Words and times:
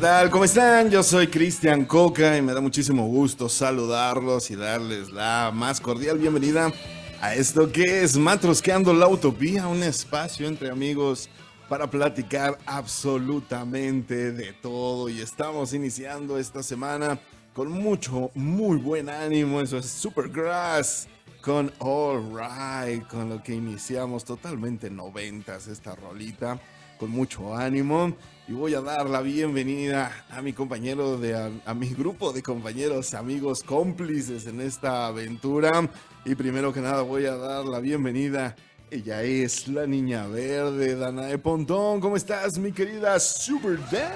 Hola, 0.00 0.08
¿qué 0.08 0.14
tal? 0.14 0.30
¿Cómo 0.30 0.44
están? 0.44 0.90
Yo 0.90 1.02
soy 1.02 1.26
Cristian 1.26 1.84
Coca 1.84 2.34
y 2.34 2.40
me 2.40 2.54
da 2.54 2.62
muchísimo 2.62 3.06
gusto 3.06 3.50
saludarlos 3.50 4.50
y 4.50 4.56
darles 4.56 5.10
la 5.10 5.50
más 5.52 5.78
cordial 5.78 6.16
bienvenida 6.16 6.72
a 7.20 7.34
esto 7.34 7.70
que 7.70 8.02
es 8.02 8.16
Matrosqueando 8.16 8.94
la 8.94 9.06
Utopía, 9.08 9.66
un 9.66 9.82
espacio 9.82 10.48
entre 10.48 10.70
amigos 10.70 11.28
para 11.68 11.90
platicar 11.90 12.56
absolutamente 12.64 14.32
de 14.32 14.54
todo. 14.54 15.10
Y 15.10 15.20
estamos 15.20 15.74
iniciando 15.74 16.38
esta 16.38 16.62
semana 16.62 17.18
con 17.52 17.70
mucho, 17.70 18.30
muy 18.34 18.78
buen 18.78 19.10
ánimo. 19.10 19.60
Eso 19.60 19.76
es 19.76 19.84
Supergrass 19.84 21.08
con 21.42 21.70
All 21.78 22.24
Right, 22.32 23.06
con 23.06 23.28
lo 23.28 23.42
que 23.42 23.54
iniciamos 23.54 24.24
totalmente 24.24 24.88
noventas 24.88 25.66
esta 25.66 25.94
rolita, 25.94 26.58
con 27.00 27.10
mucho 27.10 27.56
ánimo. 27.56 28.14
Y 28.46 28.52
voy 28.52 28.74
a 28.74 28.82
dar 28.82 29.08
la 29.08 29.22
bienvenida 29.22 30.12
a 30.28 30.42
mi 30.42 30.52
compañero, 30.52 31.16
de, 31.16 31.34
a, 31.34 31.50
a 31.64 31.72
mi 31.72 31.88
grupo 31.88 32.32
de 32.32 32.42
compañeros, 32.42 33.14
amigos, 33.14 33.62
cómplices 33.62 34.46
en 34.46 34.60
esta 34.60 35.06
aventura. 35.06 35.88
Y 36.26 36.34
primero 36.34 36.72
que 36.72 36.80
nada 36.80 37.00
voy 37.02 37.24
a 37.24 37.36
dar 37.36 37.64
la 37.64 37.80
bienvenida. 37.80 38.54
Ella 38.90 39.22
es 39.22 39.66
la 39.68 39.86
niña 39.86 40.26
verde, 40.26 40.96
Danae 40.96 41.38
Pontón. 41.38 42.00
¿Cómo 42.00 42.16
estás, 42.16 42.58
mi 42.58 42.72
querida 42.72 43.18
Super 43.18 43.78
Dan? 43.90 44.10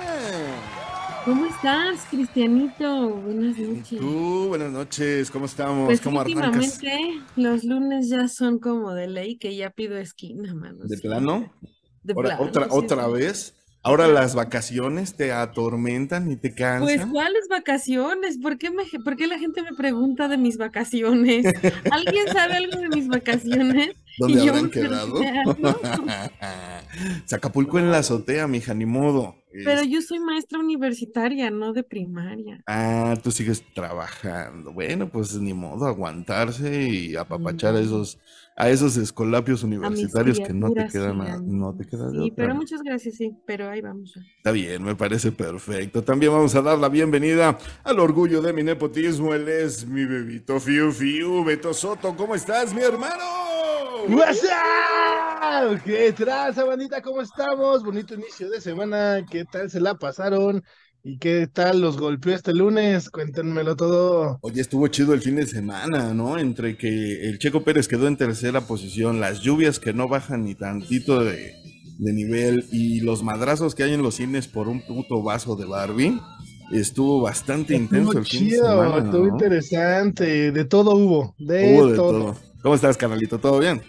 ¿Cómo 1.24 1.46
estás, 1.46 2.05
Cristianito? 2.10 3.08
Buenas 3.08 3.56
noches. 3.56 3.98
Tú, 3.98 4.48
buenas 4.48 4.72
noches, 4.72 5.30
¿cómo 5.30 5.46
estamos? 5.46 5.86
Pues 5.86 6.00
¿Cómo 6.02 6.20
arrancas? 6.20 6.74
últimamente 6.74 7.22
los 7.36 7.64
lunes 7.64 8.10
ya 8.10 8.28
son 8.28 8.58
como 8.58 8.92
de 8.92 9.06
ley 9.06 9.38
que 9.38 9.56
ya 9.56 9.70
pido 9.70 9.96
esquina, 9.96 10.52
mano. 10.55 10.84
¿De 10.84 10.98
plano? 10.98 11.50
Ahora, 12.14 12.36
otra, 12.41 12.64
sí, 12.64 12.70
otra 12.72 13.06
vez. 13.08 13.55
Ahora 13.86 14.08
las 14.08 14.34
vacaciones 14.34 15.14
te 15.14 15.30
atormentan 15.33 16.30
y 16.30 16.36
te 16.36 16.48
Pues, 16.48 16.56
cansan. 16.58 17.11
¿cuáles 17.11 17.48
vacaciones? 17.50 18.38
¿Por 18.38 18.56
qué, 18.56 18.70
me, 18.70 18.84
por 19.05 19.14
qué 19.14 19.27
la 19.27 19.38
gente 19.38 19.62
me 19.62 19.74
pregunta 19.77 20.27
de 20.27 20.38
mis 20.38 20.56
vacaciones? 20.56 21.44
¿Alguien 21.91 22.27
sabe 22.33 22.55
algo 22.56 22.78
de 22.80 22.88
mis 22.88 23.08
vacaciones? 23.08 23.91
¿Dónde 24.19 24.42
Y 24.42 24.48
habrán 24.48 24.70
quedado? 24.70 25.19
de 25.19 25.28
algo. 25.28 25.55
Acapulco 27.33 27.78
en 27.78 27.91
la 27.91 27.98
azotea, 27.98 28.46
mija, 28.46 28.72
ni 28.74 28.86
modo. 28.86 29.36
Pero 29.52 29.83
Es- 29.83 29.89
yo 29.89 30.00
soy 30.00 30.18
maestra 30.20 30.58
universitaria, 30.58 31.50
no 31.50 31.72
de 31.72 31.83
primaria. 31.84 32.62
Ah, 32.66 33.16
tú 33.22 33.30
sigues 33.30 33.62
trabajando. 33.74 34.72
Bueno, 34.72 35.11
pues 35.11 35.34
ni 35.36 35.52
modo, 35.55 35.86
aguantarse 35.86 36.89
y 36.89 37.16
apapachar 37.16 37.74
a 37.77 37.80
esos, 37.80 38.18
a 38.56 38.70
esos 38.70 38.97
escolapios 38.97 39.62
universitarios 39.64 40.38
que 40.38 40.52
no 40.52 40.72
te 40.72 40.86
quedan, 40.86 41.20
a- 41.22 41.38
no 41.38 41.74
te 41.77 41.84
queda 41.86 42.06
de 42.10 42.12
Sí, 42.12 42.30
otra. 42.30 42.34
pero 42.36 42.55
muchas 42.55 42.83
gracias, 42.83 43.16
sí, 43.16 43.36
pero 43.46 43.69
ahí 43.69 43.80
vamos. 43.80 44.14
Está 44.36 44.52
bien, 44.52 44.83
me 44.84 44.94
parece 44.94 45.33
perfecto. 45.33 46.05
También 46.05 46.33
vamos 46.33 46.55
a 46.55 46.62
dar 46.62 46.78
la 46.78 46.88
bienvenida 46.88 47.58
al 47.83 47.98
orgullo 47.98 48.41
de 48.42 48.52
mi 48.52 48.62
nepotismo. 48.62 49.34
Él 49.34 49.48
es 49.48 49.86
mi 49.86 50.05
bebito 50.05 50.61
Fiu 50.61 50.92
Fiu. 50.92 51.44
Beto 51.44 51.74
Soto, 51.74 52.14
¿cómo 52.17 52.34
estás, 52.34 52.73
mi 52.74 52.83
hermano? 52.83 53.24
What's 54.08 54.45
up? 54.45 55.80
¿Qué 55.84 56.12
traza, 56.12 56.64
bandita? 56.64 57.01
¿Cómo 57.01 57.23
estamos? 57.23 57.83
Bonito 57.83 58.14
inicio 58.14 58.51
de 58.51 58.61
semana. 58.61 59.24
¿Qué 59.30 59.45
tal 59.45 59.70
se 59.70 59.80
la 59.80 59.95
pasaron? 59.95 60.62
¿Y 61.06 61.18
qué 61.18 61.46
tal 61.46 61.82
los 61.82 61.98
golpeó 61.98 62.34
este 62.34 62.54
lunes? 62.54 63.10
Cuéntenmelo 63.10 63.76
todo. 63.76 64.38
Oye, 64.40 64.62
estuvo 64.62 64.88
chido 64.88 65.12
el 65.12 65.20
fin 65.20 65.36
de 65.36 65.46
semana, 65.46 66.14
¿no? 66.14 66.38
Entre 66.38 66.78
que 66.78 67.28
el 67.28 67.38
Checo 67.38 67.62
Pérez 67.62 67.88
quedó 67.88 68.08
en 68.08 68.16
tercera 68.16 68.62
posición, 68.62 69.20
las 69.20 69.40
lluvias 69.40 69.78
que 69.78 69.92
no 69.92 70.08
bajan 70.08 70.44
ni 70.44 70.54
tantito 70.54 71.22
de, 71.22 71.52
de 71.98 72.12
nivel 72.14 72.64
y 72.72 73.00
los 73.00 73.22
madrazos 73.22 73.74
que 73.74 73.82
hay 73.82 73.92
en 73.92 74.02
los 74.02 74.14
cines 74.14 74.48
por 74.48 74.66
un 74.66 74.80
puto 74.80 75.22
vaso 75.22 75.56
de 75.56 75.66
Barbie. 75.66 76.18
Estuvo 76.72 77.20
bastante 77.20 77.76
intenso 77.76 78.16
el 78.16 78.24
fin 78.24 78.44
de 78.44 78.50
chido, 78.52 78.66
semana, 78.66 79.04
estuvo 79.04 79.26
¿no? 79.26 79.32
interesante. 79.34 80.52
De 80.52 80.64
todo 80.64 80.96
hubo, 80.96 81.34
de, 81.38 81.74
Hubo 81.76 81.86
de 81.88 81.96
todo. 81.96 82.12
todo. 82.12 82.36
¿Cómo 82.62 82.74
estás, 82.76 82.96
carnalito? 82.96 83.38
¿Todo 83.38 83.58
bien? 83.58 83.82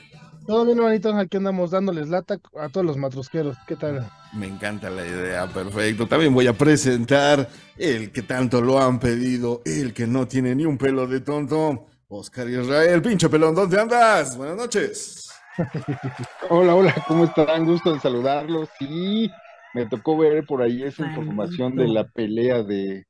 Todo 0.48 0.66
bien, 0.66 0.78
hermanitos. 0.80 1.14
Aquí 1.16 1.38
andamos 1.38 1.70
dándoles 1.72 2.10
lata 2.10 2.40
a 2.60 2.70
todos 2.70 2.86
los 2.86 2.98
matrosqueros. 2.98 3.58
¿Qué 3.68 3.76
tal? 3.76 4.12
Me 4.32 4.48
encanta 4.48 4.90
la 4.90 5.06
idea, 5.08 5.48
perfecto. 5.48 6.08
También 6.08 6.34
voy 6.34 6.48
a 6.48 6.54
presentar 6.58 7.48
el 7.78 8.12
que 8.12 8.22
tanto 8.24 8.62
lo 8.62 8.80
han 8.82 9.00
pedido, 9.00 9.62
el 9.66 9.94
que 9.94 10.08
no 10.08 10.28
tiene 10.28 10.54
ni 10.56 10.66
un 10.66 10.78
pelo 10.78 11.08
de 11.08 11.22
tonto, 11.22 11.86
Oscar 12.10 12.50
Israel, 12.50 13.02
pinche 13.02 13.30
pelón, 13.30 13.56
¿dónde 13.56 13.80
andas? 13.80 14.36
Buenas 14.38 14.58
noches. 14.58 15.30
Hola, 16.50 16.76
hola, 16.76 16.96
¿cómo 17.08 17.26
están? 17.26 17.66
Gusto 17.66 17.94
en 17.94 18.00
saludarlos. 18.00 18.70
Sí, 18.80 19.30
me 19.74 19.86
tocó 19.88 20.18
ver 20.18 20.46
por 20.46 20.62
ahí 20.62 20.84
esa 20.84 21.04
información 21.04 21.76
de 21.76 21.88
la 21.88 22.08
pelea 22.08 22.64
de, 22.64 23.06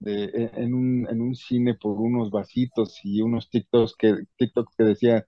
de 0.00 0.24
en- 0.34 0.50
en 0.64 0.74
un, 0.74 1.06
en 1.10 1.20
un 1.20 1.34
cine 1.34 1.74
por 1.74 2.00
unos 2.00 2.30
vasitos 2.30 3.00
y 3.04 3.20
unos 3.22 3.50
TikToks 3.50 3.94
que, 3.98 4.16
TikToks 4.36 4.74
que 4.76 4.84
decían, 4.84 5.24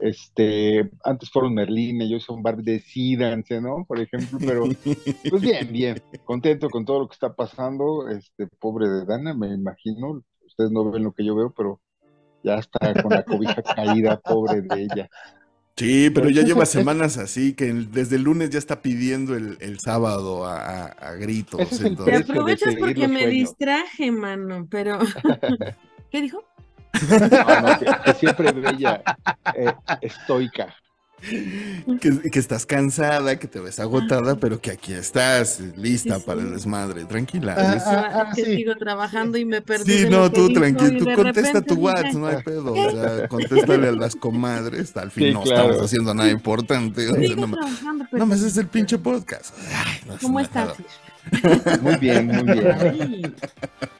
este, 0.00 0.90
antes 1.04 1.30
fueron 1.30 1.54
Merlín, 1.54 2.00
ellos 2.02 2.24
son 2.24 2.42
Barbie, 2.42 2.64
decídanse, 2.64 3.60
¿no? 3.60 3.84
Por 3.86 4.00
ejemplo, 4.00 4.38
pero 4.44 4.64
pues 5.28 5.42
bien, 5.42 5.72
bien, 5.72 6.02
contento 6.24 6.68
con 6.70 6.84
todo 6.84 7.00
lo 7.00 7.08
que 7.08 7.14
está 7.14 7.34
pasando. 7.34 8.08
Este, 8.08 8.46
pobre 8.58 8.88
de 8.88 9.04
Dana, 9.04 9.34
me 9.34 9.48
imagino, 9.54 10.22
ustedes 10.46 10.70
no 10.70 10.90
ven 10.90 11.04
lo 11.04 11.12
que 11.12 11.24
yo 11.24 11.34
veo, 11.34 11.52
pero 11.56 11.80
ya 12.42 12.56
está 12.56 13.00
con 13.02 13.10
la 13.12 13.22
cobija 13.22 13.62
caída, 13.62 14.18
pobre 14.20 14.62
de 14.62 14.82
ella. 14.84 15.08
Sí, 15.76 16.10
pero 16.10 16.28
ya 16.28 16.42
lleva 16.42 16.66
semanas 16.66 17.16
así, 17.16 17.54
que 17.54 17.70
el- 17.70 17.90
desde 17.90 18.16
el 18.16 18.22
lunes 18.24 18.50
ya 18.50 18.58
está 18.58 18.82
pidiendo 18.82 19.34
el, 19.34 19.56
el 19.60 19.78
sábado 19.80 20.44
a, 20.44 20.58
a- 20.58 20.86
a 20.86 21.12
gritos. 21.14 21.58
Ese 21.60 21.74
es 21.74 21.80
el 21.82 21.96
Te 21.96 22.16
aprovechas 22.16 22.74
porque 22.78 23.08
me 23.08 23.26
distraje, 23.28 24.10
mano, 24.10 24.66
pero... 24.70 24.98
¿Qué 26.10 26.20
dijo? 26.20 26.44
No, 26.92 27.60
no, 27.60 27.78
que, 27.78 27.86
que 28.04 28.14
siempre 28.14 28.52
bella, 28.52 29.02
eh, 29.54 29.72
estoica. 30.00 30.74
que, 32.00 32.30
que 32.30 32.38
estás 32.38 32.64
cansada, 32.64 33.38
que 33.38 33.46
te 33.46 33.60
ves 33.60 33.78
agotada, 33.78 34.36
pero 34.36 34.58
que 34.58 34.70
aquí 34.70 34.94
estás, 34.94 35.60
lista 35.76 36.16
Sí, 36.16 36.22
para 36.24 36.40
sí. 36.40 36.46
el 36.46 36.52
desmadre. 36.54 37.04
Tranquila. 37.04 37.54
Ah, 37.58 37.76
ah, 37.84 38.10
ah, 38.14 38.32
que 38.34 38.42
sí. 38.44 38.56
sigo 38.56 38.74
trabajando 38.76 39.36
y 39.36 39.44
me 39.44 39.60
perdí 39.60 39.98
Sí, 39.98 40.06
no, 40.08 40.30
que 40.30 40.36
tú 40.36 40.46
y 40.48 40.98
tú 40.98 41.04
contesta 41.14 41.60
tu 41.60 41.74
WhatsApp, 41.74 42.14
no 42.14 42.26
hay 42.26 42.42
pedo. 42.42 42.72
O 42.72 42.90
sea, 42.90 43.28
contéstale 43.28 43.88
a 43.88 43.92
las 43.92 44.16
comadres, 44.16 44.96
al 44.96 45.10
fin 45.10 45.28
Sí, 45.28 45.32
no 45.34 45.42
claro. 45.42 45.62
estamos 45.64 45.84
haciendo 45.84 46.14
nada 46.14 46.30
importante. 46.30 47.08
o 47.10 47.14
sea, 47.14 47.36
no, 47.36 47.46
me- 47.48 47.56
no 48.12 48.26
me 48.26 48.34
haces 48.34 48.56
el 48.56 48.68
pinche 48.68 48.96
podcast. 48.98 49.54
Ay, 49.84 50.00
no 50.06 50.14
es 50.14 50.20
¿Cómo 50.22 50.40
nada. 50.40 50.74
Muy 51.82 51.96
bien, 51.96 52.26
muy 52.26 52.42
bien. 52.42 52.72
Ay, 52.80 53.22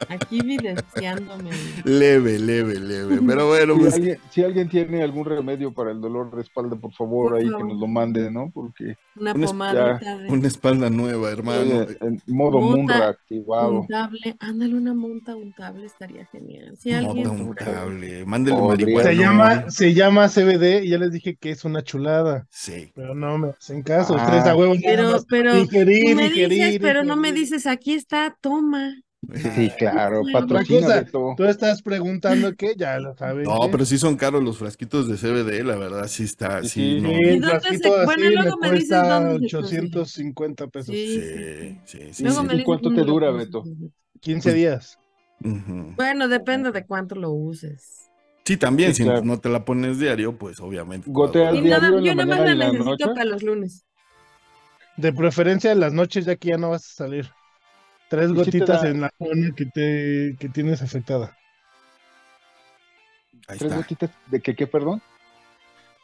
aquí 0.09 0.41
evidenciándome. 0.41 1.51
Leve, 1.85 2.39
leve, 2.39 2.79
leve. 2.81 3.21
Pero 3.27 3.49
bueno, 3.49 3.75
Si 3.75 3.81
pues 3.81 3.95
alguien, 3.95 4.19
si 4.31 4.43
alguien 4.45 4.69
tiene 4.69 5.03
algún 5.03 5.25
remedio 5.25 5.73
para 5.73 5.91
el 5.93 6.01
dolor 6.01 6.35
de 6.35 6.43
espalda, 6.43 6.77
por 6.77 6.93
favor, 6.93 7.31
Por 7.33 7.39
ahí 7.39 7.45
que 7.45 7.65
nos 7.65 7.79
lo 7.79 7.87
mande, 7.87 8.31
¿no? 8.31 8.51
Porque 8.53 8.97
Una 9.17 9.33
Una- 9.35 9.47
pomadita 9.47 9.99
de 10.19 10.29
una 10.29 10.49
espalda 10.49 10.91
nueva, 10.91 11.31
hermano. 11.31 11.87
en 12.01 12.23
modo 12.27 12.61
Munra 12.61 13.09
activado. 13.11 13.81
untable. 13.81 14.37
Ándale, 14.41 14.75
una 14.75 14.95
monta 14.95 15.37
untable 15.37 15.87
estaría 15.87 16.25
genial. 16.27 16.77
Si 16.79 16.93
alguien... 16.93 17.29
Untable. 17.29 18.25
Mándele 18.25 18.57
marihuana. 18.61 19.09
Se 19.11 19.17
llama, 19.17 19.71
se 19.71 19.95
llama 19.95 20.29
CBD 20.29 20.83
y 20.85 20.89
ya 20.91 20.99
les 20.99 21.13
dije 21.13 21.37
que 21.37 21.51
es 21.51 21.65
una 21.65 21.83
chulada. 21.83 22.47
Sí. 22.51 22.91
Pero 22.95 23.15
no 23.15 23.39
me 23.39 23.49
hacen 23.51 23.83
caso. 23.83 24.17
Ah. 24.19 24.25
Ustedes 24.25 24.47
a 24.47 24.57
huevo 24.57 24.75
Pero, 24.83 25.19
pero, 25.29 25.55
digerir, 25.55 26.17
digerir, 26.17 26.81
pero 26.81 27.05
no 27.05 27.10
me 27.17 27.33
digerir. 27.33 27.35
dices, 27.35 27.67
aquí 27.67 27.95
está, 27.95 28.37
toma. 28.41 28.95
Sí, 29.35 29.71
claro, 29.79 30.23
Otra 30.23 30.33
patrocina. 30.33 31.05
Tú 31.37 31.45
estás 31.45 31.83
preguntando 31.83 32.55
que 32.57 32.75
ya 32.77 32.99
lo 32.99 33.15
saben. 33.17 33.45
No, 33.45 33.71
pero 33.71 33.85
sí 33.85 33.99
son 33.99 34.17
caros 34.17 34.43
los 34.43 34.57
frasquitos 34.59 35.09
de 35.09 35.17
CBD, 35.19 35.63
la 35.63 35.77
verdad, 35.77 36.07
sí 36.09 36.25
está, 36.25 36.65
Sí, 36.65 37.01
no. 37.01 37.11
Sí, 37.11 37.17
¿Y 37.21 37.29
el 37.29 37.41
dónde 37.41 37.61
frasquito 37.61 37.83
se- 37.89 37.95
así 37.97 38.05
bueno, 38.07 38.25
me 38.25 38.31
luego 38.33 38.57
me 38.59 38.71
dices 38.73 38.89
cuesta 38.89 39.21
dónde 39.21 39.49
se 39.49 39.57
850 39.57 40.67
pesos. 40.69 40.95
Sí, 40.95 41.21
Sí, 41.21 41.81
sí, 41.85 41.99
sí. 42.13 42.23
Luego 42.25 42.41
sí. 42.41 42.47
me 42.47 42.55
¿Y 42.57 42.65
cuánto 42.65 42.95
te 42.95 43.03
dura, 43.03 43.31
Beto? 43.31 43.61
conseguir. 43.63 43.91
15 44.21 44.53
días. 44.55 44.99
Bueno, 45.41 46.29
depende 46.29 46.71
de 46.71 46.87
cuánto 46.87 47.15
lo 47.15 47.31
uses. 47.31 48.11
Sí, 48.45 48.57
también, 48.57 48.95
Sí, 48.95 49.03
si 49.03 49.09
claro. 49.09 49.23
no 49.25 49.39
te 49.39 49.49
la 49.49 49.65
pones 49.65 49.99
diario, 49.99 50.37
pues 50.37 50.61
obviamente. 50.61 51.09
Gotea 51.11 51.53
nada, 51.53 51.61
diario 51.63 51.99
en 51.99 52.05
yo 52.05 52.15
nada 52.15 52.37
más 52.37 52.57
la 52.57 52.67
necesito 52.73 52.85
noche? 52.85 53.05
para 53.07 53.25
los 53.25 53.43
lunes. 53.43 53.85
De 55.01 55.13
preferencia 55.13 55.73
en 55.73 55.81
las 55.81 55.93
noches, 55.93 56.25
ya 56.27 56.37
que 56.37 56.49
ya 56.51 56.59
no 56.59 56.71
vas 56.71 56.85
a 56.85 56.95
salir. 56.95 57.31
Tres 58.09 58.31
¿Y 58.33 58.45
si 58.45 58.51
te 58.51 58.59
gotitas 58.59 58.83
da- 58.83 58.89
en 58.89 59.01
la 59.01 59.11
zona 59.19 59.55
que, 59.55 59.67
te, 59.67 60.37
que 60.39 60.49
tienes 60.49 60.83
afectada. 60.83 61.37
Ahí 63.49 63.59
¿Tres 63.59 63.63
está. 63.63 63.77
gotitas 63.77 64.11
de 64.31 64.41
qué, 64.41 64.55
qué, 64.55 64.67
perdón? 64.67 65.01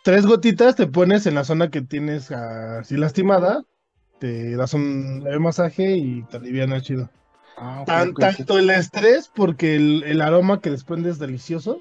Tres 0.04 0.24
gotitas 0.24 0.76
te 0.76 0.86
pones 0.86 1.26
en 1.26 1.34
la 1.34 1.44
zona 1.44 1.68
que 1.70 1.82
tienes 1.82 2.30
así 2.30 2.96
lastimada, 2.96 3.64
te 4.20 4.56
das 4.56 4.72
un 4.72 5.22
leve 5.24 5.40
masaje 5.40 5.96
y 5.96 6.22
te 6.22 6.36
alivian 6.36 6.80
chido. 6.80 7.10
Ah, 7.58 7.82
Tan- 7.86 8.14
tanto 8.14 8.58
el 8.58 8.70
estrés, 8.70 9.30
porque 9.34 9.74
el, 9.76 10.04
el 10.04 10.20
aroma 10.20 10.60
que 10.60 10.70
desprende 10.70 11.10
es 11.10 11.18
delicioso, 11.18 11.80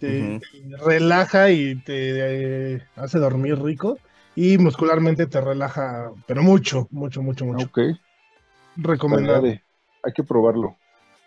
te 0.00 0.40
relaja 0.86 1.50
y 1.50 1.74
te 1.76 2.74
eh, 2.76 2.82
hace 2.96 3.18
dormir 3.18 3.60
rico, 3.60 3.98
y 4.40 4.56
muscularmente 4.56 5.26
te 5.26 5.40
relaja, 5.40 6.12
pero 6.28 6.44
mucho, 6.44 6.86
mucho, 6.92 7.22
mucho, 7.22 7.44
mucho. 7.44 7.66
Ok. 7.66 7.80
Recomendado. 8.76 9.42
Dale, 9.42 9.64
Hay 10.04 10.12
que 10.12 10.22
probarlo. 10.22 10.76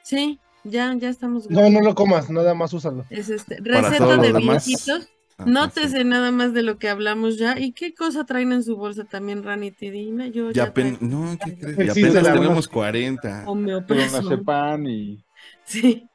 Sí, 0.01 0.39
ya, 0.63 0.95
ya 0.95 1.09
estamos. 1.09 1.49
No, 1.49 1.69
no 1.69 1.81
lo 1.81 1.93
comas, 1.93 2.29
nada 2.29 2.53
más 2.53 2.71
úsalo. 2.73 3.03
Es 3.09 3.29
este, 3.29 3.57
receta 3.61 4.15
de 4.15 4.31
viejitos. 4.31 5.09
Ah, 5.37 5.43
Nótese 5.45 6.05
nada 6.05 6.31
más 6.31 6.53
de 6.53 6.63
lo 6.63 6.77
que 6.77 6.87
hablamos 6.87 7.37
ya. 7.37 7.59
¿Y 7.59 7.73
qué 7.73 7.93
cosa 7.93 8.25
traen 8.25 8.53
en 8.53 8.63
su 8.63 8.77
bolsa 8.77 9.03
también, 9.03 9.43
Ranity? 9.43 9.89
Dime, 9.89 10.31
yo 10.31 10.51
Ya 10.51 10.67
ya 10.67 10.73
traigo 10.73 10.97
no, 11.01 11.37
¿qué 11.43 11.57
crees? 11.57 11.75
Sí, 11.75 11.85
Ya 11.87 11.93
sí, 11.93 12.03
apenas 12.05 12.33
tenemos 12.33 12.67
40. 12.69 13.43
homeoprasol. 13.45 14.21
Clonazepam 14.21 14.85
y 14.87 15.25
Sí. 15.65 16.07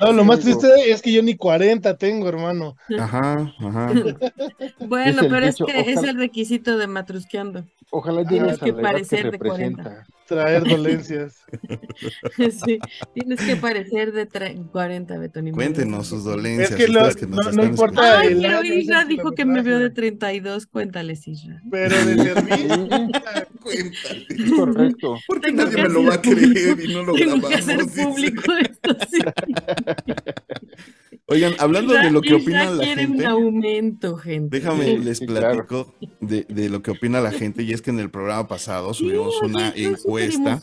No, 0.00 0.12
lo 0.12 0.24
más 0.24 0.40
triste 0.40 0.68
es 0.90 1.02
que 1.02 1.12
yo 1.12 1.22
ni 1.22 1.34
40 1.36 1.96
tengo, 1.96 2.28
hermano. 2.28 2.76
Ajá, 2.98 3.52
ajá. 3.58 3.92
Bueno, 4.80 5.22
pero 5.28 5.46
dicho, 5.46 5.66
es 5.66 5.72
que 5.74 5.80
es 5.90 5.96
ojalá- 5.98 6.10
el 6.12 6.18
requisito 6.18 6.78
de 6.78 6.86
matrusqueando. 6.86 7.64
ojalá 7.90 8.20
Ah, 8.20 8.30
llegues 8.30 8.58
que 8.58 8.70
a 8.70 8.72
la 8.72 8.72
edad 8.72 8.76
que 8.76 8.82
parecer 8.82 9.30
de 9.30 9.38
40. 9.38 9.82
representa. 9.82 10.06
Traer 10.28 10.62
dolencias. 10.68 11.36
Sí, 12.64 12.78
tienes 13.14 13.40
que 13.40 13.56
parecer 13.56 14.12
de 14.12 14.28
tre- 14.28 14.70
40, 14.70 15.18
Beto. 15.18 15.40
ni 15.42 15.50
modo. 15.50 15.56
Cuéntenos 15.56 16.06
sus 16.06 16.22
dolencias. 16.24 16.70
Es 16.70 16.76
que 16.76 16.88
lo- 16.88 17.08
que 17.14 17.26
nos 17.26 17.46
no- 17.46 17.52
no 17.52 17.64
importa. 17.64 18.20
Ay, 18.20 18.28
el 18.34 18.42
pero 18.42 18.62
Isra 18.62 19.02
es 19.02 19.08
dijo 19.08 19.32
que 19.32 19.44
me 19.44 19.62
veo 19.62 19.78
de 19.78 19.90
kilometraje. 19.92 19.94
32. 20.18 20.66
Cuéntales, 20.66 21.26
Isra. 21.26 21.60
Pero 21.70 21.96
de 22.04 22.16
servir. 22.22 22.68
Cuéntale. 23.62 24.26
Es 24.28 24.50
correcto. 24.52 25.18
¿Por 25.26 25.40
qué 25.40 25.48
Tengo 25.48 25.64
nadie 25.64 25.82
me 25.82 25.88
lo 25.88 26.04
va 26.04 26.14
a 26.14 26.20
creer 26.22 26.78
y 26.80 26.92
no 26.94 27.02
lo 27.02 27.12
Tengo 27.14 27.34
que 27.48 27.56
grabamos? 27.56 27.88
hacer 27.88 28.04
público 28.04 28.52
esto, 28.60 28.96
sí. 29.10 29.18
Oigan, 31.30 31.52
hablando 31.58 31.92
de 31.92 32.10
lo 32.10 32.22
que 32.22 32.32
opina 32.34 32.70
la 32.70 32.84
un 32.84 32.96
gente. 32.96 33.26
aumento, 33.26 34.16
gente. 34.16 34.56
Déjame, 34.58 34.84
Sí, 34.86 34.96
les 34.98 35.20
claro. 35.20 35.66
platico 35.66 35.94
de, 36.20 36.46
de 36.48 36.70
lo 36.70 36.80
que 36.80 36.92
opina 36.92 37.20
la 37.20 37.32
gente. 37.32 37.62
Y 37.64 37.72
es 37.74 37.82
que 37.82 37.90
en 37.90 37.98
el 37.98 38.08
programa 38.08 38.48
pasado 38.48 38.94
subimos 38.94 39.34
una 39.42 39.68
encuesta. 39.76 40.58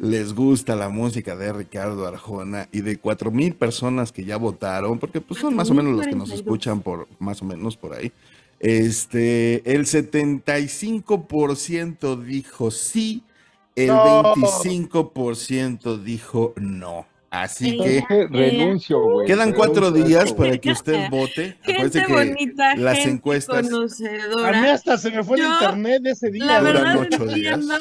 Les 0.00 0.32
gusta 0.32 0.76
la 0.76 0.88
música 0.88 1.36
de 1.36 1.52
Ricardo 1.52 2.06
Arjona 2.06 2.70
y 2.72 2.80
de 2.80 2.96
cuatro 2.96 3.30
mil 3.30 3.54
personas 3.54 4.12
que 4.12 4.24
ya 4.24 4.38
votaron, 4.38 4.98
porque 4.98 5.20
pues 5.20 5.40
son 5.40 5.54
más 5.54 5.68
o 5.70 5.74
menos 5.74 5.92
los 5.94 6.06
que 6.06 6.16
nos 6.16 6.30
4,042. 6.30 6.40
escuchan 6.40 6.80
por 6.80 7.06
más 7.18 7.42
o 7.42 7.44
menos 7.44 7.76
por 7.76 7.92
ahí. 7.92 8.10
Este, 8.60 9.56
el 9.74 9.84
75% 9.84 12.16
dijo 12.22 12.70
sí, 12.70 13.24
el 13.76 13.88
No. 13.88 14.34
25% 14.36 16.02
dijo 16.02 16.54
no. 16.56 17.04
Así 17.32 17.70
Sí. 17.70 17.78
que 18.06 18.26
renuncio, 18.28 19.00
güey. 19.00 19.26
quedan 19.26 19.54
cuatro 19.54 19.90
días 19.90 20.34
para 20.34 20.58
que 20.58 20.70
usted 20.72 21.08
vote. 21.10 21.56
Gente 21.62 22.04
que 22.04 22.12
bonita, 22.12 22.76
las 22.76 22.98
gente 22.98 23.10
encuestas- 23.12 23.56
A 23.56 23.62
mí 23.62 23.68
conocedora. 23.70 24.72
hasta 24.74 24.98
se 24.98 25.10
me 25.10 25.24
fue 25.24 25.38
el 25.38 25.46
internet 25.46 26.02
ese 26.04 26.30
día. 26.30 26.44
La 26.44 26.60
Duran 26.60 26.74
verdad 26.74 26.98
ocho 27.00 27.24
días. 27.34 27.54
entiendo 27.58 27.74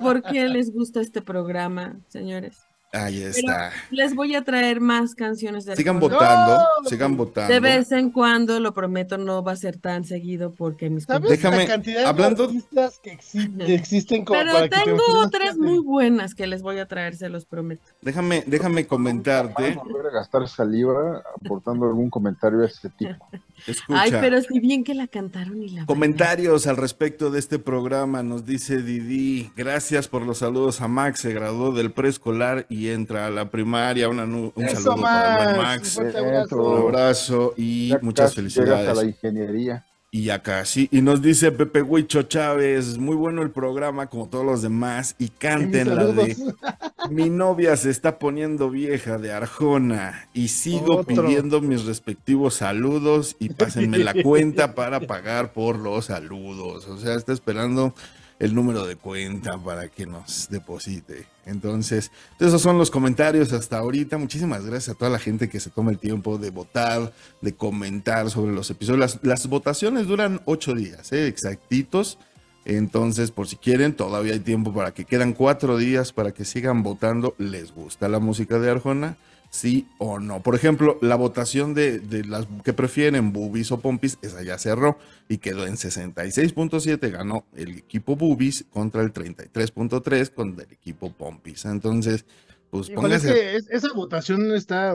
por 0.00 0.22
qué 0.24 0.48
les 0.48 0.72
gusta 0.72 1.00
este 1.00 1.22
programa, 1.22 1.96
señores. 2.08 2.58
Ahí 2.92 3.22
está. 3.22 3.72
Les 3.90 4.14
voy 4.14 4.34
a 4.34 4.42
traer 4.44 4.80
más 4.80 5.14
canciones 5.14 5.64
de 5.64 5.76
Sigan 5.76 5.98
votando, 6.00 6.58
No. 6.82 6.88
sigan 6.88 7.16
votando. 7.16 7.52
De 7.52 7.60
vez 7.60 7.90
en 7.92 8.10
cuando, 8.10 8.60
lo 8.60 8.72
prometo, 8.74 9.18
no 9.18 9.42
va 9.42 9.52
a 9.52 9.56
ser 9.56 9.76
tan 9.78 10.04
seguido 10.04 10.52
porque 10.54 10.90
mis 10.90 11.04
¿Sabes 11.04 11.30
Déjame- 11.30 11.58
la 11.64 11.66
cantidad 11.66 12.04
hablando- 12.06 12.46
de 12.46 12.56
artistas 12.58 12.98
que, 13.02 13.18
exi- 13.18 13.66
que 13.66 13.74
existen 13.74 14.24
como 14.24 14.38
Pero 14.38 14.52
para 14.52 14.68
que 14.68 14.76
te 14.76 14.84
tengo 14.84 14.96
enfermes 14.98 15.26
otras 15.26 15.56
muy 15.58 15.78
buenas 15.78 16.34
que 16.34 16.46
les 16.46 16.62
voy 16.62 16.78
a 16.78 16.86
traer, 16.86 17.16
se 17.16 17.28
los 17.28 17.44
prometo. 17.44 17.82
Déjame, 18.02 18.44
déjame 18.46 18.86
comentarte. 18.86 19.70
Vamos 19.74 19.78
a 19.78 19.92
volver 19.92 20.06
a 20.06 20.10
gastar 20.10 20.48
saliva 20.48 21.22
aportando 21.42 21.86
algún 21.86 22.10
comentario 22.10 22.60
a 22.62 22.66
ese 22.66 22.88
tipo. 22.90 23.26
Escucha. 23.66 24.00
Ay, 24.02 24.10
pero 24.10 24.40
si 24.40 24.58
bien 24.58 24.82
que 24.82 24.92
la 24.92 25.06
cantaron 25.06 25.62
y 25.62 25.68
la 25.68 25.86
Comentarios 25.86 26.66
al 26.66 26.76
respecto 26.76 27.30
de 27.30 27.38
este 27.38 27.60
programa, 27.60 28.24
nos 28.24 28.44
dice 28.44 28.82
Didi, 28.82 29.52
gracias 29.56 30.08
por 30.08 30.22
los 30.22 30.38
saludos 30.38 30.80
a 30.80 30.88
Max, 30.88 31.20
se 31.20 31.32
graduó 31.32 31.70
del 31.72 31.92
preescolar 31.92 32.66
y 32.68 32.81
entra 32.90 33.26
a 33.26 33.30
la 33.30 33.50
primaria, 33.50 34.08
Una 34.08 34.24
un 34.24 34.52
Eso, 34.56 34.80
saludo 34.82 35.02
para 35.02 35.56
Max, 35.56 35.96
un 35.96 36.16
abrazo. 36.16 36.56
un 36.62 36.78
abrazo 36.78 37.54
y 37.56 37.88
Ya 37.88 37.98
muchas 38.02 38.34
casi 38.34 38.48
llegas 38.48 38.88
a 38.88 38.94
la 38.94 39.02
felicidades. 39.02 39.04
ingeniería. 39.04 39.86
Y 40.14 40.28
acá 40.28 40.66
sí, 40.66 40.88
y 40.92 41.00
nos 41.00 41.22
dice 41.22 41.52
Pepe 41.52 41.80
Huicho 41.80 42.24
Chávez, 42.24 42.98
muy 42.98 43.16
bueno 43.16 43.40
el 43.42 43.50
programa 43.50 44.08
como 44.08 44.28
todos 44.28 44.44
los 44.44 44.60
demás 44.60 45.16
y 45.18 45.28
canten 45.30 45.94
la 45.96 46.06
de. 46.06 46.36
Mi 47.10 47.30
novia 47.30 47.76
se 47.78 47.90
está 47.90 48.18
poniendo 48.18 48.68
vieja 48.70 49.16
de 49.18 49.32
Arjona 49.32 50.28
y 50.34 50.48
sigo 50.48 50.98
Otro. 50.98 51.24
pidiendo 51.24 51.60
mis 51.62 51.84
respectivos 51.84 52.54
saludos 52.56 53.36
y 53.40 53.48
pásenme 53.50 53.98
la 53.98 54.14
cuenta 54.22 54.74
para 54.76 55.00
pagar 55.00 55.52
por 55.54 55.78
los 55.78 56.06
saludos. 56.06 56.86
O 56.88 56.98
sea, 56.98 57.14
está 57.14 57.32
esperando 57.32 57.94
el 58.38 58.54
número 58.54 58.86
de 58.86 58.96
cuenta 58.96 59.56
para 59.58 59.88
que 59.88 60.04
nos 60.06 60.48
deposite. 60.50 61.24
Entonces, 61.44 62.10
esos 62.38 62.62
son 62.62 62.78
los 62.78 62.90
comentarios 62.90 63.52
hasta 63.52 63.78
ahorita. 63.78 64.18
Muchísimas 64.18 64.64
gracias 64.64 64.94
a 64.94 64.98
toda 64.98 65.10
la 65.10 65.18
gente 65.18 65.48
que 65.48 65.60
se 65.60 65.70
toma 65.70 65.90
el 65.90 65.98
tiempo 65.98 66.38
de 66.38 66.50
votar, 66.50 67.12
de 67.40 67.54
comentar 67.54 68.30
sobre 68.30 68.52
los 68.52 68.70
episodios. 68.70 69.00
Las, 69.00 69.18
las 69.22 69.46
votaciones 69.48 70.06
duran 70.06 70.40
ocho 70.44 70.74
días, 70.74 71.12
¿eh? 71.12 71.26
exactitos. 71.26 72.18
Entonces, 72.64 73.30
por 73.32 73.48
si 73.48 73.56
quieren, 73.56 73.94
todavía 73.94 74.34
hay 74.34 74.40
tiempo 74.40 74.72
para 74.72 74.92
que 74.94 75.04
quedan 75.04 75.32
cuatro 75.32 75.76
días 75.76 76.12
para 76.12 76.32
que 76.32 76.44
sigan 76.44 76.82
votando. 76.82 77.34
¿Les 77.38 77.72
gusta 77.72 78.08
la 78.08 78.20
música 78.20 78.58
de 78.58 78.70
Arjona? 78.70 79.16
Sí 79.50 79.86
o 79.98 80.18
no. 80.18 80.40
Por 80.42 80.54
ejemplo, 80.54 80.98
la 81.02 81.16
votación 81.16 81.74
de, 81.74 81.98
de 81.98 82.24
las 82.24 82.46
que 82.64 82.72
prefieren, 82.72 83.32
Bubis 83.32 83.70
o 83.72 83.80
Pompis, 83.80 84.18
esa 84.22 84.42
ya 84.42 84.58
cerró 84.58 84.96
y 85.28 85.38
quedó 85.38 85.66
en 85.66 85.76
66.7. 85.76 87.10
Ganó 87.10 87.44
el 87.54 87.78
equipo 87.78 88.16
Bubis 88.16 88.64
contra 88.70 89.02
el 89.02 89.12
33.3 89.12 90.30
con 90.32 90.58
el 90.58 90.72
equipo 90.72 91.12
Pompis. 91.12 91.64
Entonces, 91.66 92.24
pues 92.70 92.88
Híjole, 92.88 93.16
es 93.16 93.24
póngase. 93.24 93.28
que 93.28 93.56
esa 93.56 93.92
votación 93.92 94.52
está. 94.54 94.94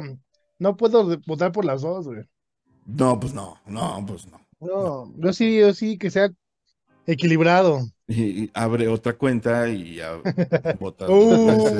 No 0.59 0.75
puedo 0.77 1.17
votar 1.25 1.51
por 1.51 1.65
las 1.65 1.81
dos, 1.81 2.05
güey. 2.07 2.23
No, 3.01 3.19
pues 3.19 3.33
no, 3.35 3.61
no, 3.67 4.03
pues 4.07 4.25
no. 4.27 4.41
No, 4.59 5.13
yo 5.17 5.33
sí, 5.33 5.59
yo 5.59 5.73
sí 5.73 5.97
que 5.97 6.09
sea 6.09 6.29
equilibrado. 7.07 7.81
Y, 8.09 8.43
y 8.45 8.51
abre 8.53 8.87
otra 8.87 9.17
cuenta 9.17 9.67
y 9.67 9.95
ya 9.95 10.13
vota. 10.79 11.07
Uh. 11.09 11.75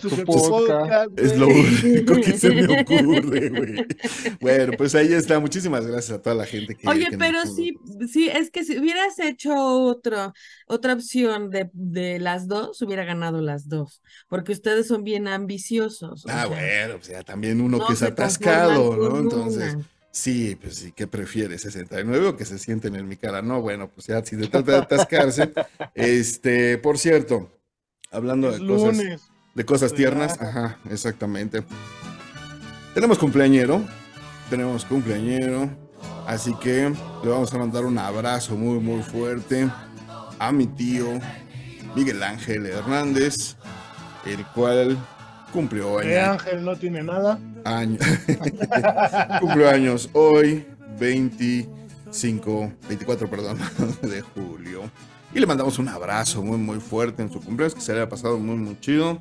Tu 0.00 0.24
podcast. 0.24 1.18
Es 1.18 1.36
lo 1.36 1.48
único 1.48 2.14
que 2.14 2.38
se 2.38 2.50
me 2.50 2.80
ocurre, 2.82 3.48
güey. 3.48 3.86
Bueno, 4.40 4.72
pues 4.78 4.94
ahí 4.94 5.12
está. 5.12 5.40
Muchísimas 5.40 5.84
gracias 5.86 6.18
a 6.18 6.22
toda 6.22 6.36
la 6.36 6.46
gente 6.46 6.76
que. 6.76 6.88
Oye, 6.88 7.06
que 7.10 7.18
pero 7.18 7.44
sí, 7.46 7.74
sí, 8.12 8.28
es 8.28 8.50
que 8.52 8.64
si 8.64 8.78
hubieras 8.78 9.18
hecho 9.18 9.52
otro, 9.56 10.32
otra 10.68 10.92
opción 10.92 11.50
de, 11.50 11.70
de 11.72 12.20
las 12.20 12.46
dos, 12.46 12.80
hubiera 12.82 13.04
ganado 13.04 13.40
las 13.40 13.68
dos, 13.68 14.00
porque 14.28 14.52
ustedes 14.52 14.86
son 14.86 15.02
bien 15.02 15.26
ambiciosos. 15.26 16.24
o 16.24 16.28
Ah, 16.28 16.42
sea, 16.42 16.46
bueno, 16.46 16.96
pues 16.98 17.08
ya 17.08 17.22
también 17.24 17.60
uno 17.60 17.78
no 17.78 17.86
que 17.86 17.94
es 17.94 18.02
atascado, 18.02 18.96
¿no? 18.96 19.18
Entonces, 19.18 19.74
una. 19.74 19.88
Sí, 20.18 20.56
pues 20.60 20.76
sí, 20.76 20.92
¿qué 20.92 21.06
prefieres? 21.06 21.64
¿69 21.64 22.28
o 22.28 22.36
que 22.36 22.44
se 22.44 22.58
sienten 22.58 22.96
en 22.96 23.08
mi 23.08 23.16
cara? 23.16 23.40
No, 23.42 23.60
bueno, 23.60 23.88
pues 23.88 24.06
ya, 24.08 24.24
si 24.24 24.36
se 24.36 24.48
trata 24.48 24.72
de 24.72 24.78
atascarse. 24.78 25.52
este, 25.94 26.78
por 26.78 26.98
cierto, 26.98 27.50
hablando 28.10 28.50
de 28.50 28.66
cosas. 28.66 28.98
De 29.54 29.64
cosas 29.64 29.92
tiernas, 29.92 30.40
ajá, 30.40 30.78
exactamente. 30.88 31.64
Tenemos 32.94 33.18
cumpleañero, 33.18 33.84
tenemos 34.50 34.84
cumpleañero, 34.84 35.68
así 36.28 36.54
que 36.62 36.92
le 37.24 37.28
vamos 37.28 37.52
a 37.52 37.58
mandar 37.58 37.84
un 37.84 37.98
abrazo 37.98 38.54
muy, 38.56 38.78
muy 38.78 39.02
fuerte 39.02 39.68
a 40.38 40.52
mi 40.52 40.68
tío 40.68 41.06
Miguel 41.96 42.22
Ángel 42.22 42.66
Hernández, 42.66 43.56
el 44.24 44.46
cual 44.46 44.96
cumplió 45.52 45.98
Que 45.98 46.18
año- 46.18 46.32
Ángel 46.32 46.64
no 46.64 46.76
tiene 46.76 47.02
nada. 47.02 47.38
año- 47.64 47.98
cumplió 49.40 49.68
años 49.70 50.08
hoy, 50.12 50.66
25, 50.98 52.72
24, 52.88 53.28
perdón, 53.30 53.58
de 54.02 54.20
julio. 54.22 54.82
Y 55.34 55.40
le 55.40 55.46
mandamos 55.46 55.78
un 55.78 55.88
abrazo 55.88 56.42
muy, 56.42 56.56
muy 56.58 56.80
fuerte 56.80 57.22
en 57.22 57.30
su 57.30 57.40
cumpleaños, 57.40 57.74
que 57.74 57.80
se 57.80 57.92
le 57.92 58.00
haya 58.00 58.08
pasado 58.08 58.38
muy, 58.38 58.56
muy 58.56 58.78
chido. 58.80 59.18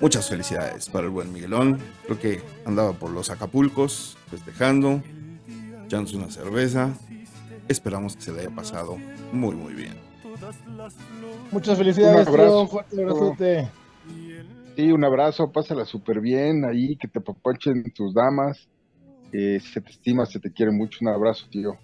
Muchas 0.00 0.28
felicidades 0.28 0.88
para 0.88 1.04
el 1.04 1.10
buen 1.10 1.32
Miguelón. 1.32 1.78
Creo 2.06 2.18
que 2.18 2.42
andaba 2.64 2.92
por 2.92 3.10
los 3.10 3.30
Acapulcos 3.30 4.16
festejando, 4.30 5.02
echándose 5.86 6.16
una 6.16 6.30
cerveza. 6.30 6.90
Esperamos 7.68 8.16
que 8.16 8.22
se 8.22 8.32
le 8.32 8.40
haya 8.40 8.50
pasado 8.50 8.96
muy, 9.32 9.54
muy 9.54 9.74
bien. 9.74 9.94
Muchas 11.50 11.76
felicidades, 11.76 12.26
Un 12.28 12.34
abrazo. 12.34 12.50
tío. 12.50 12.60
Un 12.60 12.68
fuerte 12.68 13.02
abrazote. 13.02 13.68
Sí, 14.78 14.92
un 14.92 15.02
abrazo, 15.02 15.50
pásala 15.50 15.84
súper 15.84 16.20
bien 16.20 16.64
ahí, 16.64 16.96
que 16.98 17.08
te 17.08 17.20
papachen 17.20 17.82
tus 17.92 18.14
damas. 18.14 18.68
Eh, 19.32 19.58
se 19.58 19.80
te 19.80 19.90
estima, 19.90 20.24
se 20.24 20.38
te 20.38 20.52
quiere 20.52 20.70
mucho. 20.70 20.98
Un 21.00 21.08
abrazo, 21.08 21.46
tío. 21.50 21.76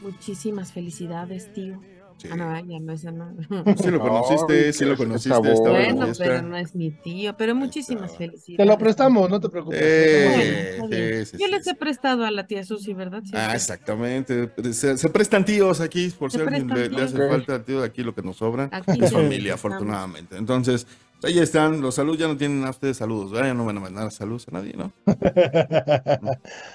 Muchísimas 0.00 0.72
felicidades, 0.72 1.52
tío. 1.52 1.78
Sí. 2.16 2.28
Ah, 2.32 2.36
no, 2.36 2.58
ya 2.66 2.78
no, 2.80 2.92
esa 2.94 3.12
no. 3.12 3.36
Sí 3.76 3.90
lo 3.90 3.98
No, 3.98 4.00
conociste, 4.00 4.72
sí 4.72 4.86
lo 4.86 4.96
conociste. 4.96 5.38
Bueno, 5.38 6.06
pero 6.16 6.40
no 6.40 6.56
es 6.56 6.74
mi 6.74 6.90
tío, 6.90 7.36
pero 7.36 7.54
muchísimas 7.54 8.16
felicidades. 8.16 8.56
Te 8.56 8.64
lo 8.64 8.78
prestamos, 8.78 9.28
no 9.28 9.38
te 9.38 9.50
preocupes. 9.50 9.78
Eh, 9.82 10.76
Bueno, 10.78 10.86
está 10.86 10.96
bien. 10.96 11.26
sí, 11.26 11.32
sí, 11.32 11.38
Yo 11.42 11.46
sí, 11.46 11.52
les 11.52 11.64
sí. 11.64 11.70
he 11.70 11.74
prestado 11.74 12.24
a 12.24 12.30
la 12.30 12.46
tía 12.46 12.64
Susi, 12.64 12.94
¿verdad? 12.94 13.22
Sí, 13.22 13.32
Ah, 13.34 13.54
exactamente. 13.54 14.50
Se, 14.72 14.96
se 14.96 15.08
prestan 15.10 15.44
tíos 15.44 15.82
aquí, 15.82 16.08
por 16.18 16.32
si 16.32 16.40
alguien 16.40 16.68
le, 16.68 16.88
le 16.88 17.02
hace 17.02 17.18
falta 17.28 17.56
al 17.56 17.64
tío 17.66 17.80
de 17.80 17.86
aquí 17.86 18.02
lo 18.02 18.14
que 18.14 18.22
nos 18.22 18.38
sobra. 18.38 18.70
Aquí 18.72 18.98
Es 19.04 19.12
familia, 19.12 19.54
afortunadamente. 19.54 20.38
Entonces, 20.38 20.86
ahí 21.22 21.38
están. 21.38 21.80
Los 21.80 21.94
saludos 21.96 22.18
ya 22.18 22.28
no 22.28 22.36
tienen 22.36 22.64
a 22.64 22.70
ustedes 22.70 22.96
saludos, 22.96 23.30
¿verdad? 23.32 23.48
Ya 23.48 23.54
no 23.54 23.64
van 23.64 23.76
a 23.76 23.80
mandar 23.80 24.10
saludos 24.12 24.46
a 24.48 24.52
nadie, 24.52 24.74
¿no? 24.76 24.92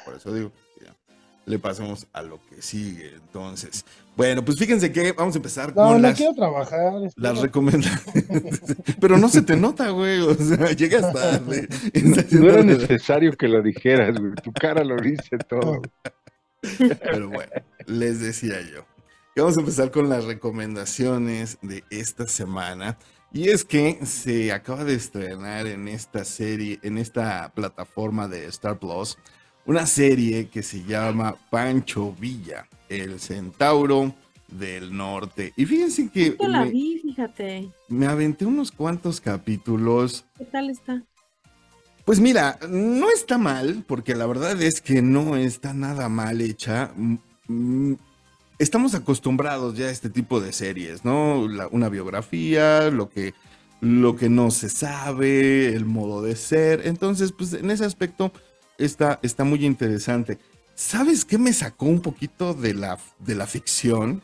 Por 0.06 0.16
eso 0.16 0.34
digo, 0.34 0.52
ya. 0.84 0.96
le 1.46 1.60
pasamos 1.60 2.08
a 2.14 2.22
lo 2.22 2.40
que 2.50 2.62
sigue. 2.62 3.14
Entonces, 3.16 3.86
bueno, 4.16 4.44
pues 4.46 4.58
fíjense 4.58 4.92
que 4.92 5.12
vamos 5.12 5.36
a 5.36 5.40
empezar 5.40 5.70
No, 5.70 5.74
con 5.76 5.92
no 5.94 5.98
las, 6.08 6.18
quiero 6.18 6.34
trabajar. 6.34 6.94
las 7.16 7.40
recomendaciones. 7.40 8.62
Pero 9.00 9.18
no 9.18 9.28
se 9.30 9.42
te 9.42 9.56
nota, 9.58 9.90
güey. 9.90 10.20
O 10.22 10.34
sea, 10.36 10.72
llegas 10.72 11.12
tarde. 11.14 11.68
No 12.32 12.50
era 12.50 12.64
necesario 12.64 13.34
que 13.34 13.48
lo 13.48 13.62
dijeras, 13.62 14.18
güey. 14.20 14.34
Tu 14.36 14.52
cara 14.54 14.84
lo 14.84 14.96
dice 14.98 15.38
todo. 15.50 15.82
Pero 16.78 17.30
bueno, 17.30 17.52
les 17.86 18.20
decía 18.22 18.56
yo. 18.62 18.86
vamos 19.36 19.58
a 19.58 19.60
empezar 19.60 19.92
con 19.92 20.10
las 20.10 20.24
recomendaciones 20.26 21.58
de 21.62 21.84
esta 21.92 22.26
semana. 22.28 22.98
Y 23.36 23.50
es 23.50 23.66
que 23.66 24.00
se 24.06 24.54
acaba 24.54 24.86
de 24.86 24.96
estrenar 24.96 25.68
en 25.68 25.90
esta 25.90 26.24
serie, 26.24 26.80
en 26.84 26.98
esta 26.98 27.52
plataforma 27.54 28.30
de 28.30 28.46
Star 28.46 28.80
Plus, 28.80 29.18
una 29.66 29.86
serie 29.86 30.48
que 30.48 30.64
se 30.64 30.86
llama 30.86 31.36
Pancho 31.50 32.14
Villa, 32.18 32.66
el 32.88 33.20
centauro 33.20 34.16
del 34.48 34.96
norte. 34.96 35.52
Y 35.58 35.66
fíjense 35.66 36.08
que 36.08 36.38
Yo 36.40 36.48
la 36.48 36.64
me, 36.64 36.72
vi, 36.72 37.00
fíjate. 37.00 37.70
me 37.90 38.08
aventé 38.08 38.46
unos 38.46 38.72
cuantos 38.72 39.20
capítulos 39.20 40.24
¿Qué 40.38 40.46
tal 40.46 40.70
está? 40.70 41.04
pues 42.06 42.22
mira, 42.22 42.58
no 42.70 43.10
está 43.10 43.38
mal, 43.38 43.84
porque 43.86 44.16
la 44.16 44.28
verdad 44.28 44.62
es 44.62 44.80
que 44.80 45.02
no 45.02 45.36
está 45.36 45.74
nada 45.74 46.08
mal 46.08 46.40
hecha. 46.40 46.94
Estamos 48.58 48.96
acostumbrados 48.96 49.78
ya 49.78 49.88
a 49.88 49.92
este 49.92 50.10
tipo 50.10 50.40
de 50.40 50.54
series, 50.54 51.04
¿no? 51.04 51.42
Una 51.72 51.90
biografía, 51.90 52.90
lo 52.90 53.10
que, 53.10 53.34
lo 53.82 54.16
que 54.16 54.30
no 54.30 54.50
se 54.50 54.70
sabe, 54.70 55.76
el 55.76 55.84
modo 55.86 56.22
de 56.22 56.38
ser. 56.38 56.88
Entonces, 56.88 57.34
pues 57.34 57.52
en 57.52 57.70
ese 57.70 57.84
aspecto 57.84 58.32
está, 58.78 59.20
está 59.24 59.44
muy 59.44 59.66
interesante. 59.66 60.40
¿Sabes 60.74 61.26
qué 61.26 61.38
me 61.38 61.52
sacó 61.52 61.86
un 61.88 62.00
poquito 62.02 62.54
de 62.54 62.74
la, 62.74 62.98
de 63.20 63.36
la 63.36 63.46
ficción? 63.46 64.22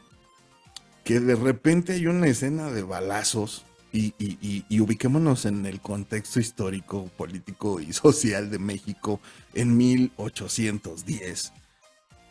Que 1.04 1.20
de 1.20 1.36
repente 1.36 1.94
hay 1.94 2.08
una 2.08 2.28
escena 2.28 2.72
de 2.72 2.84
balazos 2.84 3.66
y 3.92 4.80
ubiquémonos 4.80 5.44
en 5.46 5.66
el 5.66 5.82
contexto 5.82 6.40
histórico, 6.40 7.10
político 7.18 7.82
y 7.82 7.92
social 7.94 8.50
de 8.50 8.60
México 8.60 9.20
en 9.54 9.76
1810. 9.76 11.52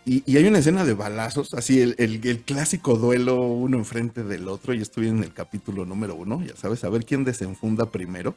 Y, 0.06 0.36
hay 0.36 0.46
una 0.46 0.58
escena 0.58 0.84
de 0.84 0.94
balazos, 0.94 1.54
así 1.54 1.80
el, 1.80 1.94
el- 1.98 2.40
clásico 2.42 2.96
duelo 2.96 3.36
uno 3.42 3.76
enfrente 3.76 4.24
del 4.24 4.48
otro, 4.48 4.72
y 4.74 4.80
estoy 4.80 5.08
en 5.08 5.22
el 5.22 5.32
capítulo 5.32 5.84
número 5.84 6.14
uno, 6.14 6.42
ya 6.44 6.56
sabes, 6.56 6.84
a 6.84 6.88
ver 6.88 7.04
quién 7.04 7.24
desenfunda 7.24 7.86
primero. 7.86 8.34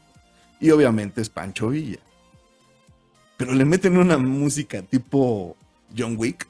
Y 0.60 0.72
obviamente 0.72 1.22
es 1.22 1.30
Pancho 1.30 1.70
Villa. 1.70 2.00
Pero 3.38 3.54
le 3.54 3.66
meten 3.66 3.98
una 3.98 4.18
música 4.18 4.82
tipo 4.84 5.56
John 5.98 6.16
Wick, 6.18 6.48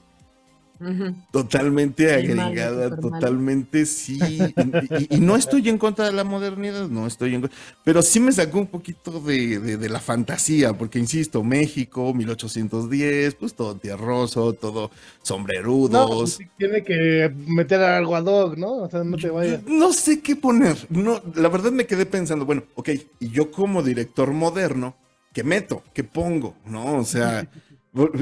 Totalmente 1.32 2.14
agregada, 2.14 2.90
totalmente 2.96 3.86
sí. 3.86 4.54
Y, 4.58 5.04
y- 5.04 5.18
y 5.18 5.20
no 5.20 5.36
estoy 5.36 5.68
en 5.70 5.78
contra 5.78 6.06
de 6.06 6.12
la 6.14 6.24
modernidad, 6.24 6.88
no 6.90 7.08
estoy 7.08 7.36
en 7.36 7.42
contra. 7.42 7.58
Pero 7.84 8.02
sí 8.02 8.20
me 8.20 8.32
sacó 8.32 8.60
un 8.60 8.68
poquito 8.68 9.20
de, 9.20 9.60
de- 9.60 9.78
de 9.78 9.90
la 9.90 10.00
fantasía, 10.00 10.74
porque 10.74 11.00
insisto, 11.00 11.44
México, 11.44 12.14
1810, 12.14 13.36
pues 13.36 13.54
todo 13.54 13.76
tierroso, 13.76 14.54
todo 14.54 14.90
pues, 14.90 15.02
sombrerudos. 15.24 16.34
sí 16.34 16.48
tiene 16.58 16.84
que 16.84 17.34
meter 17.48 17.82
algo 17.82 18.16
ad 18.16 18.26
hoc, 18.26 18.58
¿no? 18.58 18.74
O 18.78 18.90
sea, 18.90 19.04
no 19.04 19.18
te 19.18 19.30
vayas. 19.30 19.64
No 19.66 19.94
sé 19.94 20.22
qué 20.22 20.36
poner. 20.36 20.78
No, 20.90 21.22
la 21.36 21.50
verdad 21.50 21.72
me 21.72 21.86
quedé 21.86 22.06
pensando, 22.06 22.46
bueno, 22.46 22.64
ok, 22.76 22.90
y 23.20 23.30
yo 23.30 23.52
como 23.52 23.82
director 23.84 24.32
moderno, 24.32 24.96
¿qué 25.34 25.44
meto? 25.44 25.84
¿Qué 25.94 26.04
pongo? 26.04 26.56
¿No? 26.66 26.98
O 26.98 27.06
sea, 27.06 27.48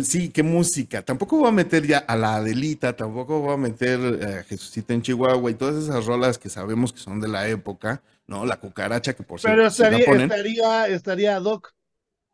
sí, 0.03 0.29
qué 0.29 0.43
música. 0.43 1.01
Tampoco 1.03 1.37
voy 1.37 1.49
a 1.49 1.51
meter 1.51 1.85
ya 1.87 1.99
a 1.99 2.15
la 2.15 2.35
Adelita, 2.35 2.95
tampoco 2.95 3.39
voy 3.41 3.53
a 3.53 3.57
meter 3.57 3.99
eh, 4.21 4.39
a 4.39 4.43
Jesucita 4.43 4.93
en 4.93 5.01
Chihuahua 5.01 5.51
y 5.51 5.55
todas 5.55 5.83
esas 5.83 6.05
rolas 6.05 6.37
que 6.37 6.49
sabemos 6.49 6.91
que 6.93 6.99
son 6.99 7.19
de 7.21 7.27
la 7.27 7.47
época, 7.47 8.03
¿no? 8.27 8.45
La 8.45 8.59
cucaracha 8.59 9.13
que 9.13 9.23
por 9.23 9.39
Pero 9.41 9.69
cierto 9.69 9.69
sí 9.69 9.87
la 9.87 9.99
estaría, 9.99 10.05
ponen. 10.05 10.31
estaría, 10.31 10.87
estaría 10.87 11.35
ad 11.37 11.43
hoc. 11.45 11.73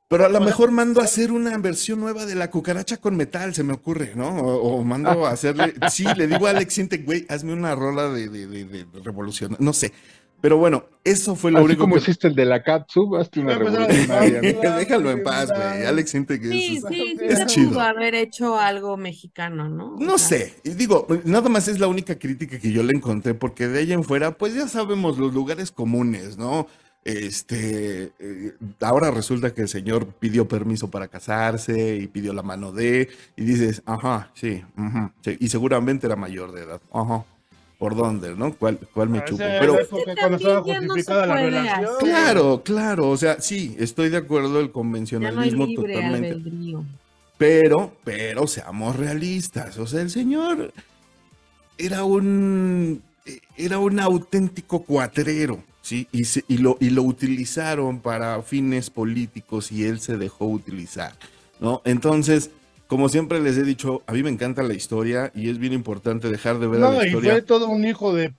Pero 0.10 0.26
a 0.26 0.30
lo 0.30 0.40
mejor 0.40 0.72
mando 0.72 1.02
a 1.02 1.04
hacer 1.04 1.34
una 1.34 1.58
versión 1.58 2.00
nueva 2.00 2.26
de 2.26 2.36
la 2.36 2.50
cucaracha 2.50 2.96
con 2.98 3.18
metal, 3.18 3.54
se 3.54 3.64
me 3.64 3.74
ocurre, 3.74 4.14
¿no? 4.16 4.30
O, 4.30 4.78
o 4.80 4.84
mando 4.84 5.26
a 5.26 5.32
hacerle. 5.32 5.74
Sí, 5.90 6.06
le 6.16 6.28
digo 6.28 6.48
a 6.48 6.52
Alex 6.52 6.78
Intec, 6.78 7.06
güey, 7.06 7.26
hazme 7.28 7.52
una 7.54 7.76
rola 7.76 8.10
de, 8.10 8.30
de, 8.30 8.48
de, 8.48 8.66
de 8.66 8.86
revolución. 9.04 9.58
No 9.60 9.74
sé. 9.74 9.92
Pero 10.40 10.58
bueno, 10.58 10.86
eso 11.04 11.36
fue 11.36 11.52
lo 11.52 11.58
Así 11.58 11.66
único 11.66 11.82
como 11.82 11.96
que. 11.96 12.02
hiciste 12.02 12.28
el 12.28 12.36
de 12.36 12.46
la 12.46 12.62
Katsu, 12.62 13.16
hazte 13.18 13.40
una 13.40 13.56
a 13.56 13.58
revolucionaria. 13.58 14.42
Déjalo 14.42 15.10
en 15.12 15.24
paz, 15.24 15.50
güey. 15.50 15.84
Alex 15.86 16.14
Intec 16.16 16.44
es. 16.44 16.50
Sí, 16.52 16.78
es- 16.78 16.84
sí, 16.88 17.16
sí, 17.18 17.26
es 17.26 17.40
se 17.40 17.46
chido. 17.48 17.70
pudo 17.70 17.82
haber 17.82 18.14
hecho 18.14 18.60
algo 18.60 18.98
mexicano, 18.98 19.68
¿no? 19.68 19.96
O 19.96 20.00
No 20.00 20.18
sea, 20.20 20.38
sé, 20.40 20.54
y 20.64 20.70
digo, 20.72 21.08
nada 21.26 21.50
más 21.50 21.68
es 21.68 21.80
la 21.80 21.88
única 21.88 22.20
crítica 22.20 22.60
que 22.60 22.72
yo 22.72 22.84
le 22.84 22.94
encontré, 22.94 23.34
porque 23.34 23.68
de 23.68 23.80
ahí 23.80 23.94
en 23.94 24.04
fuera, 24.04 24.38
pues 24.38 24.54
ya 24.54 24.68
sabemos 24.68 25.18
los 25.18 25.34
lugares 25.34 25.72
comunes, 25.72 26.38
¿no? 26.38 26.68
Este, 27.04 28.12
eh, 28.20 28.54
ahora 28.82 29.10
resulta 29.12 29.54
que 29.54 29.62
el 29.62 29.70
señor 29.70 30.06
pidió 30.20 30.48
permiso 30.48 30.92
para 30.92 31.08
casarse 31.08 31.96
y 31.96 32.06
pidió 32.08 32.32
la 32.34 32.44
mano 32.44 32.72
de, 32.72 33.10
y 33.36 33.44
dices, 33.44 33.82
ajá, 33.86 34.30
sí, 34.36 34.62
ujú, 34.78 35.10
sí, 35.22 35.38
y 35.40 35.48
seguramente 35.50 36.06
era 36.06 36.16
mayor 36.16 36.52
de 36.52 36.64
edad, 36.64 36.82
ajá, 36.94 37.26
¿por 37.78 37.96
dónde, 37.96 38.36
no? 38.36 38.54
¿Cuál, 38.54 38.80
cuál 38.94 39.10
me 39.10 39.20
Ah, 39.20 39.26
chupo? 39.26 39.44
Pero, 39.60 39.78
cuando 40.20 40.38
estaba 40.38 40.56
no 40.58 40.64
justificada 40.64 41.26
la 41.28 41.36
relación. 41.36 41.92
claro, 42.00 42.62
claro, 42.64 43.10
o 43.10 43.18
sea, 43.18 43.40
sí, 43.42 43.76
estoy 43.80 44.10
de 44.10 44.18
acuerdo, 44.18 44.48
el 44.48 44.54
Ya 44.54 44.60
no 44.60 44.68
hay 44.68 44.72
convencionalismo 44.72 45.66
libre 45.66 45.94
totalmente. 45.94 46.34
albedrío. 46.34 46.84
Pero, 47.38 47.94
pero 48.04 48.48
seamos 48.48 48.96
realistas. 48.96 49.78
O 49.78 49.86
sea, 49.86 50.02
el 50.02 50.10
señor 50.10 50.74
era 51.78 52.04
un 52.04 53.02
era 53.58 53.78
un 53.80 54.00
auténtico 54.00 54.84
cuatrero, 54.84 55.62
¿sí? 55.82 56.08
Y, 56.12 56.24
se- 56.24 56.46
y 56.48 56.58
lo, 56.60 56.78
y 56.80 56.90
lo 56.92 57.04
utilizaron 57.04 58.00
para 58.00 58.42
fines 58.42 58.90
políticos 58.90 59.72
y 59.72 59.84
él 59.84 60.00
se 60.00 60.18
dejó 60.18 60.46
utilizar, 60.48 61.14
¿no? 61.60 61.82
Entonces, 61.84 62.52
como 62.88 63.10
siempre 63.10 63.40
les 63.40 63.58
he 63.58 63.64
dicho, 63.64 64.02
a 64.08 64.14
mí 64.14 64.24
me 64.24 64.30
encanta 64.30 64.64
la 64.64 64.74
historia 64.74 65.32
y 65.36 65.50
es 65.50 65.58
bien 65.60 65.74
importante 65.74 66.30
dejar 66.30 66.60
de 66.60 66.68
ver 66.68 66.84
a 66.84 66.90
No, 66.90 66.98
la 66.98 67.04
y 67.04 67.08
historia. 67.08 67.32
fue 67.34 67.42
todo 67.42 67.68
un 67.70 67.86
hijo 67.86 68.14
de. 68.14 68.34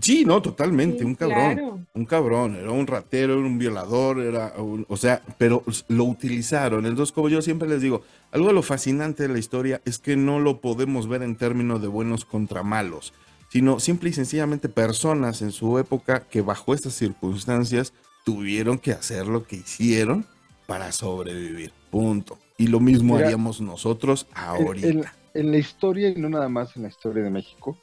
Sí, 0.00 0.24
no, 0.24 0.40
totalmente, 0.40 1.00
Sí, 1.00 1.04
un 1.04 1.14
cabrón. 1.16 1.54
claro. 1.54 1.78
Un 1.94 2.04
cabrón, 2.04 2.54
era 2.54 2.70
un 2.70 2.86
ratero, 2.86 3.32
era 3.32 3.42
un 3.42 3.58
violador, 3.58 4.20
era 4.20 4.52
un, 4.58 4.86
o 4.88 4.96
sea, 4.96 5.22
pero 5.38 5.64
lo 5.88 6.04
utilizaron. 6.04 6.86
Entonces, 6.86 7.12
como 7.12 7.28
yo 7.28 7.42
siempre 7.42 7.68
les 7.68 7.82
digo, 7.82 8.02
algo 8.30 8.46
de 8.48 8.52
lo 8.52 8.62
fascinante 8.62 9.24
de 9.24 9.30
la 9.32 9.38
historia 9.40 9.80
es 9.84 9.98
que 9.98 10.14
no 10.14 10.38
lo 10.38 10.60
podemos 10.60 11.08
ver 11.08 11.22
en 11.22 11.34
términos 11.34 11.82
de 11.82 11.88
buenos 11.88 12.24
contra 12.24 12.62
malos, 12.62 13.12
sino 13.50 13.80
simple 13.80 14.10
y 14.10 14.12
sencillamente 14.12 14.68
personas 14.68 15.42
en 15.42 15.50
su 15.50 15.78
época 15.78 16.20
que 16.30 16.42
bajo 16.42 16.74
estas 16.74 16.92
circunstancias 16.94 17.92
tuvieron 18.24 18.78
que 18.78 18.92
hacer 18.92 19.26
lo 19.26 19.46
que 19.46 19.56
hicieron 19.56 20.26
para 20.68 20.92
sobrevivir. 20.92 21.72
Punto. 21.90 22.38
Y 22.58 22.66
lo 22.66 22.80
mismo 22.80 23.14
Mira, 23.14 23.26
haríamos 23.26 23.60
nosotros 23.60 24.26
ahorita. 24.34 24.88
En, 24.88 25.04
en 25.32 25.50
la 25.50 25.58
historia, 25.58 26.10
y 26.10 26.16
no 26.16 26.28
nada 26.28 26.48
más 26.48 26.76
en 26.76 26.82
la 26.82 26.88
historia 26.88 27.22
de 27.22 27.30
México, 27.30 27.78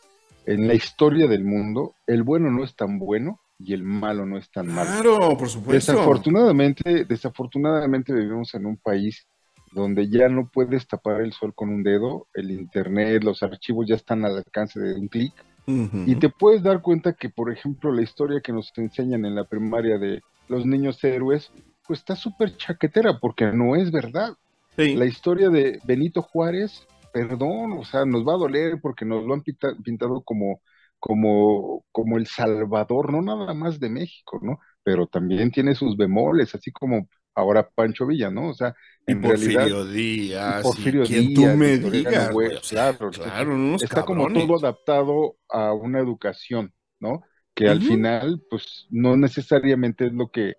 en 0.45 0.67
la 0.67 0.75
historia 0.75 1.27
del 1.27 1.43
mundo, 1.43 1.95
el 2.05 2.23
bueno 2.23 2.51
no 2.51 2.63
es 2.63 2.75
tan 2.75 2.99
bueno 2.99 3.39
y 3.57 3.73
el 3.73 3.83
malo 3.83 4.25
no 4.25 4.37
es 4.37 4.51
tan 4.51 4.67
malo. 4.67 4.89
Claro, 4.89 5.37
por 5.37 5.49
supuesto. 5.49 5.93
Desafortunadamente, 5.93 7.05
desafortunadamente 7.05 8.13
vivimos 8.13 8.53
en 8.53 8.65
un 8.65 8.77
país 8.77 9.25
donde 9.71 10.09
ya 10.09 10.29
no 10.29 10.49
puedes 10.49 10.87
tapar 10.87 11.21
el 11.21 11.33
sol 11.33 11.53
con 11.53 11.69
un 11.69 11.83
dedo, 11.83 12.27
el 12.33 12.51
internet, 12.51 13.23
los 13.23 13.43
archivos 13.43 13.85
ya 13.87 13.95
están 13.95 14.23
al 14.23 14.37
alcance 14.37 14.79
de 14.79 14.95
un 14.95 15.07
clic, 15.07 15.33
y 15.67 16.15
te 16.15 16.29
puedes 16.29 16.61
dar 16.61 16.81
cuenta 16.81 17.13
que, 17.13 17.29
por 17.29 17.51
ejemplo, 17.51 17.91
la 17.91 18.03
historia 18.03 18.39
que 18.39 18.53
nos 18.53 18.71
enseñan 18.77 19.25
en 19.25 19.33
la 19.33 19.45
primaria 19.45 19.97
de 19.97 20.21
los 20.47 20.63
niños 20.65 21.03
héroes, 21.03 21.51
pues 21.87 21.99
está 21.99 22.15
súper 22.15 22.55
chaquetera, 22.55 23.19
porque 23.19 23.51
no 23.51 23.75
es 23.75 23.91
verdad. 23.91 24.35
Sí. 24.77 24.95
La 24.95 25.05
historia 25.05 25.49
de 25.49 25.79
Benito 25.85 26.21
Juárez, 26.21 26.85
perdón, 27.13 27.73
o 27.79 27.85
sea, 27.85 28.05
nos 28.05 28.25
va 28.27 28.33
a 28.33 28.37
doler 28.37 28.79
porque 28.81 29.05
nos 29.05 29.23
lo 29.25 29.33
han 29.33 29.41
pinta- 29.41 29.75
pintado 29.83 30.21
como, 30.23 30.61
como, 30.99 31.85
como 31.91 32.17
el 32.17 32.27
Salvador, 32.27 33.11
no 33.11 33.21
nada 33.21 33.53
más 33.53 33.79
de 33.79 33.89
México, 33.89 34.39
¿no? 34.41 34.59
Pero 34.83 35.07
también 35.07 35.51
tiene 35.51 35.75
sus 35.75 35.95
bemoles, 35.95 36.53
así 36.55 36.71
como 36.71 37.07
ahora 37.33 37.69
Pancho 37.69 38.05
Villa, 38.05 38.29
¿no? 38.31 38.49
O 38.49 38.53
sea, 38.53 38.75
Y 39.07 39.11
en 39.13 39.21
Porfirio 39.21 39.59
realidad, 39.59 39.93
Díaz. 39.93 40.59
y 40.59 40.63
Porfirio 40.63 41.03
y 41.03 41.07
quien 41.07 41.27
Díaz, 41.27 41.51
tú 41.53 41.57
me 41.57 41.77
digas, 41.77 42.31
güey, 42.31 42.55
o 42.55 42.63
sea, 42.63 42.93
claro, 42.93 43.11
claro, 43.11 43.55
unos 43.55 43.83
está 43.83 44.03
como 44.03 44.27
todo 44.31 44.57
adaptado 44.57 45.37
a 45.49 45.73
una 45.73 45.99
educación, 45.99 46.73
¿no? 46.99 47.21
Que 47.53 47.69
al 47.69 47.81
final, 47.81 48.43
pues, 48.49 48.87
no 48.89 49.15
necesariamente 49.15 50.07
es 50.07 50.13
lo 50.13 50.29
que, 50.29 50.55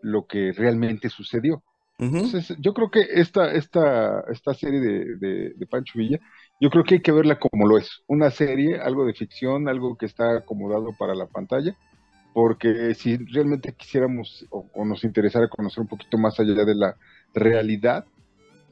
lo 0.00 0.26
que 0.26 0.52
realmente 0.52 1.08
sucedió. 1.08 1.62
Entonces, 2.04 2.54
yo 2.58 2.74
creo 2.74 2.90
que 2.90 3.00
esta, 3.10 3.52
esta, 3.52 4.24
esta 4.30 4.54
serie 4.54 4.80
de, 4.80 5.16
de, 5.16 5.50
de 5.56 5.66
Pancho 5.66 5.98
Villa, 5.98 6.18
yo 6.60 6.70
creo 6.70 6.84
que 6.84 6.96
hay 6.96 7.02
que 7.02 7.12
verla 7.12 7.38
como 7.38 7.66
lo 7.66 7.78
es, 7.78 8.02
una 8.06 8.30
serie, 8.30 8.80
algo 8.80 9.04
de 9.04 9.14
ficción, 9.14 9.68
algo 9.68 9.96
que 9.96 10.06
está 10.06 10.36
acomodado 10.38 10.94
para 10.98 11.14
la 11.14 11.26
pantalla, 11.26 11.76
porque 12.34 12.94
si 12.94 13.16
realmente 13.16 13.72
quisiéramos 13.72 14.46
o, 14.50 14.66
o 14.74 14.84
nos 14.84 15.04
interesara 15.04 15.48
conocer 15.48 15.80
un 15.82 15.88
poquito 15.88 16.18
más 16.18 16.38
allá 16.40 16.64
de 16.64 16.74
la 16.74 16.96
realidad, 17.34 18.04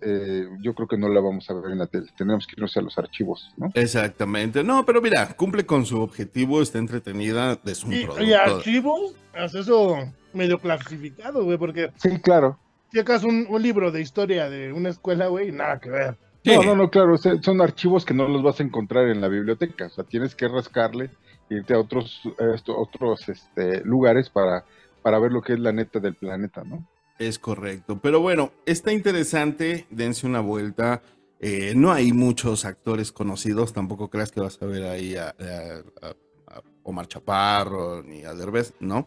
eh, 0.03 0.49
yo 0.63 0.75
creo 0.75 0.89
que 0.89 0.97
no 0.97 1.09
la 1.09 1.21
vamos 1.21 1.49
a 1.51 1.55
ver 1.55 1.73
en 1.73 1.79
la 1.79 1.87
tele, 1.87 2.07
tenemos 2.17 2.47
que 2.47 2.55
irnos 2.57 2.75
a 2.77 2.81
los 2.81 2.97
archivos, 2.97 3.53
¿no? 3.59 3.71
Exactamente. 3.75 4.65
No, 4.65 4.87
pero 4.87 5.03
mira, 5.03 5.35
cumple 5.37 5.67
con 5.67 5.85
su 5.85 6.01
objetivo, 6.01 6.63
está 6.63 6.79
entretenida, 6.79 7.59
es 7.67 7.85
un 7.85 7.93
Y, 7.93 8.05
producto. 8.05 8.25
y 8.25 8.33
archivos, 8.33 9.15
haz 9.35 9.55
eso 9.55 9.97
medio 10.33 10.59
clasificado, 10.59 11.45
güey, 11.45 11.59
porque 11.59 11.91
Sí, 11.97 12.19
claro. 12.21 12.59
Si 12.93 12.99
acaso 12.99 13.27
un, 13.29 13.47
un 13.49 13.63
libro 13.63 13.91
de 13.93 14.01
historia 14.01 14.49
de 14.51 14.73
una 14.73 14.89
escuela, 14.91 15.27
güey, 15.29 15.53
nada 15.53 15.79
que 15.81 15.91
ver. 15.91 16.17
Sí. 16.45 16.53
No, 16.57 16.63
no, 16.63 16.75
no, 16.77 16.91
claro, 16.91 17.17
son 17.19 17.61
archivos 17.61 18.05
que 18.05 18.15
no 18.15 18.27
los 18.27 18.43
vas 18.43 18.61
a 18.61 18.63
encontrar 18.63 19.09
en 19.09 19.21
la 19.21 19.29
biblioteca, 19.29 19.87
o 19.87 19.91
sea, 19.91 20.05
tienes 20.05 20.35
que 20.35 20.49
rascarle, 20.49 21.11
irte 21.51 21.75
a 21.75 21.79
otros, 21.79 22.23
esto- 22.55 22.79
otros 22.79 23.29
este, 23.29 23.83
lugares 23.85 24.31
para, 24.31 24.65
para 25.03 25.19
ver 25.19 25.33
lo 25.33 25.43
que 25.43 25.53
es 25.53 25.59
la 25.61 25.73
neta 25.73 25.99
del 26.01 26.15
planeta, 26.15 26.63
¿no? 26.65 26.87
Es 27.19 27.39
correcto. 27.39 27.99
Pero 28.01 28.21
bueno, 28.21 28.53
está 28.65 28.93
interesante. 28.93 29.87
Dense 29.91 30.27
una 30.27 30.41
vuelta. 30.41 31.03
Eh, 31.39 31.75
no 31.77 31.93
hay 31.93 32.13
muchos 32.13 32.65
actores 32.65 33.13
conocidos. 33.13 33.75
Tampoco 33.75 34.09
creas 34.09 34.31
que 34.33 34.41
vas 34.41 34.57
a 34.63 34.65
ver 34.67 34.85
ahí 34.85 35.17
a, 35.17 35.29
a- 35.29 36.07
a- 36.07 36.11
a 36.11 36.15
Omar 36.91 37.09
Chaparro 37.09 38.03
ni 38.03 38.25
a 38.25 38.35
Derbez. 38.35 38.75
No. 38.81 39.05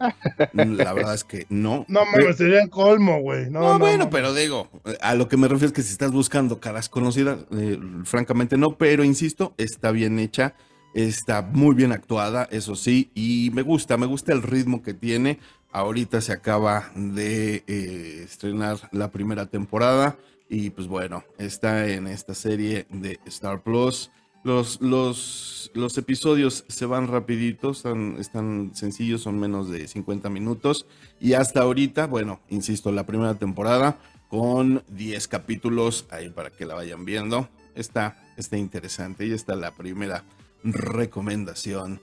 La 0.53 0.93
verdad 0.93 1.13
es 1.13 1.23
que 1.23 1.45
no. 1.49 1.85
No 1.93 2.01
Pero- 2.11 2.23
mames, 2.23 2.37
sería 2.37 2.61
el 2.63 2.69
colmo, 2.69 3.19
güey. 3.21 3.49
No, 3.49 3.59
No, 3.61 3.73
no, 3.73 3.79
bueno, 3.79 4.05
no. 4.05 4.09
pero 4.09 4.33
digo, 4.33 4.69
a 5.01 5.15
lo 5.15 5.27
que 5.27 5.37
me 5.37 5.47
refiero 5.47 5.67
es 5.67 5.73
que 5.73 5.83
si 5.83 5.91
estás 5.91 6.11
buscando 6.11 6.59
caras 6.59 6.89
conocidas, 6.89 7.39
eh, 7.51 7.79
francamente 8.05 8.57
no, 8.57 8.77
pero 8.77 9.03
insisto, 9.03 9.53
está 9.57 9.91
bien 9.91 10.19
hecha, 10.19 10.55
está 10.93 11.41
muy 11.41 11.75
bien 11.75 11.91
actuada, 11.91 12.47
eso 12.51 12.75
sí, 12.75 13.11
y 13.15 13.49
me 13.53 13.61
gusta, 13.61 13.97
me 13.97 14.05
gusta 14.05 14.33
el 14.33 14.41
ritmo 14.43 14.81
que 14.83 14.93
tiene. 14.93 15.39
Ahorita 15.71 16.21
se 16.21 16.31
acaba 16.33 16.91
de 16.95 17.63
eh, 17.67 18.21
estrenar 18.25 18.77
la 18.91 19.09
primera 19.09 19.47
temporada 19.47 20.17
y 20.47 20.69
pues 20.69 20.87
bueno, 20.87 21.23
está 21.39 21.87
en 21.89 22.05
esta 22.05 22.35
serie 22.35 22.85
de 22.91 23.19
Star 23.25 23.63
Plus. 23.63 24.11
Los, 24.43 24.81
los, 24.81 25.71
los 25.73 25.97
episodios 25.97 26.65
se 26.67 26.85
van 26.85 27.07
rapiditos, 27.07 27.85
están, 28.19 28.71
sencillos, 28.75 29.21
son 29.21 29.39
menos 29.39 29.69
de 29.69 29.87
50 29.87 30.29
minutos. 30.29 30.85
Y 31.19 31.33
hasta 31.33 31.61
ahorita, 31.61 32.07
bueno, 32.07 32.41
insisto, 32.49 32.91
la 32.91 33.05
primera 33.05 33.35
temporada 33.35 33.97
con 34.27 34.83
10 34.89 35.27
capítulos 35.27 36.05
ahí 36.09 36.29
para 36.29 36.49
que 36.49 36.65
la 36.65 36.75
vayan 36.75 37.05
viendo. 37.05 37.47
Está, 37.75 38.21
está 38.35 38.57
interesante 38.57 39.25
y 39.25 39.31
está 39.31 39.55
la 39.55 39.71
primera 39.71 40.23
recomendación 40.63 42.01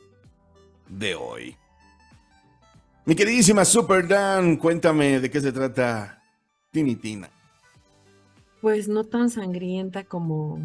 de 0.88 1.14
hoy. 1.14 1.56
Mi 3.04 3.14
queridísima 3.14 3.64
Super 3.64 4.06
Dan, 4.06 4.56
cuéntame 4.56 5.20
de 5.20 5.30
qué 5.30 5.40
se 5.40 5.52
trata 5.52 6.22
Tini 6.70 6.96
Tina. 6.96 7.28
Pues 8.60 8.88
no 8.88 9.04
tan 9.04 9.30
sangrienta 9.30 10.04
como 10.04 10.58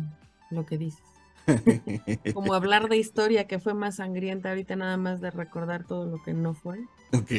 lo 0.52 0.66
que 0.66 0.78
dices. 0.78 1.15
Como 2.34 2.54
hablar 2.54 2.90
de 2.90 2.98
historia 2.98 3.48
que 3.48 3.60
fue 3.60 3.74
más 3.74 3.98
sangrienta 3.98 4.50
ahorita 4.50 4.76
nada 4.76 4.98
más 4.98 5.22
de 5.22 5.32
recordar 5.32 5.86
todo 5.86 6.06
lo 6.06 6.22
que 6.24 6.34
no 6.34 6.54
fue. 6.54 6.80
ok. 7.14 7.32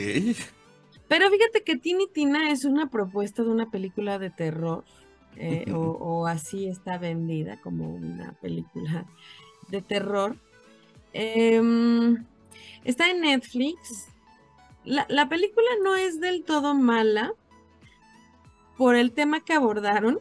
Pero 1.08 1.30
fíjate 1.30 1.62
que 1.64 1.76
Tini 1.76 2.08
Tina 2.12 2.50
es 2.50 2.64
una 2.64 2.90
propuesta 2.90 3.42
de 3.44 3.50
una 3.50 3.70
película 3.70 4.18
de 4.18 4.30
terror, 4.30 4.84
eh, 5.36 5.70
o, 5.72 5.78
o 5.78 6.26
así 6.26 6.66
está 6.66 6.98
vendida 6.98 7.60
como 7.60 7.88
una 7.94 8.32
película 8.40 9.06
de 9.68 9.82
terror. 9.82 10.36
Em, 11.12 12.24
está 12.84 13.08
en 13.10 13.20
Netflix. 13.20 14.08
La, 14.84 15.06
la 15.08 15.28
película 15.28 15.68
no 15.84 15.94
es 15.96 16.20
del 16.20 16.44
todo 16.44 16.74
mala 16.74 17.32
por 18.76 18.96
el 18.96 19.12
tema 19.12 19.44
que 19.44 19.52
abordaron. 19.52 20.18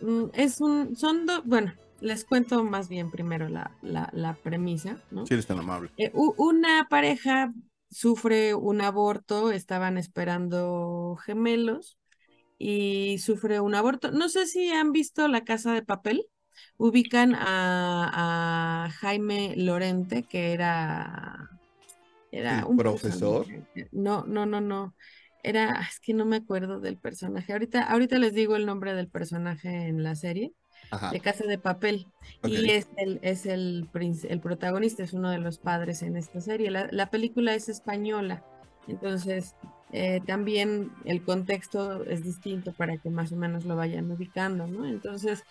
Mm, 0.00 0.24
Es 0.32 0.60
un, 0.60 0.96
son 0.96 1.26
dos, 1.26 1.42
bueno, 1.44 1.74
les 2.02 2.24
cuento 2.24 2.64
más 2.64 2.88
bien 2.88 3.10
primero 3.10 3.48
la, 3.48 3.76
la, 3.82 4.10
la 4.12 4.34
premisa, 4.36 5.02
¿no? 5.10 5.24
Si 5.26 5.34
eres 5.34 5.46
tan 5.46 5.58
amable. 5.58 5.90
Eh, 5.96 6.10
una 6.14 6.86
pareja 6.88 7.52
sufre 7.90 8.54
un 8.54 8.80
aborto, 8.80 9.50
estaban 9.52 9.98
esperando 9.98 11.16
gemelos 11.24 11.98
y 12.58 13.18
sufre 13.18 13.60
un 13.60 13.74
aborto. 13.74 14.10
No 14.12 14.28
sé 14.28 14.46
si 14.46 14.70
han 14.70 14.92
visto 14.92 15.28
La 15.28 15.44
Casa 15.44 15.72
de 15.74 15.82
Papel. 15.82 16.26
Ubican 16.76 17.34
a, 17.34 18.86
a 18.86 18.90
Jaime 18.90 19.54
Lorente, 19.56 20.24
que 20.24 20.52
era, 20.52 21.50
era 22.30 22.58
¿El 22.58 22.66
un 22.66 22.76
profesor? 22.76 23.46
personaje. 23.46 23.88
No, 23.92 24.24
no, 24.26 24.46
no, 24.46 24.60
no. 24.60 24.94
Era, 25.42 25.80
es 25.90 26.00
que 26.00 26.14
no 26.14 26.24
me 26.24 26.36
acuerdo 26.36 26.80
del 26.80 26.98
personaje. 26.98 27.52
Ahorita, 27.52 27.82
ahorita 27.84 28.18
les 28.18 28.34
digo 28.34 28.56
el 28.56 28.66
nombre 28.66 28.94
del 28.94 29.08
personaje 29.08 29.88
en 29.88 30.02
la 30.02 30.14
serie 30.14 30.52
Ajá. 30.90 31.10
de 31.10 31.20
Casa 31.20 31.44
de 31.44 31.58
Papel. 31.58 32.06
Y 32.44 32.70
es 32.70 32.88
el, 32.96 33.18
es 33.22 33.46
el, 33.46 33.88
el 33.94 34.40
protagonista, 34.40 35.02
es 35.02 35.12
uno 35.12 35.30
de 35.30 35.38
los 35.38 35.58
padres 35.58 36.02
en 36.02 36.16
esta 36.16 36.40
serie. 36.40 36.70
La, 36.70 36.88
la 36.90 37.10
película 37.10 37.54
es 37.54 37.68
española, 37.68 38.44
entonces 38.88 39.54
eh, 39.92 40.20
también 40.26 40.90
el 41.04 41.22
contexto 41.22 42.04
es 42.04 42.22
distinto 42.24 42.72
para 42.72 42.96
que 42.96 43.10
más 43.10 43.32
o 43.32 43.36
menos 43.36 43.64
lo 43.64 43.76
vayan 43.76 44.10
ubicando, 44.10 44.66
¿no? 44.66 44.86
Entonces 44.86 45.44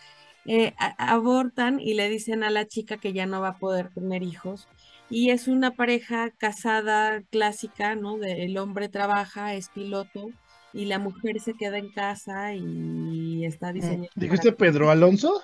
eh, 0.46 0.74
abortan 0.98 1.80
y 1.80 1.94
le 1.94 2.10
dicen 2.10 2.44
a 2.44 2.50
la 2.50 2.68
chica 2.68 2.98
que 2.98 3.14
ya 3.14 3.26
no 3.28 3.42
va 3.42 3.50
a 3.50 3.58
poder 3.58 3.90
tener 3.94 4.24
hijos. 4.24 4.68
Y 5.10 5.30
es 5.30 5.48
una 5.48 5.72
pareja 5.72 6.32
casada 6.32 7.22
clásica, 7.30 7.96
¿no? 7.96 8.18
De, 8.18 8.46
el 8.46 8.58
hombre 8.58 8.90
trabaja, 8.90 9.54
es 9.54 9.70
piloto, 9.70 10.30
y 10.74 10.86
la 10.86 11.00
mujer 11.00 11.40
se 11.42 11.54
queda 11.54 11.78
en 11.78 11.92
casa 11.92 12.54
y 12.56 13.46
está 13.46 13.72
diseñando. 13.74 14.10
¿Dijiste 14.16 14.52
Pedro 14.52 14.90
Alonso? 14.90 15.42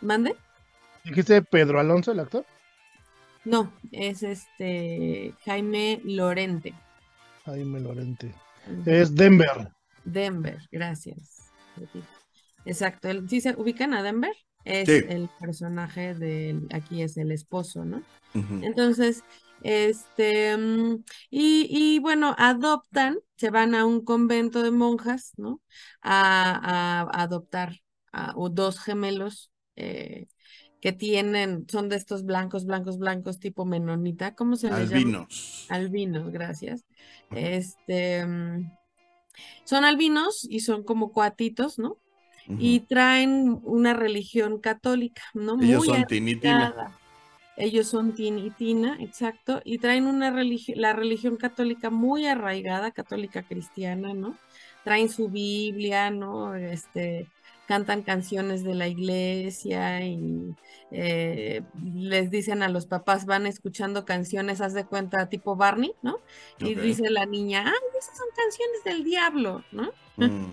¿Mande? 0.00 0.34
¿Dijiste 1.04 1.42
Pedro 1.42 1.80
Alonso, 1.80 2.12
el 2.12 2.20
actor? 2.20 2.44
No, 3.44 3.72
es 3.92 4.22
este 4.22 5.32
Jaime 5.44 6.00
Lorente. 6.04 6.74
Jaime 7.44 7.80
Lorente. 7.80 8.34
Es 8.84 9.14
Denver. 9.14 9.68
Denver, 10.04 10.58
gracias. 10.72 11.50
Exacto, 12.64 13.08
el- 13.08 13.28
¿sí 13.28 13.40
se 13.40 13.54
ubican 13.56 13.94
a 13.94 14.02
Denver? 14.02 14.32
Es 14.64 14.88
Sí. 14.88 15.04
el 15.08 15.28
personaje 15.38 16.14
del, 16.14 16.66
aquí 16.72 17.02
es 17.02 17.16
el 17.16 17.30
esposo, 17.30 17.84
¿no? 17.84 18.02
Entonces, 18.34 19.22
este, 19.62 20.56
mm, 20.56 21.04
y, 21.30 21.68
y 21.70 21.98
bueno, 21.98 22.34
adoptan, 22.38 23.18
se 23.36 23.50
van 23.50 23.74
a 23.74 23.84
un 23.84 24.04
convento 24.04 24.62
de 24.62 24.70
monjas, 24.70 25.32
¿no? 25.36 25.60
A, 26.02 27.02
a 27.10 27.22
adoptar 27.22 27.80
a 28.12 28.32
o 28.36 28.48
dos 28.48 28.80
gemelos 28.80 29.50
eh, 29.76 30.26
que 30.80 30.92
tienen, 30.92 31.66
son 31.68 31.88
de 31.88 31.96
estos 31.96 32.24
blancos, 32.24 32.64
blancos, 32.64 32.98
blancos, 32.98 33.38
tipo 33.38 33.64
menonita, 33.64 34.34
¿cómo 34.34 34.56
se 34.56 34.68
les 34.68 34.88
llama? 34.88 34.96
Albinos. 34.96 35.66
Albinos, 35.68 36.30
gracias. 36.30 36.84
Este, 37.30 38.24
mm, 38.24 38.70
son 39.64 39.84
albinos 39.84 40.46
y 40.48 40.60
son 40.60 40.84
como 40.84 41.12
cuatitos, 41.12 41.78
¿no? 41.78 41.98
Y 42.48 42.80
traen 42.80 43.60
una 43.64 43.92
religión 43.92 44.60
católica, 44.60 45.22
¿no? 45.34 45.60
Ellos 45.60 45.78
Muy 45.78 45.88
son. 45.88 46.06
Ellos 47.56 47.88
son 47.88 48.14
Tin 48.14 48.38
y 48.38 48.50
Tina, 48.50 48.98
exacto, 49.00 49.62
y 49.64 49.78
traen 49.78 50.06
una 50.06 50.30
religión, 50.30 50.80
la 50.80 50.92
religión 50.92 51.36
católica 51.36 51.90
muy 51.90 52.26
arraigada, 52.26 52.90
católica 52.90 53.42
cristiana, 53.42 54.12
¿no? 54.12 54.36
Traen 54.84 55.08
su 55.08 55.28
Biblia, 55.28 56.10
¿no? 56.10 56.54
Este, 56.54 57.28
cantan 57.66 58.02
canciones 58.02 58.62
de 58.62 58.74
la 58.74 58.88
iglesia 58.88 60.04
y 60.04 60.54
eh, 60.90 61.62
les 61.94 62.30
dicen 62.30 62.62
a 62.62 62.68
los 62.68 62.86
papás, 62.86 63.26
van 63.26 63.46
escuchando 63.46 64.04
canciones, 64.04 64.60
haz 64.60 64.72
de 64.74 64.84
cuenta, 64.86 65.28
tipo 65.28 65.56
Barney, 65.56 65.94
¿no? 66.02 66.20
Y 66.58 66.74
dice 66.74 67.10
la 67.10 67.26
niña, 67.26 67.64
ay, 67.66 67.98
esas 67.98 68.16
son 68.16 68.28
canciones 68.36 68.84
del 68.84 69.04
diablo, 69.04 69.64
¿no? 69.72 69.90
Mm. 70.16 70.52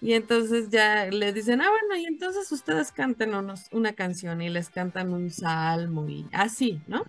Y 0.00 0.12
entonces 0.12 0.70
ya 0.70 1.06
les 1.06 1.34
dicen, 1.34 1.60
ah, 1.60 1.68
bueno, 1.68 2.00
y 2.00 2.06
entonces 2.06 2.50
ustedes 2.52 2.92
canten 2.92 3.34
unos- 3.34 3.66
una 3.72 3.92
canción 3.94 4.40
y 4.42 4.48
les 4.48 4.70
cantan 4.70 5.12
un 5.12 5.30
salmo 5.30 6.08
y 6.08 6.24
así, 6.32 6.80
¿no? 6.86 7.04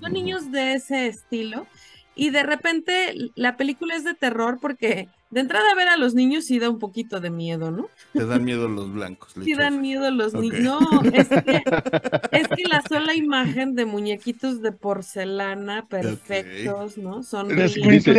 Son 0.00 0.12
niños 0.12 0.52
de 0.52 0.74
ese 0.74 1.06
estilo 1.06 1.66
y 2.14 2.30
de 2.30 2.42
repente 2.42 3.14
la 3.34 3.56
película 3.56 3.96
es 3.96 4.04
de 4.04 4.14
terror 4.14 4.58
porque 4.60 5.08
de 5.30 5.40
entrada 5.40 5.64
a 5.72 5.74
ver 5.74 5.88
a 5.88 5.96
los 5.96 6.14
niños 6.14 6.44
sí 6.44 6.60
da 6.60 6.70
un 6.70 6.78
poquito 6.78 7.18
de 7.18 7.28
miedo, 7.30 7.72
¿no? 7.72 7.88
Te 8.12 8.24
dan 8.24 8.44
miedo 8.44 8.68
los 8.68 8.92
blancos. 8.92 9.32
Sí 9.44 9.54
dan 9.54 9.80
miedo 9.80 10.08
los 10.12 10.32
niños. 10.34 10.60
No, 10.60 10.78
es 11.12 11.28
que, 11.28 11.62
es 12.30 12.46
que 12.48 12.68
la 12.68 12.82
sola 12.88 13.14
imagen 13.16 13.74
de 13.74 13.84
muñequitos 13.86 14.60
de 14.62 14.70
porcelana 14.70 15.86
perfectos, 15.88 16.98
¿no? 16.98 17.22
Son 17.22 17.48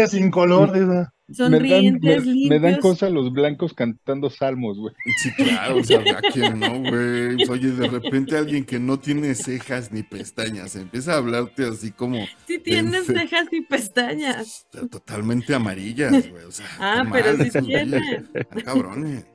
sin 0.09 0.29
color, 0.31 0.71
¿verdad? 0.71 1.09
Sonrientes, 1.31 2.23
me, 2.23 2.33
limpios. 2.33 2.49
me, 2.49 2.59
dan 2.59 2.79
cosa 2.79 3.09
los 3.09 3.33
blancos 3.33 3.73
cantando 3.73 4.29
salmos, 4.29 4.77
güey. 4.77 4.93
Sí, 5.17 5.31
claro, 5.33 5.77
o 5.77 5.83
sea, 5.83 5.99
¿a 5.99 6.21
quién 6.31 6.59
no, 6.59 6.79
güey? 6.79 7.49
Oye, 7.49 7.71
de 7.71 7.87
repente 7.87 8.37
alguien 8.37 8.63
que 8.63 8.79
no 8.79 8.99
tiene 8.99 9.33
cejas 9.33 9.91
ni 9.91 10.03
pestañas 10.03 10.75
empieza 10.75 11.13
a 11.13 11.17
hablarte 11.17 11.65
así 11.65 11.91
como. 11.91 12.25
Sí, 12.45 12.59
tienes 12.59 13.07
cejas 13.07 13.47
y 13.51 13.61
pestañas. 13.61 14.67
Totalmente 14.91 15.55
amarillas, 15.55 16.29
güey. 16.29 16.43
O 16.43 16.51
sea, 16.51 16.67
ah, 16.79 17.05
pero 17.11 17.35
sí 17.43 17.49
tienes. 17.61 18.01
Ah, 18.35 18.61
cabrones. 18.63 19.25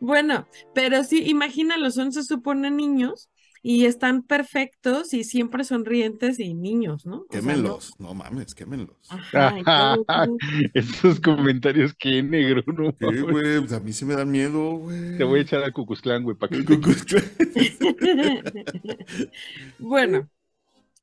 Bueno, 0.00 0.46
pero 0.74 1.02
sí, 1.02 1.24
imagínalo, 1.28 1.90
son 1.90 2.12
se 2.12 2.24
supone 2.24 2.70
niños 2.70 3.30
y 3.62 3.86
están 3.86 4.22
perfectos 4.22 5.14
y 5.14 5.24
siempre 5.24 5.64
sonrientes 5.64 6.38
y 6.38 6.54
niños, 6.54 7.06
¿no? 7.06 7.24
Quémenlos, 7.30 7.94
no... 7.98 8.14
mames, 8.14 8.54
quémenlos. 8.54 8.96
Esos 10.74 11.20
comentarios 11.20 11.94
que 11.94 12.22
negro, 12.22 12.62
¿no? 12.66 12.94
Sí, 12.98 13.20
güey, 13.20 13.60
pues 13.60 13.72
a 13.72 13.80
mí 13.80 13.92
sí 13.92 14.04
me 14.04 14.14
dan 14.14 14.30
miedo, 14.30 14.76
güey. 14.76 15.16
Te 15.16 15.24
voy 15.24 15.40
a 15.40 15.42
echar 15.42 15.64
a 15.64 15.72
Cucuzclán, 15.72 16.22
güey, 16.22 16.36
para 16.36 16.56
que 16.56 16.58
bueno, 19.78 20.28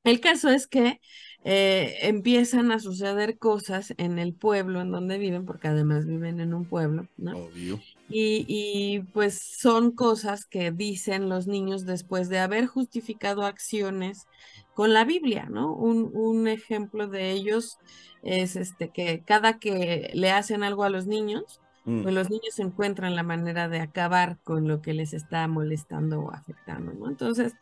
el 0.04 0.20
caso 0.20 0.48
es 0.48 0.66
que 0.66 1.00
eh, 1.48 1.98
empiezan 2.02 2.72
a 2.72 2.80
suceder 2.80 3.38
cosas 3.38 3.94
en 3.98 4.18
el 4.18 4.34
pueblo 4.34 4.80
en 4.80 4.90
donde 4.90 5.16
viven, 5.16 5.46
porque 5.46 5.68
además 5.68 6.04
viven 6.04 6.40
en 6.40 6.52
un 6.52 6.64
pueblo, 6.64 7.06
¿no? 7.16 7.38
Obvio. 7.38 7.80
Y, 8.08 9.04
pues 9.12 9.40
son 9.56 9.92
cosas 9.92 10.44
que 10.44 10.72
dicen 10.72 11.28
los 11.28 11.46
niños 11.46 11.86
después 11.86 12.28
de 12.28 12.40
haber 12.40 12.66
justificado 12.66 13.44
acciones 13.44 14.26
con 14.74 14.92
la 14.92 15.04
Biblia, 15.04 15.46
¿no? 15.48 15.72
Un, 15.72 16.10
un 16.14 16.48
ejemplo 16.48 17.06
de 17.06 17.30
ellos 17.30 17.78
es 18.24 18.56
este 18.56 18.88
que 18.88 19.22
cada 19.24 19.60
que 19.60 20.10
le 20.14 20.32
hacen 20.32 20.64
algo 20.64 20.82
a 20.82 20.90
los 20.90 21.06
niños, 21.06 21.60
pues 21.86 22.04
mm. 22.12 22.16
los 22.16 22.30
niños 22.30 22.58
encuentran 22.58 23.14
la 23.14 23.22
manera 23.22 23.68
de 23.68 23.78
acabar 23.78 24.38
con 24.42 24.66
lo 24.66 24.82
que 24.82 24.92
les 24.92 25.12
está 25.12 25.46
molestando 25.46 26.20
o 26.20 26.32
afectando, 26.32 26.92
¿no? 26.92 27.08
Entonces, 27.08 27.54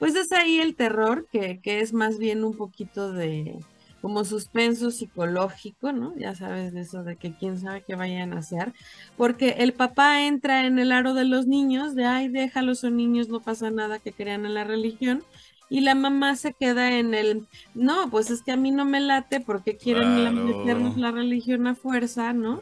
pues 0.00 0.16
es 0.16 0.32
ahí 0.32 0.58
el 0.58 0.74
terror, 0.74 1.28
que, 1.30 1.60
que 1.60 1.78
es 1.78 1.92
más 1.92 2.18
bien 2.18 2.42
un 2.42 2.56
poquito 2.56 3.12
de 3.12 3.60
como 4.02 4.24
suspenso 4.24 4.90
psicológico, 4.90 5.92
¿no? 5.92 6.12
Ya 6.16 6.34
sabes 6.34 6.72
de 6.72 6.80
eso 6.80 7.04
de 7.04 7.16
que 7.16 7.36
quién 7.36 7.58
sabe 7.58 7.84
qué 7.86 7.94
vayan 7.94 8.32
a 8.32 8.38
hacer, 8.38 8.72
porque 9.16 9.56
el 9.58 9.72
papá 9.72 10.26
entra 10.26 10.66
en 10.66 10.80
el 10.80 10.90
aro 10.90 11.14
de 11.14 11.24
los 11.24 11.46
niños, 11.46 11.94
de 11.94 12.04
ay, 12.04 12.28
déjalos, 12.28 12.80
son 12.80 12.96
niños, 12.96 13.28
no 13.28 13.40
pasa 13.40 13.70
nada 13.70 14.00
que 14.00 14.12
crean 14.12 14.44
en 14.44 14.54
la 14.54 14.64
religión, 14.64 15.22
y 15.70 15.80
la 15.80 15.94
mamá 15.94 16.34
se 16.34 16.52
queda 16.52 16.98
en 16.98 17.14
el, 17.14 17.46
no, 17.74 18.10
pues 18.10 18.30
es 18.30 18.42
que 18.42 18.52
a 18.52 18.56
mí 18.56 18.70
no 18.70 18.84
me 18.84 19.00
late 19.00 19.40
porque 19.40 19.76
quieren 19.76 20.46
meternos 20.46 20.96
la 20.96 21.10
religión 21.12 21.66
a 21.66 21.74
fuerza, 21.74 22.32
¿no? 22.32 22.60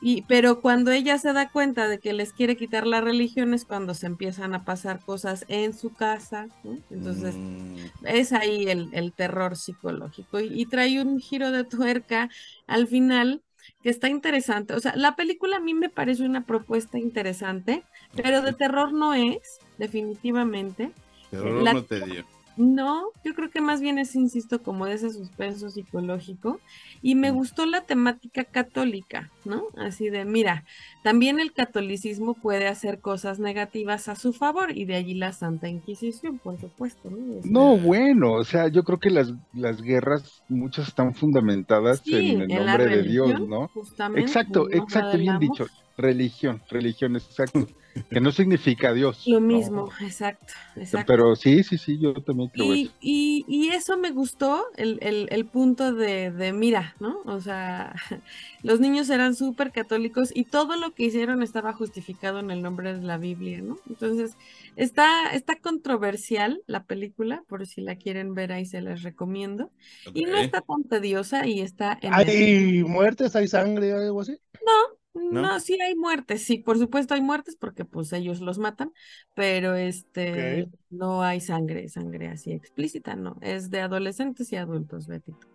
Y, 0.00 0.22
pero 0.22 0.60
cuando 0.60 0.90
ella 0.90 1.18
se 1.18 1.32
da 1.32 1.50
cuenta 1.50 1.88
de 1.88 1.98
que 1.98 2.12
les 2.12 2.32
quiere 2.32 2.56
quitar 2.56 2.86
la 2.86 3.00
religión 3.00 3.54
es 3.54 3.64
cuando 3.64 3.94
se 3.94 4.06
empiezan 4.06 4.54
a 4.54 4.64
pasar 4.64 5.00
cosas 5.00 5.44
en 5.48 5.74
su 5.74 5.92
casa, 5.92 6.48
Entonces, 6.90 7.34
mm. 7.36 7.76
es 8.04 8.32
ahí 8.32 8.66
el, 8.68 9.12
terror 9.12 9.56
psicológico. 9.56 10.40
Y, 10.40 10.66
trae 10.66 11.00
un 11.00 11.18
giro 11.18 11.50
de 11.50 11.64
tuerca 11.64 12.28
al 12.66 12.86
final 12.86 13.42
que 13.82 13.90
está 13.90 14.08
interesante. 14.08 14.74
O 14.74 14.80
sea, 14.80 14.94
la 14.96 15.16
película 15.16 15.56
a 15.56 15.60
mí 15.60 15.74
me 15.74 15.88
parece 15.88 16.24
una 16.24 16.44
propuesta 16.44 16.98
interesante, 16.98 17.84
pero 18.14 18.42
de 18.42 18.52
terror 18.52 18.92
no 18.92 19.14
es, 19.14 19.60
definitivamente. 19.78 20.90
Terror 21.30 21.74
no 21.74 21.82
te 21.84 22.04
dio. 22.04 22.37
No, 22.58 23.12
yo 23.24 23.34
creo 23.34 23.50
que 23.50 23.60
más 23.60 23.80
bien 23.80 23.98
es, 23.98 24.16
insisto, 24.16 24.60
como 24.62 24.86
de 24.86 24.94
ese 24.94 25.10
suspenso 25.10 25.70
psicológico. 25.70 26.58
Y 27.02 27.14
me 27.14 27.30
gustó 27.30 27.66
la 27.66 27.82
temática 27.82 28.42
católica, 28.42 29.30
¿no? 29.44 29.62
Así 29.76 30.10
de, 30.10 30.24
mira, 30.24 30.64
también 31.04 31.38
el 31.38 31.52
catolicismo 31.52 32.34
puede 32.34 32.66
hacer 32.66 32.98
cosas 33.00 33.38
negativas 33.38 34.08
a 34.08 34.16
su 34.16 34.32
favor 34.32 34.76
y 34.76 34.86
de 34.86 34.96
allí 34.96 35.14
la 35.14 35.32
Santa 35.32 35.68
Inquisición, 35.68 36.38
por 36.38 36.60
supuesto, 36.60 37.08
¿no? 37.10 37.40
no, 37.44 37.78
bueno, 37.78 38.32
o 38.32 38.44
sea, 38.44 38.66
yo 38.66 38.82
creo 38.82 38.98
que 38.98 39.10
las, 39.10 39.32
las 39.52 39.80
guerras, 39.80 40.42
muchas 40.48 40.88
están 40.88 41.14
fundamentadas 41.14 42.02
en 42.06 42.40
el 42.40 42.48
nombre 42.48 42.86
de 42.86 43.02
Dios, 43.04 43.40
¿no? 43.48 43.70
Exacto, 44.16 44.68
exacto, 44.68 45.16
bien 45.16 45.38
dicho. 45.38 45.66
Religión, 45.98 46.62
religión, 46.70 47.16
exacto. 47.16 47.66
que 48.08 48.20
no 48.20 48.30
significa 48.30 48.92
Dios. 48.92 49.26
Lo 49.26 49.40
mismo, 49.40 49.90
exacto, 50.00 50.52
exacto, 50.76 51.12
Pero 51.12 51.34
sí, 51.34 51.64
sí, 51.64 51.76
sí, 51.76 51.98
yo 51.98 52.14
también 52.14 52.50
creo 52.50 52.72
y, 52.72 52.82
eso. 52.82 52.92
Y, 53.00 53.44
y, 53.48 53.68
eso 53.70 53.98
me 53.98 54.12
gustó, 54.12 54.66
el, 54.76 55.00
el, 55.02 55.26
el 55.32 55.44
punto 55.44 55.92
de, 55.92 56.30
de, 56.30 56.52
mira, 56.52 56.94
¿no? 57.00 57.20
O 57.24 57.40
sea, 57.40 57.96
los 58.62 58.78
niños 58.78 59.10
eran 59.10 59.34
súper 59.34 59.72
católicos 59.72 60.30
y 60.32 60.44
todo 60.44 60.76
lo 60.76 60.94
que 60.94 61.06
hicieron 61.06 61.42
estaba 61.42 61.72
justificado 61.72 62.38
en 62.38 62.52
el 62.52 62.62
nombre 62.62 62.94
de 62.94 63.02
la 63.02 63.18
Biblia, 63.18 63.60
¿no? 63.60 63.76
Entonces, 63.88 64.36
está, 64.76 65.32
está 65.32 65.56
controversial 65.56 66.62
la 66.68 66.84
película, 66.84 67.42
por 67.48 67.66
si 67.66 67.80
la 67.80 67.96
quieren 67.96 68.34
ver 68.34 68.52
ahí 68.52 68.66
se 68.66 68.80
les 68.82 69.02
recomiendo. 69.02 69.72
Y 70.14 70.26
no 70.26 70.36
está 70.36 70.60
tan 70.60 70.84
tediosa 70.84 71.44
y 71.44 71.60
está... 71.60 71.98
En 72.00 72.14
¿Hay 72.14 72.84
muertes, 72.84 73.34
hay 73.34 73.48
sangre, 73.48 73.92
algo 73.92 74.20
así? 74.20 74.38
No, 74.64 74.97
¿No? 75.30 75.60
sí 75.60 75.80
hay 75.80 75.94
muertes, 75.94 76.44
sí, 76.44 76.58
por 76.58 76.78
supuesto 76.78 77.14
hay 77.14 77.20
muertes 77.20 77.56
porque 77.56 77.84
pues 77.84 78.12
ellos 78.12 78.40
los 78.40 78.58
matan, 78.58 78.92
pero 79.34 79.74
este 79.74 80.68
no 80.90 81.22
hay 81.22 81.40
sangre, 81.40 81.88
sangre 81.88 82.28
así 82.28 82.52
explícita, 82.52 83.16
no, 83.16 83.36
es 83.40 83.70
de 83.70 83.80
adolescentes 83.80 84.52
y 84.52 84.56
adultos, 84.56 85.06
Betito. 85.06 85.46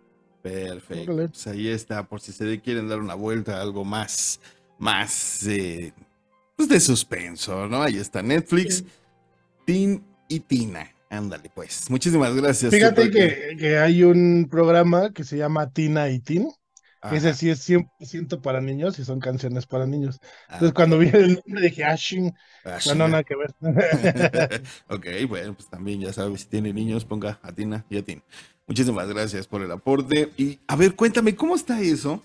Perfecto, 0.42 1.16
pues 1.16 1.46
ahí 1.46 1.68
está, 1.68 2.06
por 2.06 2.20
si 2.20 2.32
se 2.32 2.60
quieren 2.60 2.88
dar 2.88 3.00
una 3.00 3.14
vuelta, 3.14 3.60
algo 3.60 3.84
más, 3.84 4.40
más 4.78 5.46
eh, 5.46 5.92
pues 6.56 6.68
de 6.68 6.80
suspenso, 6.80 7.66
¿no? 7.66 7.82
Ahí 7.82 7.96
está 7.96 8.22
Netflix, 8.22 8.84
Tin 9.64 10.04
y 10.28 10.40
Tina. 10.40 10.90
Ándale, 11.10 11.50
pues. 11.54 11.88
Muchísimas 11.90 12.34
gracias. 12.34 12.74
Fíjate 12.74 13.10
que, 13.10 13.56
que, 13.58 13.78
hay 13.78 14.02
un 14.02 14.48
programa 14.50 15.12
que 15.12 15.22
se 15.22 15.36
llama 15.36 15.70
Tina 15.70 16.10
y 16.10 16.18
Tin 16.18 16.48
ese 17.12 17.34
sí 17.34 17.50
es 17.50 17.68
100% 17.68 18.40
para 18.40 18.60
niños 18.60 18.98
y 18.98 19.04
son 19.04 19.20
canciones 19.20 19.66
para 19.66 19.86
niños. 19.86 20.20
Entonces, 20.44 20.70
ah, 20.70 20.74
cuando 20.74 20.98
vi 20.98 21.08
el 21.08 21.42
nombre 21.44 21.62
dije, 21.62 21.84
ah, 21.84 21.96
No, 22.86 22.94
no, 22.94 23.08
nada 23.08 23.24
que 23.24 23.34
ver. 23.36 23.54
ok, 24.88 25.06
bueno, 25.28 25.54
pues 25.54 25.68
también 25.68 26.00
ya 26.00 26.12
sabes, 26.12 26.42
si 26.42 26.46
tiene 26.46 26.72
niños, 26.72 27.04
ponga 27.04 27.38
a 27.42 27.52
Tina 27.52 27.84
y 27.90 27.98
a 27.98 28.02
Tina. 28.02 28.22
Muchísimas 28.66 29.08
gracias 29.08 29.46
por 29.46 29.62
el 29.62 29.70
aporte. 29.70 30.30
Y 30.36 30.60
a 30.66 30.76
ver, 30.76 30.94
cuéntame, 30.96 31.34
¿cómo 31.34 31.54
está 31.54 31.80
eso 31.80 32.22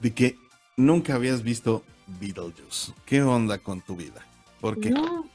de 0.00 0.12
que 0.14 0.36
nunca 0.76 1.14
habías 1.14 1.42
visto 1.42 1.84
Beetlejuice? 2.20 2.92
¿Qué 3.04 3.22
onda 3.22 3.58
con 3.58 3.82
tu 3.82 3.96
vida? 3.96 4.26
¿Por 4.60 4.80
qué? 4.80 4.90
No. 4.90 5.28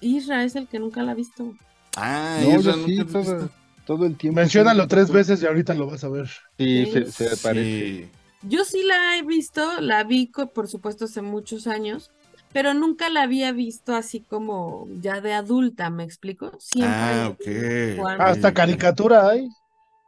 Isra 0.00 0.44
es 0.44 0.54
el 0.56 0.68
que 0.68 0.78
nunca 0.78 1.02
la 1.02 1.12
ha 1.12 1.14
visto. 1.14 1.54
Ah, 1.96 2.40
Isra 2.42 2.76
nunca 2.76 3.04
la 3.04 3.20
ha 3.20 3.38
visto 3.38 3.59
todo 3.86 4.06
el 4.06 4.16
tiempo. 4.16 4.40
Menciónalo 4.40 4.86
tres 4.86 5.10
veces 5.10 5.42
y 5.42 5.46
ahorita 5.46 5.74
lo 5.74 5.86
vas 5.86 6.04
a 6.04 6.08
ver. 6.08 6.28
Sí, 6.58 6.86
se, 6.86 7.36
parece. 7.36 8.08
Yo 8.42 8.64
sí 8.64 8.82
la 8.82 9.18
he 9.18 9.22
visto, 9.22 9.80
la 9.80 10.04
vi 10.04 10.30
por 10.54 10.68
supuesto 10.68 11.04
hace 11.04 11.22
muchos 11.22 11.66
años, 11.66 12.10
pero 12.52 12.74
nunca 12.74 13.10
la 13.10 13.22
había 13.22 13.52
visto 13.52 13.94
así 13.94 14.20
como 14.20 14.88
ya 15.00 15.20
de 15.20 15.34
adulta, 15.34 15.90
¿me 15.90 16.04
explico? 16.04 16.52
Siempre. 16.58 16.96
Ah, 16.96 17.28
ok. 17.28 18.20
Hasta 18.20 18.54
caricatura 18.54 19.28
hay. 19.28 19.48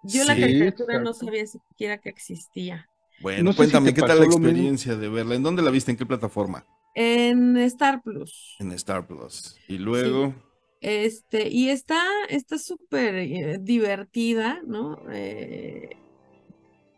Yo 0.02 0.24
la 0.24 0.34
caricatura 0.34 1.00
no 1.00 1.12
sabía 1.14 1.46
siquiera 1.46 1.98
que 1.98 2.08
existía. 2.08 2.88
Bueno, 3.20 3.54
cuéntame, 3.54 3.94
¿qué 3.94 4.02
tal 4.02 4.18
la 4.18 4.24
experiencia 4.24 4.96
de 4.96 5.08
verla? 5.08 5.36
¿En 5.36 5.44
dónde 5.44 5.62
la 5.62 5.70
viste? 5.70 5.92
¿En 5.92 5.96
qué 5.96 6.06
plataforma? 6.06 6.66
En 6.94 7.56
Star 7.58 8.02
Plus. 8.02 8.56
En 8.58 8.72
Star 8.72 9.06
Plus. 9.06 9.56
Y 9.68 9.78
luego. 9.78 10.34
Este, 10.82 11.48
y 11.48 11.68
está 11.68 12.02
está 12.28 12.58
súper 12.58 13.14
eh, 13.14 13.58
divertida, 13.60 14.60
¿no? 14.66 14.98
Eh, 15.12 15.90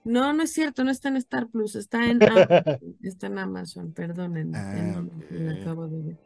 no, 0.04 0.32
no 0.32 0.42
es 0.42 0.54
cierto, 0.54 0.84
no 0.84 0.90
está 0.90 1.08
en 1.08 1.16
Star 1.18 1.48
Plus, 1.48 1.76
está 1.76 2.06
en 2.06 2.22
Amazon, 2.22 2.78
está 3.02 3.26
en 3.26 3.38
Amazon, 3.38 3.92
perdonen, 3.92 4.54
ah, 4.56 5.04
acabo 5.60 5.86
de 5.88 6.00
ver. 6.00 6.16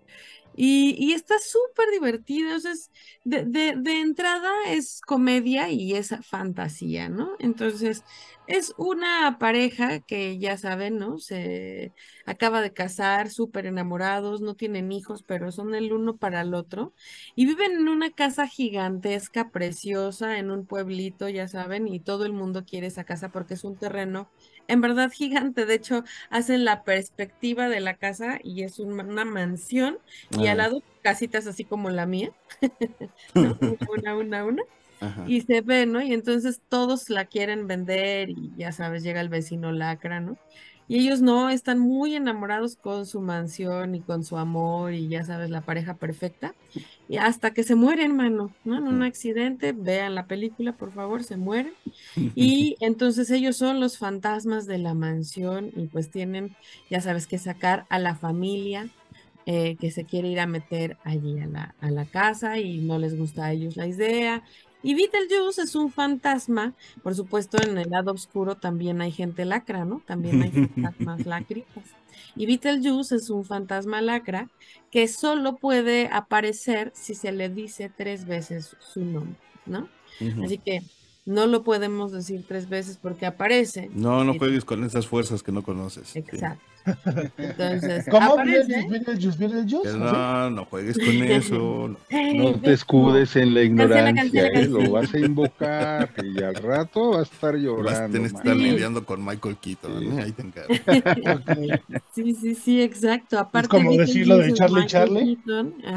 Y, 0.54 0.94
y 0.98 1.12
está 1.12 1.34
súper 1.40 1.90
divertida, 1.90 2.56
o 2.56 2.60
sea, 2.60 2.72
de, 3.24 3.44
de, 3.44 3.74
de, 3.76 4.00
entrada 4.02 4.50
es 4.68 5.00
comedia 5.00 5.68
y 5.70 5.94
es 5.94 6.14
fantasía, 6.22 7.08
¿no? 7.08 7.32
Entonces, 7.40 8.04
Es 8.48 8.72
una 8.78 9.36
pareja 9.38 10.00
que 10.00 10.38
ya 10.38 10.56
saben, 10.56 10.98
¿no? 10.98 11.18
Se 11.18 11.92
acaba 12.24 12.62
de 12.62 12.72
casar, 12.72 13.28
súper 13.30 13.66
enamorados, 13.66 14.40
no 14.40 14.54
tienen 14.56 14.90
hijos, 14.90 15.22
pero 15.22 15.52
son 15.52 15.74
el 15.74 15.92
uno 15.92 16.16
para 16.16 16.40
el 16.40 16.54
otro. 16.54 16.94
Y 17.34 17.44
viven 17.44 17.72
en 17.72 17.88
una 17.88 18.10
casa 18.10 18.46
gigantesca, 18.48 19.50
preciosa, 19.50 20.38
en 20.38 20.50
un 20.50 20.66
pueblito, 20.66 21.28
ya 21.28 21.46
saben, 21.46 21.88
y 21.88 22.00
todo 22.00 22.24
el 22.24 22.32
mundo 22.32 22.64
quiere 22.64 22.86
esa 22.86 23.04
casa 23.04 23.30
porque 23.30 23.52
es 23.54 23.64
un 23.64 23.76
terreno 23.78 24.30
en 24.66 24.80
verdad 24.80 25.10
gigante. 25.12 25.66
De 25.66 25.74
hecho, 25.74 26.02
hacen 26.30 26.64
la 26.64 26.84
perspectiva 26.84 27.68
de 27.68 27.80
la 27.80 27.98
casa 27.98 28.38
y 28.42 28.62
es 28.62 28.78
una 28.78 29.26
mansión 29.26 29.98
y 30.34 30.46
al 30.46 30.56
lado 30.58 30.82
casitas 31.02 31.46
así 31.46 31.64
como 31.66 31.90
la 31.90 32.06
mía, 32.06 32.32
¿no? 33.34 33.58
Una, 33.88 34.16
una, 34.16 34.44
una. 34.44 34.62
Ajá. 35.00 35.24
Y 35.26 35.42
se 35.42 35.60
ve, 35.60 35.86
¿no? 35.86 36.02
Y 36.02 36.12
entonces 36.12 36.60
todos 36.68 37.10
la 37.10 37.26
quieren 37.26 37.66
vender 37.66 38.30
y 38.30 38.52
ya 38.56 38.72
sabes, 38.72 39.02
llega 39.02 39.20
el 39.20 39.28
vecino 39.28 39.72
lacra, 39.72 40.20
¿no? 40.20 40.36
Y 40.90 41.00
ellos 41.00 41.20
no, 41.20 41.50
están 41.50 41.78
muy 41.78 42.14
enamorados 42.16 42.76
con 42.76 43.04
su 43.04 43.20
mansión 43.20 43.94
y 43.94 44.00
con 44.00 44.24
su 44.24 44.38
amor 44.38 44.94
y 44.94 45.06
ya 45.08 45.22
sabes, 45.22 45.50
la 45.50 45.60
pareja 45.60 45.98
perfecta. 45.98 46.54
Y 47.10 47.18
hasta 47.18 47.52
que 47.52 47.62
se 47.62 47.74
mueren, 47.74 48.16
mano, 48.16 48.54
¿no? 48.64 48.78
En 48.78 48.88
un 48.88 49.02
accidente, 49.02 49.72
vean 49.72 50.14
la 50.14 50.26
película, 50.26 50.72
por 50.72 50.92
favor, 50.92 51.22
se 51.22 51.36
mueren. 51.36 51.74
Y 52.34 52.76
entonces 52.80 53.30
ellos 53.30 53.56
son 53.56 53.80
los 53.80 53.98
fantasmas 53.98 54.66
de 54.66 54.78
la 54.78 54.94
mansión 54.94 55.70
y 55.76 55.88
pues 55.88 56.10
tienen, 56.10 56.56
ya 56.90 57.02
sabes, 57.02 57.26
que 57.26 57.38
sacar 57.38 57.84
a 57.90 57.98
la 57.98 58.14
familia 58.14 58.88
eh, 59.44 59.76
que 59.78 59.90
se 59.90 60.04
quiere 60.04 60.28
ir 60.28 60.40
a 60.40 60.46
meter 60.46 60.98
allí 61.04 61.38
a 61.40 61.46
la, 61.46 61.74
a 61.80 61.90
la 61.90 62.04
casa 62.06 62.58
y 62.58 62.78
no 62.78 62.98
les 62.98 63.16
gusta 63.16 63.46
a 63.46 63.52
ellos 63.52 63.76
la 63.76 63.86
idea. 63.86 64.42
Y 64.82 64.94
Beetlejuice 64.94 65.62
es 65.62 65.74
un 65.74 65.90
fantasma, 65.90 66.74
por 67.02 67.14
supuesto 67.14 67.60
en 67.60 67.78
el 67.78 67.90
lado 67.90 68.12
oscuro 68.12 68.56
también 68.56 69.00
hay 69.00 69.10
gente 69.10 69.44
lacra, 69.44 69.84
¿no? 69.84 70.02
También 70.06 70.42
hay 70.42 70.50
fantasmas 70.74 71.26
lacritas. 71.26 71.84
Y 72.36 72.46
Beetlejuice 72.46 73.16
es 73.16 73.30
un 73.30 73.44
fantasma 73.44 74.00
lacra 74.00 74.48
que 74.90 75.08
solo 75.08 75.56
puede 75.56 76.08
aparecer 76.12 76.92
si 76.94 77.14
se 77.14 77.32
le 77.32 77.48
dice 77.48 77.90
tres 77.94 78.26
veces 78.26 78.76
su 78.78 79.04
nombre, 79.04 79.36
¿no? 79.66 79.88
Así 80.44 80.58
que 80.58 80.82
no 81.26 81.46
lo 81.46 81.62
podemos 81.62 82.10
decir 82.10 82.44
tres 82.46 82.68
veces 82.68 82.98
porque 83.00 83.26
aparece. 83.26 83.90
No, 83.92 84.24
no 84.24 84.34
juegues 84.38 84.64
con 84.64 84.82
esas 84.84 85.06
fuerzas 85.06 85.42
que 85.42 85.52
no 85.52 85.62
conoces. 85.62 86.16
Exacto. 86.16 86.64
Entonces, 87.36 88.06
¿Cómo? 88.10 88.32
aparece. 88.34 88.66
Beetlejuice, 88.88 89.38
Beetlejuice, 89.38 89.38
Beetlejuice, 89.38 89.82
Que 89.92 89.98
¿no? 89.98 90.12
no, 90.12 90.50
no 90.50 90.64
juegues 90.66 90.96
con 90.98 91.08
eso. 91.22 91.96
No 92.34 92.54
te 92.60 92.72
escudes 92.72 93.36
en 93.36 93.54
la 93.54 93.62
ignorancia, 93.62 94.14
cancela, 94.14 94.48
¿eh? 94.48 94.52
cancela. 94.52 94.78
Lo 94.84 94.90
vas 94.92 95.14
a 95.14 95.18
invocar 95.18 96.10
y 96.24 96.42
al 96.42 96.54
rato 96.54 97.10
vas 97.10 97.18
a 97.18 97.22
estar 97.34 97.52
Vas 97.54 97.60
a 97.60 97.64
llorando. 97.64 98.12
tener 98.12 98.30
que 98.30 98.36
estar 98.38 98.56
Sí. 98.56 98.62
lidiando 98.62 99.04
con 99.04 99.24
Michael 99.24 99.56
Keaton. 99.56 99.98
Sí. 100.00 100.06
¿eh? 100.06 100.22
Ahí 100.22 100.32
te 100.32 100.42
encargo. 100.42 100.74
Sí, 102.14 102.34
sí, 102.34 102.54
sí, 102.54 102.82
exacto. 102.82 103.38
Aparte, 103.38 103.68
como 103.68 103.92
decirlo 103.92 104.38
de 104.38 104.48
es 104.48 104.54
Charlie, 104.54 104.86
Charlie. 104.86 105.38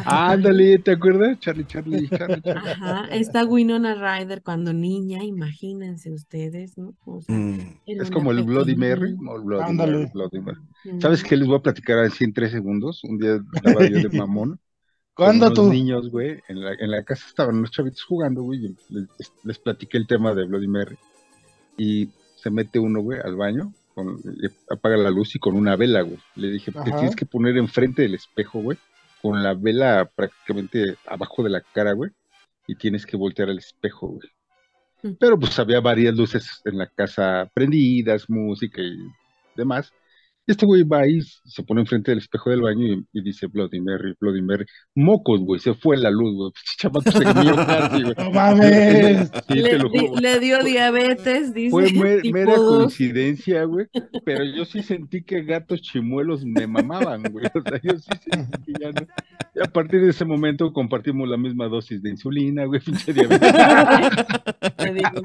Ándale, 0.06 0.78
¿te 0.80 0.92
acuerdas? 0.92 1.40
Charlie, 1.40 1.66
Charlie, 1.66 2.08
Charlie, 2.10 2.42
Charlie. 2.42 2.72
Ajá, 2.72 3.08
está 3.12 3.44
Winona 3.46 3.96
Ryder 3.96 4.44
cuando 4.44 4.72
niña, 4.74 5.24
imagínense 5.24 6.12
ustedes, 6.12 6.78
¿no? 6.78 6.94
O 7.06 7.22
sea, 7.22 7.36
Mm. 7.36 7.60
Es 7.86 8.12
como 8.12 8.32
el 8.32 8.44
Bloody 8.44 8.76
Mary. 8.76 9.16
No, 9.20 9.34
Ándale. 9.62 10.12
Bloody 10.14 10.40
Mary. 10.40 10.60
Mm. 10.84 11.00
¿Sabes 11.00 11.24
qué 11.24 11.38
les 11.38 11.48
voy 11.48 11.58
a 11.58 11.62
platicar 11.62 12.00
así 12.00 12.24
en 12.24 12.34
tres 12.34 12.52
segundos? 12.52 13.04
Un 13.04 13.18
día 13.18 13.40
estaba 13.54 13.88
yo 13.88 13.98
de 13.98 14.18
mamón. 14.18 14.60
¿Cuándo 15.14 15.48
unos 15.48 15.58
tú? 15.58 15.70
niños, 15.70 16.10
güey, 16.10 16.40
en 16.48 16.62
la, 16.62 16.74
en 16.74 16.90
la 16.90 17.04
casa 17.04 17.26
estaban 17.28 17.58
unos 17.58 17.72
chavitos 17.72 18.04
jugando, 18.04 18.42
güey, 18.44 18.76
les, 18.90 19.08
les 19.44 19.60
platiqué 19.60 19.98
el 19.98 20.08
tema 20.08 20.34
de 20.34 20.46
Bloody 20.46 20.68
Mary. 20.68 20.98
Y 21.78 22.10
se 22.36 22.50
mete 22.50 22.80
uno, 22.80 23.02
güey, 23.02 23.20
al 23.20 23.36
baño, 23.36 23.74
con, 23.94 24.20
apaga 24.70 24.98
la 24.98 25.12
luz 25.12 25.36
y 25.36 25.40
con 25.40 25.56
una 25.56 25.76
vela, 25.76 26.02
güey. 26.02 26.18
Le 26.36 26.50
dije, 26.50 26.72
te 26.72 26.80
Ajá. 26.80 26.92
tienes 26.92 27.16
que 27.16 27.26
poner 27.26 27.58
enfrente 27.58 28.02
del 28.04 28.16
espejo, 28.16 28.62
güey, 28.62 28.78
con 29.22 29.44
la 29.44 29.54
vela 29.54 30.10
prácticamente 30.16 30.96
abajo 31.06 31.44
de 31.44 31.50
la 31.50 31.62
cara, 31.62 31.92
güey, 31.94 32.12
y 32.68 32.76
tienes 32.76 33.06
que 33.06 33.18
voltear 33.18 33.50
al 33.50 33.60
espejo, 33.60 34.08
güey. 34.08 34.30
Mm. 35.04 35.18
Pero 35.20 35.38
pues 35.38 35.58
había 35.60 35.82
varias 35.82 36.16
luces 36.16 36.62
en 36.66 36.78
la 36.78 36.88
casa 36.88 37.50
prendidas, 37.54 38.30
música 38.30 38.82
y 38.82 38.98
demás. 39.56 39.92
Este 40.52 40.66
güey 40.66 40.84
va 40.84 41.00
ahí, 41.00 41.22
se 41.46 41.64
pone 41.64 41.82
enfrente 41.82 42.12
del 42.12 42.20
espejo 42.20 42.50
del 42.50 42.62
baño 42.62 42.86
y, 42.86 43.06
y 43.14 43.24
dice 43.24 43.48
Bloody 43.48 43.80
Mary, 43.82 44.14
Bloody 44.20 44.42
Mary. 44.42 44.66
Mocos, 44.96 45.40
güey, 45.42 45.60
se 45.60 45.74
fue 45.74 45.98
la 45.98 46.12
luz, 46.12 46.36
güey. 46.36 46.52
Chamaco 46.78 47.12
se 47.12 47.20
mío 47.44 47.56
casi, 47.56 48.04
güey. 48.04 48.16
No 48.18 48.32
mames. 48.32 49.32
Sí, 49.48 49.56
le, 49.56 49.70
te 49.70 49.78
lo 49.80 49.90
di- 49.90 50.00
juro. 50.08 50.22
le 50.22 50.40
dio 50.40 50.64
diabetes, 50.64 51.54
dice. 51.54 51.72
Fue 51.72 51.92
mera 52.32 52.56
dos. 52.56 52.78
coincidencia, 52.78 53.64
güey, 53.66 53.88
pero 54.26 54.44
yo 54.46 54.66
sí 54.66 54.82
sentí 54.84 55.24
que 55.24 55.42
gatos 55.44 55.82
chimuelos 55.82 56.46
me 56.46 56.68
mamaban, 56.68 57.24
güey. 57.32 57.46
O 57.54 57.62
sea, 57.62 57.80
yo 57.84 57.98
sí 57.98 58.10
sentí 58.32 58.74
que 58.74 58.74
ya 58.80 58.92
no. 58.92 59.08
Y 59.56 59.60
a 59.60 59.72
partir 59.72 60.02
de 60.02 60.10
ese 60.12 60.24
momento 60.26 60.72
compartimos 60.72 61.28
la 61.28 61.38
misma 61.38 61.68
dosis 61.68 62.02
de 62.02 62.12
insulina, 62.12 62.66
güey, 62.66 62.80
pinche 62.80 63.12
diabetes. 63.14 63.52
Te 64.78 64.94
digo. 64.94 65.22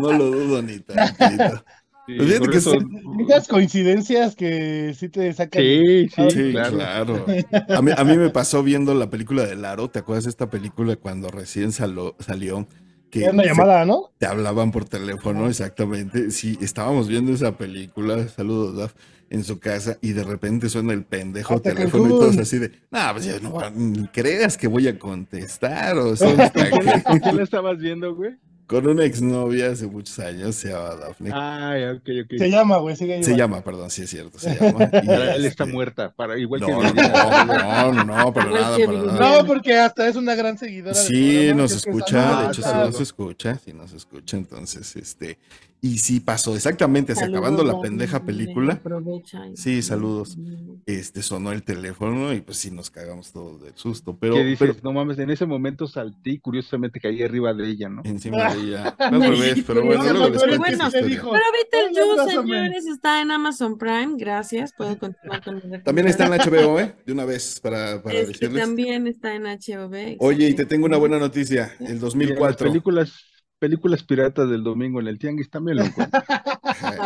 No 0.00 0.12
lo 0.12 0.30
dudo 0.30 0.62
ni 0.62 0.78
tantito. 0.80 1.64
Sí, 2.06 2.18
Fíjate 2.18 2.38
por 2.38 2.50
que 2.50 2.58
eso- 2.58 2.70
sí. 2.72 2.78
Muchas 3.04 3.48
coincidencias 3.48 4.36
que 4.36 4.94
sí 4.96 5.08
te 5.08 5.32
sacan. 5.32 5.62
Sí, 5.62 6.08
sí, 6.14 6.30
Sí, 6.30 6.50
claro. 6.52 6.76
claro. 6.76 7.26
A 7.78 7.82
mí, 7.82 7.90
a 7.96 8.04
mí 8.04 8.16
me 8.16 8.30
pasó 8.30 8.62
viendo 8.62 8.94
la 8.94 9.10
película 9.10 9.44
de 9.44 9.56
Laro. 9.56 9.88
¿Te 9.90 9.98
acuerdas 10.00 10.24
de 10.24 10.30
esta 10.30 10.48
película 10.50 10.96
cuando 10.96 11.28
recién 11.30 11.72
salo- 11.72 12.14
salió? 12.20 12.66
Que 13.10 13.22
Era 13.24 13.32
una 13.32 13.42
se- 13.44 13.48
llamada, 13.50 13.84
¿no? 13.84 14.10
te 14.18 14.26
hablaban 14.26 14.70
por 14.72 14.84
teléfono, 14.84 15.48
exactamente. 15.48 16.30
Sí, 16.30 16.58
estábamos 16.60 17.08
viendo 17.08 17.32
esa 17.32 17.56
película, 17.56 18.26
saludos, 18.28 18.76
Daf, 18.76 18.94
en 19.30 19.42
su 19.44 19.58
casa 19.58 19.96
y 20.02 20.12
de 20.12 20.22
repente 20.24 20.68
suena 20.68 20.92
el 20.92 21.04
pendejo 21.04 21.54
Hasta 21.54 21.72
teléfono 21.74 22.06
y 22.06 22.08
todos 22.10 22.36
así 22.38 22.58
de, 22.58 22.70
no, 22.90 22.98
pues 23.12 23.24
ya 23.24 23.40
no 23.40 23.58
ni 23.74 24.06
creas 24.08 24.56
que 24.56 24.66
voy 24.68 24.86
a 24.88 24.98
contestar 24.98 25.96
o 25.98 26.14
sea, 26.16 26.30
hasta 26.44 26.70
¿Con 26.70 26.80
quién- 26.80 26.94
que-". 26.94 27.02
¿Con 27.02 27.18
quién 27.20 27.36
la 27.36 27.42
estabas 27.42 27.78
viendo, 27.78 28.14
güey? 28.14 28.32
Con 28.66 28.86
una 28.86 29.04
exnovia 29.04 29.70
hace 29.70 29.86
muchos 29.86 30.18
años, 30.18 30.56
se 30.56 30.70
llama 30.70 30.96
Daphne. 30.96 31.30
Ay, 31.32 31.84
ok, 31.84 32.08
ok. 32.24 32.38
Se 32.38 32.50
llama, 32.50 32.78
güey, 32.78 32.96
sigue 32.96 33.22
se 33.22 33.36
llama, 33.36 33.62
perdón, 33.62 33.90
sí 33.90 34.02
es 34.02 34.10
cierto, 34.10 34.38
se 34.38 34.54
llama. 34.54 34.90
Y, 35.02 35.10
él 35.10 35.44
está 35.44 35.64
este, 35.64 35.72
muerta, 35.72 36.12
para, 36.12 36.36
igual 36.38 36.60
que 36.64 36.72
No, 36.72 36.82
no, 36.82 36.92
Viridiana. 36.92 37.44
no, 37.44 37.92
no, 37.92 38.04
no, 38.04 38.32
para 38.32 38.50
nada, 38.50 38.76
que 38.76 38.86
para 38.86 38.98
nada. 39.02 39.36
No, 39.42 39.46
porque 39.46 39.78
hasta 39.78 40.08
es 40.08 40.16
una 40.16 40.34
gran 40.34 40.58
seguidora. 40.58 40.96
del 40.98 41.06
Sí, 41.06 41.34
programa, 41.36 41.62
nos 41.62 41.70
que 41.70 41.76
escucha, 41.78 42.04
está- 42.06 42.40
de 42.42 42.46
hecho 42.46 42.54
sí 42.54 42.60
está- 42.68 42.84
nos 42.86 43.00
escucha, 43.00 43.58
sí 43.64 43.72
nos 43.72 43.92
escucha, 43.92 44.36
entonces, 44.36 44.96
este, 44.96 45.38
y 45.82 45.98
sí 45.98 46.20
pasó 46.20 46.56
exactamente, 46.56 47.12
así 47.12 47.22
acabando 47.24 47.62
la 47.62 47.80
pendeja 47.80 48.24
película, 48.24 48.74
aprovecha 48.74 49.46
y- 49.46 49.56
Sí, 49.56 49.82
saludos. 49.82 50.36
Este, 50.86 51.22
sonó 51.22 51.52
el 51.52 51.62
teléfono 51.62 52.32
y 52.32 52.40
pues 52.40 52.58
sí 52.58 52.70
nos 52.70 52.90
cagamos 52.90 53.32
todos 53.32 53.62
del 53.62 53.74
susto, 53.76 54.16
pero, 54.18 54.34
que 54.34 54.44
dices, 54.44 54.58
pero 54.58 54.74
no 54.82 54.92
mames, 54.92 55.18
en 55.18 55.30
ese 55.30 55.46
momento 55.46 55.86
salté 55.86 56.30
y 56.30 56.38
curiosamente 56.38 56.98
caí 57.00 57.22
arriba 57.22 57.52
de 57.54 57.68
ella, 57.68 57.88
¿no? 57.88 58.02
encima 58.04 58.54
de 58.54 58.60
ella, 58.62 58.88
al 58.98 59.20
revés, 59.20 59.62
pero 59.66 59.84
bueno, 59.84 60.02
No, 60.04 60.10
luego 60.12 60.26
no, 60.28 60.32
les 60.34 60.42
pero 60.42 60.58
bueno, 60.58 60.74
esa 60.74 60.90
¿qué 60.90 60.98
historia. 60.98 61.08
dijo? 61.16 61.30
Pero 61.32 61.44
Beetlejuice, 61.52 62.20
abrázame. 62.20 62.42
señores, 62.54 62.86
está 62.86 63.20
en 63.22 63.30
Amazon 63.30 63.78
Prime. 63.78 64.14
Gracias. 64.16 64.72
Puedo 64.76 64.98
continuar 64.98 65.42
con 65.44 65.56
mi 65.56 65.82
También 65.82 66.08
está 66.08 66.26
en. 66.26 66.32
HBO, 66.32 66.80
¿eh? 66.80 66.94
De 67.04 67.12
una 67.12 67.24
vez 67.24 67.60
para, 67.60 68.02
para 68.02 68.16
Es 68.18 68.26
que 68.26 68.32
decirles. 68.48 68.62
también 68.64 69.06
está 69.06 69.34
en 69.34 69.44
HBO. 69.44 70.16
Oye, 70.20 70.48
y 70.48 70.54
te 70.54 70.66
tengo 70.66 70.86
una 70.86 70.96
buena 70.96 71.18
noticia, 71.18 71.74
el 71.80 71.86
Y 71.86 71.86
en 71.86 71.92
las 71.94 72.00
2004. 72.00 72.68
películas, 72.68 73.12
películas 73.58 74.02
piratas 74.02 74.48
del 74.48 74.62
domingo 74.62 75.00
en 75.00 75.08
el 75.08 75.18
Tianguis 75.18 75.50
también 75.50 75.78
lo 75.78 75.84
encuentro. 75.84 76.20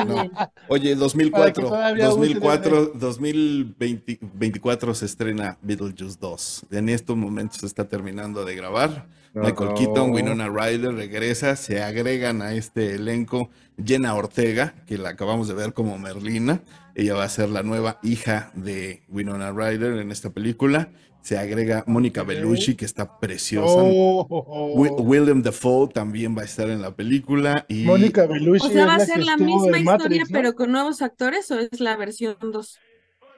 No. 0.07 0.31
Oye, 0.69 0.93
el 0.93 0.99
Para 0.99 1.05
2004, 1.05 1.55
que 1.55 1.69
todavía 1.69 2.09
use 2.09 2.19
2004, 2.19 2.93
2024 2.95 4.95
se 4.95 5.07
estrena 5.07 5.59
Beetlejuice 5.63 6.19
2. 6.21 6.67
En 6.73 6.89
estos 6.89 7.17
momentos 7.17 7.61
se 7.61 7.67
está 7.67 7.87
terminando 7.87 8.45
de 8.45 8.57
grabar. 8.57 9.07
Michael 9.35 9.71
No. 9.71 9.75
Keaton, 9.75 10.11
Winona 10.11 10.49
Ryder 10.49 10.95
regresa, 10.95 11.55
se 11.55 11.83
agregan 11.83 12.43
a 12.43 12.55
este 12.55 12.97
elenco 12.97 13.51
Jenna 13.83 14.15
Ortega, 14.15 14.75
que 14.87 14.99
la 14.99 15.11
acabamos 15.11 15.47
de 15.47 15.55
ver 15.55 15.73
como 15.73 15.99
Merlina. 15.99 16.63
Ella 16.97 17.15
va 17.15 17.25
a 17.25 17.29
ser 17.29 17.49
la 17.49 17.63
nueva 17.63 18.01
hija 18.03 18.51
de 18.55 19.05
Winona 19.09 19.53
Ryder 19.53 19.99
en 19.99 20.11
esta 20.11 20.31
película. 20.31 20.91
Se 21.23 21.37
agrega 21.39 21.85
Mónica. 21.87 22.23
Bellucci, 22.23 22.75
que 22.75 22.85
está 22.85 23.19
preciosa. 23.19 23.75
Oh, 23.77 24.27
oh, 24.29 24.45
oh. 24.49 24.73
Wi- 24.81 24.91
William 24.99 25.43
Dafoe 25.43 25.89
también 25.89 26.37
va 26.37 26.43
a 26.43 26.45
estar 26.47 26.69
en 26.71 26.81
la 26.83 26.95
película. 26.95 27.65
Y 27.69 27.85
Mónica 27.85 28.27
Bellucci. 28.27 28.67
O 28.67 28.71
sea, 28.71 28.87
¿va 28.87 28.95
a 28.97 29.01
ser 29.01 29.25
la 29.25 29.37
misma 29.37 29.79
historia, 29.79 29.85
Matrix, 29.85 30.31
¿no? 30.31 30.39
pero 30.39 30.55
con 30.55 30.73
nuevos 30.73 31.03
actores 31.03 31.51
o 31.51 31.59
es 31.59 31.81
la 31.81 31.97
versión 31.97 32.37
2? 32.41 32.79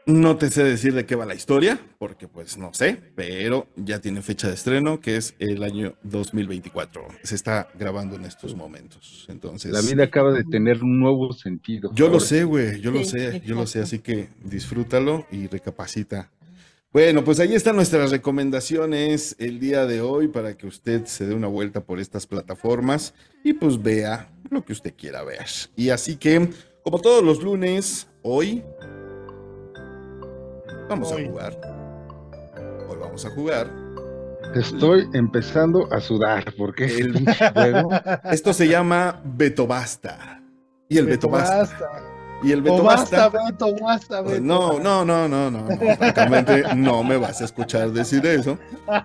No 0.05 0.37
te 0.37 0.51
sé 0.51 0.65
decir 0.65 0.95
de 0.95 1.07
qué 1.07 1.15
va 1.15 1.25
la 1.27 1.37
historia, 1.37 1.79
porque 2.01 2.27
pues 2.27 2.59
no 2.59 2.75
sé, 2.75 3.01
pero 3.15 3.69
ya 3.77 4.01
tiene 4.01 4.21
fecha 4.21 4.49
de 4.49 4.55
estreno, 4.55 4.99
que 5.01 5.17
es 5.17 5.37
el 5.39 5.63
año 5.63 5.95
2024. 6.03 7.07
Se 7.23 7.37
está 7.37 7.69
grabando 7.79 8.17
en 8.17 8.25
estos 8.25 8.57
momentos. 8.57 9.27
Entonces, 9.29 9.71
La 9.71 9.81
vida 9.81 10.03
acaba 10.03 10.33
de 10.33 10.43
tener 10.43 10.83
un 10.83 10.99
nuevo 10.99 11.33
sentido. 11.33 11.93
yo 11.95 12.09
lo 12.09 12.19
sé, 12.19 12.43
güey, 12.43 12.81
yo 12.81 12.91
lo 12.91 13.05
sé, 13.05 13.43
yo 13.47 13.55
lo 13.55 13.65
sé, 13.69 13.79
así 13.81 14.01
que 14.01 14.29
disfrútalo 14.43 15.25
y 15.31 15.47
recapacita 15.47 16.31
Bueno, 16.93 17.25
pues 17.25 17.41
ahí 17.41 17.55
están 17.55 17.77
nuestras 17.77 18.11
recomendaciones 18.11 19.35
el 19.39 19.59
día 19.59 19.87
de 19.87 20.03
hoy 20.03 20.29
para 20.29 20.59
que 20.59 20.67
usted 20.67 21.07
se 21.07 21.27
dé 21.27 21.35
una 21.35 21.47
vuelta 21.47 21.81
por 21.81 21.99
estas 21.99 22.27
plataformas 22.27 23.15
y 23.43 23.55
pues 23.55 23.83
vea 23.83 24.29
lo 24.51 24.63
que 24.63 24.75
usted 24.75 24.93
quiera 24.95 25.25
ver. 25.25 25.47
Y 25.75 25.89
así 25.89 26.17
que, 26.17 26.51
como 26.85 26.99
todos 26.99 27.25
los 27.25 27.43
lunes, 27.43 28.09
hoy 28.21 28.63
vamos 30.91 31.11
Hoy. 31.13 31.25
a 31.25 31.29
jugar. 31.31 31.61
Hoy 32.91 32.99
vamos 33.01 33.25
a 33.25 33.31
jugar. 33.31 33.71
Estoy 34.55 35.09
empezando 35.15 35.91
a 35.91 35.99
sudar 35.99 36.53
porque 36.59 36.85
El-. 36.85 37.25
Esto 38.31 38.53
se 38.53 38.69
llama 38.69 39.19
Beto 39.25 39.67
Basta. 39.67 40.43
Y 40.91 40.99
el 40.99 41.07
Beto, 41.07 41.31
Basta. 41.31 42.12
Y 42.43 42.53
el 42.53 42.63
Beto 42.63 42.77
O 42.77 42.83
basta, 42.83 43.29
Basta. 43.29 43.45
Beto, 43.51 43.75
basta, 43.81 44.21
Beto. 44.23 44.41
No, 44.41 44.79
no, 44.81 45.05
no, 45.05 45.29
no, 45.29 45.51
no, 45.51 45.63
no. 45.69 45.77
Francamente, 45.97 46.65
no 46.77 47.03
me 47.05 47.17
vas 47.17 47.41
a 47.41 47.45
escuchar 47.45 47.91
decir 47.93 48.25
eso. 48.27 48.59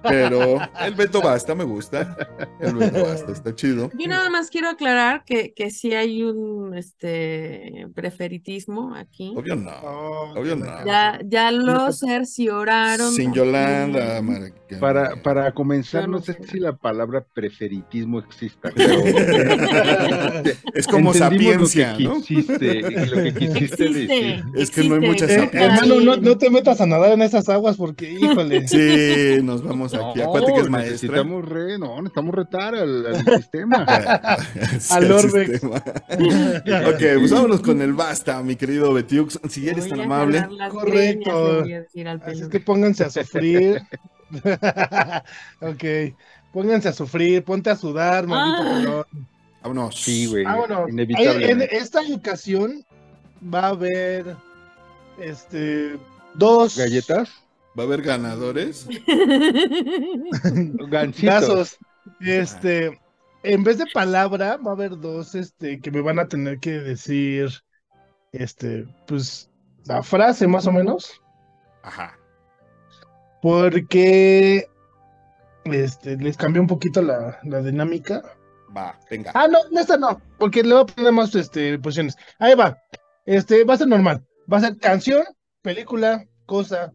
Pero 0.04 0.60
el 0.82 0.95
Beto 0.95 1.21
Basta 1.21 1.56
me 1.56 1.63
gusta. 1.63 2.17
El 2.60 2.76
Beto 2.76 3.04
Basta 3.06 3.32
está 3.32 3.56
chido. 3.56 3.89
Yo 3.97 4.08
nada 4.08 4.30
más 4.30 4.50
quiero 4.50 4.69
aclarar 4.69 5.23
que, 5.26 5.54
que 5.54 5.69
sí 5.71 5.93
hay 5.93 6.23
un 6.23 6.76
este 6.78 7.88
preferitismo 7.93 8.95
aquí. 8.95 9.34
Obvio 9.36 9.56
no. 9.56 9.71
Oh, 9.84 10.34
Obvio 10.36 10.56
no. 10.56 10.65
Ya, 10.86 11.19
ya 11.26 11.52
lo 11.52 11.91
cercioraron. 11.91 13.12
Sin. 13.13 13.34
Yolanda. 13.34 14.21
Mara- 14.21 14.52
Para, 14.80 15.15
para 15.21 15.52
comenzar, 15.54 16.10
no 16.10 16.17
no 16.17 16.23
sé 16.23 16.36
si 16.50 16.60
la 16.60 16.76
palabra 16.76 17.23
preferitismo 17.34 18.19
exista, 18.19 18.71
pero 18.76 18.95
Es 20.73 20.88
como 20.88 21.13
entendimos 21.13 21.71
sapiencia, 21.71 21.91
lo 21.91 21.97
que 21.97 22.04
¿no? 22.04 22.21
quisiste, 22.21 22.82
lo 23.06 23.23
que 23.23 23.26
quisiste 23.37 23.63
Existe. 23.85 23.89
decir. 23.89 24.43
Es 24.55 24.71
que 24.71 24.83
no 24.83 24.95
hay 24.95 25.01
mucha 25.01 25.25
existe. 25.25 25.57
Eh, 25.57 25.63
hermano, 25.63 25.99
no, 26.01 26.17
no 26.17 26.37
te 26.37 26.49
metas 26.49 26.81
a 26.81 26.85
nadar 26.85 27.11
en 27.13 27.21
esas 27.21 27.47
aguas 27.49 27.77
porque, 27.77 28.11
híjole. 28.19 28.67
Sí, 28.67 29.41
nos 29.43 29.63
vamos 29.63 29.93
aquí. 29.93 30.21
Acuérdate 30.21 30.53
que 30.53 30.59
es 30.61 30.69
maestra. 30.69 30.91
necesitamos 30.91 31.45
re, 31.47 31.77
no, 31.79 31.95
necesitamos 31.97 32.35
retar 32.35 32.75
al, 32.75 33.05
al 33.07 33.25
sistema. 33.37 33.85
Sí, 34.79 34.93
Al 34.93 35.19
sistema. 35.21 35.75
ok, 35.77 37.01
pues 37.19 37.31
vámonos 37.31 37.61
con 37.61 37.81
el 37.81 37.93
basta, 37.93 38.41
mi 38.43 38.55
querido 38.55 38.93
Betiux. 38.93 39.39
Si 39.49 39.67
eres 39.67 39.87
Voy 39.87 39.89
tan 39.91 40.01
amable. 40.01 40.47
Correcto. 40.69 41.63
Así 42.25 42.41
es 42.41 42.47
que 42.49 42.59
pónganse 42.59 43.03
a 43.05 43.09
sufrir. 43.09 43.81
ok. 45.61 46.13
Pónganse 46.53 46.89
a 46.89 46.93
sufrir, 46.93 47.43
ponte 47.43 47.69
a 47.69 47.75
sudar, 47.75 48.25
maldito 48.25 49.05
Ah. 49.11 49.17
Vámonos. 49.63 49.95
Sí, 50.01 50.27
güey, 50.27 50.43
Vámonos. 50.45 50.89
inevitable. 50.89 51.51
En 51.51 51.61
esta 51.61 52.01
ocasión 52.13 52.85
va 53.41 53.62
a 53.62 53.67
haber 53.69 54.36
este 55.19 55.97
dos 56.36 56.78
¿Galletas? 56.78 57.30
Va 57.78 57.84
a 57.84 57.86
haber 57.86 58.02
ganadores. 58.02 58.88
Gancitos. 60.89 61.21
Gazos. 61.21 61.78
Este, 62.21 63.00
en 63.43 63.63
vez 63.63 63.78
de 63.78 63.86
palabra, 63.93 64.58
va 64.58 64.71
a 64.71 64.73
haber 64.73 64.97
dos 64.97 65.36
este 65.36 65.80
que 65.80 65.91
me 65.91 66.02
van 66.02 66.19
a 66.19 66.28
tener 66.28 66.60
que 66.60 66.80
decir 66.80 67.50
este, 68.32 68.86
pues 69.06 69.50
la 69.86 70.04
frase 70.04 70.47
más 70.47 70.67
o 70.67 70.71
menos, 70.71 71.21
Ajá. 71.84 72.17
porque 73.41 74.67
este 75.65 76.17
les 76.17 76.38
cambié 76.38 76.62
un 76.62 76.67
poquito 76.67 77.02
la, 77.02 77.39
la 77.43 77.62
dinámica. 77.62 78.21
Va, 78.76 79.00
venga. 79.10 79.32
Ah, 79.34 79.47
no, 79.47 79.60
esta 79.80 79.97
no, 79.97 80.21
porque 80.38 80.63
le 80.63 80.73
voy 80.73 80.84
a 80.84 80.86
poner 80.86 81.12
más 81.12 81.34
este, 81.36 81.78
posiciones. 81.80 82.15
Ahí 82.39 82.56
va. 82.56 82.78
Este, 83.27 83.63
va 83.63 83.75
a 83.75 83.77
ser 83.77 83.87
normal. 83.87 84.25
Va 84.51 84.57
a 84.57 84.61
ser 84.61 84.77
canción, 84.77 85.23
película, 85.61 86.25
cosa. 86.47 86.93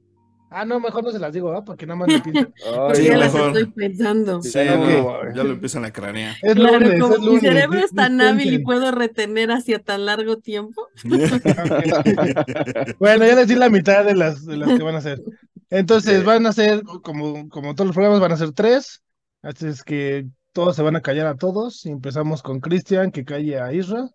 Ah, 0.54 0.66
no, 0.66 0.80
mejor 0.80 1.02
no 1.02 1.10
se 1.12 1.18
las 1.18 1.32
digo, 1.32 1.50
¿ah? 1.52 1.64
Porque 1.64 1.86
nada 1.86 1.96
más 2.00 2.08
me 2.08 2.20
piensan. 2.20 2.52
Sí, 2.94 3.04
ya 3.04 3.16
las 3.16 3.34
estoy 3.34 3.66
pensando. 3.70 4.42
Sí, 4.42 4.58
Ok. 4.58 4.66
no, 4.68 5.34
ya 5.34 5.44
lo 5.44 5.52
empiezan 5.52 5.84
a 5.86 5.90
cranear. 5.92 6.34
Es 6.42 6.54
Claro, 6.54 6.78
lunes, 6.78 7.00
como 7.00 7.14
es 7.14 7.20
mi 7.20 7.26
lunes. 7.26 7.40
cerebro 7.42 7.78
es 7.78 7.90
tan 7.92 8.20
hábil 8.20 8.52
y 8.52 8.58
puedo 8.58 8.90
retener 8.90 9.50
hacia 9.50 9.78
tan 9.78 10.04
largo 10.04 10.36
tiempo. 10.38 10.88
Bueno, 12.98 13.24
ya 13.26 13.34
les 13.36 13.48
di 13.48 13.54
la 13.54 13.70
mitad 13.70 14.04
de 14.04 14.14
las, 14.14 14.44
de 14.44 14.56
las 14.56 14.76
que 14.76 14.82
van 14.84 14.94
a 14.94 14.98
hacer. 14.98 15.22
Entonces, 15.70 16.22
van 16.24 16.46
a 16.46 16.52
ser, 16.52 16.82
como, 17.02 17.48
como 17.48 17.74
todos 17.74 17.86
los 17.86 17.94
programas, 17.94 18.20
van 18.20 18.32
a 18.32 18.36
ser 18.36 18.52
tres. 18.52 19.02
Así 19.42 19.66
es 19.66 19.82
que 19.82 20.26
todos 20.52 20.76
se 20.76 20.82
van 20.82 20.96
a 20.96 21.00
callar 21.00 21.26
a 21.26 21.36
todos. 21.36 21.86
Y 21.86 21.90
empezamos 21.90 22.42
con 22.42 22.60
Cristian, 22.60 23.10
que 23.10 23.24
calle 23.24 23.58
a 23.58 23.72
Isra. 23.72 24.08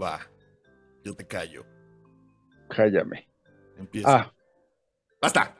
Va. 0.00 0.20
Yo 1.04 1.14
te 1.14 1.26
callo. 1.26 1.64
Cállame. 2.70 3.28
Empieza. 3.78 4.14
Ah, 4.16 4.32
Basta. 5.20 5.56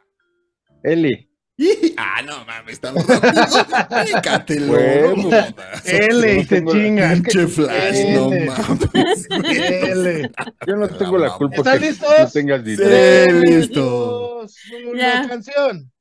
Eli. 0.82 1.28
Ah, 1.96 2.22
no 2.22 2.44
mames, 2.44 2.80
tan 2.80 2.94
rápido. 2.96 4.66
Bueno. 4.66 5.16
no 5.16 5.22
jodas. 5.22 5.54
L 5.84 6.32
y 6.32 6.36
no 6.38 6.42
se 6.42 6.48
tengo- 6.48 6.72
chingan. 6.72 7.22
Pinche 7.22 7.46
flash, 7.46 7.98
no 8.14 8.32
L. 8.32 8.46
mames. 8.46 9.28
L. 9.30 10.30
Yo 10.66 10.76
no 10.76 10.88
tengo 10.88 11.18
la 11.18 11.30
culpa 11.36 11.56
¿Están 11.56 11.78
que 11.78 11.86
listos? 11.90 12.08
tú 12.26 12.32
tengas 12.32 12.64
dinero. 12.64 13.40
Sí. 13.40 13.46
Listo. 13.46 14.46
una 14.90 14.98
Ya. 15.22 15.28
canción. 15.28 15.92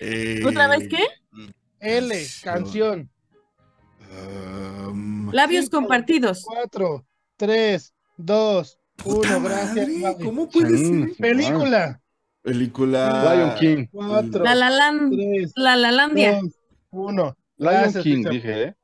Eh, 0.00 0.40
¿Otra 0.46 0.68
vez 0.68 0.88
qué? 0.88 1.04
L, 1.80 2.26
canción. 2.42 3.10
um, 4.10 5.30
Labios 5.32 5.64
Cinco. 5.66 5.78
compartidos. 5.78 6.44
Cuatro, 6.46 7.06
tres, 7.36 7.92
dos, 8.16 8.78
uno. 9.04 9.40
Gracias. 9.42 9.88
madre. 9.88 10.24
¿Cómo 10.24 10.48
puede 10.48 10.78
ser? 10.78 11.16
Película. 11.18 12.00
Película. 12.42 13.34
Lion 13.34 13.54
King. 13.58 13.86
Cuatro, 13.90 14.44
La 14.44 14.54
la 14.54 14.70
land, 14.70 15.12
tres, 15.14 15.52
la 15.56 15.76
la 15.76 15.90
landia. 15.90 16.40
dos, 16.40 16.52
uno. 16.90 17.36
Lion 17.56 17.72
Gracias, 17.72 18.02
King, 18.02 18.22
Cristian. 18.24 18.32
dije, 18.34 18.62
¿eh? 18.64 18.74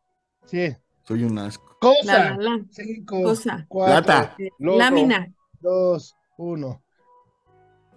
Sí. 0.46 0.76
Soy 1.04 1.24
un 1.24 1.38
asco. 1.38 1.66
La 2.04 2.12
la 2.18 2.36
Cosa. 2.36 2.36
la. 2.38 2.60
Cinco, 2.70 3.22
Cosa. 3.22 3.64
cuatro, 3.68 4.04
Plata. 4.04 4.36
Loro. 4.58 4.78
Lámina. 4.78 5.32
dos, 5.60 6.14
uno. 6.38 6.82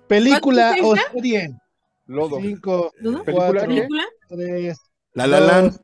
Película 0.07 0.75
¿Cuánto 0.79 0.87
o 0.89 0.95
serie. 1.13 1.55
Lodo. 2.05 2.39
Cinco. 2.41 2.91
¿Película 3.01 3.23
cuatro? 3.31 3.61
¿Película? 3.61 4.03
tres, 4.27 4.79
La 5.15 5.27
La 5.27 5.39
Land. 5.39 5.79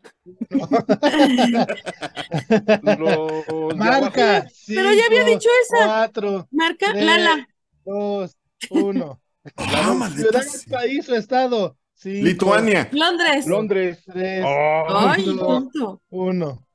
Los 2.98 3.76
marca. 3.78 4.48
Pero 4.68 4.94
ya 4.94 5.06
había 5.06 5.24
dicho 5.24 5.50
esa. 5.63 5.86
Cuatro, 5.86 6.48
Marca 6.52 6.92
Tres. 6.92 7.06
Lala. 7.06 7.48
dos, 7.86 8.38
uno. 8.70 9.22
Ah, 9.56 9.94
maldita 9.94 10.44
Ciudad, 10.44 10.80
país 10.80 11.08
o 11.10 11.15
estado. 11.15 11.78
Cinco, 11.96 12.26
Lituania. 12.26 12.89
Londres. 12.92 13.48
Londres. 13.48 14.04
Tres, 14.06 14.44
Ay, 14.46 15.24
dos, 15.24 15.39
tonto. 15.39 16.02
uno. 16.10 16.68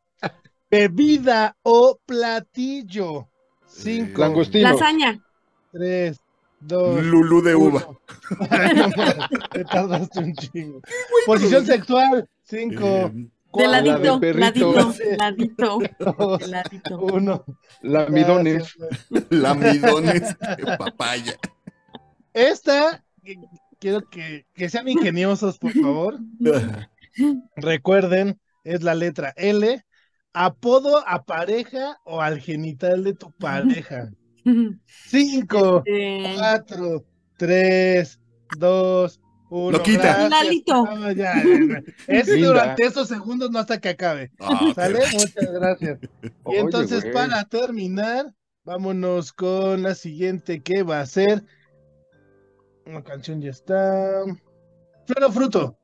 Bebida 0.71 1.57
o 1.63 2.01
platillo. 2.05 3.29
Cinco, 3.67 4.21
Langostinos. 4.23 4.73
Lasaña. 4.73 5.23
tres, 5.73 6.19
dos, 6.67 7.03
Lulú 7.05 7.43
de 7.43 7.55
uva. 7.55 7.87
Te 9.53 9.65
tardaste 9.65 10.19
un 10.21 10.35
chingo. 10.35 10.81
Posición 11.27 11.67
sexual. 11.67 12.29
Cinco, 12.43 12.87
Eh, 12.87 13.31
De 13.57 13.69
ladito, 13.69 14.19
de 14.19 14.35
ladito, 14.35 14.73
ladito, 15.19 15.77
dos, 16.19 16.41
de 16.41 16.49
ladito. 16.49 16.99
uno. 17.01 17.45
Lamidones. 17.83 18.75
Gracias. 19.11 19.27
lamidones 19.31 20.23
de 20.57 20.77
papaya. 20.77 21.35
Esta, 22.33 23.05
quiero 23.79 24.09
que, 24.11 24.47
que 24.55 24.69
sean 24.69 24.89
ingeniosos, 24.89 25.59
por 25.59 25.73
favor. 25.73 26.19
Recuerden, 27.57 28.41
es 28.65 28.83
la 28.83 28.95
letra 28.95 29.33
L. 29.37 29.85
Apodo 30.33 31.07
a 31.07 31.23
pareja 31.25 31.99
o 32.05 32.21
al 32.21 32.41
genital 32.41 33.05
de 33.05 33.15
tu 33.15 33.31
pareja. 33.33 34.11
Cinco, 35.07 35.83
Eh, 35.87 36.35
cuatro, 36.37 37.05
tres, 37.37 38.21
dos, 38.59 39.21
uno. 39.51 39.73
Lo 39.79 39.83
quita. 39.83 40.29
Lalito. 40.29 40.85
No, 40.85 41.13
ya, 41.13 41.35
ya, 41.35 41.43
ya. 41.43 41.83
Es 42.09 42.29
Linda. 42.29 42.49
durante 42.49 42.85
esos 42.85 43.09
segundos, 43.09 43.51
no 43.51 43.59
hasta 43.59 43.81
que 43.81 43.91
acabe. 43.91 44.31
Ah, 44.41 44.59
qué 44.61 44.75
¿Sale? 44.75 44.99
Muchas 45.13 45.53
gracias. 45.53 45.99
Y 46.23 46.29
Oye, 46.45 46.59
entonces, 46.61 47.03
güey. 47.03 47.13
para 47.15 47.45
terminar, 47.45 48.33
vámonos 48.65 49.33
con 49.33 49.83
la 49.83 49.95
siguiente 49.95 50.63
que 50.63 50.83
va 50.83 51.01
a 51.01 51.07
ser. 51.07 51.45
Una 52.87 53.03
canción 53.03 53.41
ya 53.41 53.51
está. 53.51 54.25
Flor 55.07 55.25
o 55.25 55.33
fruto. 55.33 55.79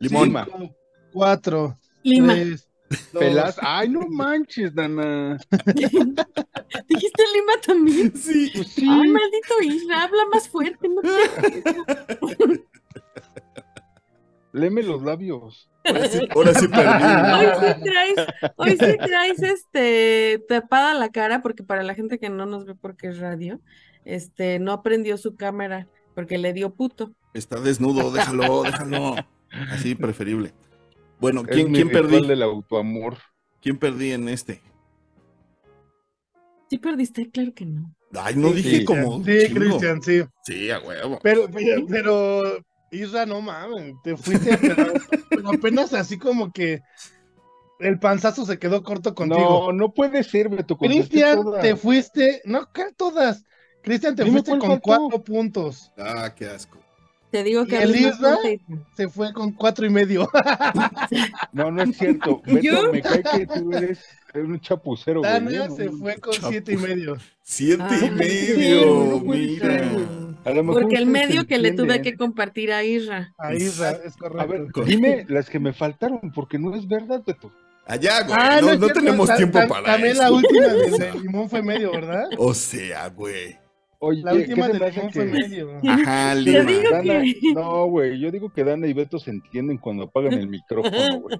Limón. 0.00 0.24
Cinco, 0.44 0.76
cuatro, 1.12 1.78
Lima. 2.02 2.34
tres, 2.34 2.68
Pelas. 3.12 3.56
Ay, 3.60 3.88
no 3.88 4.00
manches, 4.08 4.74
Dana. 4.74 5.36
¿Dijiste 5.74 7.22
Lima 7.34 7.52
también? 7.64 8.14
Sí. 8.16 8.50
Pues 8.54 8.68
sí. 8.68 8.86
Ay, 8.88 9.08
maldito 9.08 9.60
Isra, 9.62 10.02
habla 10.04 10.22
más 10.32 10.48
fuerte. 10.48 10.88
No 10.88 11.00
te- 11.02 12.64
Léeme 14.52 14.82
los 14.84 15.02
labios. 15.02 15.68
Ahora 15.84 16.08
sí, 16.08 16.28
ahora 16.34 16.54
sí 16.54 16.68
perdí. 16.68 16.86
Hoy 17.34 17.74
sí 17.74 17.82
traes, 17.82 18.16
hoy 18.56 18.70
sí 18.70 18.96
traes 18.98 19.42
este 19.42 20.44
tapada 20.48 20.94
la 20.94 21.10
cara, 21.10 21.42
porque 21.42 21.64
para 21.64 21.82
la 21.82 21.94
gente 21.94 22.18
que 22.18 22.30
no 22.30 22.46
nos 22.46 22.64
ve 22.64 22.74
porque 22.74 23.08
es 23.08 23.18
radio, 23.18 23.60
este 24.04 24.60
no 24.60 24.82
prendió 24.82 25.16
su 25.18 25.34
cámara 25.36 25.88
porque 26.14 26.38
le 26.38 26.52
dio 26.52 26.72
puto. 26.72 27.12
Está 27.34 27.60
desnudo, 27.60 28.12
déjalo, 28.12 28.62
déjalo. 28.62 29.16
Así 29.72 29.94
preferible. 29.96 30.54
Bueno, 31.20 31.42
Es 31.42 31.48
¿quién, 31.54 31.68
mi 31.68 31.74
quién 31.74 31.88
ritual 31.88 32.10
perdí? 32.10 32.28
del 32.28 32.42
autoamor. 32.42 33.18
¿Quién 33.60 33.78
perdí 33.78 34.12
en 34.12 34.28
este? 34.28 34.60
¿Sí 36.68 36.78
perdiste? 36.78 37.30
Claro 37.30 37.52
que 37.54 37.66
no. 37.66 37.94
Ay, 38.12 38.36
no 38.36 38.48
Sí, 38.50 38.54
dije 38.54 38.84
como. 38.84 39.24
Sí. 39.24 39.48
Cristian, 39.54 40.02
sí. 40.02 40.22
Sí, 40.44 40.70
a 40.70 40.80
huevo. 40.80 41.18
Pero, 41.22 41.48
pero, 41.52 41.86
pero, 41.88 42.42
Isra, 42.90 43.26
no 43.26 43.40
mames, 43.40 43.94
te 44.02 44.16
fuiste, 44.16 44.56
pero, 44.58 44.92
pero 45.30 45.50
apenas 45.50 45.92
así 45.94 46.18
como 46.18 46.52
que 46.52 46.80
el 47.80 47.98
panzazo 47.98 48.46
se 48.46 48.58
quedó 48.58 48.82
corto 48.82 49.14
contigo. 49.14 49.66
No, 49.66 49.72
no 49.72 49.92
puede 49.92 50.22
ser, 50.22 50.48
Beto. 50.48 50.76
Cristian, 50.76 51.44
te 51.60 51.76
fuiste, 51.76 52.40
no, 52.44 52.70
¿qué 52.72 52.84
todas? 52.96 53.44
Cristian, 53.82 54.14
te 54.14 54.22
Dime 54.24 54.32
fuiste 54.32 54.52
con 54.52 54.68
faltó. 54.70 54.80
cuatro 54.80 55.24
puntos. 55.24 55.90
Ah, 55.98 56.32
qué 56.34 56.46
asco. 56.46 56.78
Te 57.34 57.42
digo 57.42 57.66
que 57.66 57.74
¿Y 57.74 57.82
el 57.82 58.12
fuerte. 58.12 58.60
Se 58.96 59.08
fue 59.08 59.32
con 59.32 59.50
cuatro 59.50 59.84
y 59.84 59.90
medio. 59.90 60.30
No, 61.52 61.72
no 61.72 61.82
es 61.82 61.96
cierto. 61.98 62.40
Beto, 62.46 62.60
¿Yo? 62.60 62.92
me 62.92 63.02
cae 63.02 63.24
que 63.24 63.44
tú 63.48 63.72
eres, 63.72 64.04
eres 64.32 64.48
un 64.48 64.60
chapucero, 64.60 65.18
güey. 65.18 65.32
Dana 65.32 65.64
¿eh? 65.64 65.68
se 65.76 65.86
No, 65.86 65.98
fue 65.98 66.14
con 66.18 66.32
siete 66.34 66.74
y 66.74 66.76
medio. 66.76 67.16
Siete 67.42 67.82
y 68.02 68.04
Ay, 68.04 68.10
medio, 68.12 69.20
mira. 69.20 69.66
ser, 69.68 69.88
güey. 69.88 70.06
A 70.44 70.50
lo 70.50 70.62
mejor 70.62 70.82
Porque 70.82 70.94
el 70.94 71.06
medio 71.06 71.44
que 71.48 71.58
le 71.58 71.72
tuve 71.72 71.96
entienden. 71.96 72.02
que 72.12 72.16
compartir 72.16 72.72
a 72.72 72.84
Isra. 72.84 73.34
A 73.36 73.52
Isra, 73.52 73.90
es 74.04 74.14
A 74.22 74.28
ver, 74.46 74.70
correcto. 74.70 74.84
dime 74.84 75.26
las 75.28 75.50
que 75.50 75.58
me 75.58 75.72
faltaron, 75.72 76.20
porque 76.32 76.56
no 76.56 76.76
es 76.76 76.86
verdad, 76.86 77.20
Beto. 77.26 77.50
Allá, 77.84 78.22
güey. 78.22 78.36
Ah, 78.38 78.60
no, 78.62 78.76
no 78.76 78.88
tenemos 78.90 79.34
tiempo 79.34 79.58
para 79.68 79.82
También 79.82 80.18
la 80.18 80.30
última 80.30 80.68
del 80.72 81.20
limón 81.20 81.50
fue 81.50 81.62
medio, 81.62 81.90
¿verdad? 81.90 82.26
O 82.38 82.54
sea, 82.54 83.08
güey. 83.08 83.58
Oye, 84.04 84.22
La 84.22 84.32
¿qué 84.32 84.38
última 84.38 84.66
se 84.66 84.72
limón 84.74 84.92
fue 84.92 85.10
que 85.10 85.24
medio. 85.24 85.80
Ajá, 85.86 86.34
Lima. 86.34 86.60
digo 86.64 86.90
Dana, 86.90 87.22
que- 87.22 87.36
no, 87.54 87.86
güey, 87.86 88.18
yo 88.20 88.30
digo 88.30 88.52
que 88.52 88.64
Dana 88.64 88.86
y 88.86 88.92
Beto 88.92 89.18
se 89.18 89.30
entienden 89.30 89.78
cuando 89.78 90.04
apagan 90.04 90.34
el 90.34 90.48
micrófono, 90.48 91.20
güey. 91.20 91.38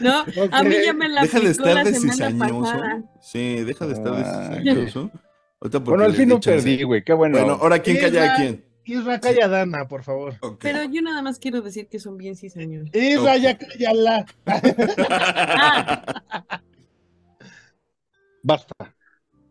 No, 0.00 0.24
a 0.50 0.62
mí 0.64 0.74
ya 0.84 0.92
me 0.92 1.08
la 1.08 1.22
deja 1.22 1.38
de 1.40 1.50
estar 1.50 1.74
la 1.74 1.84
de 1.84 1.94
cizañoso. 1.94 2.62
pasada. 2.62 3.02
Sí, 3.20 3.62
deja 3.64 3.86
de 3.86 3.92
estar 3.92 4.16
de 4.16 4.22
Ah, 4.24 4.50
cizañoso. 4.58 5.10
Ahorita 5.60 5.78
porque 5.78 5.90
Bueno, 5.90 6.04
al 6.04 6.10
le 6.10 6.16
fin 6.18 6.28
no 6.28 6.40
perdí, 6.40 6.82
güey, 6.82 7.04
qué 7.04 7.12
bueno. 7.12 7.38
Bueno, 7.38 7.52
ahora 7.60 7.78
quién 7.78 7.98
calla 7.98 8.32
a 8.32 8.36
quién. 8.36 8.64
Isra, 8.84 9.20
calla 9.20 9.44
a 9.44 9.48
Dana, 9.48 9.86
por 9.86 10.02
favor. 10.02 10.34
Pero 10.58 10.82
yo 10.90 11.00
nada 11.02 11.22
más 11.22 11.38
quiero 11.38 11.62
decir 11.62 11.86
que 11.86 12.00
son 12.00 12.16
bien 12.16 12.34
cizañosos. 12.34 12.90
Isra, 12.92 13.34
Ok. 13.34 13.38
ya 13.40 13.56
cállala. 13.56 14.26
Basta. 18.42 18.94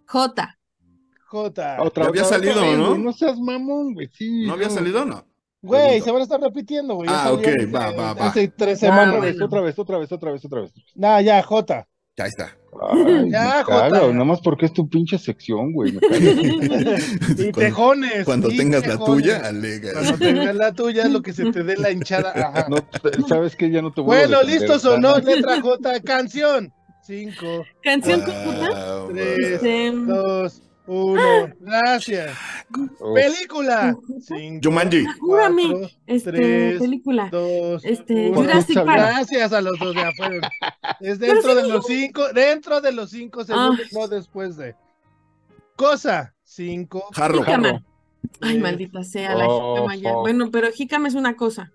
J. 0.06 0.58
Jota. 1.32 1.78
Otra 1.82 2.08
había 2.08 2.26
salido, 2.26 2.62
vez, 2.62 2.78
¿no? 2.78 2.90
güey, 2.90 3.02
No 3.02 3.14
seas 3.14 3.40
mamón, 3.40 3.94
güey, 3.94 4.10
sí. 4.12 4.46
¿No 4.46 4.54
había 4.54 4.70
salido 4.70 5.04
o 5.04 5.06
no? 5.06 5.26
Güey, 5.62 6.02
se 6.02 6.12
van 6.12 6.20
a 6.20 6.24
estar 6.24 6.42
repitiendo, 6.42 6.96
güey. 6.96 7.08
Ah, 7.10 7.32
ok, 7.32 7.48
va, 7.74 7.92
va, 7.94 8.14
va. 8.14 8.28
Hace 8.28 8.50
tres 8.50 8.84
Ah, 8.84 8.88
Otra 8.88 9.04
semanas. 9.06 9.22
vez, 9.22 9.42
otra 9.42 9.62
vez, 9.62 9.80
otra 9.80 9.98
vez, 10.00 10.12
otra 10.12 10.32
vez, 10.34 10.44
otra 10.46 10.62
vez. 10.62 10.72
Nah, 10.96 11.22
ya, 11.22 11.42
Jota. 11.42 11.88
Ya 12.18 12.26
está. 12.26 12.58
Ay, 12.92 13.30
Ya, 13.32 13.64
Jota. 13.64 13.90
nada 14.12 14.26
más 14.26 14.42
porque 14.42 14.66
es 14.66 14.74
tu 14.74 14.90
pinche 14.90 15.18
sección, 15.18 15.72
güey. 15.72 15.94
Y 16.02 16.68
Cuando- 16.68 17.52
tejones. 17.54 18.26
Cuando 18.26 18.52
y 18.52 18.58
tengas 18.58 18.86
la 18.86 18.98
tuya, 18.98 19.38
alegas. 19.46 19.94
Cuando 19.94 20.18
tengas 20.18 20.56
la 20.56 20.74
tuya, 20.74 21.08
lo 21.08 21.22
que 21.22 21.32
se 21.32 21.50
te 21.52 21.64
dé 21.64 21.78
la 21.78 21.92
hinchada. 21.92 22.32
Ajá. 22.36 22.68
No, 22.70 22.78
sabes 23.28 23.56
que 23.56 23.72
ya 23.72 23.82
no 23.82 23.94
te 23.94 24.02
voy 24.02 24.18
a 24.18 24.20
bueno, 24.28 24.44
listos 24.44 24.84
o 24.86 24.98
no, 24.98 25.18
letra 25.20 25.62
J, 25.62 26.02
canción. 26.02 26.74
Cinco, 27.04 27.64
Canción 27.82 28.22
con 28.22 28.34
J. 28.36 28.96
Wow, 29.00 29.10
Tres. 29.12 29.62
Dos, 30.06 30.62
uno. 30.88 31.22
Gracias. 31.60 32.38
Uf, 32.78 33.14
Película. 33.14 33.96
Cinco, 34.20 34.60
Jumanji. 34.70 35.06
Júrame, 35.20 35.92
este, 36.08 36.32
tres, 36.32 36.80
película. 36.80 37.30
dos, 37.32 37.84
Este, 37.86 38.30
uno. 38.30 38.42
Jurassic 38.42 38.76
Park. 38.76 38.88
Gracias 38.98 39.54
a 39.54 39.62
los 39.62 39.78
dos 39.80 39.96
de 39.96 40.02
afuera. 40.02 40.50
Es 41.00 41.20
dentro 41.20 41.56
de 41.56 41.68
los 41.68 41.86
cinco, 41.86 42.24
dentro 42.34 42.82
de 42.82 42.92
los 42.92 43.10
cinco 43.12 43.44
segundos, 43.44 43.80
Ah. 43.86 43.90
no 43.94 44.08
después 44.08 44.58
de. 44.58 44.76
Cosa. 45.76 46.34
Cinco. 46.44 47.06
Jarro. 47.14 47.40
Jícama. 47.44 47.84
Ay, 48.42 48.52
tres, 48.54 48.62
maldita 48.62 49.04
sea, 49.04 49.36
la 49.36 49.48
Oh, 49.48 49.76
jícama 49.76 49.96
ya. 49.96 50.10
fuck. 50.12 50.20
Bueno, 50.22 50.52
pero 50.52 50.72
jícama 50.72 51.08
es 51.08 51.16
una 51.16 51.36
cosa. 51.36 51.72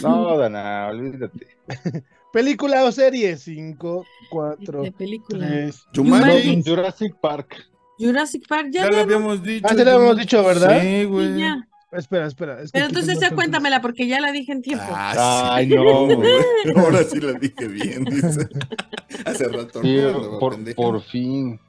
No, 0.00 0.36
Dana, 0.38 0.88
olvídate. 0.88 1.46
Película 2.32 2.84
o 2.84 2.92
serie. 2.92 3.36
Cinco, 3.36 4.04
cuatro, 4.30 4.82
De 4.82 4.92
película. 4.92 5.46
tres. 5.46 5.84
Jumanji. 5.94 6.62
Jurassic 6.64 7.14
Park. 7.20 7.56
Jurassic 7.98 8.46
Park, 8.48 8.68
ya, 8.70 8.82
Ya 8.84 8.90
lo 8.90 8.96
ya, 8.96 9.02
habíamos 9.02 9.42
dicho. 9.42 9.66
Ah, 9.68 9.74
se 9.74 9.84
lo 9.84 9.90
habíamos 9.92 10.16
dicho, 10.16 10.44
¿verdad? 10.44 10.80
Sí, 10.80 11.04
güey. 11.04 11.38
ya. 11.38 11.68
Espera, 11.92 12.26
espera. 12.26 12.60
es 12.60 12.72
Pero 12.72 12.86
entonces 12.86 13.20
ya 13.20 13.30
cuéntamela 13.30 13.80
porque 13.80 14.08
ya 14.08 14.20
la 14.20 14.32
dije 14.32 14.50
en 14.50 14.62
tiempo. 14.62 14.84
Ah, 14.88 15.54
Ay, 15.54 15.68
sí. 15.68 15.74
no, 15.76 16.06
güey. 16.06 16.40
Ahora 16.76 17.04
sí 17.04 17.20
la 17.20 17.32
dije 17.34 17.68
bien, 17.68 18.04
dice. 18.04 18.48
Hace 19.24 19.48
rato. 19.48 19.80
Sí, 19.80 19.96
no, 19.96 20.38
por, 20.40 20.74
por 20.74 21.02
fin. 21.02 21.60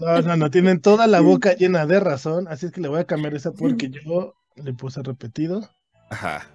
No, 0.00 0.22
no, 0.22 0.36
no, 0.36 0.50
tienen 0.50 0.80
toda 0.80 1.08
la 1.08 1.20
boca 1.20 1.54
llena 1.54 1.84
de 1.84 1.98
razón, 1.98 2.46
así 2.48 2.66
es 2.66 2.72
que 2.72 2.80
le 2.80 2.88
voy 2.88 3.00
a 3.00 3.04
cambiar 3.04 3.34
esa 3.34 3.50
porque 3.52 3.90
yo 3.90 4.34
le 4.54 4.72
puse 4.72 5.02
repetido. 5.02 5.68
Ajá. 6.10 6.46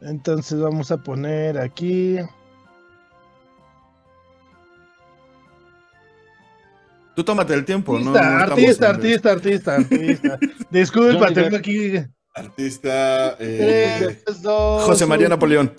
Entonces 0.00 0.58
vamos 0.58 0.90
a 0.90 0.98
poner 0.98 1.58
aquí. 1.58 2.18
Tú 7.18 7.24
tómate 7.24 7.52
el 7.52 7.64
tiempo, 7.64 7.98
¿no? 7.98 8.14
Artista, 8.14 8.46
No 8.46 8.52
artista, 8.52 8.90
artista, 8.90 9.32
artista, 9.32 9.74
artista. 9.74 10.38
Disculpa, 10.70 11.18
Johnny 11.26 11.34
tengo 11.34 11.56
aquí 11.56 11.92
Artista. 12.32 13.36
eh, 13.40 14.20
tres, 14.24 14.40
dos, 14.40 14.84
José 14.84 15.04
María 15.04 15.26
uno. 15.26 15.34
Napoleón. 15.34 15.74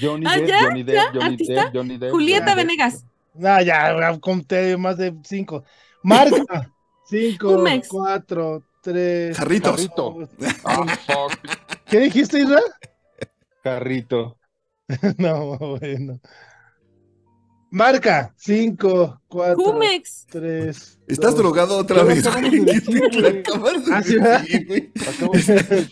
Johnny 0.00 0.24
Ah, 0.28 0.36
Depp, 0.36 0.46
ya, 0.46 0.60
Johnny 0.62 0.82
Depp, 0.84 0.94
ya, 0.94 1.10
Johnny 1.12 1.24
artista. 1.24 1.54
Depp, 1.64 1.74
Johnny 1.74 1.98
Depp. 1.98 2.12
Julieta. 2.12 2.54
Venegas. 2.54 3.04
No, 3.34 3.60
ya, 3.62 3.98
ya 3.98 4.18
conté 4.20 4.76
más 4.76 4.96
de 4.96 5.12
cinco. 5.24 5.64
Marca. 6.04 6.70
Cinco, 7.10 7.64
cuatro, 7.88 8.62
tres. 8.80 9.36
Jarritos. 9.36 9.72
Jarrito. 9.72 10.14
dos. 10.16 10.28
Ah, 10.64 10.86
fuck. 11.04 11.36
¿Qué 11.86 11.98
dijiste, 11.98 12.38
Isra? 12.38 12.60
Carrito. 13.64 14.38
No, 15.18 15.58
bueno. 15.58 16.20
Marca. 17.76 18.32
Cinco, 18.38 19.20
cuatro, 19.28 19.62
Jumex. 19.62 20.26
tres. 20.30 20.98
¿Estás 21.06 21.32
dos. 21.32 21.42
drogado 21.42 21.76
otra 21.76 22.04
vez? 22.04 22.24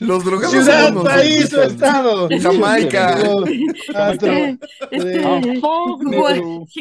Los 0.01 0.25
drogados 0.25 0.51
Ciudad, 0.51 0.89
somos 0.89 1.05
país 1.05 1.53
o 1.53 1.57
nosotros. 1.59 1.73
estado. 1.73 2.29
Jamaica. 2.41 3.19
Cuatro, 3.93 4.33
Este, 4.91 5.21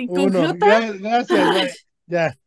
uno. 0.07 0.55
Gracias, 0.57 1.51
güey. 1.51 1.69
Ya. 2.07 2.37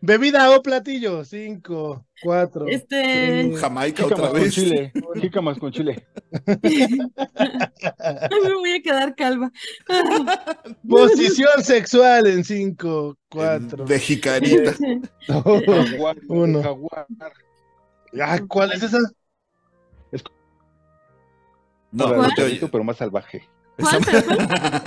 Bebida 0.00 0.50
o 0.50 0.62
platillo. 0.62 1.24
Cinco, 1.24 2.06
cuatro. 2.22 2.66
Este, 2.68 3.48
tres. 3.48 3.60
Jamaica 3.60 4.04
otra 4.06 4.16
Jícamas 4.16 4.32
con 4.32 4.42
vez. 4.42 4.54
chile. 4.54 4.92
Jícamas 5.20 5.58
con 5.58 5.72
chile. 5.72 6.06
me 8.42 8.54
voy 8.54 8.72
a 8.72 8.82
quedar 8.82 9.14
calva. 9.14 9.50
Posición 10.88 11.62
sexual 11.64 12.26
en 12.26 12.44
cinco, 12.44 13.16
cuatro. 13.28 13.84
De 13.84 13.98
jicarita. 13.98 14.74
Jaguar. 15.26 16.16
Uno. 16.28 16.62
Jaguar. 16.62 17.06
Ah, 18.22 18.38
¿Cuál 18.48 18.72
es 18.72 18.82
esa? 18.82 18.98
No, 21.92 22.08
La 22.10 22.16
no 22.16 22.22
de 22.24 22.30
te 22.36 22.42
oye. 22.42 22.68
pero 22.70 22.84
más 22.84 22.96
salvaje. 22.98 23.48
¿Cuál? 23.78 23.96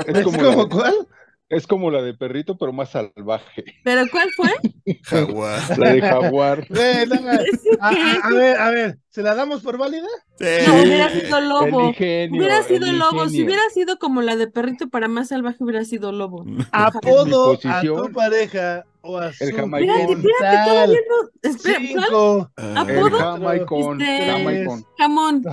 Es 0.07 0.17
¿Es 0.17 0.23
como, 0.23 0.37
como 0.37 0.63
la, 0.63 0.69
cuál? 0.69 1.07
Es 1.49 1.65
como 1.67 1.89
la 1.91 2.01
de 2.01 2.13
perrito, 2.13 2.57
pero 2.57 2.71
más 2.71 2.89
salvaje. 2.91 3.63
¿Pero 3.83 4.03
cuál 4.11 4.29
fue? 4.35 4.51
Jaguar. 5.03 5.77
La 5.79 5.93
de 5.93 6.01
jaguar. 6.01 6.67
No, 6.69 7.15
no. 7.21 7.31
¿Eso 7.31 7.69
A, 7.81 7.89
qué? 7.89 8.01
a- 8.01 8.27
a 8.27 8.29
ver, 8.31 8.57
a 8.59 8.69
ver, 8.69 8.99
¿se 9.09 9.21
la 9.23 9.33
damos 9.35 9.61
por 9.61 9.77
válida? 9.77 10.07
Sí. 10.37 10.45
No, 10.67 10.73
hubiera 10.81 11.09
sido 11.09 11.37
El 11.37 11.49
lobo. 11.49 11.87
ingenio. 11.89 12.39
Hubiera 12.39 12.63
sido 12.63 12.85
el 12.87 12.97
lobo. 12.99 13.27
Si 13.29 13.43
hubiera 13.43 13.61
sido 13.73 13.97
como 13.99 14.21
la 14.21 14.35
de 14.35 14.47
perrito 14.47 14.89
para 14.89 15.07
más 15.07 15.29
salvaje, 15.29 15.57
hubiera 15.63 15.83
sido 15.85 16.11
lobo. 16.11 16.45
Apodo 16.71 17.57
a 17.65 17.81
tu 17.81 18.11
pareja 18.13 18.85
o 19.01 19.17
a 19.17 19.31
su 19.33 19.43
el 19.45 19.53
jamaicón. 19.55 20.21
Espérate, 20.21 20.97
espérate, 21.43 21.95
no. 22.11 22.51
Ah, 22.57 22.85
El 22.87 22.97
¿Apodo? 22.99 23.17
jamaicón. 23.19 24.01
Este- 24.01 24.31
Jamaicón. 24.31 24.85
Jamón. 24.97 25.43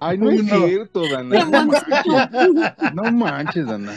Ay, 0.00 0.18
no 0.18 0.30
es 0.30 0.40
Uno. 0.42 0.66
cierto, 0.66 1.02
Dana. 1.10 1.50
No 2.94 3.12
manches, 3.12 3.66
Dana. 3.66 3.92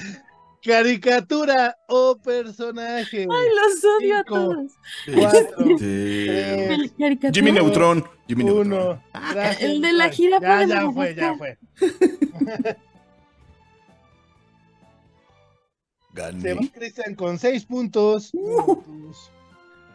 Caricatura 0.64 1.76
o 1.88 2.18
personaje. 2.18 3.22
Ay, 3.22 3.28
los 3.28 3.84
odio 3.98 4.16
a 4.16 4.24
Cinco. 4.24 4.36
todos. 4.36 4.72
Cuatro, 5.16 5.78
Sí. 5.78 6.26
tres, 6.28 6.92
El. 7.00 7.34
Jimmy 7.34 7.52
Neutron. 7.52 8.04
Jimmy 8.28 8.44
Neutron. 8.44 8.74
uno. 8.74 9.04
Gracias, 9.34 9.62
el 9.62 9.82
de 9.82 9.94
la 9.94 10.10
jirafa 10.10 10.66
Ya, 10.66 10.68
ya 10.68 10.92
fue, 10.92 11.16
ya 11.16 11.36
fue. 11.38 11.58
Se 11.80 11.88
va 11.88 12.76
Gané. 16.14 16.72
Cristian 16.74 17.16
con 17.16 17.38
seis 17.38 17.66
puntos. 17.66 18.32
Uh. 18.34 18.82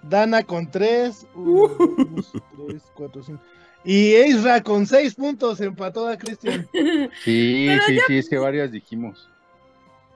Dana 0.09 0.43
con 0.43 0.71
3. 0.71 1.27
1, 1.35 1.69
2, 2.15 2.33
3, 2.69 2.83
4, 2.95 3.23
5. 3.23 3.41
Y 3.87 4.15
Isra 4.17 4.63
con 4.63 4.87
6 4.87 5.15
puntos 5.15 5.61
empató 5.61 6.07
a 6.09 6.17
Cristian. 6.17 6.67
Sí, 7.25 7.67
Pero 7.69 7.83
sí, 7.87 7.99
sí, 8.07 8.19
es 8.19 8.29
que 8.29 8.39
varias 8.39 8.71
dijimos. 8.73 9.29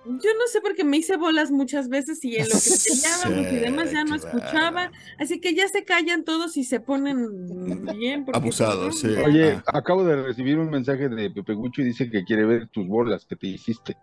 Yo 0.05 0.31
no 0.39 0.47
sé 0.51 0.61
por 0.61 0.75
qué 0.75 0.85
me 0.85 0.97
hice 0.97 1.17
bolas 1.17 1.51
muchas 1.51 1.89
veces 1.89 2.25
y 2.25 2.37
en 2.37 2.45
lo 2.49 2.55
que 2.55 2.71
peleábamos 2.89 3.53
y 3.53 3.57
demás 3.57 3.93
ya 3.93 4.05
no 4.05 4.19
Sí, 4.19 4.25
escuchaba. 4.27 4.91
Así 5.19 5.41
que 5.41 5.55
ya 5.55 5.69
se 5.69 5.85
callan 5.85 6.25
todos 6.25 6.57
y 6.57 6.65
se 6.65 6.81
ponen 6.81 7.85
bien. 7.99 8.25
porque 8.25 8.39
Abusados, 8.39 9.01
sí. 9.01 9.09
Oye, 9.09 9.61
acabo 9.67 10.05
de 10.05 10.23
recibir 10.23 10.59
un 10.59 10.71
mensaje 10.71 11.09
de 11.09 11.31
Pepe 11.31 11.53
Gucho 11.53 11.83
y 11.83 11.85
dice 11.87 12.11
que 12.11 12.25
quiere 12.25 12.47
ver 12.47 12.69
tus 12.69 12.87
bolas 12.87 13.27
que 13.27 13.37
te 13.37 13.49
hiciste. 13.49 13.97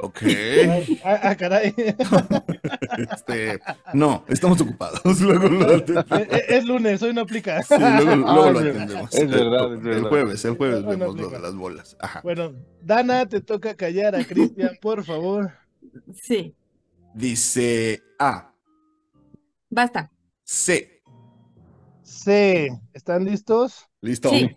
Ok. 0.00 0.22
Ah, 1.04 1.20
ah, 1.22 1.36
caray. 1.36 1.74
Este, 3.12 3.60
no, 3.94 4.24
estamos 4.28 4.60
ocupados. 4.60 5.00
Luego 5.20 5.48
lo, 5.48 5.76
Eh, 5.76 5.84
eh, 6.08 6.44
es 6.48 6.64
lunes, 6.64 7.00
hoy 7.02 7.12
no 7.14 7.20
aplica. 7.22 7.62
sí, 7.62 7.74
luego, 7.78 8.16
luego 8.16 8.28
Ah, 8.44 8.50
lo 8.50 8.58
es 8.60 8.64
verdad. 8.64 8.82
atendemos. 8.82 9.14
Es 9.14 9.30
verdad, 9.30 9.64
es 9.74 9.78
El 9.78 9.84
verdad. 9.84 10.08
jueves, 10.08 10.44
el 10.44 10.56
jueves 10.56 10.76
No, 10.84 10.92
no 10.92 10.98
vemos 10.98 11.16
lo 11.20 11.28
de 11.30 11.38
las 11.38 11.54
bolas. 11.54 11.96
Ajá. 12.00 12.20
Bueno, 12.22 12.54
Dana, 12.82 13.26
te 13.26 13.40
toca 13.40 13.74
callar 13.76 14.14
a 14.16 14.24
Cristian, 14.24 14.70
por 14.80 15.04
favor. 15.04 15.52
Sí, 16.14 16.54
Dice 17.14 18.02
A, 18.18 18.52
basta. 19.70 20.10
C. 20.44 21.02
C. 22.02 22.70
¿Están 22.92 23.24
listos? 23.24 23.86
¿Listo? 24.00 24.30
Sí. 24.30 24.56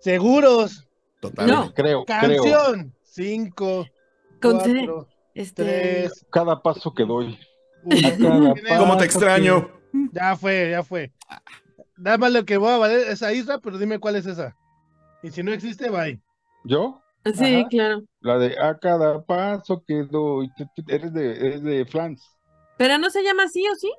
Seguros. 0.00 0.88
Total. 1.20 1.46
No. 1.46 1.74
Creo, 1.74 2.04
creo. 2.04 2.42
Canción. 2.42 2.94
5, 3.04 3.56
Con 3.56 3.86
C, 4.40 4.48
4, 4.86 5.08
este, 5.34 5.64
3, 5.64 6.26
Cada 6.30 6.62
paso 6.62 6.92
que 6.94 7.04
doy. 7.04 7.38
1. 7.84 8.54
Cada 8.62 8.78
¿Cómo 8.78 8.96
te 8.96 9.04
extraño? 9.04 9.70
Ya 10.12 10.36
fue, 10.36 10.70
ya 10.70 10.82
fue. 10.82 11.12
Nada 11.96 12.18
más 12.18 12.32
lo 12.32 12.44
que 12.44 12.56
voy 12.56 12.70
a 12.70 12.78
valer 12.78 13.08
es 13.08 13.22
a 13.22 13.32
Isra, 13.32 13.58
pero 13.58 13.78
dime 13.78 13.98
cuál 13.98 14.16
es 14.16 14.26
esa. 14.26 14.56
Y 15.22 15.30
si 15.30 15.42
no 15.42 15.52
existe, 15.52 15.90
bye. 15.90 16.20
¿Yo? 16.64 17.00
sí, 17.34 17.56
Ajá. 17.56 17.68
claro. 17.68 18.02
La 18.20 18.38
de 18.38 18.56
a 18.58 18.78
cada 18.78 19.22
paso 19.22 19.82
que 19.86 20.04
doy. 20.04 20.50
Eres 20.88 21.12
de, 21.12 21.32
eres 21.32 21.62
de 21.62 21.84
Flans. 21.84 22.22
Pero 22.78 22.96
no 22.98 23.10
se 23.10 23.22
llama 23.22 23.42
así 23.44 23.66
o 23.68 23.74
sí? 23.74 23.92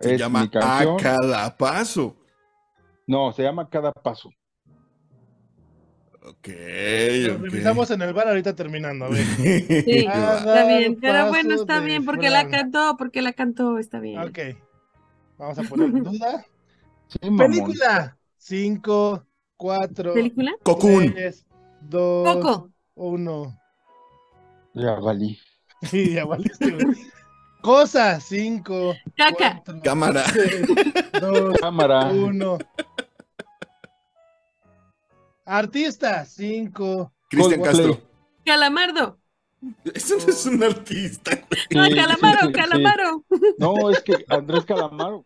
Se 0.00 0.14
Es 0.14 0.20
llama. 0.20 0.42
A 0.42 0.96
cada 0.96 1.56
paso. 1.56 2.16
No, 3.06 3.32
se 3.32 3.42
llama 3.42 3.68
Cada 3.68 3.92
Paso. 3.92 4.30
Ok, 6.24 6.46
revisamos 6.46 7.90
en 7.90 8.02
el 8.02 8.12
bar 8.12 8.28
ahorita 8.28 8.54
terminando. 8.54 9.06
A 9.06 9.08
ver. 9.08 9.24
Sí, 9.84 10.06
Ah, 10.08 10.36
está 10.38 10.66
bien. 10.68 10.98
Pero 11.00 11.28
bueno, 11.28 11.54
está 11.54 11.80
bien 11.80 12.04
porque 12.04 12.30
la 12.30 12.40
Fran. 12.40 12.50
cantó, 12.52 12.96
porque 12.96 13.22
la 13.22 13.32
cantó, 13.32 13.78
está 13.78 13.98
bien. 13.98 14.20
Ok. 14.20 14.38
Vamos 15.38 15.58
a 15.58 15.62
poner 15.64 15.90
duda. 16.02 16.46
Sí. 17.08 17.18
Película. 17.36 18.16
5, 18.38 19.26
4, 19.56 20.14
¿Película? 20.14 20.52
Cocoon. 20.62 21.12
3, 21.12 21.46
2, 21.82 22.36
Coco. 22.36 22.70
1. 22.94 23.58
Ya 24.74 24.94
valí. 24.94 25.38
Sí, 25.82 26.12
ya 26.14 26.24
valiste, 26.24 26.70
güey. 26.70 26.96
Cosa. 27.60 28.20
5, 28.20 28.94
Caca. 29.16 29.60
Cámara. 29.82 30.22
2, 31.20 31.58
Cámara. 31.60 32.06
1. 32.12 32.58
Artista. 35.52 36.24
5, 36.24 37.12
Cristian. 37.28 37.60
Castro. 37.62 38.00
Calamardo. 38.44 39.18
Eso 39.94 40.16
no 40.16 40.24
es 40.32 40.46
un 40.46 40.62
artista. 40.62 41.38
No, 41.70 41.84
Sí, 41.84 41.94
calamaro, 41.94 42.40
sí, 42.40 42.46
sí. 42.46 42.52
calamaro. 42.52 43.24
No, 43.58 43.90
es 43.90 44.00
que 44.02 44.24
Andrés 44.28 44.64
Calamaro. 44.64 45.24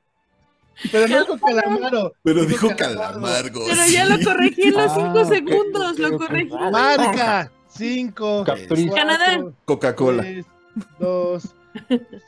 Pero 0.93 1.09
no 1.09 1.19
dijo 1.21 1.39
calamaro. 1.39 2.13
Pero 2.23 2.45
Dijo. 2.45 2.69
Calamargo. 2.77 3.65
Pero 3.67 3.87
ya 3.87 4.05
lo 4.05 4.23
corregí 4.23 4.63
en 4.65 4.75
los 4.75 4.93
Ah, 4.93 4.95
cinco 4.95 5.21
ok, 5.23 5.29
segundos, 5.29 5.99
lo 5.99 6.19
corregí. 6.19 6.51
Marca. 6.51 7.51
5, 7.69 8.45
Capriz. 8.45 8.91
Canadá. 8.93 9.45
Coca-Cola. 9.65 10.25
2. 10.99 11.55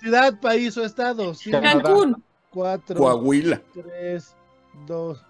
Ciudad, 0.00 0.40
país 0.40 0.76
o 0.78 0.84
estado. 0.84 1.34
5. 1.34 1.60
Cancún. 1.60 2.24
4, 2.50 2.96
Coahuila. 2.96 3.60
3, 3.74 4.34
2. 4.86 5.24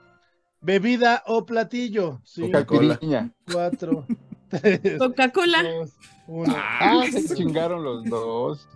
Bebida 0.69 1.23
o 1.27 1.47
platillo. 1.47 2.21
5, 2.25 2.47
Coca-Cola. 2.53 2.89
Caipirinha. 2.99 3.31
4, 3.51 4.07
3, 4.51 4.99
Coca-Cola. 4.99 5.63
2, 5.63 5.91
1. 6.27 6.55
Ah, 6.55 7.05
se 7.11 7.35
chingaron 7.37 7.83
los 7.83 8.05
dos. 8.05 8.69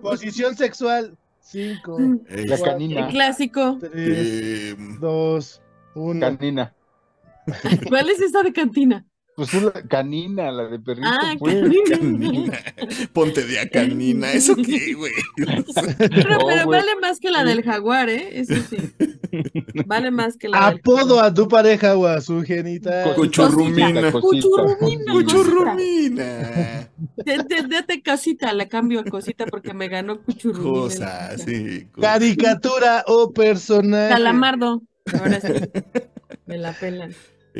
Posición 0.00 0.56
sexual. 0.56 1.18
5, 1.40 1.98
Eh, 2.30 2.46
La 2.46 2.54
El 2.54 2.62
canina. 2.62 3.08
clásico. 3.08 3.76
3, 3.78 3.92
eh, 3.94 4.76
2, 5.00 5.62
1. 5.96 6.20
Canina. 6.38 6.74
¿Cuál 7.90 8.08
es 8.08 8.20
esa 8.22 8.42
de 8.42 8.52
cantina? 8.54 9.04
Pues 9.38 9.54
es 9.54 9.62
la 9.62 9.70
canina, 9.86 10.50
la 10.50 10.64
de 10.66 10.80
perrito, 10.80 11.06
Ah, 11.08 11.36
pues. 11.38 11.64
canina. 11.88 12.58
Ponte 13.12 13.44
de 13.44 13.60
a 13.60 13.68
canina. 13.68 14.32
¿Eso 14.32 14.56
qué, 14.56 14.94
güey? 14.94 15.12
Pero, 15.36 16.38
No, 16.40 16.46
pero 16.48 16.66
vale 16.66 16.96
más 17.00 17.20
que 17.20 17.30
la 17.30 17.44
del 17.44 17.62
jaguar, 17.62 18.08
¿eh? 18.08 18.40
Eso 18.40 18.54
sí. 18.68 18.78
Vale 19.86 20.10
más 20.10 20.36
que 20.36 20.48
la 20.48 20.70
del 20.70 20.78
Apodo 20.80 21.20
a 21.20 21.32
tu 21.32 21.46
pareja 21.46 21.96
o 21.96 22.06
a 22.08 22.20
su 22.20 22.42
genital. 22.42 23.14
Cuchurrumina. 23.14 24.10
Cosita, 24.10 24.20
Cuchurrumina. 24.20 25.12
Cuchurrumina. 25.12 26.90
Date, 27.24 28.02
cosita, 28.02 28.52
la 28.52 28.66
cambio 28.66 28.98
a 28.98 29.04
cosita 29.04 29.46
porque 29.46 29.72
me 29.72 29.86
ganó 29.86 30.20
cuchurrumina. 30.20 30.68
Cosa, 30.68 31.38
sí. 31.38 31.86
cosa. 31.92 32.08
Caricatura 32.08 33.04
o 33.06 33.32
personaje. 33.32 34.14
Calamardo. 34.14 34.82
Ahora 35.16 35.40
sí. 35.40 35.52
Me 36.46 36.58
la 36.58 36.72
pelan. 36.72 37.14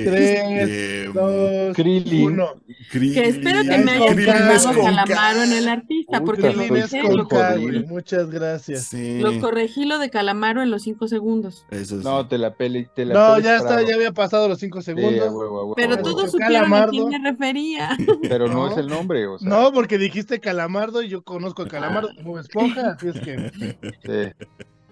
Tres, 0.04 0.40
Este, 0.48 1.04
Dos, 1.12 1.74
Krillin. 1.76 2.26
uno. 2.26 2.48
Krillin. 2.90 3.14
Que 3.14 3.28
espero 3.28 3.62
que 3.62 3.78
me 3.78 3.98
llamado 3.98 4.74
con 4.74 4.84
calamaro 4.84 5.42
en 5.42 5.52
el 5.52 5.68
artista, 5.68 6.20
porque 6.22 6.52
lo. 6.52 7.86
Muchas 7.88 8.30
gracias. 8.30 8.84
Sí. 8.86 9.18
lo 9.20 9.38
corregí 9.40 9.84
lo 9.84 9.98
de 9.98 10.10
calamaro 10.10 10.62
en 10.62 10.70
los 10.70 10.82
cinco 10.82 11.08
segundos. 11.08 11.66
Eso 11.70 11.98
sí. 11.98 12.04
No, 12.04 12.26
te 12.28 12.38
la 12.38 12.54
pele, 12.54 12.88
te 12.94 13.04
la 13.04 13.14
No, 13.14 13.38
ya 13.40 13.56
está, 13.56 13.82
ya 13.82 13.94
había 13.94 14.12
pasado 14.12 14.48
los 14.48 14.58
cinco 14.58 14.82
segundos. 14.82 15.12
huevo, 15.12 15.42
a 15.42 15.50
huevo, 15.50 15.74
Pero 15.74 15.98
todos 15.98 16.30
supieron 16.30 16.72
a 16.74 16.86
quién 16.88 17.08
me 17.08 17.18
refería. 17.30 17.96
Pero 18.22 18.48
no, 18.48 18.54
No. 18.66 18.70
es 18.72 18.76
el 18.78 18.88
nombre, 18.88 19.26
o 19.26 19.38
sea. 19.38 19.48
No, 19.48 19.72
porque 19.72 19.98
dijiste 19.98 20.40
calamardo 20.40 21.02
y 21.02 21.08
yo 21.08 21.22
conozco 21.22 21.62
a 21.62 21.68
calamardo 21.68 22.10
como 22.16 22.38
esponja, 22.38 22.90
así 22.92 23.08
es 23.08 23.20
que 23.20 24.34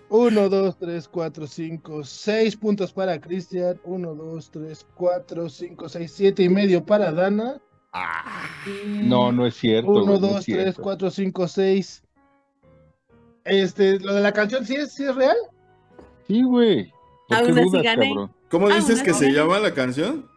sí. 0.08 0.14
uno, 0.14 0.48
dos, 0.48 0.78
tres, 0.78 1.08
cuatro, 1.08 1.46
cinco, 1.46 2.04
seis 2.04 2.56
puntos 2.56 2.92
para 2.92 3.20
Cristian, 3.20 3.80
uno, 3.84 4.14
dos, 4.14 4.50
tres, 4.50 4.86
cuatro, 4.94 5.48
cinco, 5.48 5.88
seis, 5.88 6.12
siete 6.12 6.42
y 6.42 6.48
medio 6.48 6.84
para 6.84 7.12
Dana. 7.12 7.60
Ah, 7.92 8.48
No, 9.02 9.32
no 9.32 9.46
es 9.46 9.54
cierto. 9.56 9.90
Uno, 9.90 10.00
güey, 10.04 10.06
no 10.08 10.14
es 10.14 10.20
dos, 10.20 10.44
tres, 10.44 10.44
cierto. 10.44 10.82
cuatro, 10.82 11.10
cinco, 11.10 11.48
seis. 11.48 12.02
Este, 13.44 13.98
lo 14.00 14.14
de 14.14 14.20
la 14.20 14.32
canción, 14.32 14.66
¿sí 14.66 14.74
es, 14.74 14.92
sí 14.94 15.04
es 15.04 15.14
real? 15.14 15.36
Sí, 16.26 16.42
güey. 16.42 16.92
¿Por 17.28 17.38
Aún 17.38 17.58
así 17.58 17.82
gané. 17.82 18.14
¿Cómo 18.50 18.68
dices 18.68 19.02
que 19.02 19.14
se 19.14 19.30
llama 19.32 19.58
la 19.58 19.72
canción? 19.72 20.28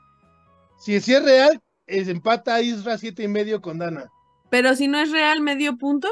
Si 0.77 0.99
sí 1.01 1.13
es 1.13 1.23
real, 1.23 1.61
es 1.87 2.07
empata 2.07 2.55
a 2.55 2.61
Isra 2.61 2.97
siete 2.97 3.23
y 3.23 3.27
medio 3.27 3.61
con 3.61 3.77
Dana. 3.79 4.09
Pero 4.49 4.75
si 4.75 4.87
no 4.87 4.99
es 4.99 5.11
real, 5.11 5.41
medio 5.41 5.77
punto. 5.77 6.07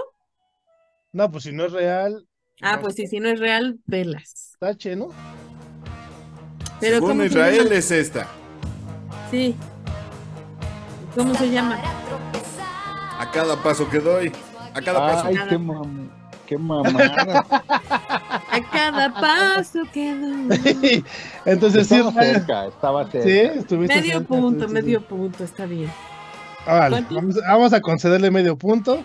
No, 1.13 1.31
pues 1.31 1.45
si 1.45 1.51
no 1.51 1.65
es 1.65 1.71
real, 1.71 2.26
Ah, 2.61 2.79
pues 2.81 2.95
sí, 2.95 3.07
si 3.07 3.19
no 3.19 3.29
es 3.29 3.39
real, 3.39 3.79
velas. 3.85 4.55
tache, 4.59 4.95
¿no? 4.95 5.09
Pero 6.79 6.95
Según 6.95 7.09
¿cómo 7.09 7.21
se 7.21 7.27
Israel 7.27 7.71
es 7.71 7.91
esta. 7.91 8.27
Sí. 9.31 9.55
¿Cómo 11.15 11.33
se 11.35 11.49
llama? 11.49 11.79
A 13.19 13.31
cada 13.31 13.55
paso 13.61 13.89
que 13.89 13.99
doy. 13.99 14.31
A 14.73 14.81
cada 14.81 14.99
paso. 14.99 15.27
Ay, 15.27 15.37
qué, 15.49 15.57
mam 15.57 16.09
qué 16.45 16.57
mamada. 16.57 17.45
A 18.49 18.61
cada 18.71 19.13
paso 19.13 19.81
que 19.91 20.13
doy. 20.15 21.03
Entonces 21.45 21.87
sí 21.87 21.95
es 21.95 22.05
estaba 22.05 22.23
cerca, 22.23 22.67
estaba 22.67 23.11
Sí, 23.11 23.39
estuviste 23.39 23.95
Medio 23.95 24.13
cerca, 24.13 24.27
punto, 24.27 24.59
sí, 24.59 24.61
sí, 24.61 24.67
sí. 24.67 24.73
medio 24.73 25.01
punto, 25.07 25.43
está 25.43 25.65
bien. 25.65 25.91
Vale, 26.65 26.89
¿Cuánto? 26.89 27.15
vamos, 27.15 27.35
vamos 27.47 27.73
a 27.73 27.81
concederle 27.81 28.31
medio 28.31 28.57
punto. 28.57 29.03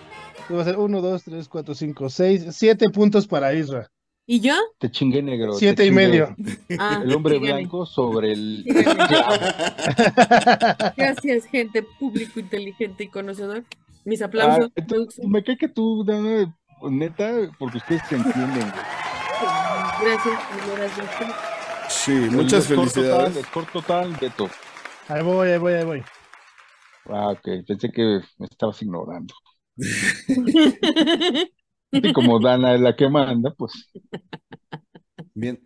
Y 0.49 0.53
Va 0.55 0.62
a 0.62 0.64
ser 0.64 0.78
1, 0.78 1.01
2, 1.01 1.24
3, 1.24 1.49
4, 1.49 1.74
5, 1.74 2.11
6, 2.11 2.47
7 2.51 2.90
puntos 2.90 3.26
para 3.26 3.53
Isra. 3.55 3.88
¿Y 4.26 4.40
yo? 4.40 4.55
Te 4.78 4.90
chingué 4.90 5.22
negro. 5.22 5.53
te 5.53 5.59
Siete 5.59 5.84
y 5.84 5.88
chingué. 5.88 6.09
medio. 6.09 6.36
Ah, 6.78 7.01
El 7.05 7.14
hombre 7.14 7.38
blanco 7.38 7.86
sobre 7.86 8.32
el. 8.32 8.64
Gracias, 10.97 11.45
gente, 11.47 11.82
público 11.99 12.38
inteligente 12.40 13.05
y 13.05 13.09
conocedor. 13.09 13.64
Mis 14.05 14.22
Ah, 14.22 14.26
aplausos. 14.26 14.70
entonces, 14.76 15.24
me 15.26 15.43
cae 15.43 15.57
que 15.57 15.68
tú, 15.68 16.05
neta, 16.90 17.32
porque 17.59 17.78
ustedes 17.78 18.03
se 18.09 18.16
entienden. 18.16 18.70
güey. 18.70 18.82
Gracias, 20.03 20.40
ustedes. 20.61 21.34
Sí, 21.88 22.12
muchas 22.30 22.70
El 22.70 22.76
score 22.76 22.90
felicidades. 22.90 23.34
Total, 23.34 23.45
score 23.45 23.66
total, 23.72 24.16
Beto. 24.20 24.51
Ahí 25.09 25.22
voy, 25.22 25.49
ahí 25.51 25.59
voy, 25.59 25.72
ahí 25.74 25.84
voy. 25.84 26.03
Ah, 27.07 27.28
ok. 27.30 27.49
Pensé 27.66 27.90
que 27.90 28.20
me 28.38 28.47
estabas 28.47 28.80
ignorando. 28.82 29.34
Y 31.91 32.12
como 32.12 32.41
Dana 32.41 32.75
es 32.75 32.81
la 32.81 32.97
que 32.97 33.09
manda, 33.09 33.53
pues 33.57 33.73
Bien. 35.35 35.61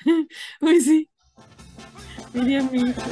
Uy, 0.60 0.80
sí. 0.80 1.08
Diría 2.32 2.62
mi 2.62 2.80
hijo. 2.90 3.02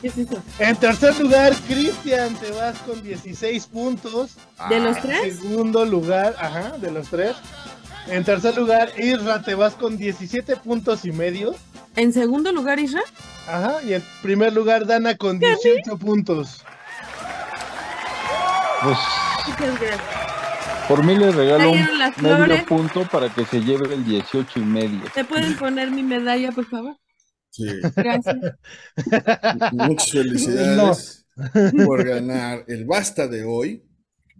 ¿Qué 0.00 0.08
es 0.08 0.18
eso? 0.18 0.42
En 0.58 0.76
tercer 0.76 1.18
lugar, 1.20 1.52
Cristian, 1.68 2.34
te 2.36 2.50
vas 2.52 2.76
con 2.80 3.02
16 3.02 3.66
puntos. 3.68 4.36
¿De 4.68 4.80
los 4.80 4.96
Ah, 4.96 5.00
tres? 5.02 5.38
Segundo 5.38 5.84
lugar, 5.84 6.34
ajá, 6.38 6.76
de 6.78 6.90
los 6.90 7.08
tres. 7.08 7.36
En 8.08 8.24
tercer 8.24 8.56
lugar, 8.56 8.90
Isra, 8.98 9.42
te 9.42 9.54
vas 9.54 9.74
con 9.74 9.96
17 9.96 10.56
puntos 10.56 11.04
y 11.04 11.12
medio. 11.12 11.54
¿En 11.94 12.12
segundo 12.12 12.50
lugar, 12.52 12.80
Isra? 12.80 13.02
Ajá, 13.46 13.80
y 13.84 13.94
en 13.94 14.02
primer 14.22 14.52
lugar, 14.52 14.86
Dana 14.86 15.16
con 15.16 15.38
18 15.38 15.96
puntos. 15.98 16.64
Pues 18.82 18.98
Muchas 19.46 19.80
gracias. 19.80 20.00
por 20.88 21.04
mí 21.04 21.16
le 21.16 21.30
regalo 21.32 21.72
las 21.98 22.18
medio 22.18 22.66
punto 22.66 23.06
para 23.08 23.32
que 23.32 23.44
se 23.44 23.60
lleve 23.60 23.94
el 23.94 24.04
18 24.04 24.60
y 24.60 24.64
medio. 24.64 25.00
¿Te 25.14 25.24
pueden 25.24 25.56
poner 25.56 25.90
mi 25.90 26.02
medalla, 26.02 26.52
por 26.52 26.66
favor? 26.66 26.96
Sí. 27.50 27.66
Gracias. 27.96 28.36
Muchas 29.72 30.10
felicidades 30.10 31.26
por 31.86 32.04
ganar 32.04 32.64
el 32.68 32.84
basta 32.84 33.26
de 33.28 33.44
hoy. 33.44 33.82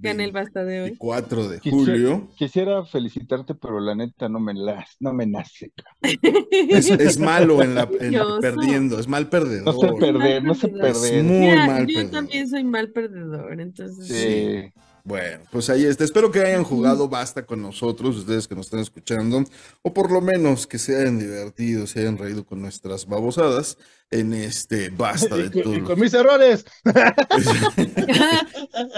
Gané 0.03 0.24
el 0.24 0.32
basta 0.32 0.64
de 0.64 0.82
hoy. 0.82 0.96
4 0.98 1.48
de 1.48 1.61
Quisiera- 1.61 1.76
julio. 1.92 2.28
Quisiera 2.36 2.84
felicitarte, 2.84 3.55
pero 3.55 3.80
la 3.80 3.94
neta 3.94 4.28
no 4.28 4.40
me 4.40 4.55
las, 4.55 4.96
no 5.00 5.12
me 5.12 5.26
nace. 5.26 5.72
Es, 6.70 6.90
es 6.90 7.18
malo 7.18 7.62
en 7.62 7.74
la 7.74 7.82
en 8.00 8.14
perdiendo, 8.40 8.98
es 8.98 9.09
mal 9.09 9.28
perdedor. 9.28 9.66
No 9.74 9.80
sé 9.80 9.92
perder, 9.98 10.44
no 10.44 10.55
sé 10.55 10.68
perdedor. 10.68 10.90
Es 10.90 10.98
perder. 11.00 11.24
muy 11.24 11.38
Mira, 11.38 11.66
mal 11.66 11.86
yo 11.86 11.94
perdedor. 11.94 12.11
también 12.11 12.48
soy 12.48 12.64
mal 12.64 12.90
perdedor, 12.90 13.61
entonces. 13.61 14.07
Sí. 14.07 14.72
Bueno, 15.05 15.44
pues 15.50 15.68
ahí 15.68 15.84
está. 15.84 16.05
Espero 16.05 16.30
que 16.30 16.40
hayan 16.40 16.62
jugado 16.62 17.09
basta 17.09 17.44
con 17.44 17.61
nosotros, 17.61 18.16
ustedes 18.16 18.46
que 18.46 18.55
nos 18.55 18.66
están 18.66 18.80
escuchando, 18.80 19.42
o 19.82 19.92
por 19.92 20.12
lo 20.12 20.20
menos 20.20 20.66
que 20.66 20.78
se 20.78 20.96
hayan 20.96 21.18
divertido, 21.18 21.86
se 21.86 22.00
hayan 22.00 22.18
reído 22.18 22.44
con 22.44 22.61
nuestras 22.61 23.07
babosadas 23.07 23.78
en 24.11 24.32
este 24.32 24.90
basta 24.90 25.36
de 25.38 25.46
y 25.46 25.62
todo. 25.62 25.84
con 25.84 25.98
mis 25.98 26.14
errores. 26.14 26.64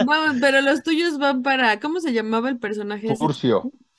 Vamos, 0.07 0.37
pero 0.41 0.61
los 0.61 0.83
tuyos 0.83 1.19
van 1.19 1.43
para. 1.43 1.81
¿Cómo 1.81 2.01
se 2.01 2.13
llamaba 2.13 2.51
el 2.51 2.59
personaje? 2.59 3.07
ese? 3.13 3.25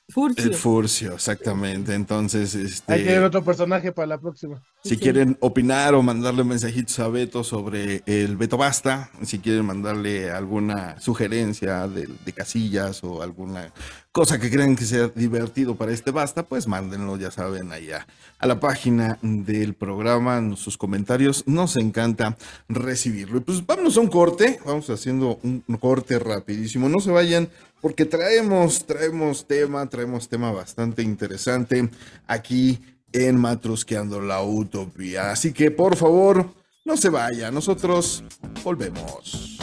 Furcio. 0.08 0.44
El 0.44 0.54
Furcio, 0.54 1.14
exactamente. 1.14 1.92
Entonces, 1.94 2.54
Hay 2.86 2.98
que 3.00 3.04
ver 3.06 3.14
este, 3.14 3.24
otro 3.24 3.44
personaje 3.44 3.90
para 3.92 4.06
la 4.06 4.18
próxima. 4.20 4.62
si 4.84 4.90
Sí. 4.90 4.96
quieren 4.98 5.36
opinar 5.40 5.94
o 5.94 6.02
mandarle 6.02 6.44
mensajitos 6.44 6.98
a 7.00 7.08
Beto 7.08 7.42
sobre 7.42 8.02
el 8.06 8.36
Beto 8.36 8.56
Basta, 8.56 9.10
si 9.22 9.40
quieren 9.40 9.64
mandarle 9.66 10.30
alguna 10.30 10.98
sugerencia 11.00 11.88
de, 11.88 12.08
de 12.24 12.32
casillas 12.32 13.02
o 13.02 13.20
alguna 13.20 13.72
cosa 14.16 14.40
que 14.40 14.50
crean 14.50 14.76
que 14.76 14.86
sea 14.86 15.08
divertido 15.08 15.74
para 15.74 15.92
este 15.92 16.10
Basta, 16.10 16.42
pues 16.42 16.66
mándenlo, 16.66 17.18
ya 17.18 17.30
saben, 17.30 17.70
allá 17.70 18.06
a 18.38 18.46
la 18.46 18.58
página 18.58 19.18
del 19.20 19.74
programa, 19.74 20.38
en 20.38 20.56
sus 20.56 20.78
comentarios. 20.78 21.46
Nos 21.46 21.76
encanta 21.76 22.34
recibirlo. 22.66 23.36
Y 23.36 23.40
pues 23.40 23.66
vámonos 23.66 23.98
a 23.98 24.00
un 24.00 24.06
corte, 24.06 24.58
vamos 24.64 24.88
haciendo 24.88 25.38
un 25.42 25.62
corte 25.78 26.18
rapidísimo. 26.18 26.88
No 26.88 26.98
se 26.98 27.10
vayan 27.10 27.50
porque 27.82 28.06
traemos, 28.06 28.86
traemos 28.86 29.46
tema, 29.46 29.86
traemos 29.86 30.30
tema 30.30 30.50
bastante 30.50 31.02
interesante 31.02 31.90
aquí 32.26 32.80
en 33.12 33.36
Matrusqueando 33.36 34.22
la 34.22 34.42
Utopía. 34.42 35.30
Así 35.30 35.52
que 35.52 35.70
por 35.70 35.94
favor, 35.94 36.48
no 36.86 36.96
se 36.96 37.10
vaya, 37.10 37.50
nosotros 37.50 38.24
volvemos. 38.64 39.58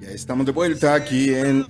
Ya 0.00 0.10
estamos 0.10 0.44
de 0.44 0.52
vuelta 0.52 0.94
aquí 0.94 1.32
en 1.32 1.66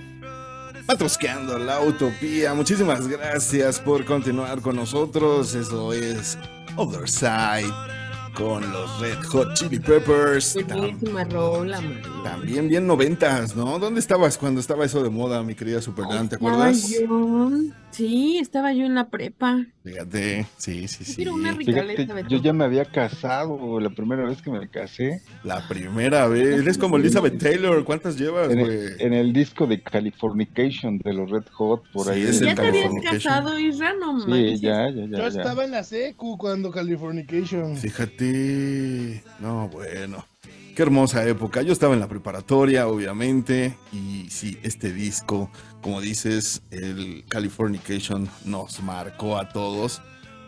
Matrusqueando 0.88 1.58
la 1.58 1.80
Utopía. 1.80 2.52
Muchísimas 2.54 3.06
gracias 3.06 3.78
por 3.78 4.04
continuar 4.04 4.60
con 4.60 4.74
nosotros. 4.76 5.54
Eso 5.54 5.92
es 5.92 6.36
Other 6.76 7.08
Side 7.08 7.93
con 8.34 8.70
los 8.72 9.00
Red 9.00 9.22
Hot 9.30 9.54
Chili 9.54 9.78
Peppers. 9.78 10.56
Buenísima 10.68 11.24
rola, 11.24 11.80
man. 11.80 12.02
También 12.24 12.68
bien 12.68 12.86
noventas, 12.86 13.54
¿no? 13.56 13.78
¿Dónde 13.78 14.00
estabas 14.00 14.38
cuando 14.38 14.60
estaba 14.60 14.84
eso 14.84 15.02
de 15.02 15.10
moda, 15.10 15.42
mi 15.42 15.54
querida 15.54 15.80
Superdan? 15.80 16.28
¿Te 16.28 16.36
Estaba 16.36 16.52
acuerdas? 16.68 16.90
yo. 16.90 17.50
Sí, 17.90 18.38
estaba 18.38 18.72
yo 18.72 18.84
en 18.86 18.96
la 18.96 19.08
prepa. 19.08 19.64
Fíjate, 19.84 20.46
sí, 20.56 20.88
sí, 20.88 21.04
sí. 21.04 21.28
Una 21.28 21.54
Fíjate, 21.54 22.08
yo 22.28 22.38
ya 22.42 22.52
me 22.52 22.64
había 22.64 22.84
casado 22.86 23.78
la 23.78 23.90
primera 23.90 24.24
vez 24.24 24.42
que 24.42 24.50
me 24.50 24.68
casé 24.68 25.22
La 25.44 25.68
primera 25.68 26.26
vez. 26.26 26.60
Eres 26.60 26.76
como 26.76 26.96
Elizabeth 26.96 27.38
Taylor. 27.38 27.84
¿Cuántas 27.84 28.18
llevas, 28.18 28.50
en 28.50 28.58
güey? 28.60 28.72
el, 28.76 29.00
en 29.00 29.12
el 29.12 29.32
disco 29.32 29.66
de 29.68 29.80
Californication 29.80 30.98
de 30.98 31.12
los 31.12 31.30
Red 31.30 31.44
Hot, 31.52 31.84
por 31.92 32.06
Sí, 32.06 32.10
ahí. 32.12 32.22
es 32.22 32.40
¿Ya 32.40 32.54
te 32.56 32.66
habías 32.66 32.90
casado, 33.04 33.56
Isra? 33.60 33.92
No 33.94 34.20
Sí, 34.22 34.58
ya, 34.58 34.90
ya, 34.90 35.06
ya. 35.06 35.18
Yo 35.18 35.18
ya. 35.18 35.26
estaba 35.28 35.64
en 35.64 35.70
la 35.70 35.84
secu 35.84 36.36
cuando 36.36 36.72
Californication. 36.72 37.76
Fíjate. 37.76 38.23
No, 39.40 39.68
bueno. 39.68 40.24
Qué 40.74 40.82
hermosa 40.82 41.24
época. 41.28 41.62
Yo 41.62 41.72
estaba 41.72 41.94
en 41.94 42.00
la 42.00 42.08
preparatoria, 42.08 42.88
obviamente. 42.88 43.76
Y 43.92 44.26
sí, 44.28 44.58
este 44.64 44.92
disco, 44.92 45.48
como 45.80 46.00
dices, 46.00 46.62
el 46.72 47.24
Californication 47.28 48.28
nos 48.44 48.82
marcó 48.82 49.38
a 49.38 49.48
todos 49.48 50.02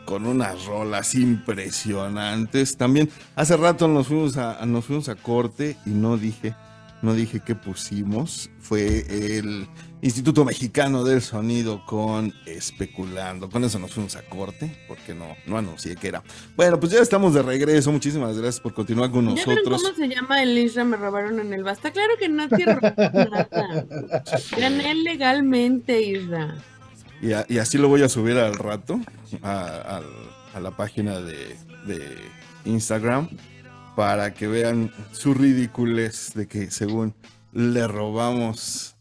con 0.04 0.26
unas 0.26 0.64
rolas 0.64 1.14
impresionantes. 1.14 2.76
También 2.76 3.08
hace 3.36 3.56
rato 3.56 3.86
nos 3.86 4.08
fuimos 4.08 4.36
a, 4.36 4.66
nos 4.66 4.86
fuimos 4.86 5.08
a 5.08 5.14
corte 5.14 5.76
y 5.86 5.90
no 5.90 6.16
dije, 6.16 6.54
no 7.02 7.14
dije 7.14 7.40
qué 7.44 7.54
pusimos. 7.54 8.50
Fue 8.58 9.06
el 9.38 9.68
Instituto 10.02 10.44
Mexicano 10.44 11.02
del 11.04 11.22
Sonido 11.22 11.84
con 11.86 12.32
Especulando. 12.44 13.48
Con 13.48 13.64
eso 13.64 13.78
nos 13.78 13.92
fuimos 13.92 14.14
a 14.14 14.22
corte, 14.22 14.84
porque 14.86 15.14
no, 15.14 15.36
no 15.46 15.56
anuncié 15.58 15.96
que 15.96 16.08
era. 16.08 16.22
Bueno, 16.54 16.78
pues 16.78 16.92
ya 16.92 17.00
estamos 17.00 17.32
de 17.34 17.42
regreso. 17.42 17.90
Muchísimas 17.90 18.36
gracias 18.36 18.60
por 18.60 18.74
continuar 18.74 19.10
con 19.10 19.26
¿Ya 19.28 19.34
vieron 19.44 19.54
nosotros. 19.64 19.82
cómo 19.82 19.94
se 19.96 20.14
llama 20.14 20.42
el 20.42 20.56
Isra? 20.58 20.84
Me 20.84 20.96
robaron 20.96 21.40
en 21.40 21.52
el 21.52 21.64
basta. 21.64 21.90
Claro 21.92 22.12
que 22.18 22.28
no 22.28 22.46
te 22.48 22.64
robaron 22.64 22.94
nada. 23.14 23.86
Gané 24.58 24.94
legalmente, 24.96 26.00
Isra. 26.02 26.56
Y, 27.22 27.32
a- 27.32 27.46
y 27.48 27.58
así 27.58 27.78
lo 27.78 27.88
voy 27.88 28.02
a 28.02 28.08
subir 28.10 28.36
al 28.36 28.54
rato 28.54 29.00
a 29.42 30.02
la 30.60 30.70
página 30.76 31.20
de, 31.20 31.56
de 31.86 32.16
Instagram 32.66 33.28
para 33.96 34.34
que 34.34 34.46
vean 34.46 34.92
su 35.12 35.32
ridiculez 35.34 36.32
de 36.34 36.46
que 36.46 36.70
según 36.70 37.14
le 37.52 37.86
robamos 37.88 38.95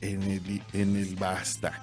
en 0.00 0.22
el, 0.22 0.62
en 0.72 0.96
el 0.96 1.14
basta. 1.16 1.80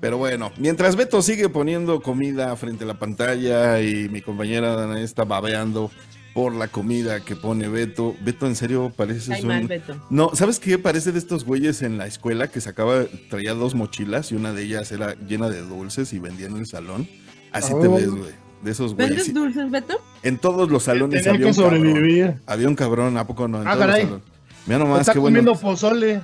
Pero 0.00 0.16
bueno, 0.16 0.52
mientras 0.58 0.94
Beto 0.94 1.22
sigue 1.22 1.48
poniendo 1.48 2.00
comida 2.02 2.54
frente 2.56 2.84
a 2.84 2.86
la 2.86 2.98
pantalla 2.98 3.80
y 3.80 4.08
mi 4.08 4.20
compañera 4.22 4.76
Dana 4.76 5.00
está 5.00 5.24
babeando 5.24 5.90
por 6.34 6.54
la 6.54 6.68
comida 6.68 7.18
que 7.24 7.34
pone 7.34 7.66
Beto, 7.68 8.14
Beto 8.20 8.46
en 8.46 8.54
serio 8.54 8.92
parece 8.96 9.42
Beto. 9.66 9.96
no, 10.08 10.30
¿sabes 10.36 10.60
qué? 10.60 10.78
Parece 10.78 11.10
de 11.10 11.18
estos 11.18 11.44
güeyes 11.44 11.82
en 11.82 11.98
la 11.98 12.06
escuela 12.06 12.46
que 12.46 12.60
sacaba, 12.60 13.06
traía 13.28 13.54
dos 13.54 13.74
mochilas 13.74 14.30
y 14.30 14.36
una 14.36 14.52
de 14.52 14.62
ellas 14.62 14.92
era 14.92 15.14
llena 15.26 15.48
de 15.48 15.62
dulces 15.62 16.12
y 16.12 16.20
vendía 16.20 16.46
en 16.46 16.58
el 16.58 16.66
salón. 16.66 17.08
Así 17.50 17.70
te 17.80 17.88
Oh. 17.88 17.94
ves, 17.94 18.08
güey. 18.10 18.30
De 18.62 18.70
esos 18.70 18.94
güeyes. 18.94 19.16
¿Vendes 19.16 19.34
dulces, 19.34 19.70
Beto? 19.70 20.00
En 20.22 20.38
todos 20.38 20.70
los 20.70 20.84
salones 20.84 21.24
Tenía 21.24 21.34
había 21.38 21.46
que 21.52 21.58
un 21.58 21.64
cabrón. 21.64 21.86
sobrevivir. 21.86 22.34
Había 22.46 22.68
un 22.68 22.74
cabrón, 22.76 23.16
¿a 23.16 23.26
poco 23.26 23.48
no? 23.48 23.62
En 23.62 23.66
Ah, 23.66 23.72
todos 23.72 23.86
los 23.86 23.86
caray. 23.94 24.04
salones. 24.04 24.24
Mira 24.66 24.78
nomás, 24.78 25.00
Está 25.00 25.12
qué 25.14 25.18
bueno. 25.18 25.38
comiendo 25.40 25.60
pozole. 25.60 26.20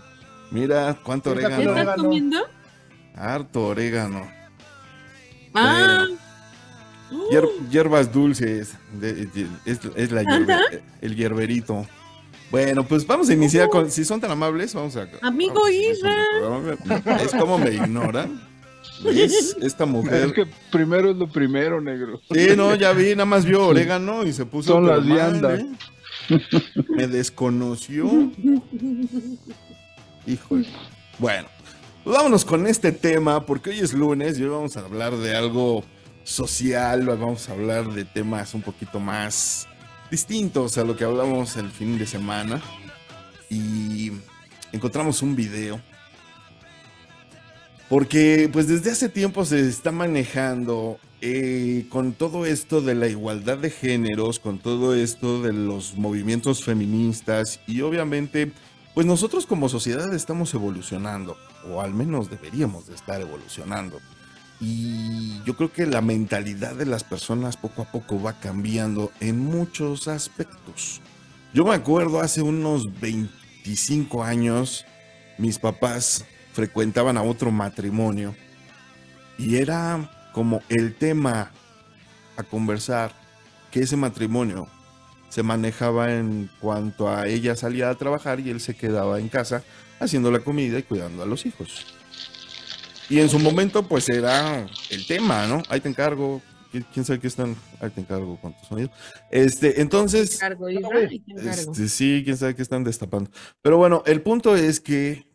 Mira 0.55 0.97
cuánto 1.03 1.35
¿Qué 1.35 1.45
orégano. 1.45 1.57
comiendo 1.57 1.81
estás 1.81 1.97
comiendo? 1.97 2.39
Harto 3.17 3.67
orégano. 3.67 4.31
Ah, 5.53 6.07
Hier- 7.31 7.45
uh, 7.45 7.69
hierbas 7.71 8.11
dulces. 8.13 8.75
de- 8.93 9.27
de- 9.27 9.47
es, 9.67 9.81
es 9.97 10.11
la 10.13 10.23
hierbe- 10.23 10.81
el 11.01 11.15
hierberito. 11.17 11.87
Bueno, 12.51 12.85
pues 12.85 13.05
vamos 13.07 13.29
a 13.29 13.35
iniciar 13.35 13.69
con. 13.69 13.91
Si 13.91 14.05
son 14.05 14.21
tan 14.21 14.31
amables, 14.31 14.73
vamos 14.75 14.97
a. 14.97 15.09
Amigo 15.23 15.61
vamos. 16.41 16.79
Es 17.21 17.33
como 17.33 17.59
me 17.59 17.73
ignoran. 17.75 18.41
Es 19.07 19.57
esta 19.61 19.85
Es 19.85 19.91
mujer. 19.91 20.33
que 20.33 20.47
primero 20.71 21.11
es 21.11 21.17
lo 21.17 21.29
primero, 21.29 21.81
negro. 21.81 22.21
Sí, 22.33 22.49
no, 22.57 22.75
ya 22.77 22.93
vi, 22.93 23.11
nada 23.11 23.25
más 23.25 23.45
vio 23.45 23.67
orégano 23.67 24.25
y 24.25 24.33
se 24.33 24.47
puso. 24.47 24.75
Son 24.75 24.87
las 24.87 25.05
mal, 25.05 25.09
viandas. 25.13 25.61
¿eh? 25.61 25.67
Me 26.97 27.07
desconoció. 27.09 28.09
Híjole. 30.27 30.67
Bueno, 31.19 31.49
vámonos 32.05 32.45
con 32.45 32.67
este 32.67 32.93
tema, 32.93 33.45
porque 33.45 33.71
hoy 33.71 33.81
es 33.81 33.93
lunes 33.93 34.39
y 34.39 34.45
hoy 34.45 34.51
vamos 34.51 34.77
a 34.77 34.81
hablar 34.81 35.17
de 35.17 35.37
algo 35.37 35.85
social, 36.25 37.05
vamos 37.07 37.49
a 37.49 37.53
hablar 37.53 37.93
de 37.93 38.05
temas 38.05 38.55
un 38.55 38.63
poquito 38.63 38.99
más 38.99 39.69
distintos 40.11 40.79
a 40.79 40.85
lo 40.85 40.97
que 40.97 41.05
hablamos 41.05 41.57
el 41.57 41.71
fin 41.71 41.99
de 41.99 42.07
semana. 42.07 42.63
Y 43.51 44.13
encontramos 44.73 45.23
un 45.23 45.37
video. 45.37 45.81
Porque 47.89 48.49
pues 48.53 48.67
desde 48.67 48.91
hace 48.91 49.09
tiempo 49.09 49.45
se 49.45 49.69
está 49.69 49.93
manejando 49.93 50.99
eh, 51.21 51.87
con 51.91 52.13
todo 52.13 52.47
esto 52.47 52.81
de 52.81 52.95
la 52.95 53.09
igualdad 53.09 53.59
de 53.59 53.71
géneros, 53.71 54.39
con 54.39 54.59
todo 54.59 54.95
esto 54.95 55.43
de 55.43 55.53
los 55.53 55.97
movimientos 55.97 56.65
feministas 56.65 57.61
y 57.67 57.83
obviamente 57.83 58.53
pues 58.95 59.07
nosotros 59.07 59.47
como 59.47 59.69
sociedad 59.69 60.15
estamos 60.15 60.55
evolucionando, 60.55 61.37
o 61.69 61.81
al 61.81 61.93
menos 61.93 62.31
deberíamos 62.31 62.87
de 62.87 62.95
estar 62.95 63.21
evolucionando. 63.21 64.01
Y 64.61 65.43
yo 65.45 65.57
creo 65.57 65.73
que 65.73 65.85
la 65.85 66.01
mentalidad 66.01 66.77
de 66.77 66.87
las 66.87 67.03
personas 67.03 67.57
poco 67.57 67.83
a 67.83 67.91
poco 67.91 68.23
va 68.23 68.35
cambiando 68.35 69.11
en 69.21 69.45
muchos 69.45 70.07
aspectos. 70.07 71.01
Yo 71.53 71.65
me 71.65 71.75
acuerdo 71.75 72.21
hace 72.21 72.41
unos 72.41 72.85
25 73.01 74.23
años, 74.23 74.87
mis 75.39 75.59
papás 75.59 76.25
frecuentaban 76.53 77.17
a 77.17 77.23
otro 77.23 77.51
matrimonio 77.51 78.35
y 79.39 79.57
era 79.57 80.31
como 80.33 80.63
el 80.69 80.95
tema 80.95 81.51
a 82.37 82.43
conversar 82.45 83.13
que 83.73 83.81
ese 83.81 83.97
matrimonio 83.97 84.69
se 85.35 85.43
manejaba 85.43 86.15
en 86.15 86.49
cuanto 86.61 87.09
a 87.09 87.27
ella 87.27 87.57
salía 87.57 87.91
a 87.91 87.97
trabajar 87.97 88.39
y 88.39 88.51
él 88.51 88.61
se 88.61 88.77
quedaba 88.77 89.19
en 89.19 89.29
casa 89.29 89.65
haciendo 89.99 90.31
la 90.31 90.39
comida 90.39 90.79
y 90.79 90.85
cuidando 90.85 91.25
a 91.25 91.27
los 91.27 91.45
hijos. 91.45 91.85
Y 93.11 93.19
en 93.19 93.29
su 93.29 93.41
momento 93.41 93.89
pues 93.89 94.09
era 94.09 94.65
el 94.91 95.07
tema, 95.09 95.49
¿no? 95.49 95.61
Ahí 95.69 95.81
te 95.81 95.89
encargo, 95.89 96.41
¿Qui- 96.73 96.87
quién 96.93 97.05
sabe 97.05 97.19
qué 97.19 97.27
están, 97.27 97.57
ahí 97.81 97.91
te 97.91 98.01
encargo 98.01 98.41
con 98.41 98.57
tu 98.57 98.65
sonido. 98.65 98.93
Este, 99.29 99.81
entonces... 99.81 100.37
encargo, 100.37 100.71
Isra, 100.71 101.03
y 101.11 101.19
te 101.19 101.33
encargo. 101.33 101.73
Este, 101.73 101.89
sí, 101.89 102.23
quién 102.25 102.37
sabe 102.37 102.55
qué 102.55 102.63
están 102.63 102.85
destapando. 102.85 103.29
Pero 103.61 103.77
bueno, 103.77 104.05
el 104.07 104.23
punto 104.23 104.55
es 104.55 104.79
que 104.79 105.27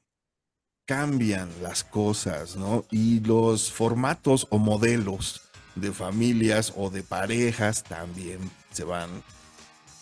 cambian 0.87 1.49
las 1.61 1.83
cosas, 1.83 2.55
¿no? 2.55 2.85
Y 2.89 3.19
los 3.19 3.69
formatos 3.69 4.47
o 4.49 4.59
modelos 4.59 5.41
de 5.75 5.91
familias 5.91 6.71
o 6.77 6.89
de 6.89 7.03
parejas 7.03 7.83
también 7.83 8.39
se 8.71 8.85
van 8.85 9.09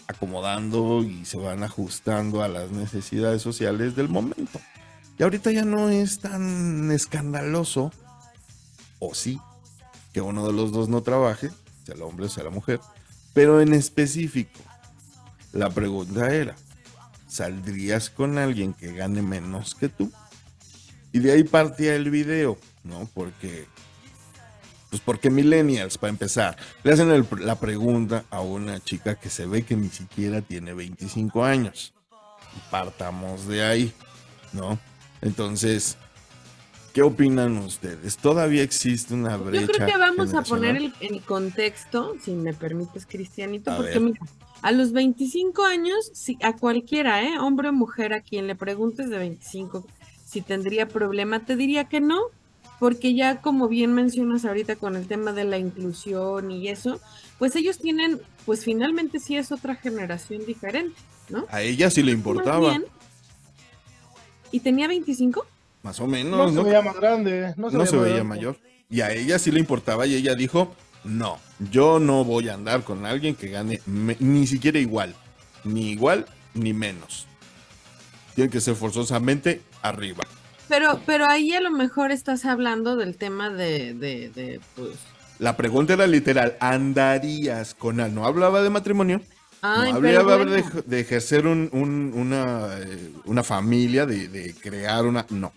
acomodando 0.08 1.04
y 1.04 1.26
se 1.26 1.38
van 1.38 1.64
ajustando 1.64 2.42
a 2.42 2.48
las 2.48 2.72
necesidades 2.72 3.42
sociales 3.42 3.96
del 3.96 4.10
momento. 4.10 4.60
Y 5.20 5.24
ahorita 5.24 5.52
ya 5.52 5.66
no 5.66 5.90
es 5.90 6.20
tan 6.20 6.92
escandaloso, 6.92 7.92
o 9.00 9.14
sí, 9.16 9.40
que 10.14 10.22
uno 10.22 10.46
de 10.48 10.54
los 10.54 10.72
dos 10.72 10.90
no 10.90 11.02
trabaje, 11.02 11.50
sea 11.86 11.96
el 11.96 12.02
hombre 12.02 12.28
o 12.28 12.30
sea 12.30 12.44
la 12.44 12.50
mujer, 12.50 12.80
pero 13.34 13.62
en 13.62 13.74
específico, 13.74 14.60
la 15.54 15.70
pregunta 15.70 16.34
era, 16.34 16.56
¿saldrías 17.28 18.10
con 18.10 18.38
alguien 18.38 18.74
que 18.74 18.94
gane 18.94 19.22
menos 19.22 19.76
que 19.76 19.90
tú? 19.90 20.12
Y 21.12 21.20
de 21.20 21.32
ahí 21.32 21.44
partía 21.44 21.96
el 21.96 22.10
video, 22.10 22.58
¿no? 22.84 23.10
Porque, 23.14 23.68
pues 24.90 25.02
porque 25.02 25.30
millennials, 25.30 25.98
para 25.98 26.12
empezar, 26.12 26.58
le 26.84 26.94
hacen 26.94 27.12
el- 27.12 27.28
la 27.40 27.60
pregunta 27.60 28.24
a 28.30 28.42
una 28.42 28.80
chica 28.80 29.16
que 29.16 29.30
se 29.30 29.46
ve 29.46 29.64
que 29.64 29.76
ni 29.76 29.90
siquiera 29.90 30.42
tiene 30.42 30.74
25 30.74 31.44
años. 31.44 31.94
Partamos 32.72 33.48
de 33.48 33.64
ahí, 33.64 33.94
¿no? 34.54 34.80
Entonces, 35.22 35.98
¿qué 36.94 37.02
opinan 37.02 37.58
ustedes? 37.58 38.18
¿Todavía 38.18 38.64
existe 38.64 39.14
una 39.14 39.38
brecha? 39.38 39.66
Yo 39.68 39.74
creo 39.74 39.88
que 39.88 39.98
vamos 39.98 40.34
a 40.34 40.42
poner 40.42 40.76
el, 40.78 40.94
el 41.00 41.22
contexto, 41.22 42.16
si 42.24 42.32
me 42.32 42.54
permites, 42.54 43.06
Cristianito, 43.06 43.72
A 43.72 43.78
porque 43.78 44.00
ver. 44.00 44.02
mira, 44.02 44.20
a 44.62 44.72
los 44.72 44.92
25 44.92 45.66
años, 45.66 46.12
si, 46.14 46.38
a 46.42 46.54
cualquiera, 46.56 47.24
¿eh? 47.24 47.38
hombre 47.40 47.70
o 47.70 47.74
mujer, 47.74 48.14
a 48.14 48.22
quien 48.22 48.48
le 48.48 48.56
preguntes 48.56 49.10
de 49.10 49.18
25 49.18 49.86
si 50.26 50.42
tendría 50.42 50.88
problema, 50.90 51.46
te 51.46 51.56
diría 51.56 51.86
que 51.86 52.02
no, 52.02 52.20
porque 52.80 53.14
ya 53.16 53.42
como 53.42 53.68
bien 53.68 53.94
mencionas 53.94 54.46
ahorita 54.46 54.76
con 54.76 54.96
el 54.96 55.08
tema 55.08 55.34
de 55.34 55.44
la 55.46 55.58
inclusión 55.58 56.52
y 56.52 56.68
eso, 56.70 57.00
pues 57.40 57.56
ellos 57.56 57.80
tienen, 57.80 58.22
pues 58.46 58.64
finalmente 58.64 59.20
sí 59.20 59.36
es 59.38 59.52
otra 59.52 59.76
generación 59.76 60.46
diferente, 60.46 60.96
¿no? 61.30 61.46
A 61.50 61.62
ella 61.62 61.90
sí 61.90 62.04
le 62.04 62.12
importaba, 62.12 62.70
bien. 62.70 62.86
¿Y 64.52 64.60
tenía 64.62 64.88
25? 64.88 65.46
más 65.84 66.00
o 66.00 66.04
No, 66.04 66.10
menos, 66.10 66.52
se 66.52 66.58
¿no? 66.58 66.64
veía 66.64 66.82
más 66.82 66.96
grande. 66.96 67.54
No 67.58 67.70
se 67.70 67.78
no 67.78 67.86
se 67.86 67.98
veía 67.98 68.24
mayor. 68.24 68.58
Y 68.90 69.02
a 69.02 69.12
ella 69.12 69.38
sí 69.40 69.52
le 69.52 69.60
importaba 69.60 70.06
y 70.08 70.16
ella 70.16 70.36
dijo, 70.36 70.74
no, 71.04 71.40
yo 71.72 72.00
no 72.00 72.24
voy 72.24 72.48
a 72.50 72.54
andar 72.54 72.84
con 72.84 73.06
alguien 73.06 73.36
que 73.36 73.50
gane 73.50 73.82
me- 73.86 74.16
ni 74.20 74.48
siquiera 74.48 74.80
igual, 74.80 75.16
ni 75.64 75.92
igual 75.92 76.26
ni 76.54 76.74
menos. 76.74 77.28
Tiene 78.36 78.50
que 78.50 78.62
ser 78.62 78.76
forzosamente 78.76 79.62
arriba. 79.82 80.24
Pero, 80.70 81.00
pero 81.06 81.26
ahí 81.28 81.54
a 81.54 81.62
lo 81.62 81.72
mejor 81.72 82.12
estás 82.12 82.46
hablando 82.46 82.96
del 82.98 83.16
tema 83.18 83.50
de, 83.50 83.94
de, 83.94 84.30
de, 84.30 84.60
pues, 84.76 84.98
La 85.40 85.56
pregunta 85.56 85.94
era 85.94 86.08
literal, 86.08 86.58
¿andarías 86.60 87.74
con 87.74 88.00
él? 88.00 88.14
No 88.14 88.26
hablaba 88.26 88.62
de 88.62 88.70
matrimonio, 88.70 89.22
ay, 89.62 89.92
no 89.92 89.98
hablaba 89.98 90.36
bueno. 90.38 90.52
de, 90.52 90.64
de 90.86 91.00
ejercer 91.00 91.48
un- 91.48 91.70
un- 91.72 92.12
una, 92.16 92.68
eh, 92.80 93.12
una 93.26 93.44
familia, 93.44 94.06
de, 94.06 94.28
de 94.28 94.54
crear 94.54 95.06
una... 95.06 95.26
No. 95.30 95.54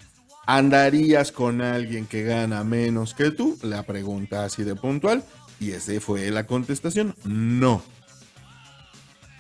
¿Andarías 0.47 1.31
con 1.33 1.61
alguien 1.61 2.07
que 2.07 2.25
gana 2.25 2.65
menos 2.65 3.15
que 3.15 3.31
tú? 3.31 3.57
La 3.63 3.83
pregunta 3.85 4.45
así 4.45 4.65
de 4.65 4.75
puntual. 4.75 5.23
Y 5.61 5.73
esa 5.73 6.01
fue 6.01 6.29
la 6.31 6.45
contestación. 6.47 7.15
No. 7.25 7.83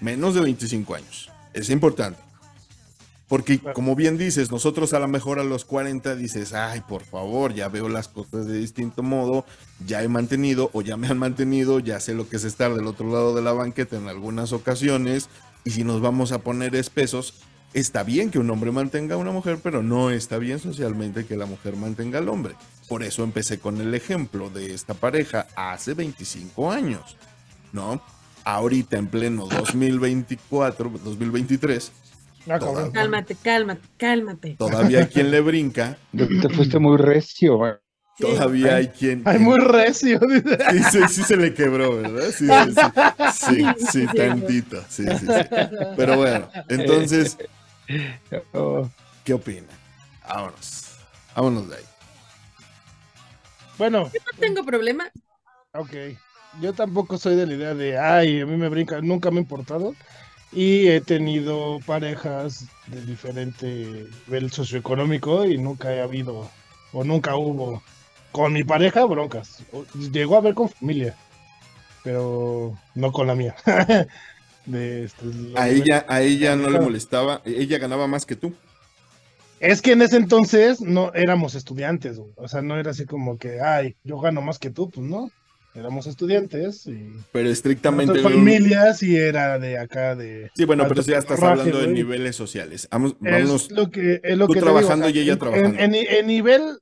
Menos 0.01 0.35
de 0.35 0.41
25 0.43 0.95
años. 0.95 1.31
Es 1.53 1.69
importante. 1.71 2.21
Porque 3.31 3.61
como 3.61 3.95
bien 3.95 4.19
dices, 4.19 4.51
nosotros 4.51 4.93
a 4.93 4.99
lo 4.99 5.07
mejor 5.07 5.39
a 5.39 5.45
los 5.45 5.65
40 5.65 6.17
dices, 6.17 6.53
ay, 6.53 6.81
por 6.81 7.05
favor, 7.05 7.55
ya 7.55 7.69
veo 7.69 7.89
las 7.89 8.09
cosas 8.09 8.49
de 8.49 8.59
distinto 8.59 9.05
modo, 9.05 9.47
ya 9.87 10.03
he 10.03 10.09
mantenido 10.09 10.69
o 10.73 10.83
ya 10.83 10.97
me 10.97 11.07
han 11.07 11.17
mantenido, 11.17 11.79
ya 11.79 12.01
sé 12.01 12.13
lo 12.13 12.29
que 12.29 12.39
es 12.39 12.45
estar 12.45 12.75
del 12.75 12.89
otro 12.89 13.07
lado 13.07 13.33
de 13.37 13.43
la 13.43 13.53
banqueta 13.53 13.97
en 13.97 14.09
algunas 14.09 14.53
ocasiones, 14.53 15.29
y 15.63 15.71
si 15.71 15.85
nos 15.85 16.01
vamos 16.01 16.33
a 16.33 16.41
poner 16.41 16.75
espesos, 16.75 17.35
está 17.73 18.03
bien 18.03 18.33
que 18.33 18.41
un 18.41 18.51
hombre 18.51 18.73
mantenga 18.73 19.15
a 19.15 19.19
una 19.19 19.31
mujer, 19.31 19.61
pero 19.63 19.81
no 19.81 20.11
está 20.11 20.39
bien 20.39 20.59
socialmente 20.59 21.25
que 21.25 21.37
la 21.37 21.47
mujer 21.47 21.77
mantenga 21.77 22.19
al 22.19 22.29
hombre. 22.29 22.57
Por 22.89 23.05
eso 23.05 23.23
empecé 23.23 23.61
con 23.61 23.81
el 23.81 23.95
ejemplo 23.95 24.51
de 24.51 24.75
esta 24.75 24.95
pareja 24.95 25.47
hace 25.55 25.95
25 25.95 26.73
años, 26.73 27.17
¿no? 27.73 28.03
Ahorita 28.43 28.97
en 28.97 29.07
pleno 29.07 29.47
2024, 29.47 30.91
2023, 31.05 31.93
Ah, 32.49 32.59
cabrón. 32.59 32.91
Cálmate, 32.93 33.35
cálmate, 33.37 33.89
cálmate. 33.97 34.57
todavía 34.59 35.01
hay 35.01 35.07
quien 35.07 35.31
le 35.31 35.41
brinca, 35.41 35.97
Te 36.17 36.49
fuiste 36.49 36.79
muy 36.79 36.97
recio, 36.97 37.57
güey. 37.57 37.73
Todavía 38.19 38.77
hay 38.77 38.89
quien... 38.89 39.23
Ay, 39.25 39.39
muy 39.39 39.59
recio. 39.59 40.21
Sí, 40.71 40.83
sí, 40.91 40.99
sí 41.09 41.23
se 41.23 41.37
le 41.37 41.55
quebró, 41.55 41.97
¿verdad? 41.97 42.31
Sí, 42.31 42.47
sí, 42.47 42.75
sí, 43.33 43.65
sí, 43.79 43.87
sí, 43.87 44.07
tantito, 44.15 44.85
sí, 44.89 45.05
sí, 45.19 45.27
sí. 45.27 45.41
Pero 45.97 46.17
bueno, 46.17 46.51
entonces, 46.69 47.39
¿qué 49.25 49.33
opina? 49.33 49.69
Vámonos, 50.29 50.97
vámonos 51.35 51.69
de 51.71 51.77
ahí. 51.77 51.85
Bueno, 53.79 54.05
No 54.05 54.39
tengo 54.39 54.65
problema. 54.65 55.11
ok. 55.73 55.93
Yo 56.61 56.73
tampoco 56.73 57.17
soy 57.17 57.37
de 57.37 57.47
la 57.47 57.55
idea 57.55 57.75
de, 57.75 57.97
ay, 57.97 58.41
a 58.41 58.47
mí 58.47 58.57
me 58.57 58.69
brinca, 58.69 59.01
nunca 59.01 59.31
me 59.31 59.39
ha 59.39 59.43
importado. 59.43 59.95
Y 60.53 60.89
he 60.89 61.01
tenido 61.01 61.79
parejas 61.87 62.67
de 62.89 63.05
diferente 63.05 64.07
nivel 64.27 64.51
socioeconómico 64.51 65.45
y 65.45 65.59
nunca 65.59 65.95
he 65.95 66.01
habido, 66.01 66.51
o 66.93 67.05
nunca 67.05 67.37
hubo, 67.37 67.83
con 68.33 68.53
mi 68.53 68.65
pareja, 68.65 69.05
broncas. 69.05 69.63
Llegó 70.13 70.35
a 70.35 70.39
haber 70.39 70.55
con 70.55 70.69
familia, 70.69 71.17
pero 72.03 72.77
no 72.95 73.13
con 73.13 73.29
la 73.29 73.35
mía. 73.35 73.55
de, 74.67 75.05
este, 75.05 75.27
A 75.57 75.69
ella, 75.69 76.05
a 76.09 76.21
ella 76.21 76.57
no 76.57 76.69
le 76.71 76.81
molestaba, 76.81 77.43
ella 77.45 77.79
ganaba 77.79 78.07
más 78.07 78.27
que 78.27 78.37
tú. 78.37 78.55
Es 79.61 79.83
que 79.83 79.93
en 79.93 80.03
ese 80.03 80.17
entonces 80.17 80.81
no 80.81 81.13
éramos 81.13 81.55
estudiantes. 81.55 82.19
O 82.37 82.49
sea, 82.49 82.63
no 82.63 82.79
era 82.79 82.93
así 82.93 83.05
como 83.05 83.37
que, 83.37 83.61
ay, 83.61 83.95
yo 84.05 84.19
gano 84.19 84.41
más 84.41 84.59
que 84.59 84.71
tú, 84.71 84.89
pues 84.91 85.07
no. 85.07 85.31
Éramos 85.75 86.07
estudiantes 86.09 86.87
y 86.87 87.13
Pero 87.33 87.49
estrictamente. 87.49 88.19
familias 88.21 89.03
y 89.05 89.17
era 89.17 89.59
de 89.59 89.79
acá 89.79 90.17
de. 90.17 90.51
Sí, 90.57 90.65
bueno, 90.65 90.85
pero 90.89 91.03
si 91.03 91.13
ya 91.13 91.19
estás 91.19 91.41
hablando 91.43 91.79
de 91.79 91.87
niveles 91.89 92.35
sociales. 92.35 92.89
Vamos, 92.91 93.17
vámonos. 93.21 93.67
Es 93.67 93.71
lo 93.71 93.91
que, 93.91 94.21
es 94.25 94.37
lo 94.37 94.47
tú 94.49 94.55
que 94.55 94.61
te 94.61 94.67
digo, 94.67 94.77
trabajando 94.77 95.07
o 95.07 95.11
sea, 95.11 95.17
y 95.17 95.23
ella 95.23 95.33
en- 95.35 95.39
trabajando. 95.39 95.79
En, 95.79 95.95
en- 95.95 96.07
en 96.09 96.27
nivel. 96.27 96.81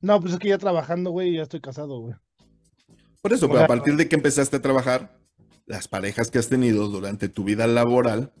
No, 0.00 0.20
pues 0.20 0.34
es 0.34 0.38
que 0.38 0.48
ya 0.48 0.58
trabajando, 0.58 1.10
güey, 1.10 1.34
ya 1.34 1.42
estoy 1.42 1.60
casado, 1.60 1.98
güey. 1.98 2.14
Por 3.20 3.32
eso, 3.32 3.46
o 3.46 3.48
pero 3.48 3.62
a 3.62 3.66
partir 3.66 3.96
de 3.96 4.06
que 4.08 4.14
empezaste 4.16 4.56
a 4.56 4.62
trabajar, 4.62 5.18
las 5.66 5.88
parejas 5.88 6.30
que 6.30 6.38
has 6.38 6.48
tenido 6.48 6.88
durante 6.88 7.28
tu 7.28 7.42
vida 7.42 7.66
laboral, 7.66 8.32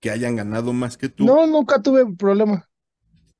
que 0.00 0.10
hayan 0.10 0.36
ganado 0.36 0.72
más 0.72 0.96
que 0.96 1.08
tú. 1.08 1.26
No, 1.26 1.46
nunca 1.46 1.82
tuve 1.82 2.06
problema. 2.16 2.68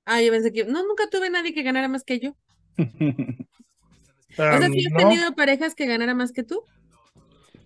Ah, 0.05 0.21
yo 0.21 0.33
pensé 0.33 0.53
que. 0.53 0.65
No, 0.65 0.87
nunca 0.87 1.05
tuve 1.11 1.31
nadie 1.31 1.55
que 1.55 1.63
ganara 1.63 1.89
más 1.89 2.03
que 2.05 2.19
yo. 2.21 2.37
O 4.33 4.35
sea, 4.37 4.59
¿sí 4.59 4.87
has 4.87 4.93
no. 4.93 4.99
tenido 4.99 5.35
parejas 5.35 5.75
que 5.75 5.87
ganara 5.87 6.15
más 6.15 6.33
que 6.33 6.43
tú? 6.43 6.63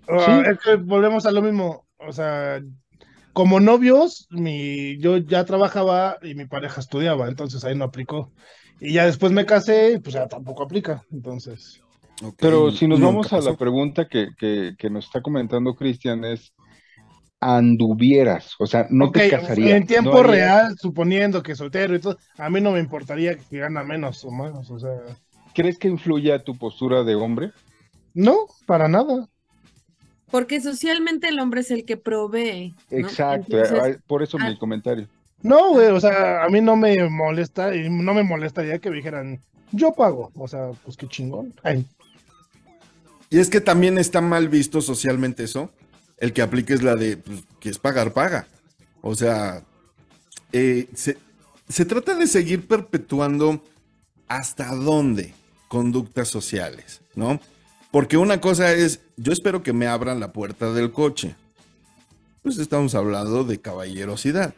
Ah, 0.08 0.42
es 0.50 0.58
que 0.60 0.76
volvemos 0.76 1.26
a 1.26 1.32
lo 1.32 1.42
mismo. 1.42 1.86
O 1.98 2.12
sea, 2.12 2.60
como 3.32 3.60
novios, 3.60 4.26
mi, 4.30 4.98
yo 4.98 5.18
ya 5.18 5.44
trabajaba 5.44 6.18
y 6.22 6.34
mi 6.34 6.46
pareja 6.46 6.80
estudiaba, 6.80 7.28
entonces 7.28 7.64
ahí 7.64 7.74
no 7.74 7.84
aplicó. 7.84 8.32
Y 8.80 8.92
ya 8.94 9.06
después 9.06 9.32
me 9.32 9.46
casé 9.46 9.92
y 9.92 9.98
pues 9.98 10.14
ya 10.14 10.28
tampoco 10.28 10.62
aplica. 10.62 11.02
Entonces, 11.10 11.80
Pero 12.38 12.70
si 12.70 12.86
nos 12.86 13.00
vamos 13.00 13.32
a 13.32 13.40
la 13.40 13.56
pregunta 13.56 14.06
que, 14.08 14.28
que, 14.38 14.74
que 14.78 14.90
nos 14.90 15.06
está 15.06 15.22
comentando 15.22 15.74
Cristian 15.74 16.24
es, 16.24 16.52
anduvieras, 17.40 18.54
o 18.58 18.66
sea, 18.66 18.86
no 18.90 19.10
te 19.10 19.26
Ok, 19.26 19.30
casarías. 19.30 19.70
en 19.76 19.86
tiempo 19.86 20.10
no 20.12 20.18
harías- 20.18 20.30
real, 20.30 20.74
suponiendo 20.78 21.42
que 21.42 21.54
soltero 21.54 21.94
y 21.94 22.00
todo, 22.00 22.16
a 22.38 22.48
mí 22.50 22.60
no 22.60 22.72
me 22.72 22.80
importaría 22.80 23.36
que 23.36 23.58
gana 23.58 23.82
menos 23.84 24.24
o 24.24 24.30
más. 24.30 24.70
O 24.70 24.78
sea, 24.78 24.90
¿Crees 25.56 25.78
que 25.78 25.88
influya 25.88 26.44
tu 26.44 26.58
postura 26.58 27.02
de 27.02 27.14
hombre? 27.14 27.50
no, 28.12 28.36
para 28.66 28.88
nada. 28.88 29.26
Porque 30.30 30.60
socialmente 30.60 31.28
el 31.28 31.40
hombre 31.40 31.62
es 31.62 31.70
el 31.70 31.86
que 31.86 31.96
provee. 31.96 32.74
¿no? 32.90 32.98
Exacto, 32.98 33.56
Entonces, 33.56 33.98
por 34.06 34.22
eso 34.22 34.36
ah. 34.38 34.50
mi 34.50 34.58
comentario. 34.58 35.08
No, 35.40 35.70
güey, 35.70 35.88
o 35.88 35.98
sea, 35.98 36.44
a 36.44 36.48
mí 36.50 36.60
no 36.60 36.76
me 36.76 37.08
molesta 37.08 37.74
y 37.74 37.88
no 37.88 38.12
me 38.12 38.22
molestaría 38.22 38.80
que 38.80 38.90
me 38.90 38.96
dijeran, 38.96 39.40
yo 39.72 39.92
pago. 39.92 40.30
O 40.34 40.46
sea, 40.46 40.72
pues 40.84 40.94
qué 40.98 41.08
chingón. 41.08 41.54
Ay, 41.62 41.86
Y 43.30 43.38
es 43.38 43.48
que 43.48 43.62
también 43.62 43.96
está 43.96 44.20
mal 44.20 44.50
visto 44.50 44.82
socialmente 44.82 45.44
eso. 45.44 45.70
El 46.18 46.34
que 46.34 46.42
apliques 46.42 46.82
la 46.82 46.96
de 46.96 47.16
pues, 47.16 47.44
que 47.60 47.70
es 47.70 47.78
pagar, 47.78 48.12
paga. 48.12 48.46
O 49.00 49.14
sea, 49.14 49.62
eh, 50.52 50.86
se, 50.92 51.16
se 51.66 51.86
trata 51.86 52.14
de 52.14 52.26
seguir 52.26 52.68
perpetuando 52.68 53.62
hasta 54.28 54.74
dónde 54.74 55.32
conductas 55.68 56.28
sociales, 56.28 57.02
¿no? 57.14 57.40
Porque 57.90 58.16
una 58.16 58.40
cosa 58.40 58.72
es, 58.72 59.00
yo 59.16 59.32
espero 59.32 59.62
que 59.62 59.72
me 59.72 59.86
abran 59.86 60.20
la 60.20 60.32
puerta 60.32 60.72
del 60.72 60.92
coche. 60.92 61.34
Pues 62.42 62.58
estamos 62.58 62.94
hablando 62.94 63.44
de 63.44 63.58
caballerosidad. 63.58 64.54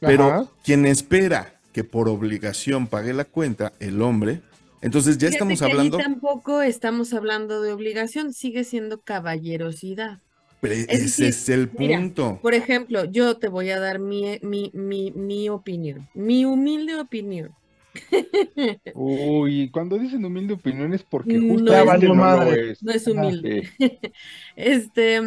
Pero 0.00 0.24
ajá. 0.24 0.46
quien 0.62 0.86
espera 0.86 1.60
que 1.72 1.84
por 1.84 2.08
obligación 2.08 2.86
pague 2.86 3.12
la 3.12 3.24
cuenta, 3.24 3.72
el 3.80 4.00
hombre, 4.02 4.40
entonces 4.84 5.16
ya 5.16 5.28
fíjate 5.28 5.34
estamos 5.34 5.58
que 5.58 5.64
ahí 5.64 5.70
hablando, 5.70 5.96
tampoco 5.96 6.62
estamos 6.62 7.14
hablando 7.14 7.62
de 7.62 7.72
obligación, 7.72 8.34
sigue 8.34 8.64
siendo 8.64 9.00
caballerosidad. 9.00 10.20
pero 10.60 10.74
es 10.74 10.86
ese 10.88 10.98
decir, 10.98 11.26
es 11.26 11.48
el 11.48 11.70
mira, 11.78 11.98
punto. 11.98 12.38
Por 12.42 12.52
ejemplo, 12.52 13.04
yo 13.06 13.38
te 13.38 13.48
voy 13.48 13.70
a 13.70 13.80
dar 13.80 13.98
mi, 13.98 14.38
mi, 14.42 14.70
mi, 14.74 15.10
mi 15.12 15.48
opinión, 15.48 16.06
mi 16.14 16.44
humilde 16.44 16.96
opinión. 16.96 17.54
Uy, 18.94 19.70
cuando 19.70 19.98
dicen 19.98 20.24
humilde 20.24 20.54
opinión 20.54 20.92
es 20.94 21.02
porque 21.02 21.34
No 21.34 21.52
justo 21.54 21.72
es- 21.72 21.78
no 22.08 22.14
madre. 22.14 22.70
es. 22.72 22.82
No 22.82 22.92
es 22.92 23.06
Ajá. 23.08 23.16
humilde. 23.20 23.70
Sí. 23.78 23.98
Este, 24.56 25.20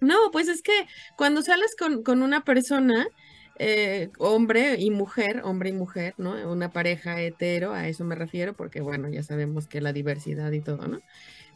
no, 0.00 0.16
pues 0.32 0.48
es 0.48 0.62
que 0.62 0.72
cuando 1.16 1.42
sales 1.42 1.74
con, 1.78 2.02
con 2.02 2.22
una 2.22 2.44
persona, 2.44 3.06
eh, 3.58 4.10
hombre 4.18 4.76
y 4.78 4.90
mujer, 4.90 5.40
hombre 5.44 5.70
y 5.70 5.72
mujer, 5.72 6.14
¿no? 6.18 6.32
Una 6.52 6.72
pareja 6.72 7.20
hetero, 7.22 7.72
a 7.72 7.88
eso 7.88 8.04
me 8.04 8.14
refiero, 8.14 8.52
porque 8.54 8.80
bueno, 8.82 9.08
ya 9.08 9.22
sabemos 9.22 9.66
que 9.66 9.80
la 9.80 9.92
diversidad 9.94 10.52
y 10.52 10.60
todo, 10.60 10.86
¿no? 10.88 11.00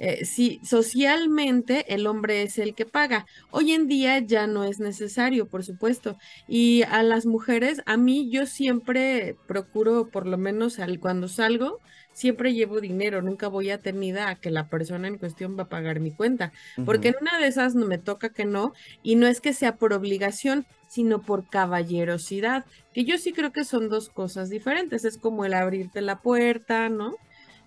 Eh, 0.02 0.24
sí, 0.24 0.60
socialmente 0.64 1.92
el 1.92 2.06
hombre 2.06 2.42
es 2.42 2.58
el 2.58 2.74
que 2.74 2.86
paga. 2.86 3.26
Hoy 3.50 3.72
en 3.72 3.86
día 3.86 4.18
ya 4.18 4.46
no 4.46 4.64
es 4.64 4.80
necesario, 4.80 5.46
por 5.46 5.62
supuesto. 5.62 6.16
Y 6.48 6.82
a 6.84 7.02
las 7.02 7.26
mujeres, 7.26 7.82
a 7.84 7.98
mí 7.98 8.30
yo 8.30 8.46
siempre 8.46 9.36
procuro, 9.46 10.08
por 10.08 10.26
lo 10.26 10.38
menos 10.38 10.78
al, 10.78 10.98
cuando 11.00 11.28
salgo, 11.28 11.80
siempre 12.12 12.54
llevo 12.54 12.80
dinero, 12.80 13.20
nunca 13.20 13.48
voy 13.48 13.70
atenida 13.70 14.30
a 14.30 14.36
que 14.36 14.50
la 14.50 14.68
persona 14.68 15.06
en 15.06 15.18
cuestión 15.18 15.58
va 15.58 15.64
a 15.64 15.68
pagar 15.68 16.00
mi 16.00 16.12
cuenta, 16.12 16.52
porque 16.84 17.08
en 17.08 17.16
una 17.20 17.38
de 17.38 17.46
esas 17.46 17.74
no 17.74 17.86
me 17.86 17.98
toca 17.98 18.30
que 18.30 18.44
no, 18.44 18.72
y 19.02 19.14
no 19.14 19.26
es 19.26 19.40
que 19.40 19.52
sea 19.52 19.76
por 19.76 19.92
obligación, 19.92 20.66
sino 20.88 21.22
por 21.22 21.48
caballerosidad, 21.48 22.64
que 22.92 23.04
yo 23.04 23.16
sí 23.16 23.32
creo 23.32 23.52
que 23.52 23.64
son 23.64 23.88
dos 23.88 24.08
cosas 24.08 24.50
diferentes, 24.50 25.04
es 25.04 25.18
como 25.18 25.44
el 25.44 25.54
abrirte 25.54 26.00
la 26.00 26.20
puerta, 26.20 26.88
¿no? 26.88 27.14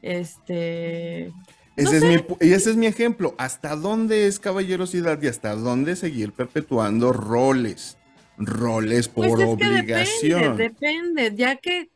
Este, 0.01 1.31
no 1.77 1.91
Ese, 1.91 1.97
es 1.97 2.03
sé. 2.03 2.05
mi, 2.05 2.25
ese 2.39 2.69
es 2.71 2.75
mi 2.77 2.85
ejemplo. 2.87 3.35
¿Hasta 3.37 3.75
dónde 3.75 4.27
es 4.27 4.39
caballerosidad 4.39 5.21
y 5.21 5.27
hasta 5.27 5.55
dónde 5.55 5.95
seguir 5.95 6.33
perpetuando 6.33 7.13
roles? 7.13 7.97
Roles 8.37 9.09
por 9.09 9.29
Pues 9.29 9.39
es 9.39 9.55
que 9.55 9.69
obligación. 9.69 10.63
depende, 10.63 10.63
depende, 10.63 11.33
ya 11.35 11.57
que 11.57 11.89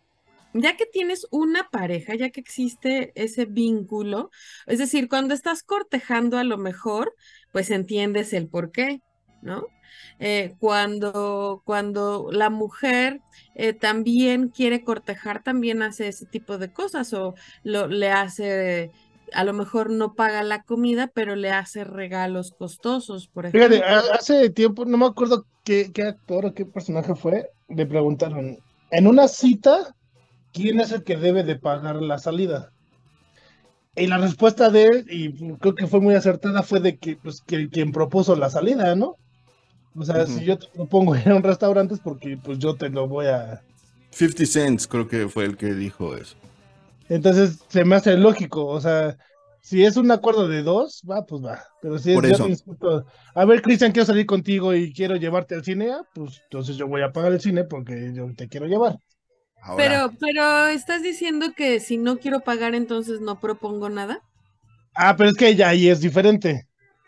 ya 0.54 0.78
que 0.78 0.86
tienes 0.88 1.28
una 1.32 1.70
pareja, 1.70 2.16
ya 2.16 2.32
que 2.32 2.40
existe 2.42 3.12
ese 3.16 3.46
vínculo, 3.46 4.32
es 4.68 4.80
decir, 4.80 5.10
cuando 5.10 5.34
estás 5.36 5.64
cortejando 5.64 6.38
a 6.40 6.44
lo 6.46 6.58
mejor, 6.58 7.14
pues 7.52 7.72
entiendes 7.72 8.34
el 8.34 8.50
por 8.50 8.72
qué, 8.72 9.02
¿no? 9.42 9.68
Eh, 10.20 10.56
cuando, 10.60 11.62
cuando 11.66 12.30
la 12.32 12.50
mujer 12.50 13.22
eh, 13.56 13.74
también 13.74 14.50
quiere 14.50 14.84
cortejar, 14.84 15.44
también 15.44 15.82
hace 15.84 16.08
ese 16.10 16.26
tipo 16.26 16.58
de 16.58 16.74
cosas 16.74 17.14
o 17.14 17.36
lo, 17.64 17.88
le 17.88 18.12
hace, 18.12 18.92
a 19.34 19.44
lo 19.44 19.54
mejor 19.54 19.90
no 19.90 20.14
paga 20.14 20.44
la 20.44 20.64
comida, 20.64 21.08
pero 21.14 21.36
le 21.36 21.52
hace 21.52 21.84
regalos 21.84 22.54
costosos, 22.58 23.28
por 23.28 23.46
ejemplo. 23.46 23.70
Fíjate, 23.70 23.84
hace 24.14 24.50
tiempo, 24.50 24.86
no 24.86 24.98
me 24.98 25.06
acuerdo 25.06 25.46
qué, 25.64 25.92
qué 25.94 26.04
actor 26.04 26.46
o 26.46 26.54
qué 26.54 26.66
personaje 26.66 27.16
fue, 27.16 27.50
le 27.68 27.86
preguntaron, 27.86 28.58
en 28.92 29.08
una 29.08 29.28
cita, 29.28 29.96
¿quién 30.54 30.80
es 30.80 30.92
el 30.92 31.04
que 31.04 31.18
debe 31.18 31.44
de 31.44 31.56
pagar 31.56 31.98
la 31.98 32.18
salida? 32.18 32.72
Y 33.96 34.08
la 34.08 34.18
respuesta 34.20 34.70
de 34.70 34.84
él, 34.86 35.06
y 35.10 35.56
creo 35.58 35.76
que 35.76 35.88
fue 35.88 36.00
muy 36.00 36.14
acertada, 36.14 36.62
fue 36.62 36.80
de 36.80 36.98
que, 36.98 37.16
pues, 37.18 37.42
que 37.42 37.68
quien 37.70 37.92
propuso 37.92 38.36
la 38.36 38.50
salida, 38.50 38.96
¿no? 38.96 39.18
O 39.98 40.06
sea, 40.06 40.28
si 40.28 40.46
yo 40.46 40.60
te 40.60 40.68
propongo 40.68 41.16
ir 41.16 41.28
a 41.30 41.36
un 41.36 41.42
restaurante 41.42 41.96
es 41.96 42.00
porque 42.00 42.38
pues 42.38 42.60
yo 42.60 42.76
te 42.76 42.90
lo 42.90 43.08
voy 43.08 43.26
a... 43.26 43.64
50 44.12 44.46
Cents 44.46 44.88
creo 44.88 45.08
que 45.08 45.28
fue 45.28 45.46
el 45.46 45.58
que 45.58 45.74
dijo 45.74 46.16
eso. 46.16 46.38
Entonces 47.10 47.60
se 47.68 47.86
me 47.86 47.96
hace 47.96 48.18
lógico, 48.18 48.66
o 48.66 48.82
sea, 48.82 49.18
si 49.62 49.84
es 49.84 49.98
un 49.98 50.10
acuerdo 50.12 50.48
de 50.48 50.64
dos, 50.64 51.04
va, 51.10 51.26
pues 51.26 51.44
va. 51.44 51.62
Pero 51.82 52.00
si 52.00 52.14
es 52.14 52.38
yo 52.38 52.48
te 52.48 53.10
a 53.36 53.46
ver, 53.46 53.62
Cristian, 53.62 53.92
quiero 53.92 54.06
salir 54.06 54.26
contigo 54.26 54.74
y 54.74 54.94
quiero 54.94 55.16
llevarte 55.18 55.56
al 55.56 55.64
cine, 55.66 55.92
ah, 55.92 56.04
pues 56.14 56.42
entonces 56.44 56.78
yo 56.78 56.88
voy 56.88 57.02
a 57.02 57.12
pagar 57.12 57.34
el 57.34 57.42
cine 57.42 57.66
porque 57.66 58.14
yo 58.14 58.34
te 58.34 58.48
quiero 58.48 58.68
llevar. 58.68 58.98
Ahora, 59.62 59.84
Pero, 59.84 60.14
pero 60.20 60.68
estás 60.68 61.04
diciendo 61.04 61.48
que 61.56 61.80
si 61.80 61.98
no 61.98 62.18
quiero 62.18 62.42
pagar, 62.42 62.76
entonces 62.76 63.20
no 63.20 63.40
propongo 63.40 63.90
nada. 63.90 64.22
Ah, 64.96 65.16
pero 65.18 65.32
es 65.32 65.36
que 65.36 65.56
ya 65.56 65.70
ahí 65.70 65.90
es 65.90 66.00
diferente. 66.00 66.68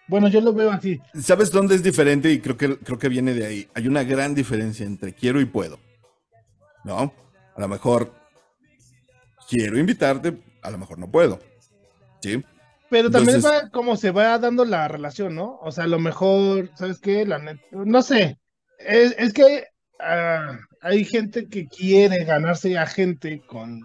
Bueno, 0.09 0.27
yo 0.27 0.41
lo 0.41 0.51
veo 0.53 0.71
así. 0.71 0.99
¿sabes 1.21 1.51
dónde 1.51 1.75
es 1.75 1.83
diferente? 1.83 2.31
Y 2.31 2.39
creo 2.39 2.57
que, 2.57 2.77
creo 2.77 2.97
que 2.97 3.09
viene 3.09 3.33
de 3.33 3.45
ahí. 3.45 3.67
Hay 3.73 3.87
una 3.87 4.03
gran 4.03 4.35
diferencia 4.35 4.85
entre 4.85 5.13
quiero 5.13 5.39
y 5.39 5.45
puedo. 5.45 5.79
¿No? 6.83 7.13
A 7.55 7.61
lo 7.61 7.67
mejor 7.67 8.18
quiero 9.49 9.77
invitarte, 9.79 10.37
a 10.61 10.69
lo 10.71 10.77
mejor 10.77 10.99
no 10.99 11.09
puedo. 11.09 11.39
¿Sí? 12.21 12.43
Pero 12.89 13.09
también 13.11 13.37
Entonces- 13.37 13.63
va 13.65 13.69
como 13.69 13.95
se 13.97 14.11
va 14.11 14.37
dando 14.39 14.65
la 14.65 14.87
relación, 14.87 15.35
¿no? 15.35 15.57
O 15.61 15.71
sea, 15.71 15.83
a 15.85 15.87
lo 15.87 15.99
mejor, 15.99 16.69
¿sabes 16.75 16.99
qué? 16.99 17.25
La 17.25 17.39
net- 17.39 17.59
no 17.71 18.01
sé. 18.01 18.37
Es, 18.79 19.13
es 19.17 19.33
que 19.33 19.65
ah, 19.99 20.57
hay 20.81 21.05
gente 21.05 21.47
que 21.47 21.67
quiere 21.67 22.23
ganarse 22.25 22.77
a 22.77 22.85
gente 22.87 23.41
con 23.45 23.81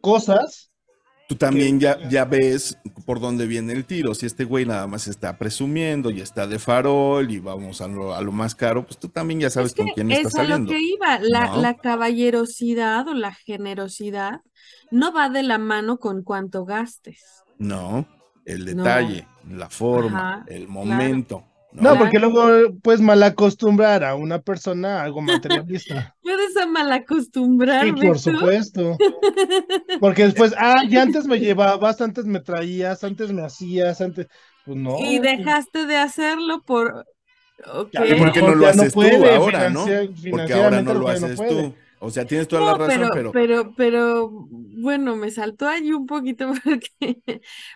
cosas. 0.00 0.70
Tú 1.28 1.36
también 1.36 1.78
Que- 1.78 1.84
ya, 1.84 2.08
ya 2.10 2.24
ves 2.26 2.76
por 3.06 3.18
dónde 3.18 3.46
viene 3.46 3.72
el 3.72 3.86
tiro. 3.86 4.14
Si 4.14 4.26
este 4.26 4.44
güey 4.44 4.66
nada 4.66 4.86
más 4.86 5.08
está 5.08 5.38
presumiendo 5.38 6.10
y 6.10 6.20
está 6.20 6.46
de 6.46 6.58
farol 6.58 7.30
y 7.30 7.38
vamos 7.38 7.80
a 7.80 7.88
lo, 7.88 8.14
a 8.14 8.20
lo 8.20 8.32
más 8.32 8.54
caro, 8.54 8.84
pues 8.84 8.98
tú 8.98 9.08
también 9.08 9.40
ya 9.40 9.48
sabes 9.48 9.70
Es 9.70 9.74
que 9.76 9.82
con 9.84 9.92
quién 9.92 10.10
es 10.10 10.18
estás 10.18 10.34
a 10.34 10.42
lo 10.42 10.48
saliendo. 10.50 10.72
que 10.72 10.80
iba. 10.80 11.18
La, 11.20 11.46
¿no? 11.46 11.62
la 11.62 11.74
caballerosidad 11.76 13.08
o 13.08 13.14
la 13.14 13.32
generosidad 13.32 14.40
no 14.92 15.12
va 15.12 15.28
de 15.28 15.42
la 15.42 15.58
mano 15.58 15.98
con 15.98 16.22
cuánto 16.22 16.64
gastes. 16.64 17.42
No, 17.58 18.06
el 18.44 18.64
No. 18.76 18.84
detalle, 18.84 19.26
la 19.48 19.68
forma, 19.68 20.34
Ajá, 20.34 20.44
el 20.48 20.68
momento. 20.68 21.44
No, 21.72 21.96
porque 21.96 22.18
luego 22.18 22.74
puedes 22.82 23.00
malacostumbrar 23.00 24.04
a 24.04 24.14
una 24.14 24.40
persona 24.42 25.00
a 25.00 25.04
algo 25.04 25.22
materialista. 25.22 26.14
Puedes 26.22 26.54
a 26.58 26.66
malacostumbrar. 26.66 27.86
Sí, 27.86 27.92
por 27.92 28.18
supuesto. 28.18 28.98
Porque 29.98 30.24
después, 30.24 30.54
ah, 30.58 30.82
ya 30.86 31.00
antes 31.00 31.26
me 31.26 31.38
llevabas, 31.38 32.00
antes 32.02 32.26
me 32.26 32.40
traías, 32.40 33.02
antes 33.04 33.32
me 33.32 33.42
hacías, 33.42 34.02
antes. 34.02 34.26
Pues 34.66 34.76
no. 34.76 34.98
Y 34.98 35.18
dejaste 35.18 35.86
de 35.86 35.96
hacerlo 35.96 36.62
por. 36.62 37.06
Ya, 37.92 38.06
¿Y 38.06 38.14
por 38.16 38.32
qué 38.32 38.42
no 38.42 38.54
lo 38.54 38.66
haces 38.66 38.92
tú 38.92 39.02
ahora, 39.02 39.70
no? 39.70 39.86
Porque 40.30 40.52
ahora 40.52 40.82
no 40.82 40.94
lo 40.94 41.08
haces 41.08 41.36
tú. 41.36 41.74
O 42.04 42.10
sea, 42.10 42.24
tienes 42.24 42.48
toda 42.48 42.62
la 42.62 42.74
razón, 42.74 43.10
pero, 43.14 43.30
pero... 43.30 43.74
Pero, 43.76 44.28
bueno, 44.50 45.14
me 45.14 45.30
saltó 45.30 45.68
ahí 45.68 45.92
un 45.92 46.06
poquito 46.06 46.52
porque 46.64 47.30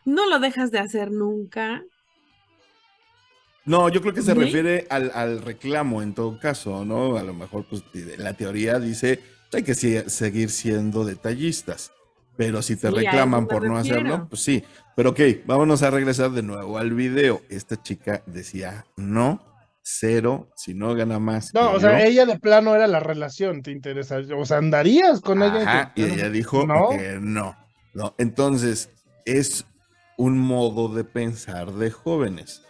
no 0.05 0.29
lo 0.29 0.41
dejas 0.41 0.73
de 0.73 0.81
hacer 0.81 1.13
nunca. 1.13 1.85
No, 3.65 3.89
yo 3.89 4.01
creo 4.01 4.13
que 4.13 4.23
se 4.23 4.35
refiere 4.35 4.89
al, 4.91 5.13
al, 5.15 5.43
reclamo 5.43 6.03
en 6.03 6.13
todo 6.13 6.41
caso, 6.41 6.85
¿no? 6.85 7.17
A 7.17 7.23
lo 7.23 7.35
mejor, 7.35 7.67
pues, 7.71 7.85
la 8.19 8.35
teoría 8.35 8.81
dice, 8.81 9.21
hay 9.53 9.63
que 9.63 9.75
seguir 9.75 10.51
siendo 10.51 11.05
detallistas. 11.05 11.93
Pero 12.37 12.63
si 12.63 12.75
te 12.75 12.91
reclaman 12.91 13.47
por 13.47 13.65
no 13.67 13.77
hacerlo, 13.77 14.27
pues 14.29 14.43
sí. 14.43 14.63
Pero 14.97 15.11
ok, 15.11 15.21
vámonos 15.47 15.83
a 15.85 15.91
regresar 15.91 16.33
de 16.33 16.43
nuevo 16.43 16.79
al 16.79 16.93
video. 16.95 17.43
Esta 17.49 17.81
chica 17.81 18.25
decía, 18.27 18.87
no, 18.97 19.41
cero, 19.89 20.51
si 20.57 20.75
no 20.75 20.97
gana 20.97 21.21
más. 21.21 21.55
No, 21.55 21.71
o 21.71 21.79
sea, 21.79 22.05
ella 22.05 22.27
de 22.27 22.41
plano 22.41 22.75
era 22.75 22.89
la 22.89 22.99
relación, 22.99 23.63
¿te 23.63 23.71
interesa? 23.71 24.19
O 24.37 24.45
sea, 24.45 24.59
¿andarías 24.59 25.21
con 25.21 25.45
ella? 25.45 25.93
Y 25.95 26.03
ella 26.03 26.29
dijo 26.29 26.67
¿No? 26.67 26.89
que 26.91 27.19
no. 27.21 27.57
no. 27.95 28.15
Entonces, 28.19 28.91
es 29.25 29.65
un 30.19 30.39
modo 30.39 30.89
de 30.89 31.05
pensar 31.05 31.73
de 31.73 31.93
jóvenes. 31.93 32.63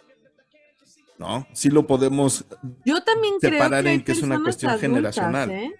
¿No? 1.17 1.47
Sí 1.53 1.71
lo 1.71 1.87
podemos 1.87 2.45
Yo 2.85 3.01
también 3.03 3.39
separar 3.41 3.81
creo 3.81 3.95
en 3.95 4.03
que 4.03 4.11
es 4.11 4.21
una 4.21 4.39
cuestión 4.39 4.77
generacional. 4.77 5.49
¿eh? 5.49 5.73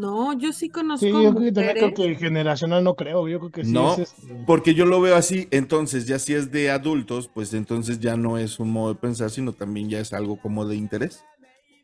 No, 0.00 0.32
yo 0.32 0.54
sí 0.54 0.70
conozco. 0.70 1.04
Sí, 1.04 1.12
yo 1.12 1.34
creo 1.34 1.52
que, 1.52 1.74
creo 1.74 1.94
que 1.94 2.14
generacional 2.16 2.82
no 2.82 2.94
creo, 2.94 3.28
yo 3.28 3.38
creo 3.38 3.52
que 3.52 3.64
sí. 3.66 3.72
No, 3.72 3.92
es 3.92 3.98
este... 3.98 4.34
porque 4.46 4.74
yo 4.74 4.86
lo 4.86 4.98
veo 5.02 5.14
así, 5.14 5.46
entonces 5.50 6.06
ya 6.06 6.18
si 6.18 6.32
es 6.32 6.50
de 6.50 6.70
adultos, 6.70 7.28
pues 7.28 7.52
entonces 7.52 8.00
ya 8.00 8.16
no 8.16 8.38
es 8.38 8.58
un 8.58 8.70
modo 8.70 8.94
de 8.94 8.98
pensar, 8.98 9.28
sino 9.28 9.52
también 9.52 9.90
ya 9.90 10.00
es 10.00 10.14
algo 10.14 10.40
como 10.40 10.64
de 10.64 10.76
interés. 10.76 11.22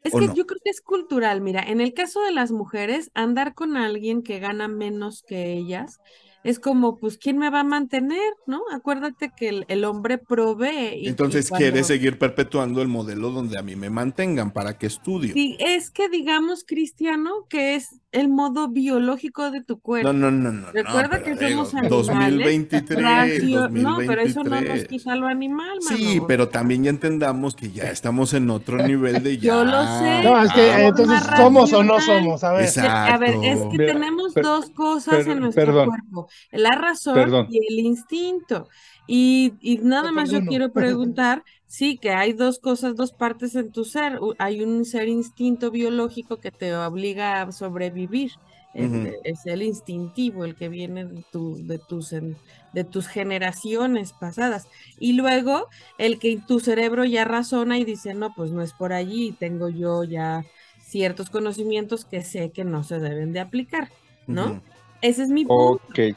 Es 0.02 0.14
que 0.14 0.28
no? 0.28 0.34
yo 0.34 0.46
creo 0.46 0.60
que 0.64 0.70
es 0.70 0.80
cultural, 0.80 1.42
mira, 1.42 1.62
en 1.62 1.82
el 1.82 1.92
caso 1.92 2.22
de 2.22 2.32
las 2.32 2.52
mujeres, 2.52 3.10
andar 3.12 3.54
con 3.54 3.76
alguien 3.76 4.22
que 4.22 4.38
gana 4.38 4.66
menos 4.66 5.22
que 5.22 5.52
ellas 5.52 6.00
es 6.46 6.60
como, 6.60 6.96
pues, 6.96 7.18
¿quién 7.18 7.38
me 7.38 7.50
va 7.50 7.60
a 7.60 7.64
mantener? 7.64 8.20
¿No? 8.46 8.62
Acuérdate 8.72 9.32
que 9.36 9.48
el, 9.48 9.64
el 9.68 9.84
hombre 9.84 10.16
provee. 10.18 11.00
Y, 11.02 11.08
Entonces 11.08 11.46
y 11.46 11.48
cuando... 11.48 11.64
quiere 11.64 11.84
seguir 11.84 12.18
perpetuando 12.18 12.82
el 12.82 12.88
modelo 12.88 13.30
donde 13.30 13.58
a 13.58 13.62
mí 13.62 13.74
me 13.74 13.90
mantengan 13.90 14.52
para 14.52 14.78
que 14.78 14.86
estudio. 14.86 15.32
Sí, 15.34 15.56
es 15.58 15.90
que 15.90 16.08
digamos, 16.08 16.64
Cristiano, 16.64 17.30
que 17.48 17.74
es 17.74 18.00
el 18.12 18.28
modo 18.28 18.68
biológico 18.68 19.50
de 19.50 19.62
tu 19.62 19.78
cuerpo. 19.78 20.12
No, 20.12 20.30
no, 20.30 20.30
no, 20.30 20.52
no. 20.52 20.72
Recuerda 20.72 21.18
no, 21.18 21.24
que 21.24 21.34
digo, 21.34 21.66
somos 21.66 22.08
animales. 22.08 22.38
2023, 22.38 23.02
ratio, 23.02 23.60
2023. 23.60 23.82
No, 23.82 23.96
pero 24.06 24.22
eso 24.22 24.44
no 24.44 24.60
nos 24.60 24.84
quita 24.84 25.16
lo 25.16 25.26
animal, 25.26 25.78
mano. 25.84 25.96
Sí, 25.96 26.20
pero 26.26 26.48
también 26.48 26.84
ya 26.84 26.90
entendamos 26.90 27.54
que 27.54 27.70
ya 27.70 27.90
estamos 27.90 28.32
en 28.32 28.48
otro 28.48 28.78
nivel 28.78 29.22
de 29.22 29.36
ya. 29.36 29.42
Yo 29.46 29.64
lo 29.64 29.82
sé. 29.82 30.22
No, 30.24 30.42
es 30.42 30.52
que 30.52 30.60
ah, 30.70 30.86
entonces 30.86 31.22
somos 31.36 31.72
o 31.72 31.82
no 31.82 32.00
somos, 32.00 32.42
a 32.42 32.52
ver. 32.52 32.62
Exacto. 32.62 33.14
A 33.14 33.18
ver, 33.18 33.34
es 33.42 33.60
que 33.60 33.78
Mira, 33.78 33.92
tenemos 33.92 34.32
per, 34.32 34.44
dos 34.44 34.70
cosas 34.70 35.16
per, 35.16 35.28
en 35.28 35.40
nuestro 35.40 35.66
perdón. 35.66 35.88
cuerpo, 35.88 36.28
la 36.52 36.72
razón 36.72 37.14
Perdón. 37.14 37.46
y 37.50 37.58
el 37.58 37.80
instinto. 37.84 38.68
Y, 39.06 39.54
y 39.60 39.78
nada 39.78 40.10
más 40.10 40.30
yo 40.30 40.40
quiero 40.44 40.72
preguntar, 40.72 41.44
sí, 41.66 41.98
que 41.98 42.10
hay 42.10 42.32
dos 42.32 42.58
cosas, 42.58 42.96
dos 42.96 43.12
partes 43.12 43.54
en 43.54 43.70
tu 43.70 43.84
ser. 43.84 44.18
Hay 44.38 44.62
un 44.62 44.84
ser 44.84 45.08
instinto 45.08 45.70
biológico 45.70 46.38
que 46.38 46.50
te 46.50 46.74
obliga 46.74 47.42
a 47.42 47.52
sobrevivir. 47.52 48.32
Uh 48.74 48.82
-huh. 48.82 49.14
es, 49.24 49.46
el 49.46 49.62
instintivo, 49.62 50.44
el 50.44 50.54
que 50.54 50.68
viene 50.68 51.06
de, 51.06 51.24
tu, 51.32 51.56
de, 51.66 51.78
tus, 51.78 52.10
de 52.10 52.84
tus 52.84 53.06
generaciones 53.06 54.12
pasadas. 54.12 54.68
Y 54.98 55.14
luego 55.14 55.68
el 55.96 56.18
que 56.18 56.38
tu 56.46 56.60
cerebro 56.60 57.06
ya 57.06 57.24
razona 57.24 57.78
y 57.78 57.84
dice, 57.84 58.12
no, 58.12 58.34
pues 58.34 58.50
no 58.50 58.60
es 58.60 58.74
por 58.74 58.92
allí, 58.92 59.32
tengo 59.32 59.70
yo 59.70 60.04
ya 60.04 60.44
ciertos 60.82 61.30
conocimientos 61.30 62.04
que 62.04 62.22
sé 62.22 62.50
que 62.50 62.64
no 62.64 62.84
se 62.84 63.00
deben 63.00 63.32
de 63.32 63.40
aplicar, 63.40 63.90
¿no? 64.26 64.44
Uh 64.44 64.54
-huh. 64.56 64.62
Ese 65.00 65.22
es 65.22 65.30
mi 65.30 65.46
punto. 65.46 65.82
Ok. 65.88 66.16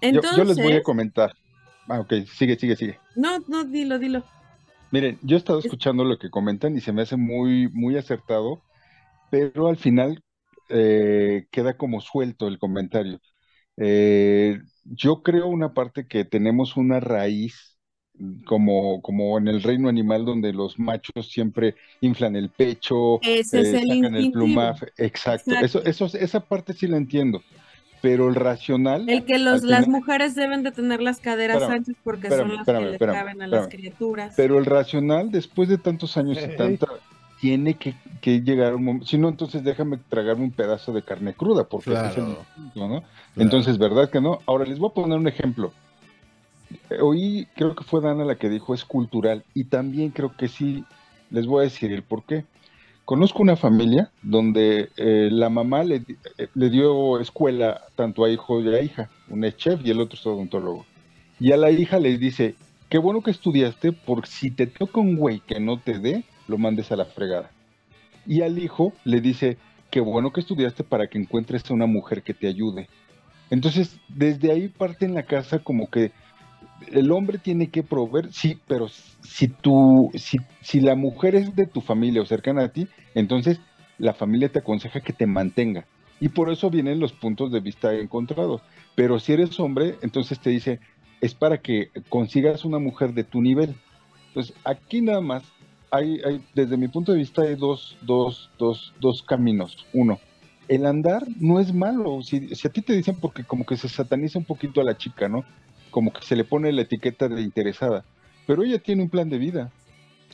Entonces, 0.00 0.32
yo, 0.32 0.44
yo, 0.44 0.44
les 0.44 0.56
voy 0.56 0.72
a 0.72 0.82
comentar. 0.82 1.34
Ah, 1.88 2.00
ok, 2.00 2.12
sigue, 2.32 2.56
sigue, 2.56 2.76
sigue. 2.76 2.98
No, 3.16 3.38
no, 3.48 3.64
dilo, 3.64 3.98
dilo. 3.98 4.22
Miren, 4.90 5.18
yo 5.22 5.36
he 5.36 5.38
estado 5.38 5.58
escuchando 5.58 6.04
lo 6.04 6.18
que 6.18 6.30
comentan 6.30 6.76
y 6.76 6.80
se 6.80 6.92
me 6.92 7.02
hace 7.02 7.16
muy, 7.16 7.68
muy 7.68 7.96
acertado, 7.96 8.62
pero 9.30 9.68
al 9.68 9.76
final 9.76 10.22
eh, 10.70 11.46
queda 11.50 11.76
como 11.76 12.00
suelto 12.00 12.46
el 12.48 12.58
comentario. 12.58 13.20
Eh, 13.76 14.60
yo 14.84 15.22
creo 15.22 15.46
una 15.46 15.74
parte 15.74 16.06
que 16.06 16.24
tenemos 16.24 16.76
una 16.76 17.00
raíz 17.00 17.78
como, 18.44 19.00
como 19.02 19.38
en 19.38 19.46
el 19.48 19.62
reino 19.62 19.88
animal 19.88 20.24
donde 20.24 20.52
los 20.52 20.78
machos 20.78 21.30
siempre 21.30 21.76
inflan 22.00 22.34
el 22.34 22.50
pecho, 22.50 23.20
Ese 23.22 23.60
es 23.60 23.74
eh, 23.74 23.80
el 23.82 23.88
sacan 23.88 24.16
el 24.16 24.32
plumaje, 24.32 24.86
exacto, 24.96 25.52
exacto. 25.52 25.82
Eso, 25.84 26.06
eso, 26.06 26.18
esa 26.18 26.40
parte 26.40 26.72
sí 26.72 26.86
la 26.86 26.96
entiendo, 26.96 27.42
pero 28.00 28.28
el 28.28 28.34
racional... 28.34 29.08
El 29.08 29.24
que 29.24 29.38
los, 29.38 29.62
las 29.62 29.88
mujeres 29.88 30.34
deben 30.34 30.62
de 30.62 30.72
tener 30.72 31.00
las 31.00 31.20
caderas 31.20 31.56
espérame, 31.56 31.78
anchas 31.78 31.96
porque 32.02 32.26
espérame, 32.28 32.48
son 32.48 32.56
las 32.56 32.60
espérame, 32.60 32.84
que 32.84 32.90
les 32.90 33.14
caben 33.14 33.42
a 33.42 33.46
las 33.46 33.68
criaturas. 33.68 34.34
Pero 34.36 34.58
el 34.58 34.66
racional, 34.66 35.30
después 35.30 35.68
de 35.68 35.78
tantos 35.78 36.16
años 36.16 36.38
y 36.42 36.56
tanta 36.56 36.86
tiene 37.40 37.74
que, 37.74 37.94
que, 38.20 38.40
llegar 38.40 38.74
un 38.74 38.84
momento, 38.84 39.06
si 39.06 39.16
no, 39.16 39.28
entonces 39.28 39.62
déjame 39.62 39.98
tragarme 40.08 40.44
un 40.44 40.50
pedazo 40.50 40.92
de 40.92 41.02
carne 41.02 41.34
cruda, 41.34 41.64
porque 41.64 41.90
claro. 41.90 42.08
es 42.08 42.16
el 42.16 42.24
¿no? 42.24 42.72
Claro. 42.74 43.02
Entonces, 43.36 43.78
¿verdad 43.78 44.10
que 44.10 44.20
no? 44.20 44.40
Ahora 44.46 44.64
les 44.64 44.78
voy 44.78 44.90
a 44.90 44.94
poner 44.94 45.18
un 45.18 45.28
ejemplo. 45.28 45.72
Oí, 47.00 47.46
creo 47.54 47.74
que 47.74 47.84
fue 47.84 48.00
Dana 48.00 48.24
la 48.24 48.34
que 48.34 48.48
dijo 48.48 48.74
es 48.74 48.84
cultural, 48.84 49.44
y 49.54 49.64
también 49.64 50.10
creo 50.10 50.36
que 50.36 50.48
sí, 50.48 50.84
les 51.30 51.46
voy 51.46 51.60
a 51.60 51.64
decir 51.64 51.92
el 51.92 52.02
por 52.02 52.24
qué. 52.24 52.44
Conozco 53.08 53.42
una 53.42 53.56
familia 53.56 54.10
donde 54.20 54.90
eh, 54.98 55.30
la 55.32 55.48
mamá 55.48 55.82
le, 55.82 56.04
eh, 56.36 56.48
le, 56.52 56.68
dio 56.68 57.18
escuela 57.20 57.80
tanto 57.94 58.22
a 58.22 58.28
hijo 58.28 58.60
y 58.60 58.68
a 58.68 58.82
hija, 58.82 59.08
un 59.30 59.44
es 59.44 59.56
chef 59.56 59.80
y 59.82 59.90
el 59.90 60.02
otro 60.02 60.18
es 60.18 60.26
odontólogo. 60.26 60.84
Y 61.40 61.52
a 61.52 61.56
la 61.56 61.70
hija 61.70 61.98
le 62.00 62.18
dice, 62.18 62.54
qué 62.90 62.98
bueno 62.98 63.22
que 63.22 63.30
estudiaste, 63.30 63.92
porque 63.92 64.28
si 64.28 64.50
te 64.50 64.66
toca 64.66 65.00
un 65.00 65.16
güey 65.16 65.40
que 65.40 65.58
no 65.58 65.80
te 65.80 65.98
dé, 65.98 66.22
lo 66.48 66.58
mandes 66.58 66.92
a 66.92 66.96
la 66.96 67.06
fregada. 67.06 67.50
Y 68.26 68.42
al 68.42 68.58
hijo 68.58 68.92
le 69.04 69.22
dice, 69.22 69.56
qué 69.90 70.00
bueno 70.00 70.30
que 70.30 70.40
estudiaste 70.40 70.84
para 70.84 71.06
que 71.06 71.16
encuentres 71.16 71.62
a 71.70 71.72
una 71.72 71.86
mujer 71.86 72.22
que 72.22 72.34
te 72.34 72.46
ayude. 72.46 72.90
Entonces, 73.48 73.98
desde 74.08 74.52
ahí 74.52 74.68
parte 74.68 75.06
en 75.06 75.14
la 75.14 75.22
casa 75.22 75.60
como 75.60 75.88
que 75.88 76.12
el 76.92 77.10
hombre 77.12 77.38
tiene 77.38 77.68
que 77.68 77.82
proveer, 77.82 78.32
sí, 78.32 78.58
pero 78.66 78.88
si 78.88 79.48
tú, 79.48 80.10
si, 80.14 80.38
si 80.60 80.80
la 80.80 80.94
mujer 80.94 81.34
es 81.34 81.54
de 81.56 81.66
tu 81.66 81.80
familia 81.80 82.22
o 82.22 82.26
cercana 82.26 82.64
a 82.64 82.68
ti, 82.68 82.88
entonces 83.14 83.60
la 83.98 84.14
familia 84.14 84.48
te 84.48 84.60
aconseja 84.60 85.00
que 85.00 85.12
te 85.12 85.26
mantenga. 85.26 85.86
Y 86.20 86.28
por 86.30 86.50
eso 86.50 86.70
vienen 86.70 87.00
los 87.00 87.12
puntos 87.12 87.52
de 87.52 87.60
vista 87.60 87.94
encontrados. 87.94 88.62
Pero 88.94 89.18
si 89.20 89.32
eres 89.32 89.58
hombre, 89.60 89.96
entonces 90.02 90.40
te 90.40 90.50
dice, 90.50 90.80
es 91.20 91.34
para 91.34 91.58
que 91.58 91.90
consigas 92.08 92.64
una 92.64 92.78
mujer 92.78 93.14
de 93.14 93.24
tu 93.24 93.40
nivel. 93.40 93.74
Entonces, 94.28 94.54
aquí 94.64 95.00
nada 95.00 95.20
más 95.20 95.44
hay, 95.90 96.20
hay, 96.24 96.44
desde 96.54 96.76
mi 96.76 96.88
punto 96.88 97.12
de 97.12 97.18
vista, 97.18 97.42
hay 97.42 97.54
dos, 97.54 97.96
dos, 98.02 98.50
dos, 98.58 98.92
dos 99.00 99.22
caminos. 99.22 99.86
Uno, 99.92 100.18
el 100.66 100.86
andar 100.86 101.24
no 101.40 101.60
es 101.60 101.72
malo. 101.72 102.22
Si, 102.22 102.54
si, 102.54 102.66
a 102.66 102.72
ti 102.72 102.82
te 102.82 102.94
dicen 102.94 103.16
porque 103.20 103.44
como 103.44 103.64
que 103.64 103.76
se 103.76 103.88
sataniza 103.88 104.38
un 104.38 104.44
poquito 104.44 104.80
a 104.80 104.84
la 104.84 104.96
chica, 104.96 105.28
¿no? 105.28 105.44
Como 105.98 106.12
que 106.12 106.22
se 106.22 106.36
le 106.36 106.44
pone 106.44 106.70
la 106.70 106.82
etiqueta 106.82 107.26
de 107.26 107.42
interesada. 107.42 108.04
Pero 108.46 108.62
ella 108.62 108.78
tiene 108.78 109.02
un 109.02 109.08
plan 109.08 109.28
de 109.28 109.36
vida. 109.36 109.72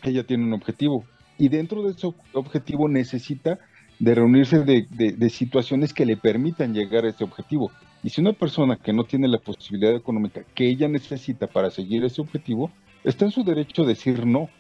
Ella 0.03 0.23
tiene 0.23 0.45
un 0.45 0.53
objetivo. 0.53 1.07
Y 1.39 1.49
dentro 1.49 1.83
de 1.83 1.93
ese 1.93 2.07
objetivo 2.35 2.87
necesita 2.87 3.59
de 3.99 4.15
reunirse 4.15 4.59
de, 4.59 5.31
situaciones 5.31 5.95
que 5.95 6.05
le 6.05 6.19
permitan 6.19 6.75
llegar 6.75 7.07
a 7.07 7.09
ese 7.09 7.25
objetivo. 7.25 7.71
Y 8.03 8.11
si 8.11 8.21
una 8.21 8.35
persona 8.35 8.77
que 8.77 8.93
no 8.93 9.05
tiene 9.05 9.27
la 9.27 9.39
posibilidad 9.39 9.97
económica 9.97 10.45
que 10.55 10.69
ella 10.69 10.87
necesita 10.87 11.47
para 11.47 11.71
seguir 11.71 12.05
ese 12.05 12.21
objetivo, 12.21 12.71
está 13.03 13.25
en 13.25 13.31
su 13.31 13.43
derecho 13.43 13.85
decir 13.85 14.27
no 14.27 14.51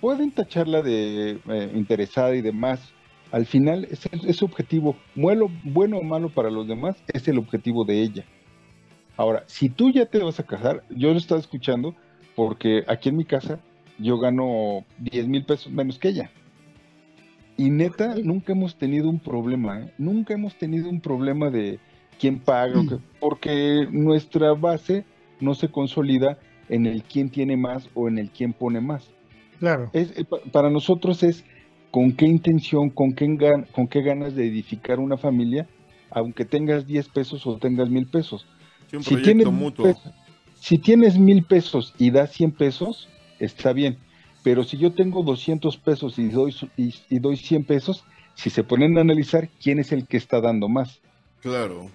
pueden 0.00 0.30
tacharla 0.30 0.80
de 0.80 1.40
eh, 1.44 1.72
interesada 1.74 2.36
y 2.36 2.40
demás. 2.40 2.92
Al 3.32 3.46
final, 3.46 3.88
ese, 3.90 4.08
ese 4.28 4.44
objetivo, 4.44 4.94
bueno, 5.16 5.48
bueno 5.64 5.98
o 5.98 6.04
malo 6.04 6.28
para 6.28 6.50
los 6.50 6.68
demás, 6.68 7.02
es 7.12 7.26
el 7.26 7.38
objetivo 7.38 7.84
de 7.84 8.00
ella. 8.00 8.24
Ahora, 9.16 9.44
si 9.46 9.68
tú 9.68 9.90
ya 9.90 10.06
te 10.06 10.18
vas 10.18 10.40
a 10.40 10.44
casar, 10.44 10.82
yo 10.90 11.12
lo 11.12 11.18
estaba 11.18 11.40
escuchando 11.40 11.94
porque 12.34 12.84
aquí 12.86 13.08
en 13.10 13.16
mi 13.16 13.24
casa 13.24 13.60
yo 13.98 14.18
gano 14.18 14.84
10 14.98 15.28
mil 15.28 15.44
pesos 15.44 15.72
menos 15.72 15.98
que 15.98 16.08
ella. 16.08 16.30
Y 17.56 17.70
neta, 17.70 18.14
nunca 18.22 18.52
hemos 18.52 18.76
tenido 18.76 19.10
un 19.10 19.18
problema, 19.18 19.80
¿eh? 19.80 19.92
nunca 19.98 20.32
hemos 20.32 20.54
tenido 20.56 20.88
un 20.88 21.00
problema 21.00 21.50
de 21.50 21.78
quién 22.18 22.38
paga, 22.38 22.82
mm. 22.82 22.98
porque 23.18 23.86
nuestra 23.90 24.54
base 24.54 25.04
no 25.40 25.54
se 25.54 25.68
consolida 25.68 26.38
en 26.70 26.86
el 26.86 27.02
quién 27.02 27.28
tiene 27.28 27.56
más 27.58 27.90
o 27.94 28.08
en 28.08 28.18
el 28.18 28.30
quién 28.30 28.52
pone 28.54 28.80
más 28.80 29.10
Claro. 29.60 29.90
Es, 29.92 30.16
eh, 30.18 30.24
pa- 30.24 30.40
para 30.50 30.70
nosotros 30.70 31.22
es 31.22 31.44
con 31.90 32.12
qué 32.12 32.24
intención, 32.24 32.88
con 32.88 33.12
qué, 33.12 33.26
con 33.72 33.86
qué 33.88 34.00
ganas 34.00 34.34
de 34.34 34.46
edificar 34.46 34.98
una 34.98 35.18
familia, 35.18 35.68
aunque 36.10 36.46
tengas 36.46 36.86
10 36.86 37.08
pesos 37.08 37.46
o 37.46 37.58
tengas 37.58 37.90
mil 37.90 38.06
pesos. 38.06 38.46
Sí, 38.90 38.96
un 38.96 39.04
Si 39.04 39.04
proyecto 39.04 39.24
tienes, 39.24 39.52
mil 39.52 39.56
mutuo. 39.60 39.94
pesos, 39.94 40.14
si 40.54 40.78
tienes 40.78 41.18
mil 41.18 41.44
pesos 41.46 41.94
y 41.98 42.10
das 42.10 42.32
100 42.32 42.52
pesos, 42.52 43.12
está 43.38 43.72
bien. 43.72 44.04
Pero 44.42 44.64
si 44.64 44.78
yo 44.78 44.94
tengo 44.94 45.22
200 45.22 45.78
pesos 45.78 46.18
y 46.18 46.28
doy, 46.28 46.54
y, 46.76 46.94
y 47.08 47.18
doy 47.18 47.36
100 47.36 47.64
pesos, 47.66 48.06
si 48.34 48.50
se 48.50 48.64
ponen 48.64 48.96
a 48.98 49.02
analizar 49.02 49.50
quién 49.60 49.78
es 49.80 49.92
el 49.92 50.06
que 50.06 50.16
está 50.16 50.40
dando 50.40 50.68
más, 50.68 51.02
Claro. 51.40 51.90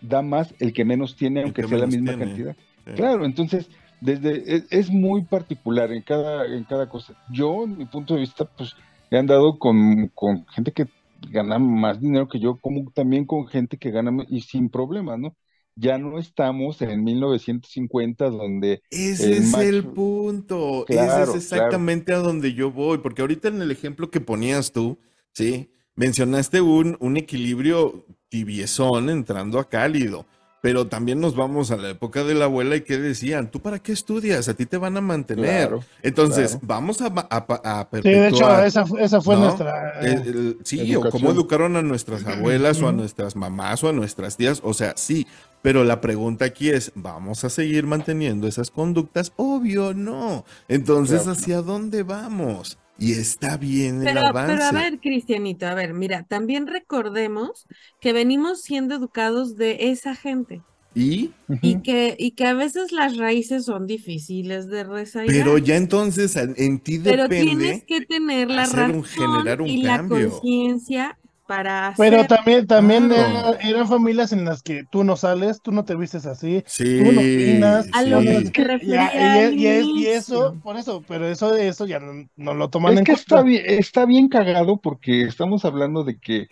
da 0.00 0.22
más 0.22 0.54
el 0.58 0.72
que 0.72 0.84
menos 0.84 1.16
tiene, 1.16 1.42
El 1.42 1.52
aunque 1.52 1.64
que 1.64 1.64
sea 1.64 1.78
la 1.78 1.86
misma 1.86 2.14
tiene. 2.14 2.16
cantidad. 2.16 2.56
sí. 2.84 2.92
Claro, 2.94 3.24
entonces, 3.24 3.70
desde 4.00 4.56
es, 4.56 4.66
es 4.70 4.90
muy 4.90 5.24
particular 5.26 5.92
en 5.92 6.02
cada, 6.02 6.46
en 6.46 6.64
cada 6.64 6.88
cosa. 6.88 7.14
Yo, 7.26 7.64
en 7.64 7.76
mi 7.76 7.86
punto 7.86 8.14
de 8.14 8.20
vista, 8.20 8.44
pues 8.46 8.74
he 9.10 9.18
andado 9.18 9.58
con, 9.58 10.08
con 10.14 10.46
gente 10.48 10.72
que 10.72 10.86
gana 11.20 11.58
más 11.58 12.00
dinero 12.00 12.28
que 12.28 12.40
yo, 12.40 12.58
como 12.60 12.90
también 12.92 13.26
con 13.26 13.46
gente 13.46 13.76
que 13.78 13.90
gana 13.90 14.24
y 14.28 14.40
sin 14.42 14.70
problemas, 14.70 15.18
¿no? 15.18 15.36
Ya 15.76 15.98
no 15.98 16.18
estamos 16.18 16.82
en 16.82 17.02
1950 17.04 18.28
donde 18.30 18.82
Ese 18.90 19.36
el 19.36 19.42
es 19.44 19.54
el 19.54 19.84
punto. 19.84 20.84
Claro, 20.86 21.22
Ese 21.24 21.38
es 21.38 21.44
exactamente 21.52 22.12
a 22.12 22.18
donde 22.18 22.52
yo 22.54 22.70
voy. 22.70 22.98
Porque 22.98 23.22
ahorita 23.22 23.48
en 23.48 23.62
el 23.62 23.70
ejemplo 23.70 24.10
que 24.10 24.20
ponías 24.20 24.72
tú, 24.72 24.98
sí, 25.32 25.70
mencionaste 25.96 26.60
un, 26.60 26.96
un 27.00 27.16
equilibrio 27.16 28.04
tibiezón 28.28 29.08
entrando 29.10 29.58
a 29.58 29.68
cálido. 29.68 30.26
Pero 30.62 30.88
también 30.88 31.20
nos 31.20 31.34
vamos 31.34 31.70
a 31.70 31.78
la 31.78 31.88
época 31.88 32.22
de 32.22 32.34
la 32.34 32.44
abuela 32.44 32.76
y 32.76 32.82
que 32.82 32.98
decían, 32.98 33.50
¿tú 33.50 33.60
para 33.60 33.78
qué 33.78 33.92
estudias? 33.92 34.46
A 34.46 34.52
ti 34.54 34.66
te 34.66 34.76
van 34.76 34.94
a 34.98 35.00
mantener. 35.00 35.68
Claro, 35.68 35.84
Entonces, 36.02 36.50
claro. 36.50 36.66
vamos 36.66 37.00
a, 37.00 37.06
a, 37.06 37.80
a 37.80 37.88
Sí, 38.02 38.10
de 38.10 38.28
hecho, 38.28 38.44
perpetuar. 38.44 38.66
esa, 38.66 38.84
esa 38.98 39.20
fue 39.22 39.36
¿no? 39.36 39.44
nuestra. 39.44 40.00
El- 40.00 40.08
el- 40.28 40.58
sí, 40.62 40.94
o 40.96 41.08
cómo 41.08 41.30
educaron 41.30 41.76
a 41.76 41.82
nuestras 41.82 42.26
abuelas 42.26 42.82
o 42.82 42.88
a 42.88 42.92
nuestras 42.92 43.36
mamás 43.36 43.82
o 43.84 43.88
a 43.88 43.92
nuestras 43.94 44.36
tías. 44.36 44.60
O 44.62 44.74
sea, 44.74 44.92
sí, 44.98 45.26
pero 45.62 45.84
la 45.84 46.00
pregunta 46.00 46.46
aquí 46.46 46.70
es, 46.70 46.92
¿vamos 46.94 47.44
a 47.44 47.50
seguir 47.50 47.86
manteniendo 47.86 48.46
esas 48.48 48.70
conductas? 48.70 49.32
Obvio, 49.36 49.94
no. 49.94 50.44
Entonces, 50.68 51.26
Claro 51.26 51.28
que 51.28 51.40
no. 51.40 51.48
¿hacia 51.48 51.62
dónde 51.62 52.02
vamos? 52.02 52.78
Y 52.98 53.12
está 53.12 53.56
bien 53.56 54.02
el 54.02 54.06
Pero, 54.06 54.18
avance. 54.18 54.44
pero 54.44 54.64
a 54.64 54.72
ver, 54.72 55.00
Cristianito, 55.00 55.66
a 55.66 55.74
ver, 55.74 55.94
mira, 55.94 56.24
también 56.24 56.66
recordemos 56.66 57.66
que 58.00 58.12
venimos 58.12 58.62
siendo 58.62 58.94
educados 58.94 59.56
de 59.56 59.90
esa 59.90 60.14
gente 60.16 60.64
Y, 60.94 61.34
y 61.60 61.82
que, 61.82 62.16
y 62.18 62.32
que 62.32 62.46
a 62.46 62.54
veces 62.54 62.92
las 62.92 63.16
raíces 63.18 63.64
son 63.66 63.86
difíciles 63.86 64.68
de 64.68 64.84
resaigar. 64.84 65.34
pero 65.34 65.58
ya 65.58 65.76
entonces 65.76 66.36
en 66.36 66.54
en 66.58 66.80
ti 66.80 66.98
Pero 67.02 67.30
tienes 67.30 67.82
depende. 67.82 67.86
que 67.86 68.02
tener 68.02 68.50
la 68.50 68.64
hacer 68.64 68.90
un- 68.90 69.02
razón 69.02 69.04
generar 69.04 69.60
un 69.62 69.68
y 69.70 69.82
la 69.82 70.00
cambio. 70.00 70.06
conciencia 70.06 71.19
para 71.50 71.94
Pero 71.96 72.24
también, 72.28 72.64
también 72.68 73.10
era- 73.10 73.58
eran 73.60 73.88
familias 73.88 74.32
en 74.32 74.44
las 74.44 74.62
que 74.62 74.84
tú 74.88 75.02
no 75.02 75.16
sales, 75.16 75.60
tú 75.60 75.72
no 75.72 75.84
te 75.84 75.96
vistes 75.96 76.24
así. 76.24 76.62
Sí, 76.64 76.98
Tú 76.98 77.10
no 77.10 77.20
opinas. 77.20 77.88
A 77.92 78.02
lo 78.04 78.20
sí. 78.20 78.26
que 78.28 78.50
te 78.52 78.64
refería 78.64 79.50
y, 79.50 80.06
eso, 80.06 80.56
por 80.62 80.76
eso, 80.76 81.02
pero 81.08 81.26
eso 81.26 81.52
de 81.52 81.66
eso 81.66 81.86
ya 81.86 81.98
no, 81.98 82.28
no 82.36 82.54
lo 82.54 82.70
toman 82.70 82.92
Es 82.92 82.98
en 83.00 83.04
que 83.04 83.12
cuenta. 83.14 83.22
está 83.22 83.42
bien, 83.42 83.64
está 83.66 84.06
bien 84.06 84.28
cagado 84.28 84.76
porque 84.80 85.22
estamos 85.22 85.64
hablando 85.64 86.04
de 86.04 86.20
que, 86.20 86.46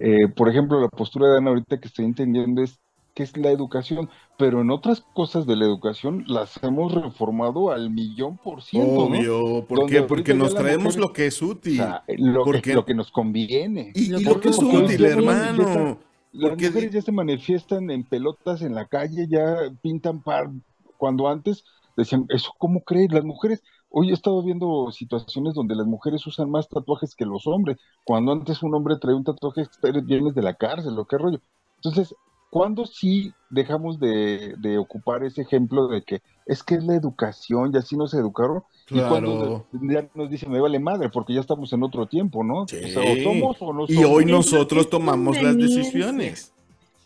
eh, 0.00 0.28
por 0.34 0.48
ejemplo, 0.48 0.80
la 0.80 0.88
postura 0.88 1.28
de 1.28 1.36
Ana 1.36 1.50
ahorita 1.50 1.78
que 1.78 1.88
estoy 1.88 2.06
entendiendo 2.06 2.62
es 2.62 2.78
que 3.18 3.24
es 3.24 3.36
la 3.36 3.50
educación, 3.50 4.08
pero 4.36 4.60
en 4.60 4.70
otras 4.70 5.00
cosas 5.12 5.44
de 5.44 5.56
la 5.56 5.64
educación 5.64 6.22
las 6.28 6.62
hemos 6.62 6.94
reformado 6.94 7.72
al 7.72 7.90
millón 7.90 8.36
por 8.38 8.62
ciento, 8.62 8.94
¿no? 8.94 9.18
Obvio, 9.18 9.64
¿por 9.66 9.78
Donde 9.80 9.92
qué? 9.92 10.02
Porque 10.02 10.34
nos 10.34 10.54
traemos 10.54 10.96
lo 10.96 11.12
que 11.12 11.26
es 11.26 11.42
O 11.42 11.46
útil. 11.48 11.78
sea, 11.78 12.04
lo, 12.16 12.44
¿Por 12.44 12.62
que, 12.62 12.74
lo 12.74 12.84
que 12.84 12.94
nos 12.94 13.10
conviene. 13.10 13.90
Y, 13.96 14.06
Lo 14.10 14.20
y 14.20 14.24
que 14.24 14.30
lo 14.30 14.40
que 14.40 14.48
es 14.50 14.58
útil, 14.58 15.00
no- 15.00 15.06
hermano. 15.08 15.62
están- 15.62 15.98
Las 16.30 16.50
Porque 16.50 16.68
mujeres 16.68 16.92
ya 16.92 17.02
se 17.02 17.10
manifiestan 17.10 17.90
en 17.90 18.04
pelotas 18.04 18.62
en 18.62 18.76
la 18.76 18.86
calle, 18.86 19.26
ya 19.28 19.56
pintan 19.82 20.22
par, 20.22 20.48
cuando 20.96 21.26
antes 21.26 21.64
decían, 21.96 22.24
¿eso 22.28 22.52
cómo 22.58 22.82
crees? 22.82 23.10
Las 23.12 23.24
mujeres, 23.24 23.64
hoy 23.90 24.10
he 24.10 24.12
estado 24.12 24.44
viendo 24.44 24.92
situaciones 24.92 25.54
donde 25.54 25.74
las 25.74 25.86
mujeres 25.88 26.24
usan 26.24 26.48
más 26.50 26.68
tatuajes 26.68 27.16
que 27.16 27.24
los 27.26 27.48
hombres, 27.48 27.78
cuando 28.04 28.30
antes 28.30 28.62
un 28.62 28.74
hombre 28.76 28.94
traía 29.00 29.16
un 29.16 29.24
tatuaje 29.24 29.64
vienes 30.04 30.36
de 30.36 30.42
la 30.42 30.54
cárcel, 30.54 30.96
o 30.96 31.04
qué 31.06 31.18
rollo. 31.18 31.40
Entonces, 31.82 32.14
¿cuándo 32.50 32.86
sí 32.86 33.32
dejamos 33.50 33.98
de, 33.98 34.54
de 34.58 34.78
ocupar 34.78 35.24
ese 35.24 35.42
ejemplo 35.42 35.88
de 35.88 36.02
que 36.02 36.22
es 36.46 36.62
que 36.62 36.76
es 36.76 36.84
la 36.84 36.94
educación 36.94 37.72
y 37.72 37.78
así 37.78 37.96
nos 37.96 38.14
educaron? 38.14 38.62
Y 38.90 39.00
cuando 39.00 39.66
ya 39.82 40.08
nos 40.14 40.30
dicen, 40.30 40.50
me 40.50 40.60
vale 40.60 40.78
madre, 40.78 41.10
porque 41.10 41.34
ya 41.34 41.40
estamos 41.40 41.72
en 41.72 41.82
otro 41.82 42.06
tiempo, 42.06 42.42
¿no? 42.42 42.66
Sí. 42.66 42.78
O 42.84 42.88
sea, 42.88 43.02
o 43.02 43.16
somos 43.22 43.56
o 43.60 43.72
no 43.72 43.86
somos. 43.86 43.90
Y 43.90 44.04
hoy 44.04 44.24
nosotros 44.24 44.88
tomamos 44.88 45.40
las 45.42 45.56
decisiones. 45.56 46.54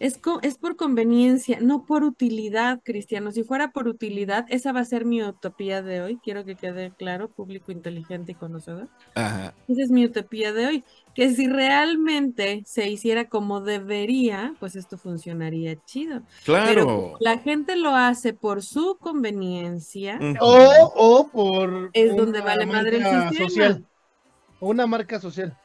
Es, 0.02 0.18
co- 0.18 0.40
es 0.42 0.58
por 0.58 0.74
conveniencia, 0.74 1.58
no 1.60 1.84
por 1.86 2.02
utilidad, 2.02 2.80
Cristiano. 2.82 3.30
Si 3.30 3.44
fuera 3.44 3.70
por 3.70 3.86
utilidad, 3.86 4.46
esa 4.48 4.72
va 4.72 4.80
a 4.80 4.84
ser 4.84 5.04
mi 5.04 5.22
utopía 5.22 5.80
de 5.80 6.00
hoy. 6.02 6.18
Quiero 6.24 6.44
que 6.44 6.56
quede 6.56 6.90
claro, 6.98 7.28
público 7.28 7.70
inteligente 7.70 8.32
y 8.32 8.34
conocedor. 8.34 8.88
Ajá. 9.14 9.54
Esa 9.68 9.82
es 9.82 9.90
mi 9.90 10.04
utopía 10.04 10.52
de 10.52 10.66
hoy. 10.66 10.84
Que 11.14 11.32
si 11.34 11.46
realmente 11.46 12.62
se 12.66 12.88
hiciera 12.90 13.28
como 13.28 13.60
debería, 13.60 14.54
pues 14.58 14.74
esto 14.74 14.98
funcionaría 14.98 15.76
chido. 15.84 16.22
Pero 16.44 16.62
Claro. 16.64 16.84
como 16.86 17.16
la 17.20 17.38
gente 17.38 17.76
lo 17.76 17.94
hace 17.94 18.32
por 18.32 18.62
su 18.62 18.96
conveniencia. 18.98 20.18
O, 20.40 20.92
o 20.96 21.28
por 21.28 21.90
es 21.92 22.16
donde 22.16 22.40
vale 22.40 22.66
madre 22.66 22.96
el 22.96 23.04
sistema. 23.04 23.32
social. 23.48 23.86
O 24.58 24.68
una 24.70 24.86
marca 24.88 25.20
social. 25.20 25.56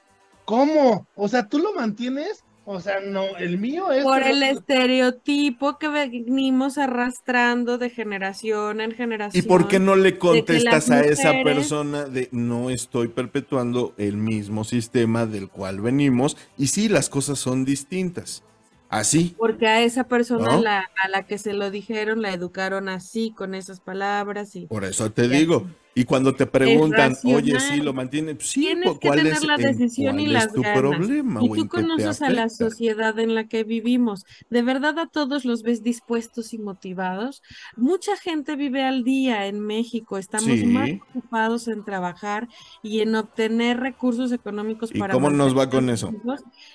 ¿Cómo? 0.45 1.07
O 1.15 1.27
sea, 1.27 1.47
¿tú 1.47 1.57
lo 1.59 1.73
mantienes? 1.73 2.43
O 2.69 2.81
sea, 2.81 2.99
no, 2.99 3.37
el 3.37 3.57
mío 3.59 3.93
es... 3.93 4.03
por 4.03 4.21
el 4.23 4.43
estereotipo 4.43 5.77
que 5.79 5.87
venimos 5.87 6.77
arrastrando 6.77 7.77
de 7.77 7.89
generación 7.89 8.81
en 8.81 8.91
¿Y 8.91 8.95
generación. 8.95 9.45
por 9.45 9.69
qué 9.69 9.79
no 9.79 9.95
le 9.95 10.17
contestas 10.17 10.91
a 10.91 10.99
esa 10.99 11.31
persona 11.43 12.03
de 12.03 12.27
no 12.33 12.69
estoy 12.69 13.07
perpetuando 13.07 13.93
el 13.97 14.17
mismo 14.17 14.65
sistema 14.65 15.25
del 15.25 15.47
cual 15.47 15.79
venimos? 15.79 16.35
Y 16.57 16.67
sí, 16.67 16.89
las 16.89 17.07
cosas 17.09 17.39
son 17.39 17.63
distintas. 17.63 18.43
Así. 18.89 19.33
Porque 19.37 19.67
a 19.67 19.81
esa 19.83 20.03
persona 20.09 20.57
¿No? 20.57 20.61
la, 20.61 20.89
a 21.01 21.07
la 21.07 21.23
que 21.25 21.37
se 21.37 21.53
lo 21.53 21.71
dijeron 21.71 22.21
la 22.21 22.33
educaron 22.33 22.89
así, 22.89 23.33
con 23.33 23.55
esas 23.55 23.79
palabras 23.79 24.57
y 24.57 24.65
Por 24.65 24.83
eso 24.83 25.09
te 25.11 25.25
Y 25.25 25.29
digo. 25.29 25.67
Y 25.99 26.05
cuando 26.05 26.35
te 26.35 26.45
preguntan, 26.45 27.17
oye, 27.25 27.59
sí, 27.59 27.81
lo 27.81 27.93
mantiene, 27.93 28.35
pues 28.35 28.49
sí, 28.51 28.59
tienes 28.59 28.79
¿cu- 28.79 28.99
que 28.99 29.09
¿cuál 29.09 29.17
tener 29.19 29.31
es, 29.31 29.43
la 29.43 29.57
decisión 29.59 30.19
y 30.19 30.27
las 30.27 30.53
tu 30.53 30.61
ganas. 30.61 30.71
problema? 30.71 31.39
Y 31.39 31.49
tú 31.53 31.67
conoces 31.67 32.21
a 32.23 32.31
la 32.31 32.49
sociedad 32.49 33.17
en 33.19 33.35
la 33.35 33.47
que 33.47 33.63
vivimos. 33.63 34.23
De 34.49 34.63
verdad 34.63 34.97
a 34.97 35.07
todos 35.07 35.45
los 35.45 35.61
ves 35.61 35.83
dispuestos 35.83 36.51
y 36.53 36.57
motivados. 36.57 37.43
Mucha 37.75 38.17
gente 38.17 38.55
vive 38.55 38.83
al 38.83 39.03
día 39.03 39.45
en 39.45 39.59
México. 39.59 40.17
Estamos 40.17 40.63
más 40.63 40.89
ocupados 41.13 41.67
en 41.67 41.83
trabajar 41.83 42.47
y 42.81 43.01
en 43.01 43.13
obtener 43.15 43.79
recursos 43.79 44.31
económicos 44.31 44.93
¿Y 44.93 44.99
para 44.99 45.13
cómo 45.13 45.29
nos 45.29 45.57
va 45.57 45.69
con 45.69 45.89
eso? 45.89 46.11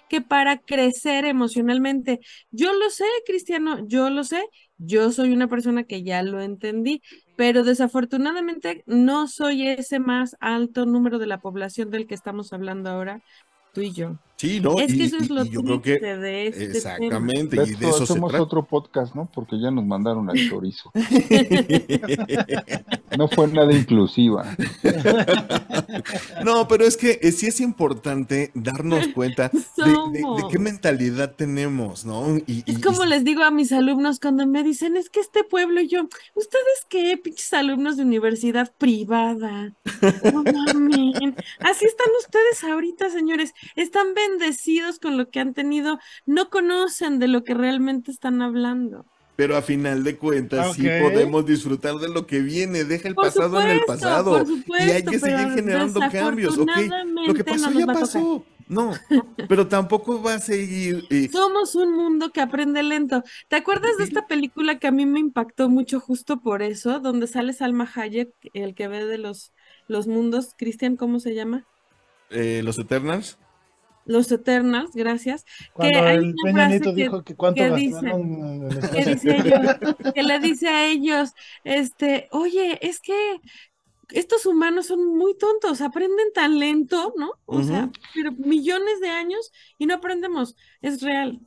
que 0.08 0.20
para 0.20 0.58
crecer 0.58 1.24
emocionalmente. 1.24 2.20
Yo 2.50 2.72
lo 2.74 2.90
sé, 2.90 3.04
Cristiano, 3.26 3.78
yo 3.86 4.10
lo 4.10 4.24
sé. 4.24 4.42
Yo 4.84 5.12
soy 5.12 5.32
una 5.32 5.48
persona 5.48 5.84
que 5.84 6.02
ya 6.02 6.22
lo 6.22 6.40
entendí, 6.40 7.02
pero 7.36 7.62
desafortunadamente 7.64 8.82
no 8.86 9.28
soy 9.28 9.68
ese 9.68 10.00
más 10.00 10.36
alto 10.40 10.86
número 10.86 11.18
de 11.18 11.26
la 11.26 11.40
población 11.40 11.90
del 11.90 12.06
que 12.08 12.14
estamos 12.14 12.52
hablando 12.52 12.90
ahora, 12.90 13.22
tú 13.72 13.82
y 13.82 13.92
yo. 13.92 14.18
Sí, 14.42 14.60
¿no? 14.60 14.76
es 14.78 14.92
y, 14.92 14.98
que 14.98 15.04
eso 15.04 15.16
es 15.18 15.30
lo 15.30 15.44
yo 15.44 15.62
creo 15.62 15.80
que 15.82 15.90
triste 15.98 16.16
de 16.18 16.46
este 16.48 16.58
tema. 16.58 16.74
exactamente, 16.96 17.56
De 17.56 17.62
y 17.70 17.74
de 17.76 17.88
eso 17.88 17.98
se 17.98 18.02
hacemos 18.12 18.30
trata. 18.30 18.42
otro 18.42 18.64
podcast, 18.64 19.14
¿no? 19.14 19.28
Porque 19.32 19.58
ya 19.60 19.70
nos 19.70 19.84
mandaron 19.86 20.28
al 20.28 20.36
chorizo. 20.48 20.90
No 23.16 23.28
fue 23.28 23.46
nada 23.48 23.72
inclusiva. 23.74 24.56
No, 26.44 26.66
pero 26.66 26.84
es 26.86 26.96
que 26.96 27.18
eh, 27.22 27.30
sí 27.32 27.46
es 27.46 27.60
importante 27.60 28.50
darnos 28.54 29.08
cuenta 29.08 29.50
de, 29.50 29.58
de- 29.84 30.10
de 30.12 30.20
Somos. 30.22 30.50
qué 30.50 30.58
mentalidad 30.58 31.34
tenemos, 31.36 32.04
¿no? 32.06 32.38
Y, 32.46 32.64
Es 32.66 32.78
como 32.80 33.04
y- 33.04 33.08
les 33.08 33.24
digo 33.24 33.42
a 33.42 33.50
mis 33.50 33.70
alumnos 33.72 34.18
cuando 34.18 34.46
me 34.46 34.62
dicen, 34.62 34.96
es 34.96 35.10
que 35.10 35.20
este 35.20 35.44
pueblo 35.44 35.80
y 35.82 35.88
yo, 35.88 36.08
¿ustedes 36.34 36.86
qué, 36.88 37.18
pinches 37.22 37.52
alumnos 37.52 37.96
de 37.98 38.04
universidad 38.04 38.72
privada? 38.78 39.74
No 40.32 40.42
mamen. 40.42 41.36
Así 41.60 41.84
están 41.84 42.08
ustedes 42.18 42.64
ahorita, 42.64 43.10
señores. 43.10 43.52
Están 43.76 44.14
bendecidos 44.38 44.98
con 44.98 45.16
lo 45.16 45.30
que 45.30 45.40
han 45.40 45.54
tenido. 45.54 45.98
No 46.26 46.50
conocen 46.50 47.18
de 47.18 47.28
lo 47.28 47.44
que 47.44 47.54
realmente 47.54 48.10
están 48.10 48.42
hablando. 48.42 49.06
pero 49.34 49.56
a 49.56 49.62
final 49.62 50.04
de 50.04 50.18
cuentas 50.18 50.74
sí 50.74 50.90
podemos 50.90 51.44
disfrutar 51.46 51.96
de 51.96 52.08
lo 52.08 52.26
que 52.26 52.40
viene. 52.40 52.84
Deja 52.84 53.08
el 53.08 53.14
Por 53.14 53.24
pasado 53.26 53.60
en 53.60 53.68
el 53.70 53.82
pasado. 53.84 54.44
por 54.44 54.46
y 54.78 54.90
hay 54.90 55.04
que 55.04 55.18
seguir 55.18 55.50
generando 55.50 56.08
cambios. 56.08 56.58
Ok, 56.58 56.76
lo 57.22 57.34
que 57.34 57.44
pasó 57.44 57.70
no 57.70 57.80
ya 57.80 57.86
pasó. 57.86 58.46
No, 58.68 59.04
pero 59.46 59.68
tampoco 59.68 60.22
va 60.22 60.34
a 60.34 60.38
seguir. 60.38 61.06
eh, 61.10 61.28
Somos 61.32 61.74
un 61.74 61.92
mundo 61.96 62.30
que 62.30 62.40
aprende 62.40 62.82
lento. 62.82 63.22
¿Te 63.48 63.56
acuerdas 63.56 63.96
de 63.98 64.04
esta 64.04 64.26
película 64.26 64.78
que 64.78 64.86
a 64.86 64.92
mí 64.92 65.06
me 65.06 65.20
impactó 65.20 65.68
mucho 65.68 66.00
justo 66.00 66.40
por 66.40 66.62
eso, 66.62 67.00
donde 67.00 67.26
sale 67.26 67.52
Salma 67.52 67.90
Hayek, 67.94 68.32
el 68.54 68.74
que 68.74 68.88
ve 68.88 69.04
de 69.06 69.18
los, 69.18 69.52
los 69.88 70.06
mundos? 70.06 70.54
Cristian, 70.56 70.96
¿cómo 70.96 71.20
se 71.20 71.34
llama? 71.34 71.66
eh, 72.30 72.62
los 72.64 72.78
Eternals. 72.78 73.38
Los 74.04 74.30
Eternals, 74.32 74.90
gracias. 74.94 75.44
Cuando 75.72 76.02
hay 76.02 76.16
el 76.16 76.24
una 76.24 76.42
Peña 76.42 76.52
frase 76.54 76.78
Nieto 76.78 76.94
que- 76.94 77.02
dijo 77.02 77.24
que 77.24 77.36
cuánto 77.36 77.56
que 77.62 77.70
gastaron 77.70 78.60
que 78.92 79.04
dice 79.04 79.36
ellos, 79.36 79.60
que 80.14 80.22
le 80.22 80.38
dice 80.40 80.68
a 80.68 80.86
ellos, 80.88 81.32
este, 81.64 82.28
oye, 82.32 82.78
es 82.86 83.00
que 83.00 83.14
estos 84.10 84.46
humanos 84.46 84.86
son 84.86 85.16
muy 85.16 85.36
tontos, 85.38 85.80
aprenden 85.80 86.32
tan 86.34 86.58
lento, 86.58 87.14
¿no? 87.16 87.32
O 87.46 87.62
sea, 87.62 87.90
pero 88.14 88.32
millones 88.32 89.00
de 89.00 89.08
años 89.10 89.50
y 89.78 89.86
no 89.86 89.94
aprendemos, 89.94 90.56
es 90.82 91.00
real. 91.02 91.40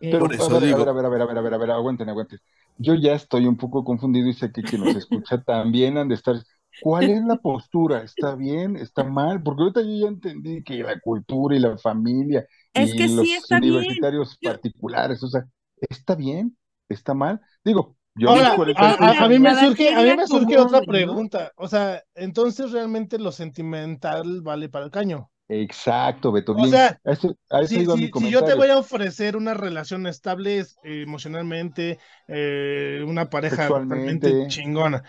Eh, 0.00 0.10
Pero, 0.12 0.26
Por 0.26 0.34
eso 0.34 0.56
a 0.56 0.60
ver, 0.60 0.62
digo. 0.68 0.82
a 0.82 0.92
ver, 0.92 1.04
a 1.06 1.08
ver, 1.08 1.22
a 1.22 1.26
ver, 1.26 1.38
a 1.38 1.40
ver, 1.42 1.54
a 1.54 1.58
ver, 1.58 1.70
aguanten, 1.70 2.08
aguanten. 2.08 2.38
Yo 2.76 2.94
ya 2.94 3.14
estoy 3.14 3.46
un 3.46 3.56
poco 3.56 3.84
confundido 3.84 4.28
y 4.28 4.34
sé 4.34 4.52
que 4.52 4.62
quien 4.62 4.82
nos 4.84 4.94
escucha 4.96 5.42
también 5.42 5.96
han 5.98 6.08
de 6.08 6.14
estar. 6.16 6.36
¿Cuál 6.78 7.08
es 7.10 7.22
la 7.24 7.36
postura? 7.36 8.02
¿Está 8.02 8.34
bien? 8.36 8.76
¿Está 8.76 9.04
mal? 9.04 9.42
Porque 9.42 9.62
ahorita 9.62 9.82
yo 9.82 9.88
ya 10.02 10.08
entendí 10.08 10.62
que 10.62 10.82
la 10.82 11.00
cultura 11.00 11.56
y 11.56 11.60
la 11.60 11.78
familia 11.78 12.46
Es 12.72 12.94
y 12.94 12.94
que 12.94 13.08
sí 13.08 13.32
los 13.32 13.34
está 13.34 13.58
bien. 13.60 13.96
universitarios 13.96 14.38
particulares, 14.38 15.22
o 15.22 15.28
sea, 15.28 15.44
¿está 15.88 16.14
bien? 16.14 16.56
¿Está 16.88 17.14
mal? 17.14 17.40
Digo, 17.64 17.96
yo 18.14 18.30
Ahora, 18.30 18.50
a 18.50 18.54
a, 18.74 18.88
a- 19.10 19.12
46 19.12 19.24
a 19.24 19.28
mí 19.28 19.38
me 19.38 19.54
surge, 19.54 19.92
a 19.94 20.02
mí 20.02 20.12
me 20.14 20.26
surge 20.26 20.58
otra 20.58 20.82
pregunta. 20.84 21.52
O 21.56 21.68
sea, 21.68 22.02
entonces 22.14 22.70
realmente 22.72 23.18
lo 23.18 23.32
sentimental 23.32 24.40
vale 24.42 24.68
para 24.68 24.84
el 24.86 24.90
caño. 24.90 25.30
Exacto, 25.48 26.32
Beto, 26.32 26.54
O 26.54 26.66
bien. 26.66 26.68
sea, 26.68 27.00
eso, 27.04 27.36
a 27.50 27.60
eso 27.62 27.78
Si, 27.78 27.80
iba 27.80 27.96
si- 27.96 27.96
mi 27.96 28.10
si 28.14 28.30
yo 28.30 28.44
te 28.44 28.54
voy 28.54 28.70
a 28.70 28.78
ofrecer 28.78 29.36
una 29.36 29.54
relación 29.54 30.06
estable 30.06 30.60
eh, 30.60 31.02
emocionalmente, 31.02 31.98
eh, 32.28 33.04
una 33.06 33.30
pareja 33.30 33.74
totalmente 33.86 34.38
chingona, 34.48 35.02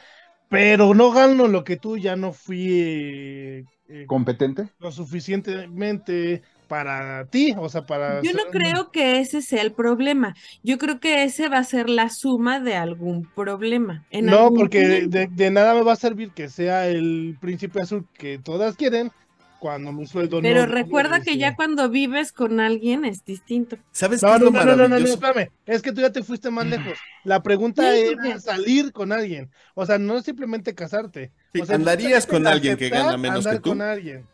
pero 0.49 0.93
no 0.93 1.11
gano 1.11 1.47
lo 1.47 1.63
que 1.63 1.77
tú, 1.77 1.97
ya 1.97 2.15
no 2.15 2.33
fui 2.33 2.67
eh, 2.71 3.63
eh, 3.89 4.05
¿Competente? 4.07 4.69
lo 4.79 4.91
suficientemente 4.91 6.41
para 6.67 7.25
ti, 7.25 7.53
o 7.57 7.69
sea, 7.69 7.85
para 7.85 8.21
Yo 8.23 8.33
no 8.33 8.45
creo 8.51 8.91
que 8.91 9.19
ese 9.19 9.41
sea 9.41 9.61
el 9.61 9.73
problema. 9.73 10.33
Yo 10.63 10.77
creo 10.77 10.99
que 10.99 11.23
ese 11.23 11.47
va 11.47 11.59
a 11.59 11.63
ser 11.63 11.89
la 11.89 12.09
suma 12.09 12.59
de 12.59 12.75
algún 12.75 13.29
problema. 13.35 14.03
En 14.09 14.25
No, 14.25 14.37
algún 14.45 14.57
porque 14.57 15.07
de 15.07 15.51
nada 15.51 15.73
me 15.75 15.83
va 15.83 15.93
a 15.93 15.95
servir 15.95 16.31
que 16.31 16.49
sea 16.49 16.87
el 16.87 17.37
príncipe 17.39 17.81
azul 17.81 18.07
que 18.17 18.39
todas 18.39 18.75
quieren 18.75 19.11
cuando 19.57 19.91
mi 19.93 20.05
sueldo 20.07 20.41
Pero 20.41 20.65
no 20.65 20.65
recuerda 20.67 21.21
que 21.21 21.37
ya 21.37 21.55
cuando 21.55 21.89
vives 21.89 22.31
con 22.31 22.59
alguien 22.59 23.05
es 23.05 23.23
distinto. 23.25 23.77
¿Sabes 23.91 24.25
qué 24.25 24.31
No, 24.31 24.35
es 24.35 24.41
no, 24.41 24.45
lo 24.45 24.51
no, 24.51 24.63
no, 24.63 24.75
no, 24.75 24.87
no, 24.87 24.99
no, 24.99 25.07
maravilloso? 25.07 25.13
espérame. 25.13 25.51
Es 25.65 25.81
que 25.81 25.91
tú 25.93 26.01
ya 26.01 26.11
te 26.11 26.23
fuiste 26.23 26.51
más 26.51 26.67
lejos. 26.67 27.07
La 27.23 27.41
pregunta 27.43 27.83
Sí, 27.83 27.99
era 28.03 28.39
salir 28.39 28.91
con 28.91 29.11
alguien. 29.11 29.51
O 29.73 29.85
sea, 29.85 29.97
no 29.99 30.17
es 30.17 30.25
simplemente 30.25 30.75
casarte. 30.75 31.33
Sí, 31.53 31.61
O 31.61 31.65
sea, 31.65 31.75
¿andarías 31.75 32.27
con 32.27 32.47
alguien 32.47 32.77
que 32.77 32.89
gana 32.89 33.17
menos 33.17 33.47
andar 33.47 33.57
que 33.57 33.59
tú? 33.59 33.71
con 33.71 33.81
alguien. 33.81 34.29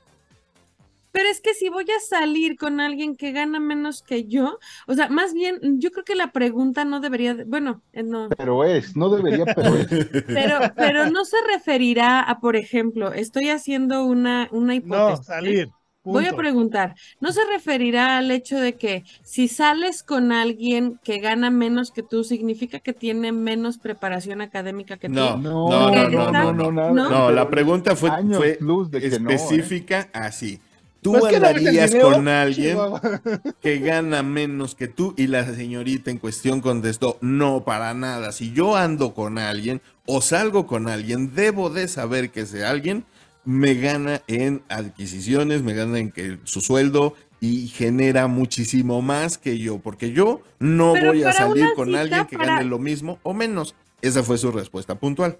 Pero 1.12 1.30
es 1.30 1.42
que 1.42 1.54
si 1.54 1.70
voy 1.70 1.86
a 1.86 2.00
salir 2.00 2.56
con 2.58 2.80
alguien 2.80 3.16
que 3.16 3.32
gana 3.32 3.60
menos 3.60 4.02
que 4.04 4.26
yo, 4.26 4.60
o 4.88 4.94
sea, 4.94 5.10
más 5.10 5.34
bien, 5.34 5.60
yo 5.80 5.92
creo 5.92 6.04
que 6.06 6.16
la 6.16 6.32
pregunta 6.32 6.86
no 6.86 7.00
debería, 7.02 7.34
de- 7.36 7.44
bueno, 7.46 7.84
eh, 7.94 8.04
no, 8.04 8.30
Pero 8.38 8.64
es, 8.64 8.96
no 8.96 9.10
debería, 9.10 9.46
pero 9.46 9.76
es. 9.76 9.88
pero, 10.32 10.74
pero 10.78 11.06
no 11.08 11.26
se 11.26 11.38
referirá 11.48 12.22
a, 12.22 12.40
por 12.40 12.56
ejemplo, 12.56 13.14
estoy 13.14 13.50
haciendo 13.50 14.06
una, 14.06 14.48
una 14.52 14.74
No, 14.74 14.78
hipótesis. 14.78 15.20
¿eh? 15.22 15.24
salir. 15.26 15.70
Voy 16.04 16.26
a 16.26 16.34
preguntar, 16.36 16.96
¿no 17.20 17.32
se 17.32 17.42
referirá 17.46 18.18
al 18.18 18.32
hecho 18.32 18.58
de 18.60 18.76
que 18.76 19.04
si 19.24 19.48
sales 19.48 20.02
con 20.04 20.32
alguien 20.32 21.00
que 21.04 21.20
gana 21.20 21.52
menos 21.52 21.92
que 21.92 22.02
tú, 22.04 22.24
significa 22.24 22.80
que 22.80 22.94
tiene 22.94 23.32
menos 23.32 23.78
preparación 23.78 24.42
académica 24.42 24.98
que 24.98 25.10
No, 25.10 25.34
tú? 25.34 25.38
no, 25.38 25.70
no, 25.70 26.10
no, 26.10 26.32
no, 26.32 26.54
no, 26.54 26.72
no. 26.72 26.92
No. 26.94 27.10
No, 27.10 27.32
la 27.32 27.50
pregunta 27.50 27.96
fue, 27.96 28.10
fue 28.34 28.58
luz 28.62 28.90
de 28.90 29.00
que 29.00 29.20
no, 29.20 29.30
¿eh? 29.30 29.36
específica 29.36 30.10
así. 30.14 30.60
¿Tú 31.02 31.14
Pues 31.14 31.24
no 31.24 31.48
andarías 31.48 31.96
con 31.96 32.28
alguien 32.28 32.78
que 33.62 33.80
gana 33.80 34.22
menos 34.22 34.76
que 34.76 34.88
tú? 34.88 35.16
Y 35.18 35.28
la 35.28 35.46
señorita 35.46 36.12
en 36.12 36.20
cuestión 36.20 36.62
contestó, 36.62 37.18
no, 37.22 37.64
para 37.64 37.94
nada. 37.96 38.32
Si 38.32 38.52
yo 38.54 38.76
ando 38.76 39.14
con 39.16 39.40
alguien 39.40 39.82
o 40.06 40.22
salgo 40.22 40.68
con 40.68 40.88
alguien, 40.88 41.34
debo 41.34 41.72
de 41.72 41.88
saber 41.88 42.30
que 42.30 42.42
ese 42.42 42.66
alguien 42.66 43.04
me 43.46 43.74
gana 43.74 44.22
en 44.28 44.62
adquisiciones, 44.70 45.64
me 45.64 45.74
gana 45.74 45.98
en 45.98 46.12
que 46.12 46.38
su 46.44 46.62
sueldo 46.62 47.16
y 47.40 47.68
genera 47.70 48.28
muchísimo 48.28 49.02
más 49.02 49.40
que 49.40 49.58
yo, 49.58 49.80
porque 49.80 50.12
yo 50.12 50.42
no 50.60 50.94
Pero 50.94 51.08
voy 51.08 51.24
a 51.24 51.34
salir 51.34 51.66
con 51.76 51.88
cita, 51.88 52.02
alguien 52.02 52.26
que 52.28 52.38
para- 52.38 52.58
gane 52.58 52.66
lo 52.66 52.78
mismo 52.78 53.18
o 53.24 53.34
menos. 53.34 53.74
Esa 54.04 54.22
fue 54.22 54.38
su 54.38 54.52
respuesta 54.52 54.94
puntual. 54.94 55.40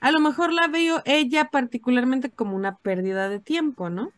A 0.00 0.10
lo 0.10 0.20
mejor 0.20 0.52
la 0.52 0.68
veo 0.68 1.00
ella 1.06 1.48
particularmente 1.50 2.28
como 2.30 2.54
una 2.54 2.76
pérdida 2.76 3.30
de 3.30 3.40
tiempo, 3.40 3.88
¿no? 3.88 4.12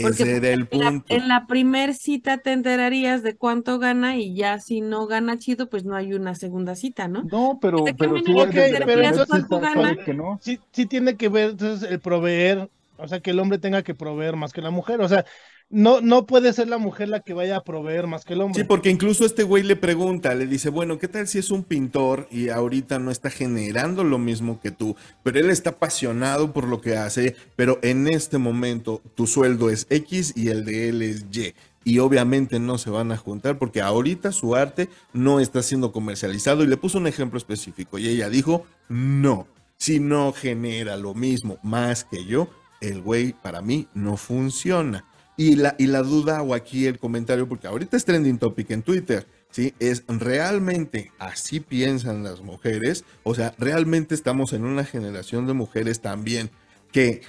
Porque 0.00 0.22
Ese 0.22 0.36
En 0.70 0.80
la, 0.80 0.90
punto. 0.92 1.14
en 1.14 1.28
la 1.28 1.46
primer 1.46 1.94
cita 1.94 2.38
te 2.38 2.52
enterarías 2.52 3.22
de 3.22 3.36
cuánto 3.36 3.78
gana 3.78 4.16
y 4.16 4.34
ya 4.34 4.58
si 4.60 4.80
no 4.80 5.06
gana 5.06 5.38
chido, 5.38 5.68
pues 5.68 5.84
no 5.84 5.96
hay 5.96 6.12
una 6.14 6.34
segunda 6.34 6.74
cita, 6.76 7.08
¿no? 7.08 7.22
No, 7.22 7.58
pero, 7.60 7.84
¿De 7.84 7.92
qué 7.92 7.98
pero 7.98 8.16
sí, 8.24 8.32
Ok, 8.32 8.48
desde 8.50 8.78
la 8.80 8.86
pero 8.86 9.26
¿cuánto 9.26 9.60
gana? 9.60 9.96
que 10.04 10.14
no. 10.14 10.38
Sí, 10.42 10.58
sí 10.72 10.86
tiene 10.86 11.16
que 11.16 11.28
ver 11.28 11.50
entonces 11.50 11.90
el 11.90 12.00
proveer, 12.00 12.70
o 12.96 13.08
sea, 13.08 13.20
que 13.20 13.30
el 13.30 13.40
hombre 13.40 13.58
tenga 13.58 13.82
que 13.82 13.94
proveer 13.94 14.36
más 14.36 14.52
que 14.52 14.62
la 14.62 14.70
mujer. 14.70 15.00
O 15.00 15.08
sea, 15.08 15.24
no, 15.70 16.00
no 16.00 16.26
puede 16.26 16.52
ser 16.52 16.68
la 16.68 16.78
mujer 16.78 17.08
la 17.08 17.20
que 17.20 17.32
vaya 17.32 17.56
a 17.56 17.62
proveer 17.62 18.08
más 18.08 18.24
que 18.24 18.34
el 18.34 18.42
hombre. 18.42 18.60
Sí, 18.60 18.66
porque 18.66 18.90
incluso 18.90 19.24
este 19.24 19.44
güey 19.44 19.62
le 19.62 19.76
pregunta, 19.76 20.34
le 20.34 20.46
dice, 20.46 20.68
bueno, 20.68 20.98
¿qué 20.98 21.06
tal 21.06 21.28
si 21.28 21.38
es 21.38 21.52
un 21.52 21.62
pintor 21.62 22.26
y 22.30 22.48
ahorita 22.48 22.98
no 22.98 23.12
está 23.12 23.30
generando 23.30 24.02
lo 24.02 24.18
mismo 24.18 24.60
que 24.60 24.72
tú? 24.72 24.96
Pero 25.22 25.38
él 25.38 25.48
está 25.48 25.70
apasionado 25.70 26.52
por 26.52 26.66
lo 26.66 26.80
que 26.80 26.96
hace, 26.96 27.36
pero 27.54 27.78
en 27.82 28.08
este 28.08 28.38
momento 28.38 29.00
tu 29.14 29.28
sueldo 29.28 29.70
es 29.70 29.86
X 29.90 30.32
y 30.34 30.48
el 30.48 30.64
de 30.64 30.88
él 30.88 31.02
es 31.02 31.24
Y. 31.30 31.54
Y 31.84 32.00
obviamente 32.00 32.58
no 32.58 32.76
se 32.76 32.90
van 32.90 33.12
a 33.12 33.16
juntar 33.16 33.56
porque 33.56 33.80
ahorita 33.80 34.32
su 34.32 34.56
arte 34.56 34.88
no 35.12 35.38
está 35.38 35.62
siendo 35.62 35.92
comercializado 35.92 36.64
y 36.64 36.66
le 36.66 36.76
puso 36.76 36.98
un 36.98 37.06
ejemplo 37.06 37.38
específico 37.38 37.98
y 37.98 38.08
ella 38.08 38.28
dijo, 38.28 38.66
no, 38.88 39.46
si 39.78 40.00
no 40.00 40.32
genera 40.32 40.96
lo 40.96 41.14
mismo 41.14 41.58
más 41.62 42.04
que 42.04 42.26
yo, 42.26 42.48
el 42.80 43.00
güey 43.00 43.32
para 43.32 43.62
mí 43.62 43.86
no 43.94 44.16
funciona. 44.16 45.04
Y 45.40 45.56
la, 45.56 45.74
y 45.78 45.86
la 45.86 46.02
duda 46.02 46.42
o 46.42 46.52
aquí 46.52 46.84
el 46.84 46.98
comentario, 46.98 47.48
porque 47.48 47.66
ahorita 47.66 47.96
es 47.96 48.04
trending 48.04 48.36
topic 48.38 48.70
en 48.72 48.82
Twitter, 48.82 49.26
¿sí? 49.50 49.72
Es 49.78 50.04
realmente 50.06 51.12
así 51.18 51.60
piensan 51.60 52.22
las 52.22 52.42
mujeres. 52.42 53.04
O 53.22 53.34
sea, 53.34 53.54
realmente 53.56 54.14
estamos 54.14 54.52
en 54.52 54.64
una 54.64 54.84
generación 54.84 55.46
de 55.46 55.54
mujeres 55.54 56.00
también 56.00 56.50
que 56.92 57.22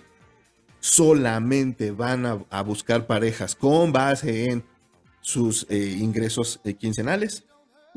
solamente 0.82 1.92
van 1.92 2.26
a, 2.26 2.44
a 2.50 2.62
buscar 2.64 3.08
parejas 3.08 3.56
con 3.56 3.94
base 3.94 4.50
en 4.50 4.64
sus 5.22 5.66
eh, 5.70 5.96
ingresos 6.00 6.60
eh, 6.66 6.74
quincenales. 6.74 7.46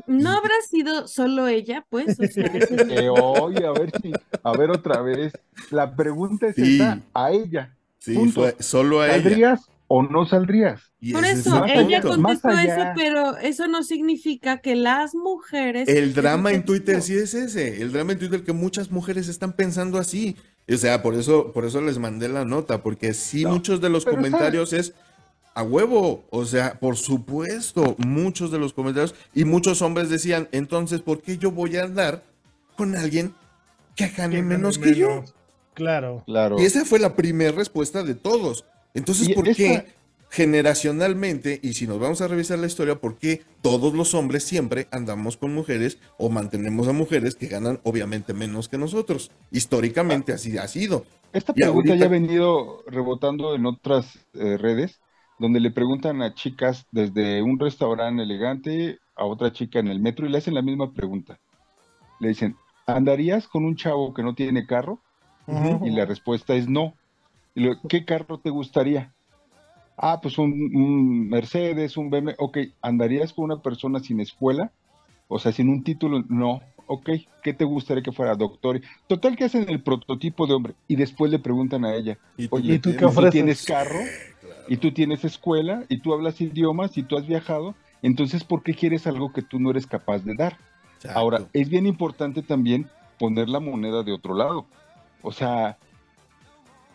No 0.07 0.29
habrá 0.31 0.53
sido 0.69 1.07
solo 1.09 1.47
ella, 1.47 1.85
pues, 1.89 2.17
o 2.19 2.25
sea, 2.25 2.45
eso 2.45 2.75
es- 2.75 2.87
Eh, 2.89 3.09
oye, 3.09 3.65
a 3.65 3.71
ver 3.71 3.91
si, 4.01 4.13
a 4.43 4.51
ver 4.57 4.69
otra 4.71 5.01
vez. 5.01 5.33
La 5.71 5.93
pregunta 5.95 6.47
es 6.47 6.55
Sí. 6.55 6.75
esa, 6.75 7.01
a 7.13 7.31
ella. 7.31 7.75
Sí, 7.99 8.15
fue 8.31 8.55
solo 8.59 9.01
a 9.01 9.13
ella. 9.15 9.59
¿Saldrías 9.87 9.87
o 9.87 10.03
no 10.03 10.25
saldrías? 10.25 10.81
Y 10.99 11.13
por 11.13 11.25
es 11.25 11.39
eso 11.39 11.63
el 11.65 11.87
ella 11.89 12.01
punto. 12.01 12.15
Contestó 12.15 12.49
eso, 12.49 12.81
pero 12.95 13.37
eso 13.37 13.67
no 13.67 13.83
significa 13.83 14.57
que 14.59 14.75
las 14.75 15.13
mujeres... 15.15 15.87
El 15.87 16.13
drama 16.13 16.51
en 16.51 16.65
Twitter 16.65 17.01
sí 17.01 17.15
es 17.15 17.33
ese, 17.33 17.81
el 17.81 17.91
drama 17.91 18.13
en 18.13 18.19
Twitter 18.19 18.43
que 18.43 18.53
muchas 18.53 18.91
mujeres 18.91 19.27
están 19.27 19.53
pensando 19.53 19.97
así. 19.97 20.35
O 20.67 20.77
sea, 20.77 21.03
por 21.03 21.15
eso, 21.15 21.51
por 21.53 21.65
eso 21.65 21.81
les 21.81 21.99
mandé 21.99 22.27
la 22.27 22.45
nota, 22.45 22.81
porque 22.81 23.13
sí 23.13 23.43
No, 23.43 23.51
muchos 23.51 23.81
de 23.81 23.89
los 23.89 24.05
comentarios 24.05 24.73
es 24.73 24.93
a 25.53 25.63
huevo, 25.63 26.25
o 26.31 26.45
sea, 26.45 26.79
por 26.79 26.97
supuesto, 26.97 27.95
muchos 27.99 28.51
de 28.51 28.59
los 28.59 28.73
comentarios 28.73 29.15
y 29.33 29.45
muchos 29.45 29.81
hombres 29.81 30.09
decían, 30.09 30.49
entonces, 30.51 31.01
¿por 31.01 31.21
qué 31.21 31.37
yo 31.37 31.51
voy 31.51 31.77
a 31.77 31.83
andar 31.83 32.23
con 32.75 32.95
alguien 32.95 33.33
que 33.95 34.09
gane 34.09 34.37
Que 34.37 34.41
menos 34.41 34.77
gane 34.79 34.91
que 34.93 34.99
yo? 34.99 35.09
menos. 35.09 35.35
Claro. 35.73 36.23
Claro. 36.25 36.59
Y 36.59 36.65
esa 36.65 36.83
fue 36.85 36.99
la 36.99 37.15
primera 37.15 37.51
respuesta 37.51 38.03
de 38.03 38.15
todos. 38.15 38.65
Entonces, 38.95 39.29
¿por 39.29 39.47
esta- 39.47 39.83
qué 39.83 39.95
generacionalmente, 40.31 41.59
y 41.63 41.73
si 41.73 41.87
nos 41.87 41.99
vamos 41.99 42.19
a 42.21 42.27
revisar 42.27 42.59
la 42.59 42.67
historia, 42.67 42.99
por 42.99 43.17
qué 43.17 43.43
todos 43.61 43.93
los 43.93 44.13
hombres 44.13 44.43
siempre 44.43 44.87
andamos 44.91 45.37
con 45.37 45.53
mujeres 45.53 45.97
o 46.17 46.29
mantenemos 46.29 46.87
a 46.87 46.93
mujeres 46.93 47.35
que 47.35 47.47
ganan 47.47 47.79
obviamente 47.83 48.33
menos 48.33 48.67
que 48.67 48.77
nosotros? 48.77 49.31
Históricamente 49.51 50.33
así 50.33 50.57
ha 50.57 50.67
sido. 50.67 51.05
Esta 51.31 51.53
pregunta 51.53 51.91
ahorita- 51.91 51.95
ya 51.95 52.05
ha 52.05 52.09
venido 52.09 52.83
rebotando 52.87 53.55
en 53.55 53.65
otras 53.65 54.19
eh, 54.33 54.57
redes, 54.57 54.99
donde 55.39 55.59
le 55.59 55.71
preguntan 55.71 56.21
a 56.21 56.33
chicas 56.33 56.85
desde 56.91 57.41
un 57.41 57.59
restaurante 57.59 58.23
elegante 58.23 58.97
a 59.15 59.25
otra 59.25 59.53
chica 59.53 59.79
en 59.79 59.87
el 59.87 59.99
metro 59.99 60.25
y 60.25 60.29
le 60.29 60.37
hacen 60.39 60.53
la 60.53 60.61
misma 60.61 60.91
pregunta. 60.93 61.37
Le 62.19 62.29
dicen, 62.29 62.55
¿andarías 62.87 63.47
con 63.47 63.63
un 63.65 63.75
chavo 63.75 64.13
que 64.13 64.23
no 64.23 64.33
tiene 64.35 64.65
carro? 64.65 64.99
Y 65.85 65.91
la 65.91 66.05
respuesta 66.05 66.55
es 66.55 66.67
no. 66.67 66.93
Y 67.55 67.61
luego, 67.61 67.81
¿Qué 67.87 68.05
carro 68.05 68.39
te 68.39 68.49
gustaría? 68.49 69.13
Ah, 69.97 70.19
pues 70.21 70.37
un, 70.37 70.51
un 70.75 71.29
Mercedes, 71.29 71.95
un 71.95 72.09
BMW, 72.09 72.31
ok, 72.37 72.57
¿andarías 72.81 73.31
con 73.33 73.45
una 73.45 73.61
persona 73.61 73.99
sin 73.99 74.19
escuela? 74.19 74.71
O 75.27 75.39
sea, 75.39 75.51
sin 75.53 75.69
un 75.69 75.83
título, 75.83 76.23
no, 76.27 76.61
ok, 76.87 77.11
¿qué 77.41 77.53
te 77.53 77.63
gustaría 77.63 78.03
que 78.03 78.11
fuera 78.11 78.35
doctor? 78.35 78.81
Total 79.07 79.35
que 79.37 79.45
hacen 79.45 79.69
el 79.69 79.81
prototipo 79.81 80.45
de 80.47 80.53
hombre 80.53 80.75
y 80.87 80.97
después 80.97 81.31
le 81.31 81.39
preguntan 81.39 81.85
a 81.85 81.95
ella, 81.95 82.17
¿Y 82.37 82.49
tú 82.49 82.55
oye, 82.57 82.73
¿y 82.73 82.79
tú 82.79 82.91
qué 82.91 82.97
tienes? 82.97 83.17
ofreces? 83.17 83.31
tienes 83.31 83.65
carro? 83.65 83.99
y 84.67 84.77
tú 84.77 84.91
tienes 84.91 85.23
escuela 85.23 85.85
y 85.89 85.99
tú 85.99 86.13
hablas 86.13 86.41
idiomas 86.41 86.97
y 86.97 87.03
tú 87.03 87.17
has 87.17 87.25
viajado, 87.25 87.75
entonces 88.01 88.43
¿por 88.43 88.63
qué 88.63 88.73
quieres 88.73 89.07
algo 89.07 89.31
que 89.31 89.41
tú 89.41 89.59
no 89.59 89.71
eres 89.71 89.87
capaz 89.87 90.19
de 90.19 90.35
dar? 90.35 90.57
Exacto. 90.95 91.19
Ahora, 91.19 91.41
es 91.53 91.69
bien 91.69 91.85
importante 91.87 92.41
también 92.41 92.89
poner 93.17 93.47
la 93.47 93.59
moneda 93.59 94.03
de 94.03 94.11
otro 94.11 94.33
lado. 94.33 94.65
O 95.21 95.31
sea, 95.31 95.77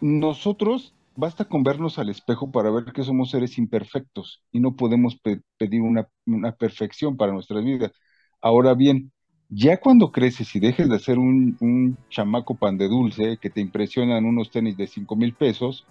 nosotros 0.01 0.95
basta 1.15 1.45
con 1.47 1.63
vernos 1.63 1.99
al 1.99 2.09
espejo 2.11 2.51
para 2.51 2.71
ver 2.71 2.93
que 2.95 3.03
somos 3.05 3.31
seres 3.31 3.59
imperfectos 3.59 4.43
y 4.53 4.61
no 4.61 4.77
podemos 4.77 5.17
pe- 5.21 5.43
pedir 5.59 5.83
una, 5.83 6.09
una 6.27 6.53
perfección 6.57 7.17
para 7.17 7.33
nuestras 7.33 7.65
vidas. 7.65 7.93
Ahora 8.41 8.75
bien, 8.75 9.13
ya 9.49 9.81
cuando 9.81 10.13
creces 10.13 10.55
y 10.57 10.61
dejes 10.61 10.89
de 10.89 10.99
ser 10.99 11.19
un, 11.19 11.57
un 11.61 11.99
chamaco 12.09 12.59
pan 12.59 12.79
de 12.79 12.89
dulce 12.89 13.39
que 13.41 13.51
te 13.51 13.61
impresionan 13.61 14.25
unos 14.25 14.51
tenis 14.51 14.77
de 14.77 14.87
5 14.87 15.17
mil 15.17 15.37
pesos, 15.37 15.89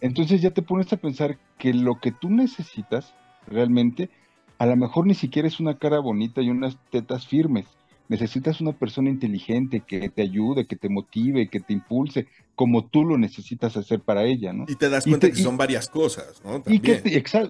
entonces 0.00 0.42
ya 0.42 0.52
te 0.52 0.62
pones 0.62 0.92
a 0.92 0.98
pensar 0.98 1.40
que 1.58 1.74
lo 1.74 2.00
que 2.00 2.12
tú 2.12 2.30
necesitas 2.30 3.16
realmente, 3.46 4.10
a 4.58 4.66
lo 4.66 4.76
mejor 4.76 5.06
ni 5.06 5.14
siquiera 5.14 5.48
es 5.48 5.60
una 5.60 5.78
cara 5.78 6.00
bonita 6.00 6.42
y 6.42 6.50
unas 6.50 6.78
tetas 6.90 7.26
firmes. 7.28 7.77
Necesitas 8.08 8.60
una 8.60 8.72
persona 8.72 9.10
inteligente 9.10 9.82
que 9.86 10.08
te 10.08 10.22
ayude, 10.22 10.66
que 10.66 10.76
te 10.76 10.88
motive, 10.88 11.48
que 11.48 11.60
te 11.60 11.72
impulse, 11.74 12.26
como 12.54 12.86
tú 12.86 13.04
lo 13.04 13.18
necesitas 13.18 13.76
hacer 13.76 14.00
para 14.00 14.24
ella, 14.24 14.52
¿no? 14.52 14.64
Y 14.68 14.74
te 14.76 14.88
das 14.88 15.04
cuenta 15.04 15.26
te- 15.26 15.32
que 15.34 15.40
y- 15.40 15.42
son 15.42 15.56
varias 15.56 15.88
cosas, 15.88 16.42
¿no? 16.44 16.62
Y 16.66 16.80
que, 16.80 17.02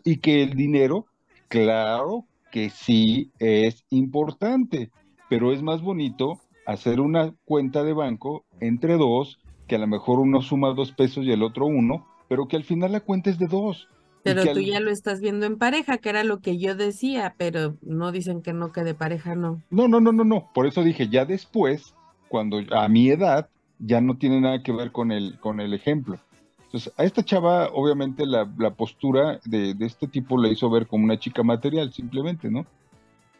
y 0.04 0.16
que 0.16 0.42
el 0.42 0.54
dinero, 0.54 1.06
claro 1.48 2.26
que 2.50 2.70
sí 2.70 3.30
es 3.38 3.84
importante, 3.90 4.90
pero 5.28 5.52
es 5.52 5.62
más 5.62 5.80
bonito 5.80 6.40
hacer 6.66 7.00
una 7.00 7.34
cuenta 7.44 7.84
de 7.84 7.92
banco 7.92 8.44
entre 8.60 8.94
dos, 8.94 9.38
que 9.66 9.76
a 9.76 9.78
lo 9.78 9.86
mejor 9.86 10.18
uno 10.18 10.42
suma 10.42 10.74
dos 10.74 10.92
pesos 10.92 11.24
y 11.24 11.30
el 11.32 11.42
otro 11.42 11.66
uno, 11.66 12.06
pero 12.28 12.48
que 12.48 12.56
al 12.56 12.64
final 12.64 12.92
la 12.92 13.00
cuenta 13.00 13.30
es 13.30 13.38
de 13.38 13.46
dos. 13.46 13.88
Pero 14.24 14.42
tú 14.42 14.50
al- 14.58 14.64
ya 14.64 14.80
lo 14.80 14.90
estás 14.90 15.20
viendo 15.20 15.46
en 15.46 15.58
pareja, 15.58 15.98
que 15.98 16.08
era 16.10 16.24
lo 16.24 16.40
que 16.40 16.58
yo 16.58 16.74
decía, 16.74 17.34
pero 17.38 17.76
no 17.82 18.12
dicen 18.12 18.42
que 18.42 18.52
no, 18.52 18.72
que 18.72 18.82
de 18.84 18.94
pareja 18.94 19.34
no. 19.34 19.62
No, 19.70 19.88
no, 19.88 20.00
no, 20.00 20.12
no, 20.12 20.24
no. 20.24 20.50
Por 20.52 20.66
eso 20.66 20.82
dije, 20.82 21.08
ya 21.08 21.24
después, 21.24 21.94
cuando 22.28 22.60
a 22.72 22.88
mi 22.88 23.08
edad, 23.10 23.48
ya 23.78 24.00
no 24.00 24.16
tiene 24.18 24.40
nada 24.40 24.62
que 24.62 24.72
ver 24.72 24.92
con 24.92 25.12
el, 25.12 25.38
con 25.40 25.60
el 25.60 25.72
ejemplo. 25.72 26.18
Entonces, 26.64 26.92
a 26.98 27.04
esta 27.04 27.24
chava, 27.24 27.68
obviamente, 27.72 28.26
la, 28.26 28.46
la 28.58 28.74
postura 28.74 29.40
de, 29.44 29.72
de 29.72 29.86
este 29.86 30.06
tipo 30.08 30.36
la 30.36 30.48
hizo 30.48 30.68
ver 30.68 30.86
como 30.86 31.04
una 31.04 31.18
chica 31.18 31.42
material, 31.42 31.92
simplemente, 31.92 32.50
¿no? 32.50 32.66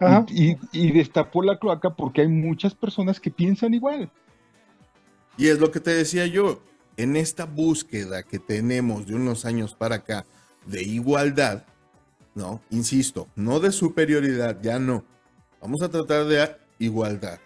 Ajá. 0.00 0.24
Y, 0.28 0.52
y- 0.52 0.58
y 0.72 0.92
destapó 0.92 1.42
la 1.42 1.58
cloaca 1.58 1.90
porque 1.94 2.22
hay 2.22 2.28
muchas 2.28 2.74
personas 2.74 3.20
que 3.20 3.30
piensan 3.30 3.74
igual. 3.74 4.08
Y 5.36 5.48
es 5.48 5.58
lo 5.60 5.70
que 5.70 5.80
te 5.80 5.90
decía 5.90 6.26
yo, 6.26 6.62
en 6.96 7.16
esta 7.16 7.44
búsqueda 7.44 8.22
que 8.22 8.38
tenemos 8.38 9.06
de 9.06 9.14
unos 9.16 9.44
años 9.44 9.74
para 9.74 9.96
acá 9.96 10.24
de 10.68 10.82
igualdad, 10.82 11.64
¿no? 12.34 12.60
Insisto, 12.70 13.28
no 13.34 13.58
de 13.58 13.72
superioridad, 13.72 14.60
ya 14.62 14.78
no. 14.78 15.04
Vamos 15.60 15.82
a 15.82 15.88
tratar 15.88 16.26
de 16.26 16.56
igualdad. 16.78 17.40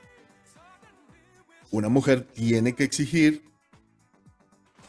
Una 1.71 1.89
mujer 1.89 2.23
tiene 2.23 2.75
que 2.75 2.85
exigir, 2.85 3.45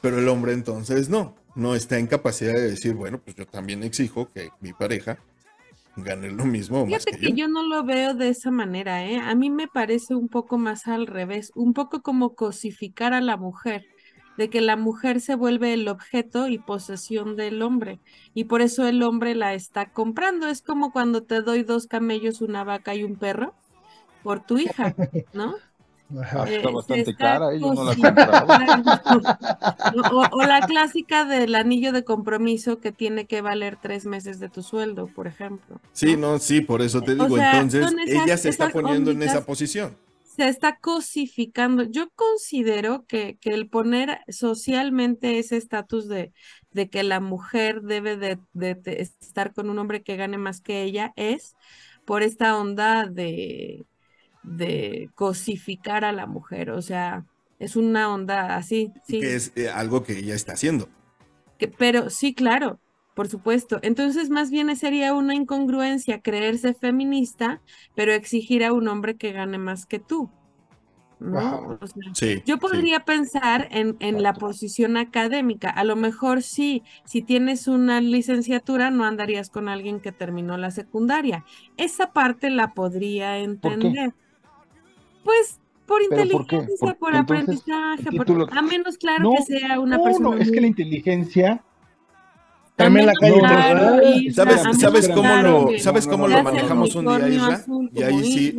pero 0.01 0.19
el 0.19 0.27
hombre 0.27 0.53
entonces 0.53 1.09
no. 1.09 1.35
No 1.55 1.75
está 1.75 1.99
en 1.99 2.07
capacidad 2.07 2.53
de 2.53 2.71
decir, 2.71 2.95
bueno, 2.95 3.21
pues 3.23 3.35
yo 3.35 3.45
también 3.45 3.83
exijo 3.83 4.31
que 4.33 4.49
mi 4.59 4.73
pareja 4.73 5.19
gane 5.95 6.31
lo 6.31 6.45
mismo 6.45 6.85
Fíjate 6.85 7.11
que 7.11 7.19
que 7.19 7.29
yo. 7.29 7.35
yo 7.35 7.47
no 7.47 7.63
lo 7.63 7.83
veo 7.83 8.15
de 8.15 8.29
esa 8.29 8.49
manera, 8.49 9.05
¿eh? 9.05 9.19
A 9.19 9.35
mí 9.35 9.51
me 9.51 9.67
parece 9.67 10.15
un 10.15 10.27
poco 10.27 10.57
más 10.57 10.87
al 10.87 11.05
revés, 11.05 11.51
un 11.55 11.73
poco 11.73 12.01
como 12.01 12.33
cosificar 12.35 13.13
a 13.13 13.21
la 13.21 13.37
mujer, 13.37 13.85
de 14.37 14.49
que 14.49 14.61
la 14.61 14.75
mujer 14.75 15.21
se 15.21 15.35
vuelve 15.35 15.73
el 15.73 15.87
objeto 15.87 16.47
y 16.47 16.57
posesión 16.57 17.35
del 17.35 17.61
hombre, 17.61 17.99
y 18.33 18.45
por 18.45 18.61
eso 18.61 18.87
el 18.87 19.03
hombre 19.03 19.35
la 19.35 19.53
está 19.53 19.91
comprando. 19.91 20.47
Es 20.47 20.61
como 20.61 20.91
cuando 20.91 21.23
te 21.23 21.41
doy 21.41 21.63
dos 21.63 21.87
camellos, 21.87 22.41
una 22.41 22.63
vaca 22.63 22.95
y 22.95 23.03
un 23.03 23.15
perro 23.15 23.53
por 24.23 24.45
tu 24.45 24.57
hija, 24.57 24.95
¿no? 25.33 25.55
Ajá. 26.21 26.47
Eh, 26.47 26.57
está 26.57 26.69
bastante 26.69 27.11
está 27.11 27.15
cara, 27.15 27.53
¿eh? 27.53 27.59
yo 27.59 27.73
no 27.73 27.83
la. 27.85 27.93
O, 30.11 30.23
o 30.31 30.41
la 30.43 30.61
clásica 30.61 31.25
del 31.25 31.55
anillo 31.55 31.91
de 31.91 32.03
compromiso 32.03 32.79
que 32.79 32.91
tiene 32.91 33.25
que 33.25 33.41
valer 33.41 33.77
tres 33.81 34.05
meses 34.05 34.39
de 34.39 34.49
tu 34.49 34.63
sueldo, 34.63 35.07
por 35.07 35.27
ejemplo. 35.27 35.79
Sí, 35.91 36.17
¿no? 36.17 36.39
sí, 36.39 36.61
por 36.61 36.81
eso 36.81 37.01
te 37.01 37.11
O 37.13 37.15
digo, 37.15 37.35
sea, 37.37 37.59
entonces 37.61 37.93
esas- 38.05 38.25
ella 38.25 38.37
se 38.37 38.49
está 38.49 38.69
poniendo 38.69 39.11
en 39.11 39.23
esa 39.23 39.45
posición. 39.45 39.95
Se 40.35 40.47
está 40.47 40.77
cosificando. 40.77 41.83
Yo 41.83 42.09
considero 42.15 43.05
que, 43.07 43.37
que 43.39 43.51
el 43.51 43.69
poner 43.69 44.19
socialmente 44.27 45.39
ese 45.39 45.57
estatus 45.57 46.07
de, 46.07 46.33
de 46.71 46.89
que 46.89 47.03
la 47.03 47.19
mujer 47.19 47.81
debe 47.81 48.17
de, 48.17 48.39
de- 48.53 48.75
de 48.75 49.01
estar 49.01 49.53
con 49.53 49.69
un 49.69 49.79
hombre 49.79 50.01
que 50.03 50.15
gane 50.15 50.37
más 50.37 50.61
que 50.61 50.83
ella 50.83 51.13
es 51.15 51.55
por 52.05 52.23
esta 52.23 52.57
onda 52.57 53.05
de, 53.07 53.85
de 54.43 55.09
cosificar 55.15 56.03
a 56.05 56.11
la 56.11 56.25
mujer. 56.25 56.71
O 56.71 56.81
sea, 56.81 57.25
es 57.59 57.75
una 57.75 58.13
onda 58.13 58.55
así, 58.55 58.91
sí. 59.07 59.19
que 59.19 59.35
es 59.35 59.51
eh, 59.55 59.69
algo 59.69 60.03
que 60.03 60.17
ella 60.17 60.35
está 60.35 60.53
haciendo. 60.53 60.89
Que- 61.57 61.67
pero 61.67 62.09
sí, 62.09 62.33
claro, 62.33 62.79
por 63.13 63.27
supuesto. 63.27 63.79
Entonces, 63.83 64.29
más 64.29 64.49
bien 64.51 64.75
sería 64.75 65.13
una 65.13 65.35
incongruencia 65.35 66.21
creerse 66.21 66.73
feminista, 66.73 67.61
pero 67.95 68.13
exigir 68.13 68.63
a 68.63 68.73
un 68.73 68.87
hombre 68.87 69.15
que 69.17 69.31
gane 69.31 69.57
más 69.57 69.85
que 69.85 69.99
tú. 69.99 70.29
¿No? 71.19 71.39
Ajá. 71.39 71.77
O 71.79 71.87
sea, 71.87 72.03
Sí. 72.13 72.41
yo 72.45 72.55
sí. 72.55 72.59
podría 72.59 73.05
pensar 73.05 73.69
en, 73.71 73.95
en 73.99 74.21
la 74.23 74.33
posición 74.33 74.97
académica. 74.97 75.69
A 75.69 75.85
lo 75.85 75.95
mejor 75.95 76.41
sí, 76.41 76.83
si 77.05 77.21
tienes 77.21 77.67
una 77.69 78.01
licenciatura, 78.01 78.91
no 78.91 79.05
andarías 79.05 79.49
con 79.49 79.69
alguien 79.69 80.01
que 80.01 80.11
terminó 80.11 80.57
la 80.57 80.71
secundaria. 80.71 81.45
Esa 81.77 82.11
parte 82.11 82.49
la 82.49 82.73
podría 82.73 83.37
entender. 83.37 84.13
Pues 85.23 85.59
por 85.85 86.01
inteligencia, 86.01 86.75
Por- 86.79 86.97
por, 86.97 87.15
entonces, 87.15 87.61
aprendizaje, 87.63 88.17
por- 88.17 88.57
a 88.57 88.61
menos 88.61 88.97
claro 88.97 89.23
No, 89.23 89.31
que 89.37 89.43
sea 89.43 89.79
una 89.79 89.97
No, 89.97 90.03
persona 90.03 90.29
no, 90.29 90.37
es 90.37 90.51
que 90.51 90.61
la 90.61 90.67
inteligencia 90.67 91.63
También 92.75 93.05
la 93.05 93.13
calle 93.13 93.39
claro, 93.39 94.01
¿Sabes, 94.33 94.61
sabes 94.79 95.07
cómo 95.09 95.21
claro 95.21 95.71
lo, 95.71 95.79
sabes 95.79 96.07
cómo 96.07 96.27
lo 96.27 96.41
manejamos 96.41 96.95
un 96.95 97.05
día, 97.05 97.29
Isra? 97.29 97.53
azul 97.55 97.89
Y 97.93 98.01
ahí 98.03 98.11
como 98.13 98.23
sí. 98.23 98.57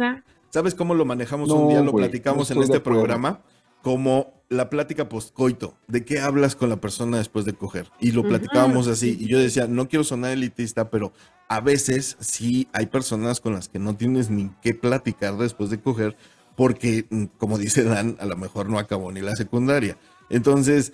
¿sabes 0.50 0.74
cómo 0.74 0.94
lo 0.94 1.04
manejamos 1.04 1.48
No, 1.48 1.56
un 1.56 1.68
día? 1.68 1.80
Lo 1.80 1.90
güey, 1.90 2.04
platicamos 2.04 2.48
no 2.50 2.56
en 2.56 2.62
este 2.62 2.80
programa 2.80 3.40
como 3.82 4.32
la 4.48 4.70
plática 4.70 5.08
postcoito. 5.08 5.76
¿De 5.88 6.04
qué 6.04 6.20
hablas 6.20 6.56
con 6.56 6.70
la 6.70 6.76
persona 6.76 7.18
después 7.18 7.44
de 7.44 7.52
coger? 7.54 7.90
Y 8.00 8.12
lo 8.12 8.22
platicábamos 8.22 8.86
así. 8.86 9.14
sí, 9.14 9.24
Y 9.24 9.28
yo 9.28 9.38
decía, 9.38 9.66
no 9.66 9.88
quiero 9.88 10.04
sonar 10.04 10.30
elitista, 10.30 10.90
pero 10.90 11.12
a 11.48 11.60
veces 11.60 12.16
sí 12.20 12.68
hay 12.72 12.86
personas 12.86 13.40
con 13.40 13.52
las 13.52 13.68
que 13.68 13.78
no 13.78 13.94
tienes 13.96 14.30
ni 14.30 14.50
qué 14.62 14.74
platicar 14.74 15.36
después 15.36 15.68
de 15.68 15.80
coger, 15.80 16.16
porque, 16.56 17.04
mm, 17.10 17.24
como 17.36 17.58
dice 17.58 17.82
Dan, 17.84 18.16
a 18.20 18.26
lo 18.26 18.36
mejor 18.36 18.70
no 18.70 18.78
acabó 18.78 19.12
ni 19.12 19.20
la 19.20 19.36
secundaria. 19.36 19.98
Entonces, 20.30 20.92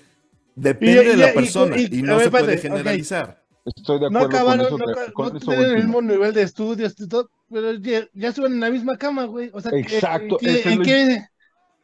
depende 0.55 1.03
Y- 1.03 1.07
de 1.09 1.13
y- 1.15 1.17
la 1.17 1.31
y- 1.31 1.35
persona 1.35 1.77
y, 1.79 1.89
y- 1.91 2.03
no 2.03 2.17
ver, 2.17 2.25
se 2.25 2.31
puede 2.31 2.59
generalizar. 2.59 3.43
estoy 3.65 4.01
de 4.01 4.11
No 4.11 4.19
acuerdo 4.21 4.37
acabaron, 4.37 4.67
con 4.69 4.83
eso. 4.83 4.91
no, 5.07 5.13
con 5.13 5.33
no 5.33 5.39
eso 5.39 5.47
tienen 5.51 5.67
el 5.71 5.77
mismo 5.77 6.03
nivel 6.03 6.33
de 6.35 6.43
estudios 6.43 6.95
todo, 7.09 7.31
pero 7.51 7.75
ya, 7.75 8.07
ya 8.15 8.33
en 8.47 8.61
la 8.61 8.71
misma 8.71 8.97
cama, 8.97 9.25
güey. 9.25 9.51
O 9.53 9.61
sea, 9.61 9.71
¿qué- 9.71 9.79
Exacto, 9.81 10.37
¿qué, 10.39 10.63
en 10.65 10.79
lo- 10.79 10.85
qué, 10.85 11.25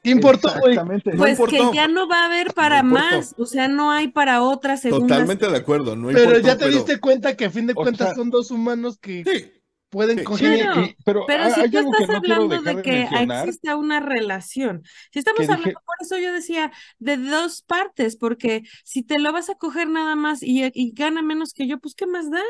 qué 0.02 0.10
importó, 0.10 0.48
güey? 0.60 0.72
Exactamente. 0.72 1.10
No 1.12 1.18
Pues 1.18 1.38
que 1.48 1.60
ya 1.74 1.88
no 1.88 2.08
va 2.08 2.22
a 2.22 2.26
haber 2.26 2.54
para 2.54 2.82
más, 2.82 3.34
o 3.38 3.46
sea, 3.46 3.68
no 3.68 3.90
hay 3.90 4.08
para 4.08 4.42
otra 4.42 4.76
segunda. 4.76 5.06
Totalmente 5.16 5.48
de 5.48 5.56
acuerdo, 5.56 5.96
no 5.96 6.08
Pero 6.08 6.20
importó, 6.20 6.40
ya 6.46 6.56
te 6.56 6.64
pero- 6.64 6.76
diste 6.76 6.98
cuenta 7.00 7.36
que 7.36 7.44
a 7.46 7.50
fin 7.50 7.66
de 7.66 7.72
O 7.72 7.76
cuentas 7.76 8.08
sea- 8.08 8.14
son 8.16 8.30
dos 8.30 8.50
humanos 8.50 8.98
que 8.98 9.24
Sí, 9.24 9.50
pueden 9.90 10.18
sí. 10.18 10.24
coger. 10.24 10.66
Y- 10.76 10.96
pero 11.04 11.24
Pero 11.26 11.44
hay 11.44 11.52
si 11.52 11.60
hay 11.60 11.70
tú 11.70 11.78
estás 11.78 12.08
no 12.08 12.16
hablando 12.16 12.58
de 12.62 12.74
de 12.74 12.82
que 12.82 12.90
mencionar. 12.92 13.48
exista 13.48 13.76
una 13.76 14.00
relación, 14.00 14.82
si 15.12 15.18
estamos 15.20 15.40
dije- 15.40 15.52
hablando, 15.52 15.80
por 15.86 15.96
eso 16.00 16.18
yo 16.18 16.32
decía, 16.32 16.72
de 16.98 17.16
dos 17.16 17.62
partes, 17.62 18.16
porque 18.16 18.62
si 18.84 19.02
te 19.02 19.18
lo 19.18 19.32
vas 19.32 19.48
a 19.50 19.54
coger 19.56 19.88
nada 19.88 20.16
más 20.16 20.42
y, 20.42 20.70
y 20.74 20.92
gana 20.92 21.22
menos 21.22 21.52
que 21.54 21.66
yo, 21.68 21.78
pues 21.78 21.94
¿qué 21.94 22.06
más 22.06 22.30
da? 22.30 22.40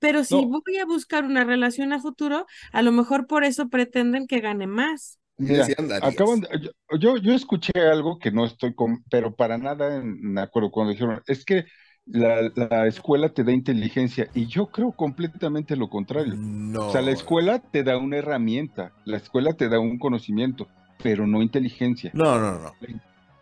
Pero 0.00 0.24
si 0.24 0.34
No. 0.46 0.48
voy 0.48 0.76
a 0.78 0.84
buscar 0.86 1.24
una 1.24 1.44
relación 1.44 1.92
a 1.92 2.00
futuro, 2.00 2.46
a 2.72 2.82
lo 2.82 2.92
mejor 2.92 3.26
por 3.26 3.44
eso 3.44 3.68
pretenden 3.68 4.26
que 4.26 4.40
gane 4.40 4.66
más. 4.66 5.18
Mira, 5.40 5.66
acaban 6.02 6.40
de- 6.40 6.48
yo, 6.62 6.98
yo, 6.98 7.16
yo 7.18 7.32
escuché 7.32 7.70
algo 7.80 8.18
que 8.18 8.32
no 8.32 8.44
estoy 8.44 8.74
con, 8.74 9.04
pero 9.08 9.36
para 9.36 9.56
nada 9.56 9.96
en, 9.96 10.18
en 10.24 10.38
acuerdo 10.38 10.70
cuando 10.72 10.92
dijeron, 10.92 11.22
es 11.28 11.44
que 11.44 11.64
la, 12.10 12.50
la 12.54 12.86
escuela 12.86 13.28
te 13.28 13.44
da 13.44 13.52
inteligencia 13.52 14.28
y 14.34 14.46
yo 14.46 14.66
creo 14.66 14.92
completamente 14.92 15.76
lo 15.76 15.88
contrario. 15.90 16.34
No. 16.36 16.88
O 16.88 16.92
sea, 16.92 17.02
la 17.02 17.10
escuela 17.10 17.58
te 17.58 17.82
da 17.84 17.98
una 17.98 18.16
herramienta, 18.16 18.92
la 19.04 19.18
escuela 19.18 19.52
te 19.52 19.68
da 19.68 19.78
un 19.78 19.98
conocimiento, 19.98 20.68
pero 21.02 21.26
no 21.26 21.42
inteligencia. 21.42 22.10
No, 22.14 22.38
no, 22.40 22.58
no. 22.58 22.72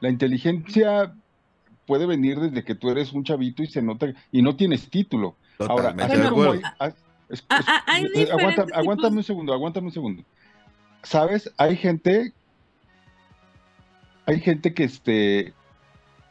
La 0.00 0.08
inteligencia 0.10 1.14
puede 1.86 2.06
venir 2.06 2.40
desde 2.40 2.64
que 2.64 2.74
tú 2.74 2.90
eres 2.90 3.12
un 3.12 3.22
chavito 3.24 3.62
y 3.62 3.66
se 3.68 3.80
nota 3.82 4.08
y 4.32 4.42
no 4.42 4.56
tienes 4.56 4.90
título. 4.90 5.36
Ahora, 5.58 5.94
así 5.98 6.16
de 6.20 6.28
como 6.28 6.42
acuerdo. 6.42 6.62
hay- 6.80 6.92
es- 7.28 7.46
es- 7.48 7.66
hay 7.86 8.02
diferentes 8.02 8.30
aguanta- 8.32 8.66
tipos- 8.66 8.78
aguántame 8.78 9.16
un 9.18 9.24
segundo, 9.24 9.52
aguántame 9.54 9.86
un 9.86 9.92
segundo. 9.92 10.22
¿Sabes? 11.02 11.52
Hay 11.56 11.76
gente, 11.76 12.32
hay 14.26 14.40
gente 14.40 14.74
que 14.74 14.84
este, 14.84 15.54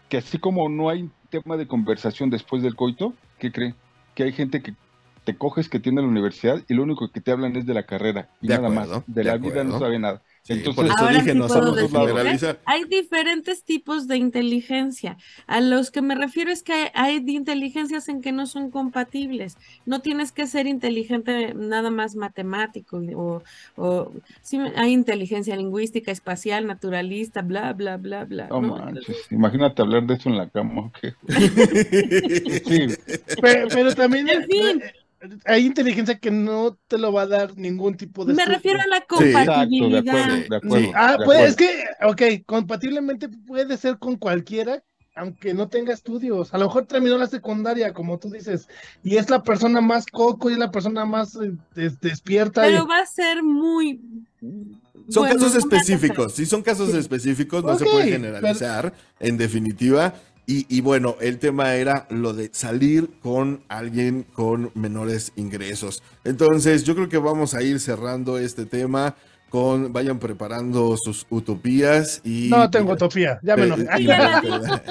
que 0.09 0.17
así 0.17 0.37
como 0.37 0.67
no 0.69 0.89
hay 0.89 1.09
tema 1.41 1.57
de 1.57 1.67
conversación 1.67 2.29
después 2.29 2.61
del 2.63 2.75
coito, 2.75 3.19
¿qué 3.37 3.51
cree? 3.51 3.75
Que 4.13 4.23
hay 4.23 4.33
gente 4.33 4.61
que 4.61 4.75
te 5.23 5.37
coges 5.37 5.69
que 5.69 5.79
tiene 5.79 6.01
la 6.01 6.07
universidad 6.07 6.63
y 6.67 6.73
lo 6.75 6.83
único 6.83 7.11
que 7.11 7.21
te 7.21 7.31
hablan 7.31 7.55
es 7.55 7.65
de 7.65 7.73
la 7.73 7.85
carrera 7.85 8.29
y 8.41 8.47
De 8.47 8.53
nada 8.53 8.69
acuerdo, 8.69 8.69
más. 8.69 9.03
De, 9.05 9.23
de 9.23 9.23
la 9.23 9.37
vida 9.37 9.63
no 9.63 9.73
sabe 9.73 9.99
nada. 9.99 10.23
Sí, 10.45 10.53
Entonces, 10.53 10.93
Ahora 10.95 11.13
dije, 11.13 11.31
sí 11.31 11.37
no 11.39 11.47
puedo 11.47 11.73
decir, 11.73 11.97
generalizar. 11.99 12.59
Hay 12.65 12.83
diferentes 12.83 13.63
tipos 13.63 14.07
de 14.07 14.17
inteligencia. 14.17 15.17
A 15.47 15.59
los 15.59 15.89
que 15.89 16.03
me 16.03 16.13
refiero 16.13 16.51
es 16.51 16.61
que 16.61 16.91
hay, 16.93 17.15
inteligencias 17.25 18.09
en 18.09 18.21
que 18.21 18.31
no 18.31 18.45
son 18.45 18.69
compatibles. 18.69 19.57
No 19.87 20.01
tienes 20.01 20.31
que 20.31 20.45
ser 20.45 20.67
inteligente 20.67 21.55
nada 21.55 21.89
más 21.89 22.15
matemático 22.15 23.01
o, 23.15 23.41
o 23.75 24.11
sí, 24.43 24.59
hay 24.75 24.93
inteligencia 24.93 25.55
lingüística, 25.55 26.11
espacial, 26.11 26.67
naturalista, 26.67 27.41
bla, 27.41 27.73
bla, 27.73 27.97
bla, 27.97 28.25
bla. 28.25 28.47
no 28.47 28.61
¿no? 28.61 28.75
manches, 28.75 29.17
imagínate 29.31 29.81
hablar 29.81 30.05
de 30.05 30.13
eso 30.13 30.29
en 30.29 30.37
la 30.37 30.47
cama. 30.47 30.91
Sí, 32.65 32.87
Pe- 33.41 33.67
Pero, 33.71 33.95
también 33.95 34.29
En 34.29 34.43
fin. 34.43 34.83
Hay 35.45 35.65
inteligencia 35.65 36.19
que 36.19 36.29
no 36.31 36.77
te 36.87 36.97
lo 36.97 37.11
va 37.11 37.23
a 37.23 37.27
dar 37.27 37.57
ningún 37.57 37.95
tipo 37.97 38.25
de 38.25 38.33
Me 38.33 38.41
estudio. 38.43 38.57
refiero 38.57 38.79
a 38.81 38.87
la 38.87 38.97
Sí. 38.97 39.01
exacto, 39.01 39.21
de 39.21 39.33
compatibilidad. 39.33 40.15
acuerdo, 40.19 40.35
de 40.49 40.55
acuerdo. 40.57 40.77
Sí. 40.85 40.91
Ah, 40.95 41.11
de 41.11 41.25
pues 41.25 41.37
acuerdo. 41.37 41.45
es 41.45 41.55
que, 41.55 41.83
ok, 42.39 42.45
compatiblemente 42.45 43.29
puede 43.29 43.77
ser 43.77 43.97
con 43.97 44.17
cualquiera, 44.17 44.83
aunque 45.15 45.53
no 45.53 45.69
tenga 45.69 45.93
estudios. 45.93 46.53
A 46.53 46.57
lo 46.57 46.65
mejor 46.65 46.85
terminó 46.87 47.17
la 47.17 47.27
secundaria, 47.27 47.93
como 47.93 48.19
tú 48.19 48.29
dices, 48.29 48.67
y 49.03 49.15
es 49.15 49.29
la 49.29 49.41
persona 49.43 49.79
más 49.81 50.05
coco 50.07 50.49
y 50.49 50.53
es 50.53 50.59
la 50.59 50.71
persona 50.71 51.05
más 51.05 51.35
eh, 51.37 51.53
des- 51.73 51.99
despierta. 52.01 52.67
y- 52.67 52.71
Pero 52.73 52.85
va 52.87 52.99
a 52.99 53.05
ser 53.05 53.41
muy... 53.41 54.01
Son 55.09 55.23
bueno, 55.23 55.35
casos 55.39 55.55
específicos, 55.55 56.33
si 56.33 56.45
son 56.45 56.61
casos 56.63 56.93
específicos, 56.93 57.63
no 57.63 57.77
se 57.77 57.83
Ok, 57.85 57.91
puede 57.91 58.11
generalizar, 58.11 58.93
en 59.19 59.37
definitiva. 59.37 60.13
Y, 60.47 60.65
y 60.69 60.81
bueno, 60.81 61.15
el 61.21 61.39
tema 61.39 61.73
era 61.75 62.05
lo 62.09 62.33
de 62.33 62.49
salir 62.53 63.09
con 63.21 63.63
alguien 63.67 64.23
con 64.33 64.71
menores 64.75 65.31
ingresos. 65.35 66.03
Entonces, 66.23 66.83
yo 66.83 66.93
creo 66.95 67.09
que 67.09 67.17
vamos 67.17 67.53
a 67.55 67.63
ir 67.63 67.79
cerrando 67.79 68.37
este 68.37 68.65
tema 68.65 69.15
con, 69.49 69.93
vayan 69.93 70.19
preparando 70.19 70.97
sus 70.97 71.25
utopías 71.29 72.19
y... 72.25 72.49
no 72.49 72.69
tengo 72.69 72.93
utopía, 72.93 73.39
ya 73.41 73.55
me 73.55 73.67
Eh, 73.67 73.85
y- 73.99 74.05
Ya 74.05 74.17
la 74.41 74.81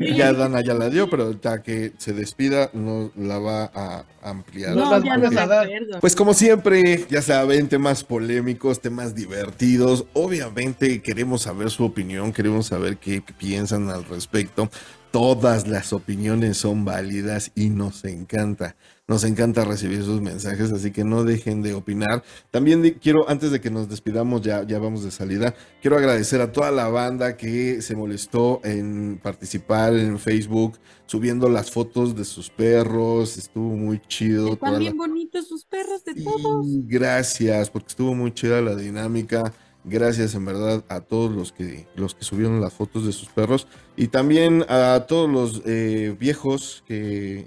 y- 0.00 0.14
ya 0.16 0.32
Dana 0.32 0.60
ya 0.62 0.74
la 0.74 0.90
dio, 0.90 1.08
pero 1.08 1.24
ahorita 1.24 1.62
que 1.62 1.92
se 1.96 2.12
despida 2.12 2.70
no 2.74 3.10
la 3.16 3.38
va 3.38 3.70
a 3.74 4.04
ampliar. 4.22 4.76
No 4.76 5.02
ya 5.02 5.16
no. 5.16 6.00
Pues 6.00 6.14
como 6.14 6.34
siempre, 6.34 7.06
ya 7.08 7.22
saben, 7.22 7.68
temas 7.68 8.04
polémicos, 8.04 8.80
temas 8.80 9.14
divertidos. 9.14 10.04
Obviamente 10.12 11.00
queremos 11.00 11.42
saber 11.42 11.70
su 11.70 11.84
opinión, 11.84 12.32
queremos 12.32 12.66
saber 12.66 12.98
qué 12.98 13.22
piensan 13.38 13.88
al 13.90 14.04
respecto. 14.04 14.70
Todas 15.10 15.66
las 15.66 15.92
opiniones 15.92 16.56
son 16.58 16.84
válidas 16.84 17.50
y 17.56 17.68
nos 17.70 18.04
encanta. 18.04 18.76
Nos 19.08 19.24
encanta 19.24 19.64
recibir 19.64 20.04
sus 20.04 20.20
mensajes, 20.20 20.70
así 20.70 20.92
que 20.92 21.02
no 21.02 21.24
dejen 21.24 21.62
de 21.62 21.74
opinar. 21.74 22.22
También 22.52 22.96
quiero, 23.02 23.28
antes 23.28 23.50
de 23.50 23.60
que 23.60 23.68
nos 23.68 23.88
despidamos, 23.88 24.40
ya, 24.42 24.62
ya 24.64 24.78
vamos 24.78 25.02
de 25.02 25.10
salida, 25.10 25.52
quiero 25.82 25.96
agradecer 25.96 26.40
a 26.40 26.52
toda 26.52 26.70
la 26.70 26.86
banda 26.86 27.36
que 27.36 27.82
se 27.82 27.96
molestó 27.96 28.60
en 28.62 29.18
participar 29.20 29.94
en 29.94 30.16
Facebook, 30.20 30.78
subiendo 31.06 31.48
las 31.48 31.72
fotos 31.72 32.14
de 32.14 32.24
sus 32.24 32.48
perros. 32.48 33.36
Estuvo 33.36 33.74
muy 33.74 34.00
chido. 34.06 34.52
Están 34.52 34.74
la- 34.74 34.78
bien 34.78 34.96
bonitos 34.96 35.48
sus 35.48 35.64
perros 35.64 36.04
de 36.04 36.14
todos. 36.22 36.66
y 36.68 36.82
gracias, 36.86 37.68
porque 37.68 37.88
estuvo 37.88 38.14
muy 38.14 38.32
chida 38.32 38.60
la 38.60 38.76
dinámica. 38.76 39.52
Gracias 39.84 40.34
en 40.34 40.44
verdad 40.44 40.84
a 40.88 41.00
todos 41.00 41.32
los 41.32 41.52
que, 41.52 41.86
los 41.94 42.14
que 42.14 42.24
subieron 42.24 42.60
las 42.60 42.74
fotos 42.74 43.06
de 43.06 43.12
sus 43.12 43.28
perros. 43.28 43.66
Y 43.96 44.08
también 44.08 44.64
a 44.68 45.06
todos 45.08 45.30
los 45.30 45.62
eh, 45.66 46.14
viejos 46.18 46.84
que, 46.86 47.46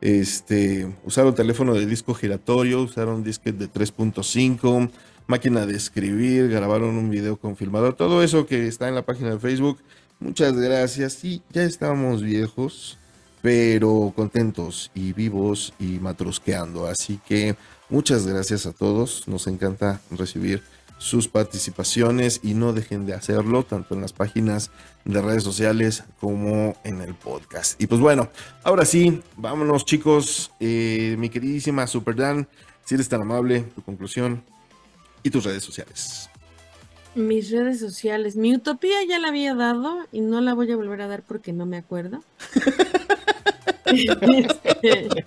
este, 0.00 0.94
usaron 1.04 1.34
teléfono 1.34 1.74
de 1.74 1.86
disco 1.86 2.14
giratorio, 2.14 2.82
usaron 2.82 3.22
disquete 3.22 3.58
de 3.58 3.70
3.5, 3.70 4.90
máquina 5.26 5.66
de 5.66 5.76
escribir, 5.76 6.48
grabaron 6.48 6.96
un 6.96 7.10
video 7.10 7.36
con 7.36 7.56
filmador. 7.56 7.94
Todo 7.94 8.22
eso 8.22 8.46
que 8.46 8.66
está 8.66 8.88
en 8.88 8.94
la 8.94 9.02
página 9.02 9.30
de 9.30 9.38
Facebook. 9.38 9.78
Muchas 10.18 10.56
gracias. 10.56 11.12
Sí, 11.14 11.42
ya 11.52 11.62
estamos 11.62 12.22
viejos 12.22 12.98
pero 13.44 14.10
contentos 14.16 14.90
y 14.94 15.12
vivos 15.12 15.74
y 15.78 15.98
matrusqueando. 15.98 16.86
Así 16.86 17.20
que 17.28 17.56
muchas 17.90 18.26
gracias 18.26 18.64
a 18.64 18.72
todos. 18.72 19.28
Nos 19.28 19.46
encanta 19.48 20.00
recibir 20.10 20.62
sus 20.98 21.28
participaciones 21.28 22.40
y 22.42 22.54
no 22.54 22.72
dejen 22.72 23.06
de 23.06 23.14
hacerlo 23.14 23.62
tanto 23.64 23.94
en 23.94 24.00
las 24.00 24.12
páginas 24.12 24.70
de 25.04 25.20
redes 25.20 25.42
sociales 25.42 26.04
como 26.20 26.76
en 26.84 27.00
el 27.02 27.14
podcast. 27.14 27.80
Y 27.80 27.86
pues 27.86 28.00
bueno, 28.00 28.30
ahora 28.62 28.84
sí, 28.84 29.22
vámonos 29.36 29.84
chicos. 29.84 30.50
Eh, 30.60 31.16
mi 31.18 31.28
queridísima 31.28 31.86
Super 31.86 32.16
Dan, 32.16 32.48
si 32.84 32.94
eres 32.94 33.08
tan 33.08 33.20
amable, 33.22 33.60
tu 33.74 33.82
conclusión 33.82 34.42
y 35.22 35.30
tus 35.30 35.44
redes 35.44 35.62
sociales. 35.62 36.30
Mis 37.14 37.50
redes 37.50 37.78
sociales. 37.80 38.34
Mi 38.34 38.54
utopía 38.54 38.96
ya 39.08 39.18
la 39.18 39.28
había 39.28 39.54
dado 39.54 39.98
y 40.10 40.20
no 40.20 40.40
la 40.40 40.54
voy 40.54 40.72
a 40.72 40.76
volver 40.76 41.02
a 41.02 41.06
dar 41.06 41.22
porque 41.22 41.52
no 41.52 41.66
me 41.66 41.76
acuerdo. 41.76 42.22
Este, 43.86 45.24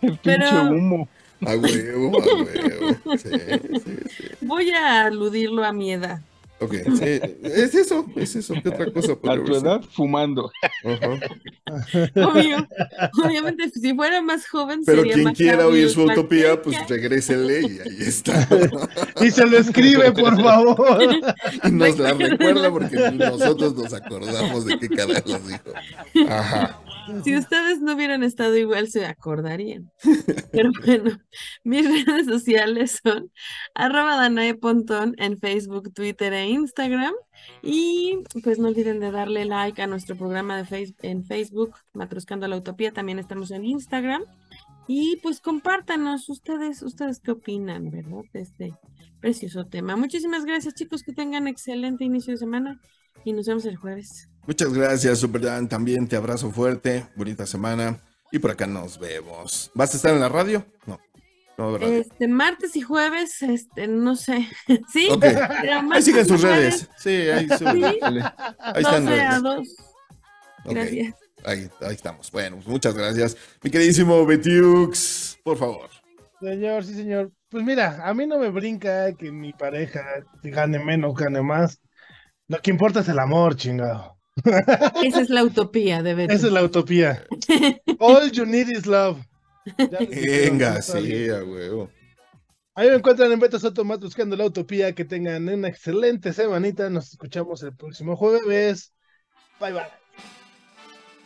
El 0.00 0.18
pinche 0.18 0.18
Pero- 0.22 0.70
humo. 0.70 1.08
A 1.46 1.56
huevo, 1.56 2.20
a 2.20 2.34
huevo. 2.42 3.16
Sí, 3.16 3.28
sí, 3.28 3.80
sí. 3.84 4.26
voy 4.40 4.70
a 4.70 5.06
aludirlo 5.06 5.64
a 5.64 5.72
mi 5.72 5.92
edad. 5.92 6.20
Ok, 6.60 6.74
sí, 6.98 7.20
es 7.44 7.74
eso, 7.74 8.04
es 8.16 8.34
eso. 8.34 8.54
¿Qué 8.60 8.68
otra 8.68 8.90
cosa? 8.92 9.12
A 9.12 9.44
tu 9.44 9.54
edad, 9.54 9.80
fumando. 9.92 10.50
Obvio. 12.16 12.66
Obviamente, 13.24 13.70
si 13.70 13.94
fuera 13.94 14.20
más 14.22 14.48
joven, 14.48 14.82
Pero 14.84 15.02
sería 15.02 15.14
quien 15.14 15.24
más 15.24 15.36
quiera 15.36 15.66
oír 15.68 15.88
su 15.88 16.02
utopía, 16.02 16.60
pues 16.60 16.76
regrésele 16.88 17.60
y 17.60 17.78
ahí 17.78 17.96
está. 18.00 18.48
Y 19.20 19.30
se 19.30 19.46
lo 19.46 19.58
escribe, 19.58 20.10
por 20.20 20.40
favor. 20.42 21.00
Y 21.64 21.70
nos 21.70 21.98
la 21.98 22.14
recuerda 22.14 22.70
porque 22.70 22.96
nosotros 23.12 23.76
nos 23.76 23.92
acordamos 23.92 24.64
de 24.64 24.78
qué 24.78 24.88
carajos 24.88 25.40
dijo. 25.46 26.28
Ajá. 26.28 26.80
Si 27.24 27.36
ustedes 27.36 27.80
no 27.80 27.94
hubieran 27.94 28.22
estado 28.22 28.56
igual, 28.56 28.88
se 28.88 29.06
acordarían. 29.06 29.90
Pero 30.52 30.70
bueno, 30.84 31.18
mis 31.64 32.06
redes 32.06 32.26
sociales 32.26 33.00
son 33.02 33.30
arroba 33.74 34.16
Danae 34.16 34.54
Pontón 34.54 35.14
en 35.18 35.38
Facebook, 35.38 35.92
Twitter 35.92 36.32
e 36.32 36.48
Instagram. 36.48 37.14
Y 37.62 38.18
pues 38.42 38.58
no 38.58 38.68
olviden 38.68 39.00
de 39.00 39.10
darle 39.10 39.44
like 39.44 39.80
a 39.80 39.86
nuestro 39.86 40.16
programa 40.16 40.56
de 40.56 40.64
face 40.64 40.94
en 41.02 41.24
Facebook, 41.24 41.74
Matruscando 41.94 42.48
la 42.48 42.56
Utopía. 42.56 42.92
También 42.92 43.18
estamos 43.18 43.50
en 43.50 43.64
Instagram. 43.64 44.22
Y 44.86 45.16
pues 45.16 45.40
compártanos 45.40 46.28
ustedes, 46.28 46.82
ustedes 46.82 47.20
qué 47.20 47.32
opinan, 47.32 47.90
¿verdad? 47.90 48.22
De 48.32 48.40
este 48.40 48.74
precioso 49.20 49.66
tema. 49.66 49.96
Muchísimas 49.96 50.44
gracias, 50.44 50.74
chicos. 50.74 51.02
Que 51.02 51.12
tengan 51.12 51.46
excelente 51.46 52.04
inicio 52.04 52.32
de 52.32 52.38
semana 52.38 52.80
y 53.24 53.32
nos 53.32 53.46
vemos 53.46 53.66
el 53.66 53.76
jueves. 53.76 54.28
Muchas 54.48 54.72
gracias, 54.72 55.18
Superdan. 55.18 55.68
También 55.68 56.08
te 56.08 56.16
abrazo 56.16 56.50
fuerte. 56.50 57.04
Bonita 57.14 57.44
semana. 57.44 58.00
Y 58.32 58.38
por 58.38 58.50
acá 58.50 58.66
nos 58.66 58.98
vemos. 58.98 59.70
¿Vas 59.74 59.92
a 59.92 59.98
estar 59.98 60.14
en 60.14 60.20
la 60.20 60.30
radio? 60.30 60.64
No. 60.86 60.98
No, 61.58 61.72
¿verdad? 61.72 61.90
Este, 61.90 62.26
martes 62.28 62.74
y 62.74 62.80
jueves, 62.80 63.42
este, 63.42 63.86
no 63.88 64.16
sé. 64.16 64.48
¿Sí? 64.90 65.10
Ok. 65.10 65.20
Pero 65.20 65.92
Ahí 65.92 66.00
siguen 66.00 66.26
sus 66.26 66.40
jueves, 66.40 66.88
redes. 66.88 66.88
Sí, 66.96 67.10
ahí, 67.10 67.46
suben. 67.58 67.92
Sí. 67.92 67.98
Ahí 68.58 68.82
están 68.82 69.04
12 69.04 69.20
a 69.20 69.30
redes. 69.30 69.42
2. 69.42 69.68
Ok. 70.64 70.72
Gracias. 70.72 71.14
Ahí, 71.44 71.70
ahí 71.82 71.94
estamos. 71.94 72.32
Bueno, 72.32 72.56
pues 72.56 72.68
muchas 72.68 72.94
gracias. 72.94 73.36
Mi 73.62 73.70
queridísimo 73.70 74.24
Betiux, 74.24 75.38
por 75.44 75.58
favor. 75.58 75.90
Señor, 76.40 76.84
sí, 76.86 76.94
señor. 76.94 77.30
Pues 77.50 77.62
mira, 77.64 78.00
a 78.02 78.14
mí 78.14 78.26
no 78.26 78.38
me 78.38 78.48
brinca 78.48 79.12
que 79.12 79.30
mi 79.30 79.52
pareja 79.52 80.24
gane 80.42 80.78
menos, 80.78 81.14
gane 81.14 81.42
más. 81.42 81.82
Lo 82.46 82.62
que 82.62 82.70
importa 82.70 83.00
es 83.00 83.08
el 83.10 83.18
amor, 83.18 83.54
chingado. 83.54 84.17
Esa 85.02 85.20
es 85.20 85.30
la 85.30 85.44
utopía 85.44 86.02
de 86.02 86.14
Beto. 86.14 86.32
Esa 86.32 86.46
es 86.46 86.52
la 86.52 86.62
utopía. 86.62 87.24
All 87.98 88.30
you 88.30 88.46
need 88.46 88.68
is 88.68 88.86
love. 88.86 89.18
Venga, 89.98 90.80
sí, 90.82 91.28
a 91.28 91.44
huevo. 91.44 91.90
Ahí 92.74 92.88
me 92.88 92.96
encuentran 92.96 93.32
en 93.32 93.40
Beto 93.40 93.58
Soto 93.58 93.84
Más 93.84 93.98
buscando 93.98 94.36
la 94.36 94.46
utopía. 94.46 94.94
Que 94.94 95.04
tengan 95.04 95.48
una 95.48 95.68
excelente 95.68 96.32
semanita. 96.32 96.88
Nos 96.88 97.10
escuchamos 97.10 97.62
el 97.62 97.74
próximo 97.74 98.16
jueves. 98.16 98.94
Bye 99.60 99.72
bye. 99.72 99.82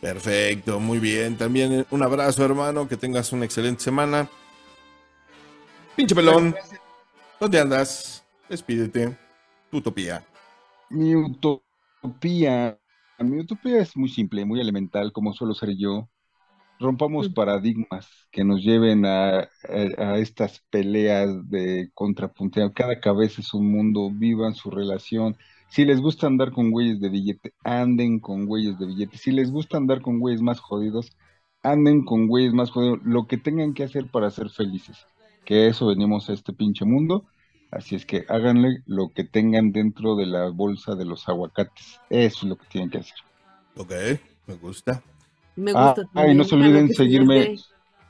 Perfecto, 0.01 0.79
muy 0.79 0.99
bien. 0.99 1.37
También 1.37 1.85
un 1.89 2.03
abrazo, 2.03 2.43
hermano. 2.43 2.87
Que 2.87 2.97
tengas 2.97 3.31
una 3.31 3.45
excelente 3.45 3.83
semana. 3.83 4.27
Pinche 5.95 6.15
pelón, 6.15 6.55
¿dónde 7.39 7.59
andas? 7.59 8.25
Despídete. 8.49 9.15
Tu 9.69 9.77
utopía. 9.77 10.25
Mi 10.89 11.15
utopía. 11.15 12.79
Mi 13.19 13.39
utopía 13.39 13.79
es 13.79 13.95
muy 13.95 14.09
simple, 14.09 14.45
muy 14.45 14.59
elemental, 14.59 15.11
como 15.11 15.33
suelo 15.33 15.53
ser 15.53 15.75
yo. 15.77 16.09
rompamos 16.79 17.29
Mm. 17.29 17.33
paradigmas 17.33 18.09
que 18.31 18.43
nos 18.43 18.61
lleven 18.61 19.05
a, 19.05 19.39
a- 19.39 19.47
a 19.97 20.17
estas 20.17 20.61
peleas 20.69 21.49
de 21.49 21.89
contrapuntear. 21.93 22.73
Cada 22.73 22.99
cabeza 22.99 23.39
es 23.41 23.53
un 23.53 23.71
mundo, 23.71 24.09
vivan 24.11 24.53
su 24.55 24.69
relación. 24.69 25.37
Si 25.69 25.85
les 25.85 26.01
gusta 26.01 26.27
andar 26.27 26.51
con 26.51 26.71
güeyes 26.71 26.99
de 26.99 27.07
billete, 27.09 27.53
anden 27.63 28.19
con 28.19 28.47
güeyes 28.47 28.77
de 28.79 28.87
billete. 28.87 29.17
Si 29.17 29.31
les 29.31 29.49
gusta 29.51 29.77
andar 29.77 30.01
con 30.01 30.19
güeyes 30.19 30.41
más 30.41 30.59
jodidos, 30.59 31.15
anden 31.61 32.03
con 32.03 32.27
güeyes 32.27 32.53
más 32.53 32.69
jodidos. 32.71 32.99
Lo 33.05 33.27
que 33.27 33.37
tengan 33.37 33.73
que 33.73 33.83
hacer 33.83 34.07
para 34.11 34.29
ser 34.31 34.49
felices. 34.49 34.97
Que 35.45 35.67
eso 35.67 35.87
venimos 35.87 36.29
a 36.29 36.33
este 36.33 36.51
pinche 36.53 36.83
mundo. 36.85 37.25
Así 37.75 37.95
es 37.95 38.05
que 38.05 38.25
háganle 38.29 38.83
lo 38.85 39.09
que 39.09 39.23
tengan 39.23 39.71
dentro 39.71 40.15
de 40.15 40.25
la 40.25 40.49
bolsa 40.49 40.95
de 40.95 41.05
los 41.05 41.27
aguacates. 41.27 41.99
Eso 42.09 42.39
es 42.41 42.43
lo 42.43 42.55
que 42.55 42.65
tienen 42.67 42.89
que 42.89 42.99
hacer. 42.99 43.17
Ok, 43.75 43.91
me 44.47 44.55
gusta. 44.55 45.01
Me 45.55 45.71
Ah, 45.75 45.87
gusta 45.87 46.01
ay, 46.01 46.07
también 46.13 46.37
no 46.37 46.43
se 46.43 46.55
olviden 46.55 46.93
seguirme. 46.93 47.55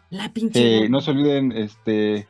La 0.10 0.32
pinche. 0.34 0.86
Eh, 0.86 0.90
no 0.90 1.02
se 1.02 1.12
olviden, 1.12 1.52
este, 1.54 2.28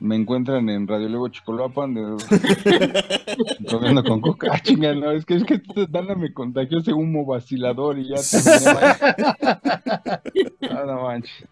me 0.00 0.16
encuentran 0.16 0.68
en 0.68 0.86
Radio 0.86 1.08
Luego 1.08 1.28
Chicoloapan, 1.28 1.94
de 1.94 2.02
comiendo 3.70 4.04
con 4.04 4.20
coca. 4.20 4.48
Ah, 4.52 4.60
chinga, 4.60 4.94
no, 4.94 5.10
es 5.12 5.24
que 5.24 5.34
es 5.36 5.44
que 5.44 5.54
esta 5.54 5.86
Dana 5.88 6.14
me 6.14 6.32
contagió 6.32 6.78
ese 6.78 6.92
humo 6.92 7.24
vacilador 7.24 7.98
y 7.98 8.08
ya 8.08 8.16
terminé 8.16 8.74
mal. 8.74 10.20
Ah, 10.70 10.84
no 10.86 11.02
manches. 11.02 11.46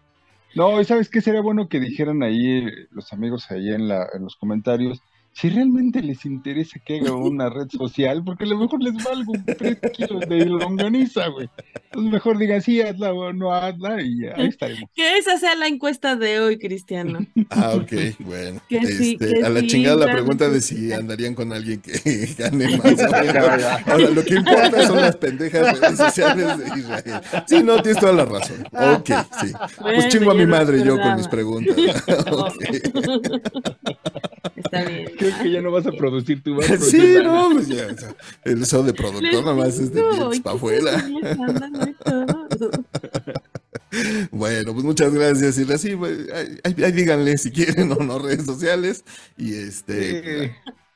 No, 0.55 0.79
y 0.81 0.85
sabes 0.85 1.09
qué 1.09 1.21
sería 1.21 1.41
bueno 1.41 1.67
que 1.67 1.79
dijeran 1.79 2.23
ahí 2.23 2.65
los 2.91 3.11
amigos 3.13 3.51
ahí 3.51 3.69
en 3.73 3.87
la, 3.89 4.07
en 4.13 4.23
los 4.23 4.35
comentarios 4.37 5.01
si 5.37 5.49
realmente 5.49 6.01
les 6.01 6.25
interesa 6.25 6.79
que 6.85 6.99
haga 6.99 7.13
una 7.13 7.49
red 7.49 7.67
social, 7.69 8.23
porque 8.23 8.45
a 8.45 8.47
lo 8.47 8.57
mejor 8.57 8.81
les 8.81 8.93
valgo 9.03 9.33
tres 9.57 9.77
kilos 9.93 10.21
de 10.29 10.45
longaniza, 10.45 11.27
güey. 11.27 11.49
Entonces 11.85 12.11
mejor 12.11 12.37
digan 12.37 12.61
sí, 12.61 12.81
hazla 12.81 13.13
o 13.13 13.33
no 13.33 13.53
hazla 13.53 14.01
y 14.01 14.21
ya, 14.21 14.33
ahí 14.37 14.47
estaremos. 14.47 14.89
Que 14.95 15.17
esa 15.17 15.37
sea 15.37 15.55
la 15.55 15.67
encuesta 15.67 16.15
de 16.15 16.39
hoy, 16.39 16.57
Cristiano. 16.57 17.19
Ah, 17.51 17.73
ok, 17.75 17.93
bueno. 18.19 18.59
Que 18.67 18.85
sí, 18.87 19.17
Este, 19.21 19.33
que 19.33 19.43
a 19.45 19.49
la 19.49 19.59
sí, 19.61 19.67
chingada 19.67 20.05
la 20.07 20.11
pregunta 20.11 20.49
de 20.49 20.59
si 20.61 20.91
andarían 20.91 21.35
con 21.35 21.53
alguien 21.53 21.81
que 21.81 21.91
gane 22.37 22.77
más. 22.77 22.85
o 22.85 23.11
menos. 23.11 23.63
Ahora, 23.85 24.09
lo 24.09 24.23
que 24.23 24.35
importa 24.35 24.87
son 24.87 24.97
las 25.01 25.15
pendejas 25.17 25.79
redes 25.79 25.97
sociales 25.97 26.57
de 26.57 26.79
Israel. 26.79 27.21
Sí, 27.47 27.61
no, 27.63 27.81
tienes 27.81 27.99
toda 28.01 28.13
la 28.13 28.25
razón. 28.25 28.65
Ok, 28.71 29.09
sí. 29.41 29.51
Pues 29.53 29.79
Bueno, 29.79 30.09
chingo 30.09 30.31
a 30.31 30.35
mi 30.35 30.45
madre 30.45 30.83
yo 30.83 30.97
con 30.99 31.15
mis 31.15 31.27
preguntas. 31.27 31.75
Ok. 32.31 33.94
Está 34.75 34.89
bien. 34.89 35.11
Creo 35.17 35.37
que 35.41 35.51
ya 35.51 35.61
no 35.61 35.71
vas 35.71 35.85
a 35.87 35.91
producir 35.91 36.43
tu 36.43 36.55
vas 36.55 36.69
a 36.69 36.77
Sí, 36.77 37.15
no, 37.23 37.49
pues 37.53 37.67
ya. 37.67 37.87
o 37.93 37.97
sea, 37.97 38.15
El 38.43 38.61
eso 38.61 38.83
de 38.83 38.93
productor 38.93 39.43
nomás 39.43 39.79
es 39.79 39.93
de 39.93 40.01
No, 40.01 40.11
dientes 40.11 40.39
¿y 40.39 40.41
para 40.41 40.55
afuera. 40.55 40.91
Bueno, 44.31 44.73
pues 44.73 44.83
muchas 44.83 45.13
gracias. 45.13 45.57
Y 45.57 45.71
así, 45.71 45.95
pues, 45.95 46.19
ahí, 46.33 46.59
ahí- 46.83 46.91
díganle 46.91 47.37
si 47.37 47.51
quieren 47.51 47.91
o 47.91 47.95
no 47.95 48.19
redes 48.19 48.45
sociales. 48.45 49.03
Y 49.37 49.53
este, 49.53 50.47
Sí. 50.47 50.51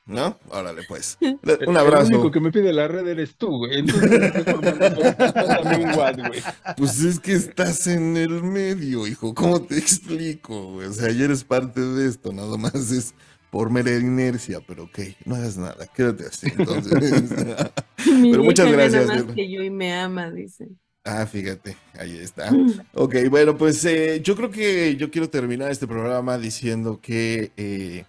¿no? 0.05 0.37
Órale, 0.49 0.81
pues. 0.87 1.17
Un 1.21 1.39
El 1.43 1.77
abrazo. 1.77 2.07
único 2.07 2.29
que 2.31 2.39
me 2.41 2.51
pide 2.51 2.73
la 2.73 2.87
red 2.89 3.07
eres 3.07 3.35
tú, 3.35 3.47
güey. 3.59 3.79
Entonces, 3.79 4.11
un 4.11 5.91
güey. 6.27 6.41
Pues 6.75 6.99
es 7.01 7.19
que 7.19 7.33
estás 7.33 7.87
en 7.87 8.17
el 8.17 8.43
medio, 8.43 9.07
hijo. 9.07 9.33
¿Cómo 9.33 9.61
te 9.61 9.77
explico? 9.77 10.73
güey? 10.73 10.87
O 10.87 10.93
sea, 10.93 11.09
ya 11.11 11.25
eres 11.25 11.43
parte 11.45 11.79
de 11.79 12.07
esto, 12.09 12.33
nada 12.33 12.57
más 12.57 12.91
es 12.91 13.13
por 13.49 13.69
mera 13.71 13.91
inercia, 13.97 14.59
pero 14.65 14.83
ok, 14.83 14.99
no 15.25 15.35
hagas 15.35 15.57
nada, 15.57 15.87
quédate 15.87 16.25
así. 16.27 16.47
Entonces, 16.57 16.93
Pero 18.31 18.43
muchas 18.43 18.71
gracias, 18.71 19.07
más 19.07 19.23
que 19.23 19.49
yo 19.51 19.61
y 19.63 19.69
me 19.69 19.93
ama, 19.93 20.29
dice. 20.31 20.69
ah, 21.03 21.25
fíjate, 21.25 21.75
ahí 21.97 22.17
está. 22.17 22.51
Ok, 22.93 23.15
bueno, 23.29 23.57
pues 23.57 23.83
eh, 23.85 24.21
yo 24.23 24.35
creo 24.35 24.51
que 24.51 24.95
yo 24.95 25.09
quiero 25.11 25.29
terminar 25.29 25.71
este 25.71 25.87
programa 25.87 26.37
diciendo 26.37 26.99
que 27.01 27.51
eh, 27.57 28.05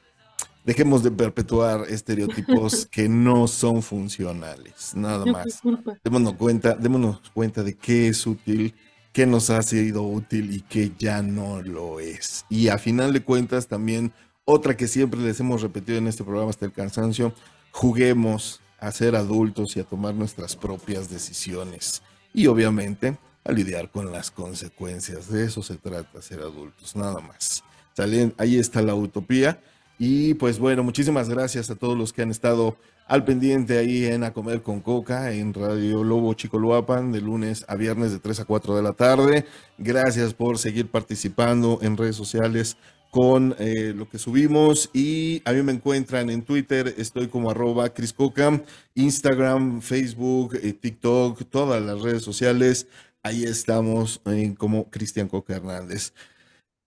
dejemos 0.64 1.02
de 1.02 1.10
perpetuar 1.10 1.86
estereotipos 1.88 2.86
que 2.90 3.08
no 3.08 3.46
son 3.48 3.82
funcionales, 3.82 4.94
nada 4.94 5.24
más. 5.26 5.60
démonos 6.04 6.34
cuenta, 6.34 6.74
démonos 6.74 7.20
cuenta 7.32 7.62
de 7.62 7.76
qué 7.76 8.08
es 8.08 8.26
útil, 8.26 8.74
qué 9.12 9.26
nos 9.26 9.50
ha 9.50 9.62
sido 9.62 10.02
útil 10.02 10.52
y 10.54 10.60
qué 10.62 10.92
ya 10.98 11.22
no 11.22 11.62
lo 11.62 12.00
es. 12.00 12.44
Y 12.48 12.68
a 12.68 12.78
final 12.78 13.12
de 13.12 13.22
cuentas 13.22 13.66
también 13.66 14.12
otra 14.44 14.76
que 14.76 14.88
siempre 14.88 15.20
les 15.20 15.38
hemos 15.40 15.62
repetido 15.62 15.98
en 15.98 16.06
este 16.06 16.24
programa 16.24 16.50
hasta 16.50 16.66
el 16.66 16.72
cansancio, 16.72 17.32
juguemos 17.70 18.60
a 18.78 18.90
ser 18.92 19.14
adultos 19.16 19.76
y 19.76 19.80
a 19.80 19.84
tomar 19.84 20.14
nuestras 20.14 20.56
propias 20.56 21.08
decisiones. 21.10 22.02
Y 22.32 22.46
obviamente 22.46 23.18
a 23.44 23.52
lidiar 23.52 23.90
con 23.90 24.12
las 24.12 24.30
consecuencias. 24.30 25.30
De 25.30 25.44
eso 25.44 25.62
se 25.62 25.76
trata, 25.76 26.20
ser 26.22 26.40
adultos, 26.40 26.94
nada 26.96 27.20
más. 27.20 27.62
Salen- 27.96 28.34
ahí 28.38 28.58
está 28.58 28.82
la 28.82 28.94
utopía. 28.94 29.60
Y 29.98 30.34
pues 30.34 30.58
bueno, 30.58 30.82
muchísimas 30.82 31.28
gracias 31.28 31.68
a 31.70 31.74
todos 31.74 31.96
los 31.96 32.12
que 32.12 32.22
han 32.22 32.30
estado 32.30 32.76
al 33.06 33.24
pendiente 33.24 33.76
ahí 33.76 34.06
en 34.06 34.24
A 34.24 34.32
Comer 34.32 34.62
con 34.62 34.80
Coca, 34.80 35.32
en 35.32 35.52
Radio 35.52 36.04
Lobo 36.04 36.32
Chicoloapan, 36.34 37.12
de 37.12 37.20
lunes 37.20 37.64
a 37.68 37.74
viernes 37.74 38.12
de 38.12 38.18
3 38.20 38.40
a 38.40 38.44
4 38.44 38.76
de 38.76 38.82
la 38.82 38.92
tarde. 38.92 39.46
Gracias 39.78 40.32
por 40.32 40.58
seguir 40.58 40.88
participando 40.90 41.80
en 41.82 41.96
redes 41.96 42.16
sociales 42.16 42.76
con 43.10 43.56
eh, 43.58 43.92
lo 43.94 44.08
que 44.08 44.18
subimos 44.18 44.90
y 44.92 45.42
a 45.44 45.52
mí 45.52 45.62
me 45.62 45.72
encuentran 45.72 46.30
en 46.30 46.42
Twitter, 46.42 46.94
estoy 46.96 47.28
como 47.28 47.50
arroba 47.50 47.92
Chris 47.92 48.12
Coca, 48.12 48.62
Instagram, 48.94 49.80
Facebook, 49.82 50.58
eh, 50.62 50.72
TikTok, 50.72 51.44
todas 51.50 51.82
las 51.82 52.00
redes 52.00 52.22
sociales, 52.22 52.86
ahí 53.22 53.44
estamos 53.44 54.20
eh, 54.26 54.54
como 54.56 54.88
Cristian 54.90 55.28
Coca 55.28 55.56
Hernández. 55.56 56.12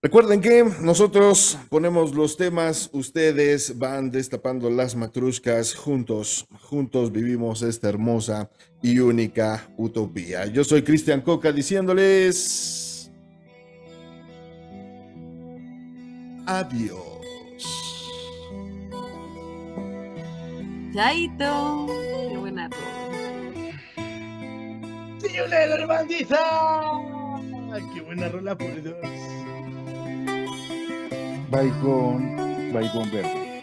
Recuerden 0.04 0.42
que 0.42 0.64
nosotros 0.82 1.56
ponemos 1.70 2.14
los 2.14 2.36
temas, 2.36 2.90
ustedes 2.92 3.78
van 3.78 4.10
destapando 4.10 4.68
las 4.68 4.94
matrushkas, 4.96 5.74
juntos, 5.74 6.46
juntos 6.60 7.10
vivimos 7.10 7.62
esta 7.62 7.88
hermosa 7.88 8.50
y 8.82 8.98
única 8.98 9.66
utopía. 9.78 10.44
Yo 10.44 10.62
soy 10.62 10.82
Cristian 10.82 11.22
Coca 11.22 11.52
diciéndoles 11.52 12.83
adiós. 16.46 17.14
Chaito. 20.94 21.86
Qué 22.30 22.36
buena 22.38 22.68
rola. 22.68 22.94
¡Sí, 25.18 25.40
una 25.44 25.56
hermandita! 25.56 26.38
¡Qué 27.92 28.00
buena 28.02 28.28
rola, 28.28 28.56
por 28.56 28.82
Dios! 28.82 28.96
Baigón, 31.50 32.72
baigón 32.72 33.10
verde. 33.10 33.62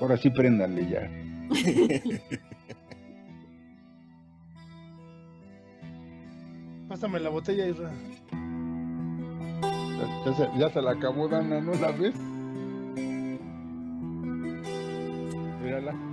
Ahora 0.00 0.16
sí 0.16 0.30
préndanle 0.30 0.88
ya. 0.88 1.10
Pásame 6.88 7.20
la 7.20 7.28
botella, 7.30 7.66
Isra. 7.66 7.92
Ya 10.56 10.70
se, 10.70 10.82
la 10.82 10.92
acabó 10.92 11.28
Dana, 11.28 11.60
¿no 11.60 11.74
la 11.74 11.90
ves? 11.92 12.14
Mírala. 15.62 16.09